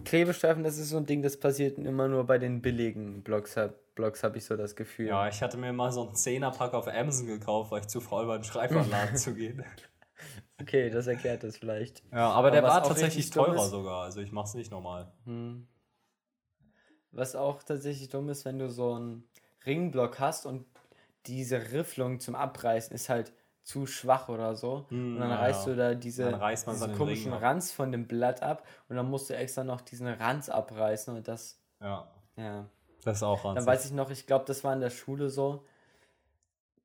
Klebestreifen, 0.05 0.63
das 0.65 0.79
ist 0.79 0.91
so 0.91 0.97
ein 0.97 1.07
Ding, 1.07 1.23
das 1.23 1.39
passiert 1.39 1.79
immer 1.79 2.09
nur 2.09 2.25
bei 2.25 2.39
den 2.39 2.63
billigen 2.63 3.23
Blogs, 3.23 3.57
hab, 3.57 3.95
Blogs 3.95 4.23
habe 4.23 4.39
ich 4.39 4.45
so 4.45 4.57
das 4.57 4.77
Gefühl. 4.77 5.09
Ja, 5.09 5.29
ich 5.29 5.43
hatte 5.43 5.57
mir 5.57 5.73
mal 5.73 5.93
so 5.93 6.07
einen 6.07 6.15
Zehnerpack 6.15 6.75
auf 6.75 6.89
Amazon 6.89 7.27
gekauft, 7.27 7.71
weil 7.71 7.81
ich 7.81 7.89
zu 7.89 8.01
faul 8.01 8.27
war, 8.27 8.37
in 8.37 8.43
den 8.43 8.49
Schreibwarenladen 8.49 9.17
zu 9.17 9.35
gehen. 9.35 9.65
Okay, 10.61 10.91
das 10.91 11.09
erklärt 11.09 11.43
das 11.43 11.57
vielleicht. 11.57 12.05
Ja, 12.13 12.31
aber 12.31 12.53
der 12.53 12.61
Aber 12.61 12.69
was 12.69 12.83
war 12.83 12.89
tatsächlich 12.89 13.31
teurer 13.31 13.69
sogar. 13.69 14.05
Also 14.05 14.21
ich 14.21 14.31
mach's 14.31 14.55
nicht 14.55 14.71
normal. 14.71 15.13
Hm. 15.25 15.67
Was 17.11 17.35
auch 17.35 17.65
tatsächlich 17.65 18.09
dumm 18.11 18.29
ist, 18.29 18.45
wenn 18.45 18.61
du 18.61 18.71
so 18.71 18.95
einen 18.95 19.25
Ringblock 19.67 20.21
hast 20.21 20.47
und 20.47 20.65
diese 21.27 21.73
Rifflung 21.73 22.21
zum 22.21 22.37
Abreißen 22.37 22.95
ist 22.95 23.09
halt 23.09 23.33
zu 23.63 23.87
schwach 23.87 24.29
oder 24.29 24.55
so. 24.57 24.87
Hm, 24.89 25.15
und 25.15 25.21
dann 25.21 25.31
ja, 25.31 25.37
reißt 25.37 25.67
ja. 25.67 25.73
du 25.73 25.77
da 25.79 25.95
diese, 25.95 26.31
Dann 26.31 26.41
diesen 26.73 26.93
komischen 26.97 27.33
Ring. 27.33 27.43
Ranz 27.43 27.73
von 27.73 27.93
dem 27.93 28.07
Blatt 28.09 28.43
ab 28.43 28.67
und 28.89 28.97
dann 28.97 29.09
musst 29.09 29.31
du 29.31 29.37
extra 29.37 29.65
noch 29.65 29.81
diesen 29.81 30.07
Ranz 30.09 30.49
abreißen 30.49 31.15
und 31.17 31.29
das, 31.29 31.61
Ja, 31.81 32.09
ja. 32.37 32.67
das 33.05 33.19
ist 33.19 33.23
auch 33.23 33.45
Dann 33.55 33.65
ranzig. 33.65 33.67
weiß 33.67 33.85
ich 33.87 33.93
noch, 33.93 34.11
ich 34.11 34.27
glaube, 34.27 34.45
das 34.47 34.65
war 34.65 34.73
in 34.75 34.81
der 34.81 34.91
Schule 34.91 35.29
so. 35.31 35.65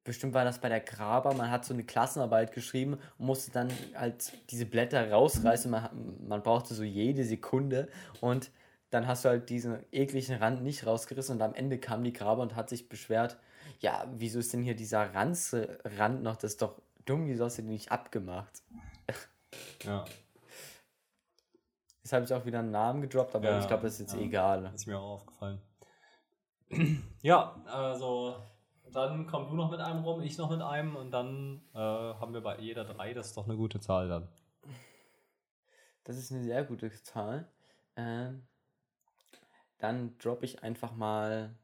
bestimmt 0.04 0.34
war 0.34 0.46
das 0.46 0.60
bei 0.60 0.70
der 0.70 0.80
Graber, 0.80 1.34
man 1.34 1.52
hat 1.52 1.66
so 1.66 1.74
eine 1.74 1.84
Klassenarbeit 1.84 2.54
geschrieben 2.54 2.94
und 3.18 3.26
musste 3.26 3.52
dann 3.52 3.70
halt 3.96 4.32
diese 4.52 4.66
Blätter 4.66 5.12
rausreißen. 5.12 5.70
Man, 5.70 5.90
man 6.28 6.44
brauchte 6.44 6.74
so 6.74 6.84
jede 6.84 7.24
Sekunde 7.26 7.90
und 8.22 8.50
dann 8.90 9.06
hast 9.08 9.26
du 9.26 9.30
halt 9.30 9.50
diesen 9.50 9.84
ekligen 9.92 10.38
Rand 10.38 10.64
nicht 10.64 10.86
rausgerissen 10.86 11.36
und 11.36 11.42
am 11.42 11.54
Ende 11.54 11.78
kam 11.78 12.04
die 12.06 12.14
Graber 12.14 12.42
und 12.42 12.56
hat 12.56 12.70
sich 12.70 12.88
beschwert, 12.88 13.38
ja, 13.80 14.06
wieso 14.16 14.40
ist 14.40 14.54
denn 14.54 14.64
hier 14.64 14.76
dieser 14.76 15.14
Ranze 15.14 15.80
Rand 15.84 16.24
noch? 16.24 16.36
Das 16.36 16.52
ist 16.52 16.62
doch 16.62 16.82
dumm, 17.06 17.28
wieso 17.28 17.46
hast 17.46 17.58
du 17.58 17.62
den 17.62 17.72
nicht 17.72 17.92
abgemacht? 17.92 18.64
Ja. 19.84 20.06
Jetzt 22.04 22.14
habe 22.14 22.26
ich 22.26 22.34
auch 22.34 22.46
wieder 22.46 22.60
einen 22.60 22.72
Namen 22.72 23.02
gedroppt, 23.02 23.36
aber 23.36 23.50
Ja, 23.50 23.60
ich 23.60 23.68
glaube, 23.68 23.84
das 23.84 23.94
ist 23.94 24.00
jetzt 24.00 24.14
ja. 24.14 24.22
egal. 24.22 24.72
Ist 24.74 24.88
mir 24.88 25.00
auch 25.00 25.16
aufgefallen. 25.16 25.62
ja, 27.22 27.62
also 27.66 28.36
dann 28.92 29.28
komm 29.28 29.50
du 29.50 29.56
noch 29.56 29.70
mit 29.70 29.80
einem 29.80 30.04
rum, 30.04 30.22
ich 30.22 30.38
noch 30.38 30.50
mit 30.50 30.62
einem 30.62 30.96
und 30.96 31.12
dann 31.12 31.62
äh, 31.74 31.78
haben 31.78 32.34
wir 32.34 32.42
bei 32.42 32.58
jeder 32.60 32.86
drei. 32.86 33.14
Das 33.14 33.28
ist 33.28 33.38
doch 33.38 33.46
eine 33.46 33.58
gute 33.58 33.80
Zahl 33.80 34.08
dann. 34.08 34.28
Das 36.04 36.18
ist 36.18 36.32
eine 36.32 36.44
sehr 36.44 36.64
gute 36.64 36.90
Zahl. 37.04 37.48
Ähm, 37.98 38.48
dann 39.78 40.18
droppe 40.18 40.46
ich 40.46 40.64
einfach 40.64 40.96
mal. 40.96 41.56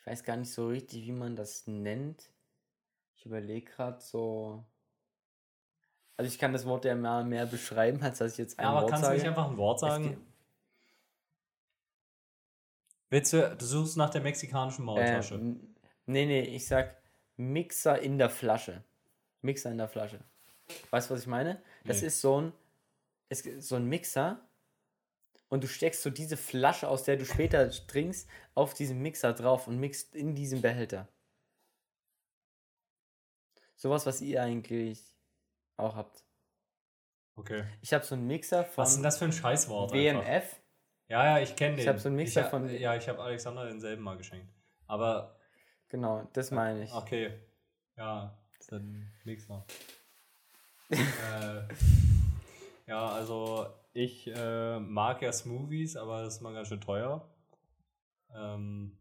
Ich 0.00 0.06
weiß 0.06 0.24
gar 0.24 0.36
nicht 0.36 0.52
so 0.52 0.68
richtig, 0.68 1.04
wie 1.06 1.12
man 1.12 1.36
das 1.36 1.66
nennt. 1.66 2.30
Ich 3.16 3.26
überlege 3.26 3.70
gerade 3.70 4.00
so. 4.00 4.64
Also 6.16 6.30
ich 6.30 6.38
kann 6.38 6.52
das 6.52 6.64
Wort 6.66 6.84
ja 6.84 6.94
mal 6.94 7.24
mehr 7.24 7.46
beschreiben, 7.46 8.02
als 8.02 8.18
dass 8.18 8.32
ich 8.32 8.38
jetzt 8.38 8.58
ein 8.58 8.64
Ja, 8.64 8.70
aber 8.70 8.82
Wort 8.82 8.90
kannst 8.90 9.04
du 9.04 9.06
sage. 9.08 9.18
nicht 9.18 9.28
einfach 9.28 9.50
ein 9.50 9.56
Wort 9.56 9.80
sagen? 9.80 10.04
ge- 10.04 10.16
Willst 13.10 13.32
du, 13.32 13.56
du 13.56 13.64
suchst 13.64 13.96
nach 13.96 14.10
der 14.10 14.20
mexikanischen 14.20 14.84
Maultasche. 14.84 15.34
Ähm, 15.34 15.74
nee, 16.06 16.26
nee, 16.26 16.42
ich 16.42 16.66
sag 16.66 16.96
Mixer 17.36 17.98
in 18.00 18.18
der 18.18 18.30
Flasche. 18.30 18.84
Mixer 19.42 19.70
in 19.70 19.78
der 19.78 19.88
Flasche. 19.88 20.20
Weißt 20.90 21.10
du, 21.10 21.14
was 21.14 21.22
ich 21.22 21.26
meine? 21.26 21.60
Das 21.84 22.00
Nee. 22.02 22.06
ist 22.08 22.20
so 22.20 22.40
ein, 22.42 22.52
es, 23.28 23.42
so 23.66 23.76
ein 23.76 23.86
Mixer 23.86 24.40
und 25.50 25.62
du 25.62 25.68
steckst 25.68 26.02
so 26.02 26.08
diese 26.10 26.36
Flasche, 26.38 26.88
aus 26.88 27.02
der 27.04 27.16
du 27.18 27.26
später 27.26 27.68
trinkst, 27.70 28.26
auf 28.54 28.72
diesen 28.72 29.00
Mixer 29.02 29.34
drauf 29.34 29.66
und 29.66 29.78
mixt 29.78 30.14
in 30.16 30.34
diesem 30.34 30.62
Behälter. 30.62 31.06
Sowas, 33.76 34.06
was 34.06 34.20
ihr 34.20 34.42
eigentlich 34.42 35.00
auch 35.76 35.96
habt. 35.96 36.24
okay. 37.36 37.64
Ich 37.80 37.92
habe 37.94 38.04
so 38.04 38.14
einen 38.14 38.26
Mixer 38.26 38.64
von 38.64 38.82
Was 38.82 38.90
ist 38.90 38.96
denn 38.96 39.02
das 39.02 39.18
für 39.18 39.24
ein 39.26 39.32
Scheißwort? 39.32 39.92
einfach? 39.92 40.22
WMF. 40.24 40.56
Ja, 41.08 41.24
ja, 41.38 41.42
ich 41.42 41.56
kenne 41.56 41.76
den. 41.76 41.80
Ich 41.82 41.88
hab 41.88 41.98
so 41.98 42.08
einen 42.08 42.16
Mixer 42.16 42.44
ich 42.44 42.48
von- 42.48 42.68
Ja, 42.68 42.94
ich 42.94 43.08
habe 43.08 43.20
Alexander 43.22 43.66
denselben 43.66 44.02
mal 44.02 44.16
geschenkt. 44.16 44.52
Aber, 44.86 45.36
Genau, 45.88 46.28
das 46.34 46.50
meine 46.52 46.84
ich. 46.84 46.92
okay. 46.92 47.40
Ja, 47.96 48.38
das 48.52 48.60
ist 48.66 48.72
ein 48.72 49.12
Mixer. 49.24 49.66
äh, 50.90 51.62
ja, 52.86 53.06
also 53.08 53.66
ich 53.92 54.26
äh, 54.28 54.78
mag 54.80 55.22
ja 55.22 55.32
Smoothies, 55.32 55.96
aber 55.96 56.22
das 56.22 56.36
ist 56.36 56.40
mal 56.40 56.54
ganz 56.54 56.68
schön 56.68 56.80
teuer. 56.80 57.28
Ähm, 58.34 58.96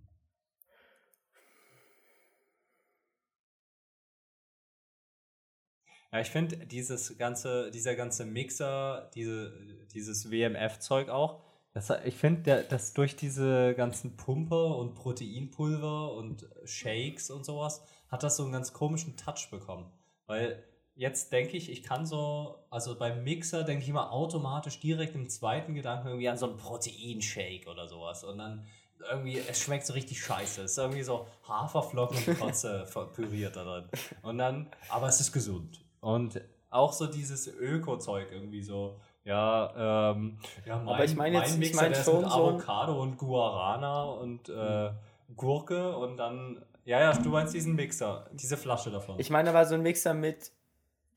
ja, 6.11 6.19
ich 6.19 6.29
finde 6.29 6.65
dieses 6.65 7.17
ganze, 7.17 7.71
dieser 7.71 7.95
ganze 7.95 8.25
Mixer, 8.25 9.11
diese, 9.13 9.87
dieses 9.93 10.31
WMF-Zeug 10.31 11.09
auch, 11.09 11.43
das, 11.73 11.91
ich 12.03 12.15
finde, 12.15 12.63
dass 12.63 12.93
durch 12.93 13.15
diese 13.15 13.75
ganzen 13.75 14.17
Pumpe 14.17 14.73
und 14.73 14.95
Proteinpulver 14.95 16.13
und 16.13 16.49
Shakes 16.65 17.29
und 17.29 17.45
sowas, 17.45 17.83
hat 18.07 18.23
das 18.23 18.37
so 18.37 18.43
einen 18.43 18.51
ganz 18.51 18.73
komischen 18.73 19.15
Touch 19.17 19.49
bekommen. 19.51 19.91
Weil 20.25 20.63
jetzt 20.99 21.31
denke 21.31 21.55
ich, 21.55 21.71
ich 21.71 21.81
kann 21.81 22.05
so, 22.05 22.55
also 22.69 22.97
beim 22.97 23.23
Mixer 23.23 23.63
denke 23.63 23.83
ich 23.83 23.89
immer 23.89 24.11
automatisch 24.11 24.81
direkt 24.81 25.15
im 25.15 25.29
zweiten 25.29 25.73
Gedanken 25.73 26.07
irgendwie 26.09 26.27
an 26.27 26.37
so 26.37 26.45
einen 26.47 26.57
Proteinshake 26.57 27.67
oder 27.69 27.87
sowas. 27.87 28.25
Und 28.25 28.37
dann 28.37 28.65
irgendwie, 29.09 29.39
es 29.39 29.61
schmeckt 29.61 29.85
so 29.85 29.93
richtig 29.93 30.21
scheiße. 30.21 30.63
Es 30.63 30.71
ist 30.71 30.77
irgendwie 30.77 31.03
so 31.03 31.25
Haferflocken 31.47 32.17
und 32.17 32.37
Kotze 32.39 32.85
püriert 33.15 33.55
da 33.55 33.63
drin. 33.63 33.85
Und 34.23 34.37
dann, 34.39 34.67
aber 34.89 35.07
es 35.07 35.21
ist 35.21 35.31
gesund. 35.31 35.79
Und 36.01 36.41
auch 36.69 36.91
so 36.91 37.07
dieses 37.07 37.47
Öko-Zeug 37.47 38.27
irgendwie 38.31 38.61
so, 38.61 38.99
ja, 39.23 40.11
ähm, 40.11 40.37
ja, 40.65 40.77
mein, 40.79 40.95
Aber 40.95 41.05
ich 41.05 41.15
meine 41.15 41.37
jetzt- 41.37 41.51
mein 41.51 41.61
ich 41.61 41.69
Mixer, 41.69 41.75
meine 41.81 41.89
der 41.93 42.01
ist 42.01 42.07
mit 42.13 42.23
so 42.23 42.27
Avocado 42.27 43.01
und 43.01 43.17
Guarana 43.17 44.03
und 44.03 44.49
äh, 44.49 44.91
Gurke 45.37 45.95
und 45.95 46.17
dann, 46.17 46.61
ja, 46.83 46.99
ja, 46.99 47.13
du 47.13 47.29
meinst 47.29 47.53
diesen 47.53 47.75
Mixer, 47.75 48.29
diese 48.33 48.57
Flasche 48.57 48.91
davon. 48.91 49.17
Ich 49.17 49.29
meine 49.29 49.49
aber 49.51 49.65
so 49.65 49.75
ein 49.75 49.81
Mixer 49.81 50.13
mit, 50.13 50.51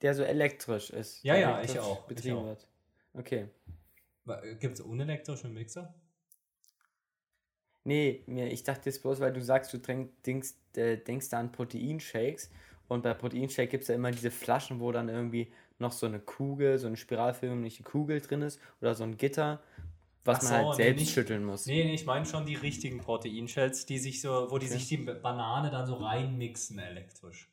der 0.02 0.14
so 0.14 0.22
elektrisch 0.22 0.90
ist. 0.90 1.22
Ja, 1.22 1.36
ja, 1.36 1.62
ich 1.62 1.78
auch, 1.78 2.02
ich 2.10 2.16
Betrieben 2.16 2.36
auch. 2.38 2.44
wird. 2.44 2.68
Okay. 3.14 3.48
Gibt 4.60 4.74
es 4.74 4.80
unelektrische 4.80 5.48
Mixer? 5.48 5.94
Nee, 7.84 8.22
ich 8.26 8.62
dachte 8.62 8.88
jetzt 8.90 9.02
bloß, 9.02 9.18
weil 9.20 9.32
du 9.32 9.42
sagst, 9.42 9.72
du 9.72 9.78
denkst, 9.78 10.54
äh, 10.76 10.96
denkst 10.98 11.28
da 11.30 11.40
an 11.40 11.50
Proteinshakes 11.50 12.50
und 12.88 13.02
bei 13.02 13.12
Proteinshake 13.12 13.68
gibt 13.68 13.82
es 13.82 13.88
ja 13.88 13.96
immer 13.96 14.12
diese 14.12 14.30
Flaschen, 14.30 14.78
wo 14.78 14.92
dann 14.92 15.08
irgendwie 15.08 15.52
noch 15.78 15.90
so 15.90 16.06
eine 16.06 16.20
Kugel, 16.20 16.78
so 16.78 16.86
eine 16.86 16.96
spiralförmige 16.96 17.82
Kugel 17.82 18.20
drin 18.20 18.42
ist 18.42 18.60
oder 18.80 18.94
so 18.94 19.02
ein 19.02 19.16
Gitter, 19.16 19.60
was 20.24 20.38
Ach 20.38 20.42
man 20.42 20.50
so, 20.50 20.56
halt 20.68 20.78
nee, 20.78 20.84
selbst 20.84 21.00
nicht- 21.00 21.12
schütteln 21.12 21.44
muss. 21.44 21.66
Nee, 21.66 21.82
nee, 21.84 21.94
ich 21.94 22.06
meine 22.06 22.24
schon 22.24 22.46
die 22.46 22.54
richtigen 22.54 22.98
Proteinshells, 23.00 23.84
die 23.86 23.98
sich 23.98 24.20
so, 24.20 24.48
wo 24.50 24.58
die 24.58 24.66
Okay. 24.66 24.76
sich 24.78 24.86
die 24.86 24.98
Banane 24.98 25.72
dann 25.72 25.84
so 25.84 25.94
reinmixen 25.94 26.78
elektrisch. 26.78 27.48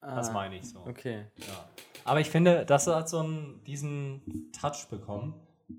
Das 0.00 0.30
Ah, 0.30 0.32
meine 0.32 0.56
ich 0.56 0.68
so. 0.68 0.80
Okay. 0.86 1.26
Ja. 1.36 1.68
Aber 2.04 2.20
ich 2.20 2.30
finde, 2.30 2.64
das 2.64 2.86
hat 2.86 3.08
so 3.08 3.18
einen, 3.18 3.62
diesen 3.64 4.50
Touch 4.52 4.88
bekommen. 4.88 5.34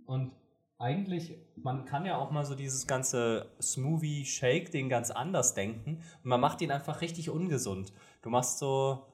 Und 0.05 0.31
eigentlich, 0.77 1.37
man 1.55 1.85
kann 1.85 2.05
ja 2.05 2.17
auch 2.17 2.31
mal 2.31 2.45
so 2.45 2.55
dieses 2.55 2.87
ganze 2.87 3.51
Smoothie-Shake-Ding 3.61 4.89
ganz 4.89 5.11
anders 5.11 5.53
denken. 5.53 5.97
Und 6.23 6.25
man 6.25 6.39
macht 6.39 6.61
ihn 6.61 6.71
einfach 6.71 7.01
richtig 7.01 7.29
ungesund. 7.29 7.93
Du 8.21 8.29
machst 8.29 8.59
so, 8.59 9.05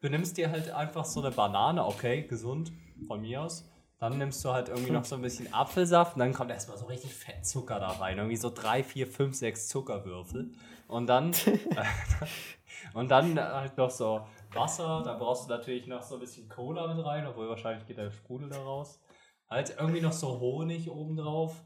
du 0.00 0.08
nimmst 0.08 0.36
dir 0.36 0.50
halt 0.50 0.70
einfach 0.70 1.04
so 1.04 1.20
eine 1.20 1.30
Banane, 1.30 1.84
okay, 1.84 2.22
gesund, 2.22 2.72
von 3.06 3.20
mir 3.20 3.42
aus. 3.42 3.68
Dann 3.98 4.16
nimmst 4.16 4.44
du 4.44 4.52
halt 4.52 4.68
irgendwie 4.68 4.92
noch 4.92 5.04
so 5.04 5.16
ein 5.16 5.22
bisschen 5.22 5.52
Apfelsaft 5.52 6.14
und 6.14 6.20
dann 6.20 6.32
kommt 6.32 6.50
erstmal 6.52 6.78
so 6.78 6.86
richtig 6.86 7.14
Fettzucker 7.14 7.80
da 7.80 7.88
rein. 7.88 8.16
Irgendwie 8.18 8.36
so 8.36 8.48
drei, 8.48 8.84
vier, 8.84 9.08
fünf, 9.08 9.34
sechs 9.34 9.66
Zuckerwürfel. 9.66 10.52
Und 10.86 11.08
dann, 11.08 11.32
und 12.94 13.10
dann 13.10 13.38
halt 13.38 13.76
noch 13.76 13.90
so 13.90 14.20
Wasser. 14.54 15.02
Da 15.04 15.14
brauchst 15.14 15.46
du 15.46 15.50
natürlich 15.50 15.86
noch 15.88 16.02
so 16.02 16.14
ein 16.14 16.20
bisschen 16.20 16.48
Cola 16.48 16.94
mit 16.94 17.04
rein, 17.04 17.26
obwohl 17.26 17.48
wahrscheinlich 17.48 17.86
geht 17.86 17.98
der 17.98 18.10
Sprudel 18.12 18.48
da 18.48 18.58
raus. 18.58 19.00
Halt 19.50 19.74
irgendwie 19.78 20.00
noch 20.00 20.12
so 20.12 20.38
Honig 20.38 20.90
obendrauf. 20.90 21.56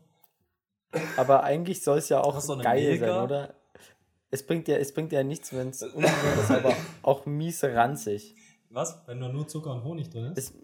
Aber 1.17 1.42
eigentlich 1.42 1.83
soll 1.83 1.99
es 1.99 2.09
ja 2.09 2.21
auch 2.21 2.41
so 2.41 2.57
geil 2.57 2.83
Milka? 2.83 3.07
sein, 3.07 3.25
oder? 3.25 3.54
Es 4.30 4.46
bringt 4.46 4.68
ja, 4.68 4.76
es 4.76 4.95
bringt 4.95 5.13
ja 5.13 5.22
nichts, 5.22 5.54
wenn 5.54 5.68
es 5.68 5.83
ungesund 5.83 6.38
ist, 6.41 6.50
aber 6.50 6.75
auch 7.03 7.26
mies 7.26 7.63
ranzig. 7.64 8.34
Was? 8.71 9.03
Wenn 9.07 9.21
da 9.21 9.29
nur 9.29 9.46
Zucker 9.46 9.72
und 9.72 9.84
Honig 9.84 10.09
drin 10.09 10.33
ist? 10.33 10.38
Es, 10.38 10.54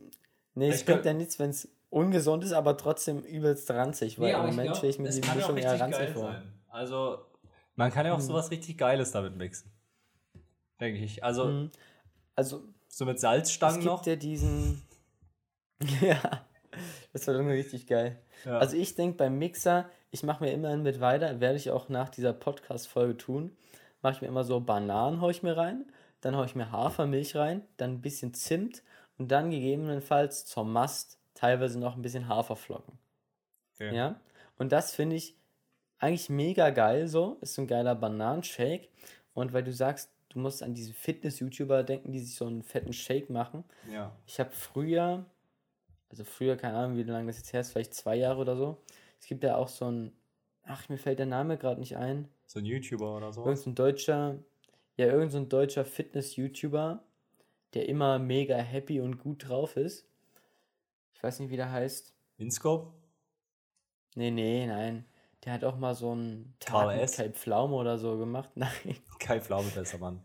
nee, 0.59 0.69
es 0.69 0.81
Ich 0.81 0.87
bringt 0.87 1.05
ja 1.05 1.13
nichts, 1.15 1.39
wenn 1.39 1.51
es 1.51 1.69
ungesund 1.91 2.45
ist, 2.45 2.53
aber 2.53 2.77
trotzdem 2.77 3.21
übelst 3.23 3.71
ranzig, 3.71 4.19
weil 4.19 4.35
im 4.35 4.47
Moment 4.47 4.77
stelle 4.77 4.91
ich 4.91 4.99
mir 4.99 5.09
es 5.09 5.15
die 5.17 5.21
kann 5.23 5.39
ja 5.39 5.45
auch 5.47 5.49
Mischung 5.53 5.57
eher 5.65 5.73
richtig 5.73 5.83
ranzig 5.83 6.01
geil 6.07 6.13
vor. 6.15 6.33
sein. 6.33 6.53
Also, 6.69 7.19
man 7.77 7.91
kann 7.91 8.05
ja 8.07 8.13
auch 8.13 8.19
Hm. 8.19 8.25
sowas 8.25 8.51
richtig 8.51 8.77
Geiles 8.77 9.13
damit 9.13 9.37
mixen. 9.37 9.71
Denke 10.81 11.01
ich. 11.01 11.25
Also, 11.25 11.47
Mhm. 11.47 11.71
Also, 12.35 12.63
so 12.89 13.05
mit 13.05 13.17
es 13.17 13.23
Salzstangen 13.23 13.81
gibt 13.81 13.87
noch. 13.91 14.07
ja 14.07 14.17
diesen. 14.17 14.83
ja, 16.01 16.21
das 17.13 17.27
wird 17.27 17.37
irgendwie 17.37 17.57
richtig 17.57 17.87
geil. 17.87 18.19
Ja. 18.45 18.59
Also, 18.59 18.77
ich 18.77 18.95
denke 18.95 19.17
beim 19.17 19.39
Mixer, 19.39 19.89
ich 20.11 20.23
mache 20.23 20.45
mir 20.45 20.53
immer 20.53 20.77
mit 20.77 21.01
weiter, 21.01 21.41
werde 21.41 21.57
ich 21.57 21.71
auch 21.71 21.89
nach 21.89 22.09
dieser 22.09 22.33
Podcast-Folge 22.33 23.17
tun. 23.17 23.57
Mache 24.03 24.15
ich 24.15 24.21
mir 24.23 24.29
immer 24.29 24.45
so 24.45 24.61
Bananen, 24.61 25.21
haue 25.21 25.31
ich 25.33 25.43
mir 25.43 25.57
rein, 25.57 25.87
dann 26.21 26.37
haue 26.37 26.47
ich 26.47 26.55
mir 26.55 26.71
Hafermilch 26.71 27.35
rein, 27.35 27.63
dann 27.77 27.93
ein 27.95 28.01
bisschen 28.01 28.33
Zimt 28.35 28.83
und 29.19 29.31
dann 29.31 29.51
gegebenenfalls 29.51 30.47
zur 30.47 30.65
Mast 30.65 31.19
teilweise 31.35 31.79
noch 31.79 31.97
ein 31.97 32.03
bisschen 32.03 32.29
Haferflocken. 32.29 32.99
Okay. 33.75 33.95
Ja. 33.95 34.21
Und 34.57 34.73
das 34.73 34.95
finde 34.95 35.17
ich 35.17 35.37
eigentlich 35.99 36.31
mega 36.31 36.71
geil 36.71 37.09
so. 37.09 37.39
Ist 37.41 37.55
so 37.55 37.63
ein 37.63 37.69
geiler 37.69 37.95
Bananenshake. 37.95 38.89
Und 39.35 39.53
weil 39.53 39.63
du 39.63 39.73
sagst, 39.73 40.11
du 40.31 40.39
musst 40.39 40.63
an 40.63 40.75
diese 40.75 40.93
Fitness-YouTuber 40.93 41.83
denken, 41.85 42.13
die 42.13 42.21
sich 42.21 42.35
so 42.35 42.47
einen 42.47 42.63
fetten 42.63 42.93
Shake 42.93 43.31
machen. 43.31 43.65
ja. 43.93 44.13
Ich 44.27 44.41
habe 44.41 44.51
früher, 44.51 45.25
also 46.11 46.25
früher, 46.25 46.57
keine 46.57 46.77
Ahnung, 46.77 46.97
wie 46.97 47.03
lange 47.03 47.27
das 47.27 47.39
jetzt 47.39 47.53
her 47.53 47.61
ist, 47.61 47.73
vielleicht 47.73 47.95
zwei 47.95 48.17
Jahre 48.17 48.41
oder 48.41 48.57
so. 48.57 48.79
Es 49.21 49.27
gibt 49.27 49.43
ja 49.45 49.57
auch 49.57 49.69
so 49.69 49.91
ein, 49.91 50.13
ach, 50.65 50.89
mir 50.89 50.99
fällt 50.99 51.19
der 51.19 51.27
Name 51.27 51.57
gerade 51.57 51.81
nicht 51.81 51.97
ein. 51.97 52.29
So 52.47 52.59
ein 52.61 52.65
YouTuber 52.65 53.17
oder 53.17 53.33
so. 53.33 53.45
Irgend 53.45 53.59
so 53.59 53.71
ein 53.71 53.75
deutscher, 53.75 54.39
ja, 54.97 55.07
irgend 55.07 55.33
so 55.33 55.39
ein 55.39 55.49
deutscher 55.49 55.85
Fitness-YouTuber, 55.85 57.03
der 57.75 57.89
immer 57.89 58.19
mega 58.19 58.57
happy 58.57 59.01
und 59.01 59.19
gut 59.19 59.49
drauf 59.49 59.77
ist. 59.77 60.09
Ich 61.15 61.23
weiß 61.23 61.41
nicht, 61.41 61.51
wie 61.51 61.57
der 61.57 61.71
heißt. 61.71 62.15
Inscope? 62.39 62.93
Nee, 64.15 64.31
nee, 64.31 64.67
nein. 64.67 65.05
Der 65.45 65.53
hat 65.53 65.65
auch 65.65 65.77
mal 65.77 65.95
so 65.95 66.13
einen 66.13 66.55
Tag 66.59 66.97
mit. 66.97 67.13
Kai 67.13 67.31
Pflaume 67.31 67.75
oder 67.75 67.99
so 67.99 68.19
gemacht. 68.19 68.51
Nein. 68.55 68.97
Kai 69.19 69.41
Pflaume, 69.41 69.71
besser 69.71 69.99
Mann. 69.99 70.21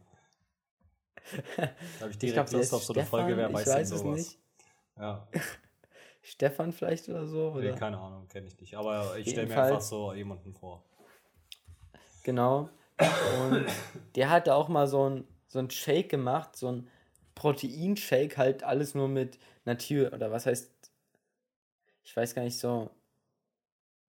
Da 1.58 2.02
habe 2.02 2.12
ich 2.12 2.18
direkt 2.18 2.50
ich 2.50 2.58
Lust 2.58 2.74
auf 2.74 2.84
so 2.84 2.94
eine 2.94 3.06
Folge, 3.06 3.38
wer 3.38 3.54
weiß, 3.54 3.68
ich 3.68 3.74
weiß 3.74 3.92
es 3.92 4.04
nicht. 4.04 4.40
Ja. 4.98 5.28
Stefan 6.22 6.74
vielleicht 6.74 7.08
oder 7.10 7.26
so? 7.26 7.52
Oder? 7.52 7.72
Nee, 7.72 7.78
keine 7.78 7.98
Ahnung, 7.98 8.28
kenne 8.28 8.48
ich 8.48 8.60
nicht. 8.60 8.76
Aber 8.76 9.18
ich 9.18 9.30
stelle 9.30 9.48
mir 9.48 9.62
einfach 9.62 9.82
so 9.82 10.14
jemanden 10.14 10.54
vor. 10.54 10.84
Genau. 12.24 12.70
Und 13.42 13.66
der 14.16 14.30
hatte 14.30 14.56
auch 14.56 14.68
mal 14.68 14.88
so 14.88 15.10
ein, 15.10 15.28
so 15.48 15.60
ein 15.60 15.70
Shake 15.70 16.10
gemacht, 16.10 16.56
so 16.56 16.70
ein 16.70 16.90
Proteinshake, 17.44 18.38
halt 18.38 18.64
alles 18.64 18.96
nur 18.96 19.10
mit 19.10 19.38
Natur, 19.66 20.14
oder 20.14 20.32
was 20.32 20.46
heißt, 20.46 20.72
ich 22.06 22.16
weiß 22.16 22.36
gar 22.36 22.44
nicht 22.44 22.58
so, 22.58 22.90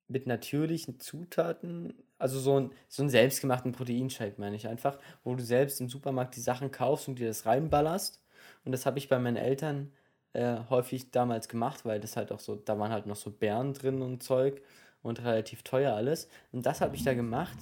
mit 0.06 0.28
natürlichen 0.28 1.00
Zutaten, 1.00 1.94
also 2.16 2.38
so 2.38 2.60
ein, 2.60 2.70
so 2.88 3.02
einen 3.02 3.10
selbstgemachten 3.10 3.72
Proteinshake 3.72 4.38
meine 4.38 4.54
ich 4.54 4.68
einfach, 4.68 5.00
wo 5.24 5.34
du 5.34 5.42
selbst 5.42 5.80
im 5.80 5.88
Supermarkt 5.88 6.36
die 6.36 6.40
Sachen 6.40 6.70
kaufst 6.70 7.08
und 7.08 7.18
dir 7.18 7.26
das 7.26 7.44
reinballerst. 7.44 8.22
Und 8.64 8.70
das 8.70 8.86
habe 8.86 8.98
ich 8.98 9.08
bei 9.08 9.18
meinen 9.18 9.36
Eltern 9.36 9.92
äh, 10.32 10.58
häufig 10.70 11.10
damals 11.10 11.48
gemacht, 11.48 11.84
weil 11.84 11.98
das 11.98 12.16
halt 12.16 12.30
auch 12.30 12.40
so, 12.40 12.54
da 12.54 12.78
waren 12.78 12.92
halt 12.92 13.06
noch 13.06 13.16
so 13.16 13.32
Beeren 13.32 13.74
drin 13.74 14.00
und 14.00 14.22
Zeug 14.22 14.62
und 15.02 15.24
relativ 15.24 15.64
teuer 15.64 15.94
alles. 15.94 16.28
Und 16.52 16.66
das 16.66 16.80
habe 16.80 16.94
ich 16.94 17.02
da 17.02 17.14
gemacht. 17.14 17.58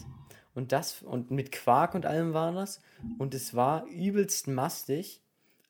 Und 0.55 0.73
das, 0.73 1.01
und 1.01 1.31
mit 1.31 1.51
Quark 1.51 1.95
und 1.95 2.05
allem 2.05 2.35
war 2.35 2.53
das. 2.53 2.83
Und 3.17 3.33
es 3.33 3.55
war 3.55 3.87
übelst 3.87 4.49
mastig, 4.49 5.23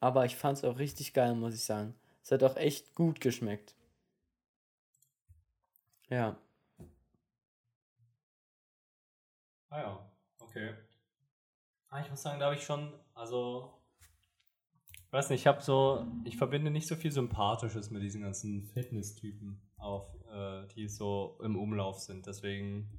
aber 0.02 0.24
ich 0.24 0.34
fand 0.34 0.58
es 0.58 0.64
auch 0.64 0.78
richtig 0.78 1.14
geil, 1.14 1.36
muss 1.36 1.54
ich 1.54 1.62
sagen. 1.62 1.94
Es 2.24 2.32
hat 2.32 2.42
auch 2.42 2.56
echt 2.56 2.96
gut 2.96 3.20
geschmeckt. 3.20 3.76
Ja. 6.08 6.36
Ah 9.70 9.80
ja, 9.80 10.10
okay. 10.40 10.74
Ah, 11.88 12.00
ich 12.00 12.10
muss 12.10 12.20
sagen, 12.20 12.40
da 12.40 12.46
habe 12.46 12.56
ich 12.56 12.64
schon, 12.64 12.92
also 13.14 13.72
weiß 15.12 15.30
nicht, 15.30 15.42
ich 15.42 15.46
habe 15.46 15.62
so, 15.62 16.04
ich 16.24 16.36
verbinde 16.36 16.72
nicht 16.72 16.88
so 16.88 16.96
viel 16.96 17.12
Sympathisches 17.12 17.90
mit 17.90 18.02
diesen 18.02 18.22
ganzen 18.22 18.64
Fitness-Typen 18.64 19.62
auf, 19.76 20.12
äh, 20.32 20.66
die 20.74 20.88
so 20.88 21.38
im 21.44 21.56
Umlauf 21.56 22.00
sind. 22.00 22.26
Deswegen, 22.26 22.90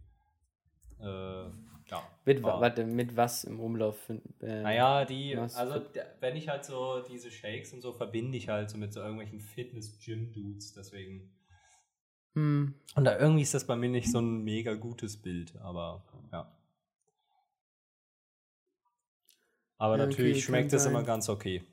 äh, 0.99 1.49
ja. 1.93 2.03
Mit, 2.25 2.41
warte, 2.41 2.85
mit 2.85 3.15
was 3.15 3.43
im 3.43 3.59
Umlauf? 3.59 4.09
Äh, 4.09 4.61
naja, 4.61 5.05
die, 5.05 5.35
also 5.35 5.81
wenn 6.19 6.35
ich 6.35 6.49
halt 6.49 6.65
so 6.65 7.01
diese 7.01 7.29
Shakes 7.29 7.73
und 7.73 7.81
so 7.81 7.91
verbinde 7.93 8.37
ich 8.37 8.49
halt 8.49 8.69
so 8.69 8.77
mit 8.77 8.93
so 8.93 9.01
irgendwelchen 9.01 9.39
Fitness-Gym-Dudes, 9.39 10.73
deswegen. 10.73 11.31
Hm. 12.35 12.73
Und 12.95 13.03
da 13.03 13.19
irgendwie 13.19 13.43
ist 13.43 13.53
das 13.53 13.67
bei 13.67 13.75
mir 13.75 13.89
nicht 13.89 14.09
so 14.09 14.19
ein 14.19 14.43
mega 14.43 14.73
gutes 14.73 15.21
Bild, 15.21 15.55
aber 15.61 16.03
ja. 16.31 16.51
Aber 19.77 19.97
ja, 19.97 20.05
natürlich 20.05 20.37
okay, 20.37 20.45
schmeckt 20.45 20.73
es 20.73 20.85
immer 20.85 21.03
ganz 21.03 21.29
okay. 21.29 21.63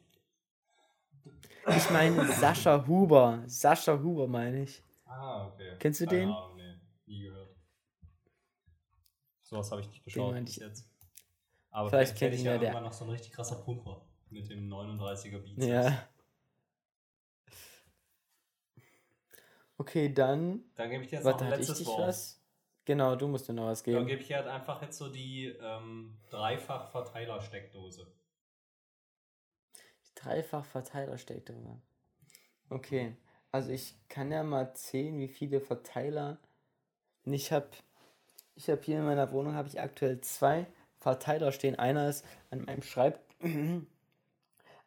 Ich 1.68 1.90
meine 1.90 2.26
Sascha 2.32 2.84
Huber. 2.86 3.42
Sascha 3.46 3.98
Huber 3.98 4.26
meine 4.26 4.64
ich. 4.64 4.82
Ah, 5.06 5.46
okay. 5.46 5.76
Kennst 5.78 6.00
du 6.00 6.06
Keine 6.06 6.18
den? 6.18 6.28
Ahnung, 6.30 6.56
nee. 6.56 6.74
Nie 7.06 7.22
gehört. 7.22 7.39
Sowas 9.50 9.70
habe 9.72 9.80
ich 9.80 9.88
nicht 9.88 10.04
geschaut 10.04 10.44
bis 10.44 10.56
jetzt. 10.56 10.88
Aber 11.72 11.90
vielleicht, 11.90 12.16
vielleicht 12.16 12.18
kennt 12.18 12.34
ich 12.34 12.44
ja 12.44 12.54
irgendwann 12.54 12.84
noch 12.84 12.92
so 12.92 13.04
ein 13.04 13.10
richtig 13.10 13.32
krasser 13.32 13.56
Pumper 13.56 14.00
mit 14.30 14.48
dem 14.48 14.68
39er 14.68 15.38
Bizeps. 15.38 15.66
Ja. 15.66 16.08
Okay, 19.76 20.12
dann. 20.12 20.64
Dann 20.76 20.90
gebe 20.90 21.02
ich 21.02 21.10
dir 21.10 21.16
jetzt 21.16 21.24
Warte, 21.24 21.44
noch 21.44 21.52
ein 21.52 21.58
letztes 21.58 21.84
Wort. 21.86 22.00
Was? 22.00 22.40
Genau, 22.84 23.16
du 23.16 23.26
musst 23.26 23.48
dir 23.48 23.52
noch 23.52 23.66
was 23.66 23.82
geben. 23.82 23.96
Dann 23.96 24.06
gebe 24.06 24.20
ich 24.20 24.28
dir 24.28 24.36
halt 24.36 24.46
einfach 24.46 24.80
jetzt 24.82 24.98
so 24.98 25.10
die 25.10 25.46
ähm, 25.46 26.16
Dreifach-Verteiler-Steckdose. 26.30 28.06
Dreifach-Verteiler-Steckdose. 30.14 31.80
Okay, 32.68 33.16
also 33.50 33.70
ich 33.70 33.96
kann 34.08 34.30
ja 34.30 34.44
mal 34.44 34.74
zählen, 34.74 35.18
wie 35.18 35.28
viele 35.28 35.60
Verteiler. 35.60 36.38
Ich 37.24 37.50
habe 37.50 37.70
ich 38.60 38.68
hab 38.68 38.84
hier 38.84 38.98
in 38.98 39.06
meiner 39.06 39.32
Wohnung 39.32 39.54
habe 39.54 39.68
ich 39.68 39.80
aktuell 39.80 40.20
zwei 40.20 40.66
Verteiler 40.98 41.50
stehen. 41.50 41.78
Einer 41.78 42.10
ist 42.10 42.26
an 42.50 42.66
meinem 42.66 42.82
Schreib. 42.82 43.18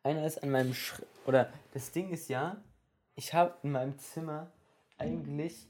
Einer 0.04 0.28
ist 0.28 0.44
an 0.44 0.52
meinem 0.52 0.76
Sch 0.76 1.02
oder 1.26 1.52
das 1.74 1.91
Ding 1.91 2.12
ist 2.12 2.30
ja, 2.30 2.62
ich 3.16 3.34
habe 3.34 3.56
in 3.64 3.72
meinem 3.72 3.98
Zimmer 3.98 4.52
eigentlich 4.98 5.66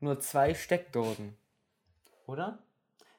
nur 0.00 0.18
zwei 0.18 0.54
Steckdosen. 0.54 1.36
Oder? 2.26 2.58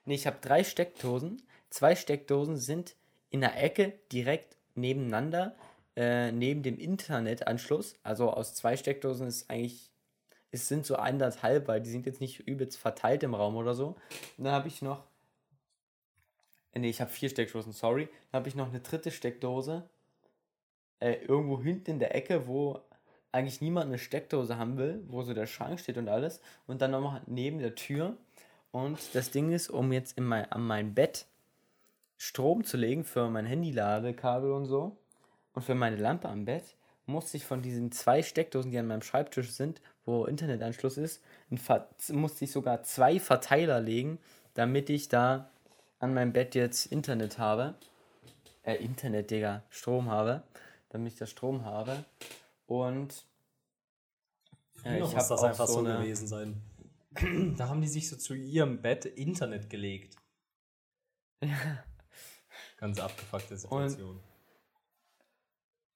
Ne, 0.03 0.15
ich 0.15 0.27
habe 0.27 0.37
drei 0.41 0.65
Steckdosen. 0.65 1.41
Zwei 1.69 1.95
Steckdosen 1.95 2.57
sind 2.57 2.95
in 3.29 3.41
der 3.41 3.61
Ecke 3.63 3.93
direkt 4.11 4.57
nebeneinander 4.73 5.55
äh, 5.95 6.33
neben 6.33 6.61
dem 6.61 6.77
Internetanschluss, 6.77 7.95
also 8.03 8.31
aus 8.31 8.53
zwei 8.53 8.75
Steckdosen 8.75 9.27
ist 9.27 9.49
eigentlich, 9.49 9.91
es 10.55 10.67
sind 10.67 10.85
so 10.85 10.95
anderthalb, 10.95 11.67
weil 11.67 11.81
die 11.81 11.89
sind 11.89 12.05
jetzt 12.05 12.21
nicht 12.21 12.39
übelst 12.47 12.77
verteilt 12.77 13.23
im 13.23 13.33
Raum 13.33 13.55
oder 13.55 13.73
so. 13.73 13.95
Und 14.37 14.45
dann 14.45 14.53
habe 14.53 14.67
ich 14.67 14.81
noch, 14.81 15.03
ne, 16.73 16.87
ich 16.87 17.01
habe 17.01 17.11
vier 17.11 17.29
Steckdosen, 17.29 17.73
sorry. 17.73 18.07
Dann 18.31 18.39
habe 18.39 18.49
ich 18.49 18.55
noch 18.55 18.69
eine 18.69 18.79
dritte 18.79 19.11
Steckdose, 19.11 19.83
äh, 20.99 21.13
irgendwo 21.25 21.61
hinten 21.61 21.91
in 21.91 21.99
der 21.99 22.15
Ecke, 22.15 22.47
wo 22.47 22.81
eigentlich 23.31 23.61
niemand 23.61 23.87
eine 23.87 23.99
Steckdose 23.99 24.57
haben 24.57 24.77
will, 24.77 25.03
wo 25.07 25.21
so 25.23 25.33
der 25.33 25.45
Schrank 25.45 25.79
steht 25.79 25.97
und 25.97 26.09
alles. 26.09 26.41
Und 26.67 26.81
dann 26.81 26.91
nochmal 26.91 27.21
neben 27.27 27.59
der 27.59 27.75
Tür. 27.75 28.17
Und 28.71 28.97
das 29.13 29.31
Ding 29.31 29.51
ist, 29.51 29.69
um 29.69 29.91
jetzt 29.91 30.17
in 30.17 30.25
mein, 30.25 30.51
an 30.51 30.65
mein 30.65 30.93
Bett 30.93 31.25
Strom 32.17 32.63
zu 32.63 32.77
legen 32.77 33.03
für 33.03 33.29
mein 33.29 33.45
Handy-Ladekabel 33.45 34.51
und 34.51 34.65
so, 34.65 34.97
und 35.53 35.63
für 35.63 35.75
meine 35.75 35.95
Lampe 35.95 36.29
am 36.29 36.45
Bett 36.45 36.75
musste 37.05 37.37
ich 37.37 37.45
von 37.45 37.61
diesen 37.61 37.91
zwei 37.91 38.21
Steckdosen, 38.21 38.71
die 38.71 38.77
an 38.77 38.87
meinem 38.87 39.01
Schreibtisch 39.01 39.51
sind, 39.51 39.81
wo 40.05 40.25
Internetanschluss 40.25 40.97
ist, 40.97 41.23
musste 41.49 42.45
ich 42.45 42.51
sogar 42.51 42.83
zwei 42.83 43.19
Verteiler 43.19 43.79
legen, 43.79 44.19
damit 44.53 44.89
ich 44.89 45.09
da 45.09 45.49
an 45.99 46.13
meinem 46.13 46.33
Bett 46.33 46.55
jetzt 46.55 46.87
Internet 46.87 47.37
habe. 47.39 47.75
Äh, 48.63 48.75
Internet, 48.75 49.31
Digga, 49.31 49.63
Strom 49.69 50.09
habe. 50.09 50.43
Damit 50.89 51.13
ich 51.13 51.19
da 51.19 51.25
Strom 51.25 51.65
habe. 51.65 52.05
Und 52.67 53.25
äh, 54.83 54.99
ich 54.99 55.15
habe 55.15 55.27
das 55.29 55.43
einfach 55.43 55.67
so, 55.67 55.79
eine... 55.79 55.97
gewesen 55.97 56.27
sein. 56.27 56.61
da 57.57 57.69
haben 57.69 57.81
die 57.81 57.87
sich 57.87 58.09
so 58.09 58.15
zu 58.15 58.33
ihrem 58.33 58.81
Bett 58.81 59.05
Internet 59.05 59.69
gelegt. 59.69 60.15
Ja. 61.41 61.83
Ganz 62.77 62.99
abgefuckte 62.99 63.57
Situation. 63.57 64.17
Und 64.17 64.21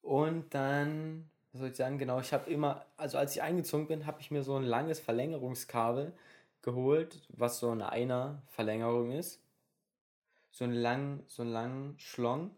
und 0.09 0.55
dann, 0.55 1.29
was 1.51 1.59
soll 1.59 1.69
ich 1.69 1.75
sagen, 1.75 1.97
genau, 1.97 2.19
ich 2.19 2.33
habe 2.33 2.49
immer, 2.49 2.85
also 2.97 3.17
als 3.17 3.35
ich 3.35 3.41
eingezogen 3.41 3.87
bin, 3.87 4.05
habe 4.05 4.21
ich 4.21 4.29
mir 4.29 4.43
so 4.43 4.55
ein 4.55 4.63
langes 4.63 4.99
Verlängerungskabel 4.99 6.13
geholt, 6.61 7.21
was 7.29 7.59
so 7.59 7.71
eine 7.71 7.89
Einer-Verlängerung 7.89 9.11
ist. 9.11 9.41
So 10.51 10.63
einen 10.63 10.73
langen, 10.73 11.23
so 11.27 11.41
einen 11.41 11.51
langen 11.51 11.99
Schlong. 11.99 12.51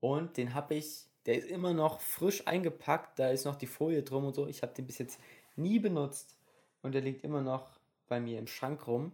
Und 0.00 0.36
den 0.36 0.54
habe 0.54 0.74
ich, 0.74 1.06
der 1.26 1.38
ist 1.38 1.48
immer 1.48 1.72
noch 1.72 2.00
frisch 2.00 2.46
eingepackt, 2.46 3.18
da 3.18 3.30
ist 3.30 3.44
noch 3.44 3.56
die 3.56 3.66
Folie 3.66 4.02
drum 4.02 4.24
und 4.26 4.34
so. 4.34 4.46
Ich 4.46 4.62
habe 4.62 4.74
den 4.74 4.86
bis 4.86 4.98
jetzt 4.98 5.20
nie 5.54 5.78
benutzt. 5.78 6.36
Und 6.82 6.92
der 6.92 7.02
liegt 7.02 7.24
immer 7.24 7.42
noch 7.42 7.78
bei 8.08 8.20
mir 8.20 8.38
im 8.38 8.46
Schrank 8.46 8.86
rum. 8.86 9.12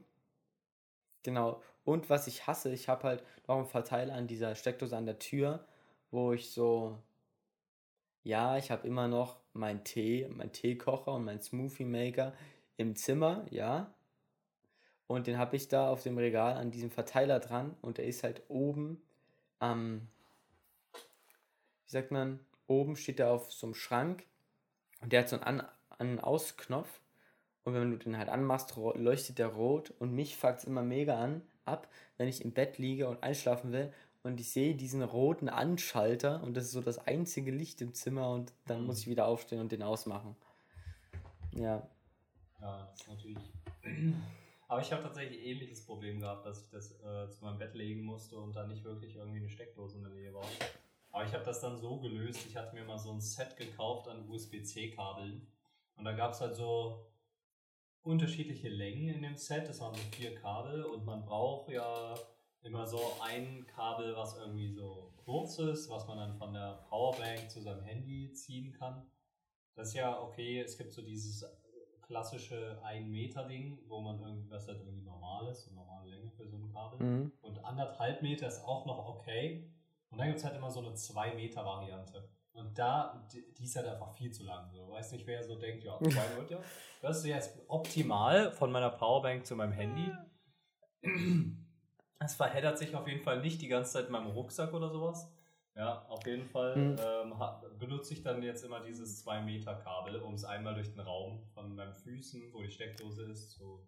Genau. 1.22 1.62
Und 1.84 2.10
was 2.10 2.26
ich 2.26 2.46
hasse, 2.46 2.72
ich 2.72 2.88
habe 2.88 3.04
halt 3.04 3.24
noch 3.48 3.56
einen 3.56 3.66
Verteiler 3.66 4.14
an 4.14 4.26
dieser 4.26 4.54
Steckdose 4.54 4.96
an 4.96 5.06
der 5.06 5.18
Tür, 5.18 5.64
wo 6.10 6.32
ich 6.32 6.50
so 6.50 6.98
ja, 8.24 8.56
ich 8.56 8.70
habe 8.70 8.86
immer 8.86 9.08
noch 9.08 9.38
meinen 9.52 9.84
Tee, 9.84 10.28
meinen 10.28 10.52
Teekocher 10.52 11.14
und 11.14 11.24
meinen 11.24 11.40
Smoothie 11.40 11.84
Maker 11.84 12.32
im 12.76 12.96
Zimmer, 12.96 13.46
ja. 13.50 13.92
Und 15.06 15.26
den 15.26 15.36
habe 15.38 15.56
ich 15.56 15.68
da 15.68 15.88
auf 15.90 16.02
dem 16.02 16.16
Regal 16.16 16.56
an 16.56 16.70
diesem 16.70 16.90
Verteiler 16.90 17.40
dran 17.40 17.76
und 17.82 17.98
der 17.98 18.06
ist 18.06 18.22
halt 18.22 18.42
oben 18.48 19.02
am, 19.58 20.08
wie 20.92 21.90
sagt 21.90 22.10
man, 22.10 22.40
oben 22.66 22.96
steht 22.96 23.20
er 23.20 23.30
auf 23.30 23.52
so 23.52 23.66
einem 23.66 23.74
Schrank 23.74 24.24
und 25.00 25.12
der 25.12 25.20
hat 25.20 25.28
so 25.28 25.36
einen 25.36 25.60
An-, 25.60 25.68
An 25.90 26.18
Ausknopf 26.20 27.00
und 27.64 27.74
wenn 27.74 27.90
du 27.90 27.98
den 27.98 28.16
halt 28.16 28.28
anmachst, 28.28 28.76
leuchtet 28.76 29.38
der 29.38 29.48
rot 29.48 29.92
und 29.98 30.12
mich 30.14 30.36
fuckt 30.36 30.60
es 30.60 30.64
immer 30.64 30.82
mega 30.82 31.18
an, 31.18 31.42
ab, 31.64 31.88
wenn 32.16 32.28
ich 32.28 32.44
im 32.44 32.52
Bett 32.52 32.78
liege 32.78 33.08
und 33.08 33.22
einschlafen 33.22 33.72
will 33.72 33.92
und 34.22 34.40
ich 34.40 34.50
sehe 34.50 34.74
diesen 34.74 35.02
roten 35.02 35.48
Anschalter 35.48 36.42
und 36.42 36.56
das 36.56 36.64
ist 36.64 36.72
so 36.72 36.80
das 36.80 36.98
einzige 36.98 37.50
Licht 37.50 37.80
im 37.80 37.94
Zimmer 37.94 38.30
und 38.30 38.52
dann 38.66 38.82
mhm. 38.82 38.86
muss 38.86 39.00
ich 39.00 39.08
wieder 39.08 39.26
aufstehen 39.26 39.60
und 39.60 39.72
den 39.72 39.82
ausmachen. 39.82 40.36
Ja. 41.52 41.86
Ja, 42.60 42.86
das 42.90 43.00
ist 43.00 43.08
natürlich. 43.08 43.52
Aber 44.68 44.80
ich 44.80 44.90
habe 44.90 45.02
tatsächlich 45.02 45.44
ähnliches 45.44 45.84
Problem 45.84 46.20
gehabt, 46.20 46.46
dass 46.46 46.62
ich 46.62 46.70
das 46.70 46.92
äh, 47.00 47.28
zu 47.28 47.44
meinem 47.44 47.58
Bett 47.58 47.74
legen 47.74 48.04
musste 48.04 48.38
und 48.38 48.56
da 48.56 48.66
nicht 48.66 48.84
wirklich 48.84 49.16
irgendwie 49.16 49.40
eine 49.40 49.48
Steckdose 49.48 49.98
in 49.98 50.04
der 50.04 50.12
Nähe 50.12 50.32
war. 50.32 50.46
Aber 51.10 51.26
ich 51.26 51.34
habe 51.34 51.44
das 51.44 51.60
dann 51.60 51.76
so 51.76 51.98
gelöst, 51.98 52.46
ich 52.48 52.56
hatte 52.56 52.74
mir 52.74 52.84
mal 52.84 52.98
so 52.98 53.10
ein 53.10 53.20
Set 53.20 53.56
gekauft 53.58 54.08
an 54.08 54.26
USB-C-Kabeln 54.30 55.46
und 55.96 56.04
da 56.04 56.12
gab 56.12 56.32
es 56.32 56.40
halt 56.40 56.56
so 56.56 57.04
unterschiedliche 58.02 58.70
Längen 58.70 59.08
in 59.08 59.22
dem 59.22 59.36
Set, 59.36 59.68
das 59.68 59.80
waren 59.80 59.94
so 59.94 60.00
vier 60.16 60.34
Kabel 60.36 60.84
und 60.84 61.04
man 61.04 61.22
braucht 61.22 61.68
ja 61.68 62.14
immer 62.62 62.86
so 62.86 63.00
ein 63.20 63.66
Kabel, 63.66 64.16
was 64.16 64.36
irgendwie 64.36 64.68
so 64.68 65.12
kurz 65.24 65.58
ist, 65.58 65.90
was 65.90 66.06
man 66.06 66.18
dann 66.18 66.34
von 66.34 66.52
der 66.52 66.84
Powerbank 66.88 67.50
zu 67.50 67.60
seinem 67.60 67.82
Handy 67.82 68.32
ziehen 68.32 68.72
kann. 68.72 69.06
Das 69.74 69.88
ist 69.88 69.94
ja 69.94 70.20
okay, 70.20 70.60
es 70.60 70.76
gibt 70.76 70.92
so 70.92 71.02
dieses 71.02 71.44
klassische 72.02 72.78
1 72.84 73.08
Meter 73.08 73.44
Ding, 73.44 73.78
wo 73.88 74.00
man 74.00 74.20
irgendwie, 74.20 74.50
was 74.50 74.68
halt 74.68 74.80
irgendwie 74.80 75.02
normal 75.02 75.48
ist, 75.48 75.66
eine 75.66 75.76
normale 75.76 76.10
Länge 76.10 76.30
für 76.30 76.46
so 76.46 76.56
ein 76.56 76.68
Kabel. 76.72 76.98
Mhm. 77.00 77.32
Und 77.40 77.64
anderthalb 77.64 78.22
Meter 78.22 78.48
ist 78.48 78.64
auch 78.64 78.86
noch 78.86 79.08
okay. 79.08 79.68
Und 80.10 80.18
dann 80.18 80.26
gibt 80.26 80.38
es 80.38 80.44
halt 80.44 80.56
immer 80.56 80.70
so 80.70 80.80
eine 80.80 80.92
2 80.94 81.34
Meter 81.34 81.64
Variante. 81.64 82.28
Und 82.52 82.78
da, 82.78 83.26
die, 83.32 83.64
ist 83.64 83.76
halt 83.76 83.86
einfach 83.86 84.12
viel 84.12 84.30
zu 84.30 84.44
lang. 84.44 84.70
So. 84.70 84.90
Weiß 84.90 85.12
nicht, 85.12 85.26
wer 85.26 85.42
so 85.42 85.56
denkt, 85.56 85.84
ja, 85.84 85.98
2 85.98 86.08
Meter. 86.40 86.60
Das 87.00 87.18
ist 87.18 87.24
jetzt 87.24 87.58
optimal 87.66 88.52
von 88.52 88.70
meiner 88.70 88.90
Powerbank 88.90 89.46
zu 89.46 89.56
meinem 89.56 89.72
Handy. 89.72 90.12
Es 92.24 92.34
verheddert 92.34 92.78
sich 92.78 92.94
auf 92.94 93.06
jeden 93.08 93.20
Fall 93.20 93.40
nicht 93.40 93.60
die 93.62 93.68
ganze 93.68 93.92
Zeit 93.92 94.06
in 94.06 94.12
meinem 94.12 94.28
Rucksack 94.28 94.72
oder 94.72 94.90
sowas. 94.90 95.32
Ja, 95.74 96.04
auf 96.08 96.26
jeden 96.26 96.44
Fall 96.46 96.76
Mhm. 96.76 97.32
ähm, 97.32 97.78
benutze 97.78 98.12
ich 98.12 98.22
dann 98.22 98.42
jetzt 98.42 98.62
immer 98.64 98.80
dieses 98.80 99.22
2 99.22 99.40
Meter 99.40 99.74
Kabel, 99.74 100.16
um 100.20 100.34
es 100.34 100.44
einmal 100.44 100.74
durch 100.74 100.90
den 100.92 101.00
Raum 101.00 101.42
von 101.54 101.74
meinen 101.74 101.94
Füßen, 101.94 102.52
wo 102.52 102.62
die 102.62 102.70
Steckdose 102.70 103.22
ist, 103.24 103.52
zu 103.52 103.86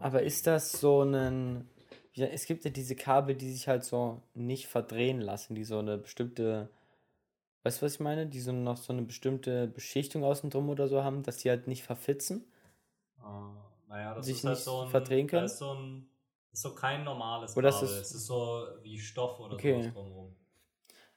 Aber 0.00 0.22
ist 0.22 0.46
das 0.46 0.72
so 0.72 1.02
ein. 1.02 1.68
Ja, 2.14 2.26
es 2.26 2.46
gibt 2.46 2.64
ja 2.64 2.70
diese 2.70 2.96
Kabel, 2.96 3.36
die 3.36 3.52
sich 3.52 3.68
halt 3.68 3.84
so 3.84 4.22
nicht 4.34 4.66
verdrehen 4.66 5.20
lassen, 5.20 5.54
die 5.54 5.64
so 5.64 5.78
eine 5.78 5.98
bestimmte. 5.98 6.70
Weißt 7.62 7.82
du, 7.82 7.86
was 7.86 7.94
ich 7.94 8.00
meine? 8.00 8.26
Die 8.26 8.40
so 8.40 8.52
noch 8.52 8.78
so 8.78 8.92
eine 8.92 9.02
bestimmte 9.02 9.66
Beschichtung 9.68 10.24
außen 10.24 10.48
drum 10.48 10.70
oder 10.70 10.88
so 10.88 11.04
haben, 11.04 11.22
dass 11.22 11.36
die 11.38 11.50
halt 11.50 11.66
nicht 11.66 11.82
verfitzen. 11.82 12.46
Äh, 13.18 13.22
naja, 13.88 14.14
das 14.14 14.26
sich 14.26 14.38
ist 14.38 14.44
halt 14.44 14.56
nicht 14.56 14.64
so 14.64 14.80
ein, 14.80 14.88
verdrehen 14.90 15.26
können? 15.26 15.42
Das 15.44 15.52
ist 15.52 15.58
so 15.58 15.74
ein, 15.74 16.09
ist 16.52 16.62
so 16.62 16.74
kein 16.74 17.04
normales 17.04 17.56
Oder 17.56 17.68
ist 17.68 17.76
Kabel. 17.80 17.88
es- 17.88 18.00
es 18.08 18.14
ist 18.14 18.26
so 18.26 18.66
wie 18.82 18.98
Stoff 18.98 19.38
oder 19.40 19.54
Okay. 19.54 19.82
sowas 19.82 19.92
drumherum. 19.94 20.36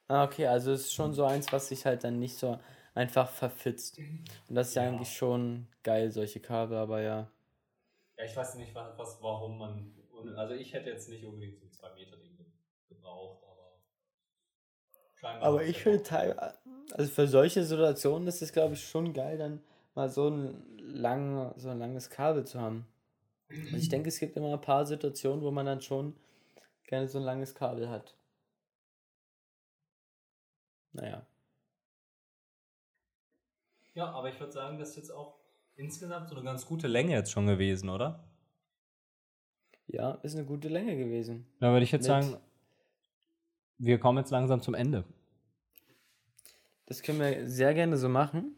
Ah, 0.08 0.26
okay, 0.26 0.48
also 0.48 0.72
es 0.72 0.82
ist 0.82 0.94
schon 0.94 1.14
so 1.14 1.24
eins, 1.26 1.52
was 1.52 1.70
sich 1.70 1.86
halt 1.86 2.04
dann 2.04 2.20
nicht 2.20 2.38
so 2.38 2.60
einfach 2.94 3.30
verfitzt. 3.30 3.98
Und 4.50 4.56
das 4.56 4.70
ist 4.70 4.76
ja, 4.76 4.84
Ja. 4.84 4.90
eigentlich 4.90 5.12
schon 5.16 5.68
geil, 5.82 6.12
solche 6.12 6.40
Kabel, 6.40 6.78
aber 6.78 7.02
ja. 7.02 7.32
Ja, 8.18 8.26
ich 8.26 8.36
weiß 8.36 8.56
nicht, 8.56 8.76
was, 8.76 8.98
was 8.98 9.18
warum 9.22 9.58
man. 9.58 9.96
Also 10.36 10.54
ich 10.54 10.74
hätte 10.74 10.90
jetzt 10.90 11.10
nicht 11.10 11.26
unbedingt 11.26 11.58
so 11.58 11.66
ein 11.66 11.72
2 11.72 11.94
Meter 11.96 12.16
Ding 12.18 12.38
ge- 12.38 12.46
gebraucht, 12.90 13.44
aber. 13.44 13.74
scheinbar 15.16 15.48
Aber 15.50 15.64
ich 15.64 15.82
finde 15.82 15.98
noch- 16.00 16.06
teil- 16.06 16.54
also 16.92 17.12
für 17.12 17.28
solche 17.28 17.64
Situationen 17.64 18.28
ist 18.28 18.42
es, 18.42 18.54
glaube 18.54 18.76
ich, 18.76 18.88
schon 18.88 19.14
geil, 19.14 19.38
dann 19.38 19.62
mal 19.96 20.10
so 20.10 20.28
ein, 20.30 20.78
lang, 20.78 21.54
so 21.58 21.70
ein 21.70 21.80
langes 21.80 22.10
Kabel 22.10 22.46
zu 22.46 22.60
haben. 22.62 22.86
Also 23.50 23.78
ich 23.78 23.90
denke, 23.90 24.10
es 24.10 24.20
gibt 24.20 24.36
immer 24.36 24.54
ein 24.54 24.62
paar 24.62 24.86
Situationen, 24.86 25.44
wo 25.44 25.52
man 25.52 25.66
dann 25.66 25.82
schon 25.82 26.16
gerne 26.86 27.08
so 27.08 27.20
ein 27.20 27.24
langes 27.24 27.56
Kabel 27.56 27.90
hat. 27.90 28.16
Naja. 30.92 31.26
Ja, 33.94 34.12
aber 34.12 34.30
ich 34.30 34.40
würde 34.40 34.52
sagen, 34.52 34.80
das 34.80 34.90
ist 34.90 34.96
jetzt 34.96 35.12
auch 35.12 35.40
insgesamt 35.76 36.30
so 36.30 36.36
eine 36.36 36.44
ganz 36.44 36.66
gute 36.66 36.88
Länge 36.88 37.14
jetzt 37.14 37.32
schon 37.32 37.48
gewesen, 37.48 37.90
oder? 37.90 38.24
Ja, 39.88 40.14
ist 40.24 40.36
eine 40.36 40.46
gute 40.46 40.70
Länge 40.70 40.96
gewesen. 40.98 41.46
Da 41.60 41.72
würde 41.72 41.84
ich 41.84 41.92
jetzt 41.92 42.02
Mit- 42.02 42.08
sagen, 42.08 42.38
wir 43.78 44.00
kommen 44.00 44.18
jetzt 44.20 44.32
langsam 44.32 44.62
zum 44.62 44.74
Ende. 44.74 45.04
Das 46.86 47.02
können 47.02 47.20
wir 47.20 47.48
sehr 47.48 47.74
gerne 47.74 47.98
so 47.98 48.10
machen. 48.10 48.56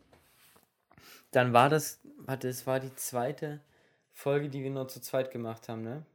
Dann 1.32 1.54
war 1.54 1.70
das, 1.70 2.00
warte, 2.18 2.48
es 2.48 2.66
war 2.66 2.80
die 2.80 2.94
zweite 2.96 3.62
Folge, 4.16 4.50
die 4.50 4.64
wir 4.64 4.72
nur 4.72 4.88
zu 4.88 5.02
zweit 5.02 5.30
gemacht 5.30 5.70
haben, 5.70 5.84
ne? 5.84 6.06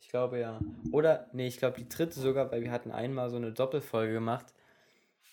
Ich 0.00 0.08
glaube 0.08 0.38
ja. 0.38 0.60
Oder, 0.92 1.26
nee, 1.32 1.48
ich 1.48 1.58
glaube 1.58 1.78
die 1.78 1.88
dritte 1.88 2.20
sogar, 2.20 2.52
weil 2.52 2.62
wir 2.62 2.70
hatten 2.70 2.92
einmal 2.92 3.30
so 3.30 3.36
eine 3.36 3.50
Doppelfolge 3.50 4.12
gemacht. 4.12 4.46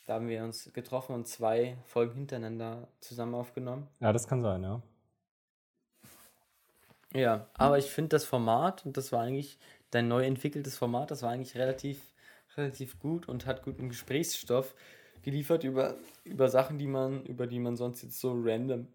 Da 0.07 0.15
haben 0.15 0.27
wir 0.27 0.43
uns 0.43 0.71
getroffen 0.73 1.13
und 1.13 1.27
zwei 1.27 1.77
Folgen 1.85 2.15
hintereinander 2.15 2.87
zusammen 2.99 3.35
aufgenommen. 3.35 3.87
Ja, 3.99 4.11
das 4.11 4.27
kann 4.27 4.41
sein, 4.41 4.63
ja. 4.63 4.81
Ja, 7.13 7.47
aber 7.53 7.77
ich 7.77 7.91
finde 7.91 8.09
das 8.09 8.25
Format, 8.25 8.85
und 8.85 8.97
das 8.97 9.11
war 9.11 9.21
eigentlich 9.21 9.59
dein 9.91 10.07
neu 10.07 10.25
entwickeltes 10.25 10.77
Format, 10.77 11.11
das 11.11 11.21
war 11.21 11.29
eigentlich 11.29 11.55
relativ, 11.55 12.01
relativ 12.57 12.99
gut 12.99 13.27
und 13.27 13.45
hat 13.45 13.63
guten 13.63 13.89
Gesprächsstoff 13.89 14.73
geliefert 15.21 15.63
über, 15.63 15.95
über 16.23 16.49
Sachen, 16.49 16.79
die 16.79 16.87
man, 16.87 17.23
über 17.25 17.47
die 17.47 17.59
man 17.59 17.75
sonst 17.75 18.01
jetzt 18.01 18.19
so 18.19 18.33
random 18.35 18.87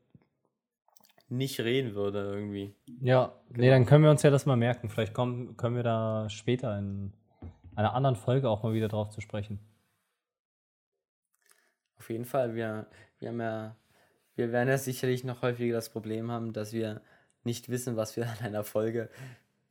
nicht 1.28 1.60
reden 1.60 1.94
würde 1.94 2.20
irgendwie. 2.20 2.74
Ja, 3.00 3.32
nee, 3.50 3.68
dann 3.68 3.86
können 3.86 4.05
wir 4.05 4.10
uns 4.10 4.22
ja 4.22 4.30
das 4.30 4.46
mal 4.46 4.56
merken. 4.56 4.88
Vielleicht 4.88 5.14
kommen, 5.14 5.56
können 5.56 5.76
wir 5.76 5.82
da 5.82 6.28
später 6.30 6.78
in 6.78 7.12
einer 7.76 7.94
anderen 7.94 8.16
Folge 8.16 8.48
auch 8.48 8.62
mal 8.62 8.72
wieder 8.72 8.88
drauf 8.88 9.10
zu 9.10 9.20
sprechen. 9.20 9.60
Auf 11.98 12.10
jeden 12.10 12.24
Fall, 12.24 12.55
wir, 12.55 12.86
wir 13.18 13.28
haben 13.28 13.40
ja, 13.40 13.76
wir 14.36 14.52
werden 14.52 14.68
ja 14.68 14.78
sicherlich 14.78 15.24
noch 15.24 15.42
häufiger 15.42 15.74
das 15.74 15.90
Problem 15.90 16.30
haben, 16.30 16.52
dass 16.52 16.72
wir 16.72 17.02
nicht 17.44 17.68
wissen, 17.68 17.96
was 17.96 18.16
wir 18.16 18.24
in 18.40 18.46
einer 18.46 18.64
Folge, 18.64 19.10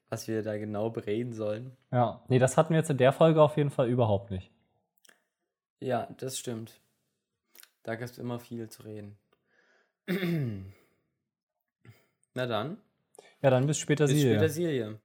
was 0.10 0.28
wir 0.28 0.44
da 0.44 0.58
genau 0.58 0.90
bereden 0.90 1.34
sollen. 1.34 1.76
Ja, 1.92 2.24
nee, 2.28 2.40
das 2.40 2.58
hatten 2.58 2.70
wir 2.72 2.80
jetzt 2.80 2.90
in 2.90 2.98
der 2.98 3.14
Folge 3.14 3.42
auf 3.42 3.58
jeden 3.58 3.72
Fall 3.72 3.90
überhaupt 3.90 4.32
nicht. 4.32 4.52
Ja, 5.80 6.08
das 6.18 6.38
stimmt. 6.38 6.80
Da 7.84 7.96
gab 7.96 8.10
es 8.10 8.18
immer 8.18 8.40
viel 8.40 8.70
zu 8.70 8.84
reden. 8.84 9.18
Na 12.38 12.46
dann, 12.46 12.78
Ja, 13.42 13.50
dann 13.50 13.66
bis 13.66 13.80
später, 13.80 14.06
bis 14.08 14.20
Silja. 14.20 14.36
später, 14.36 14.48
Silje. 14.50 15.00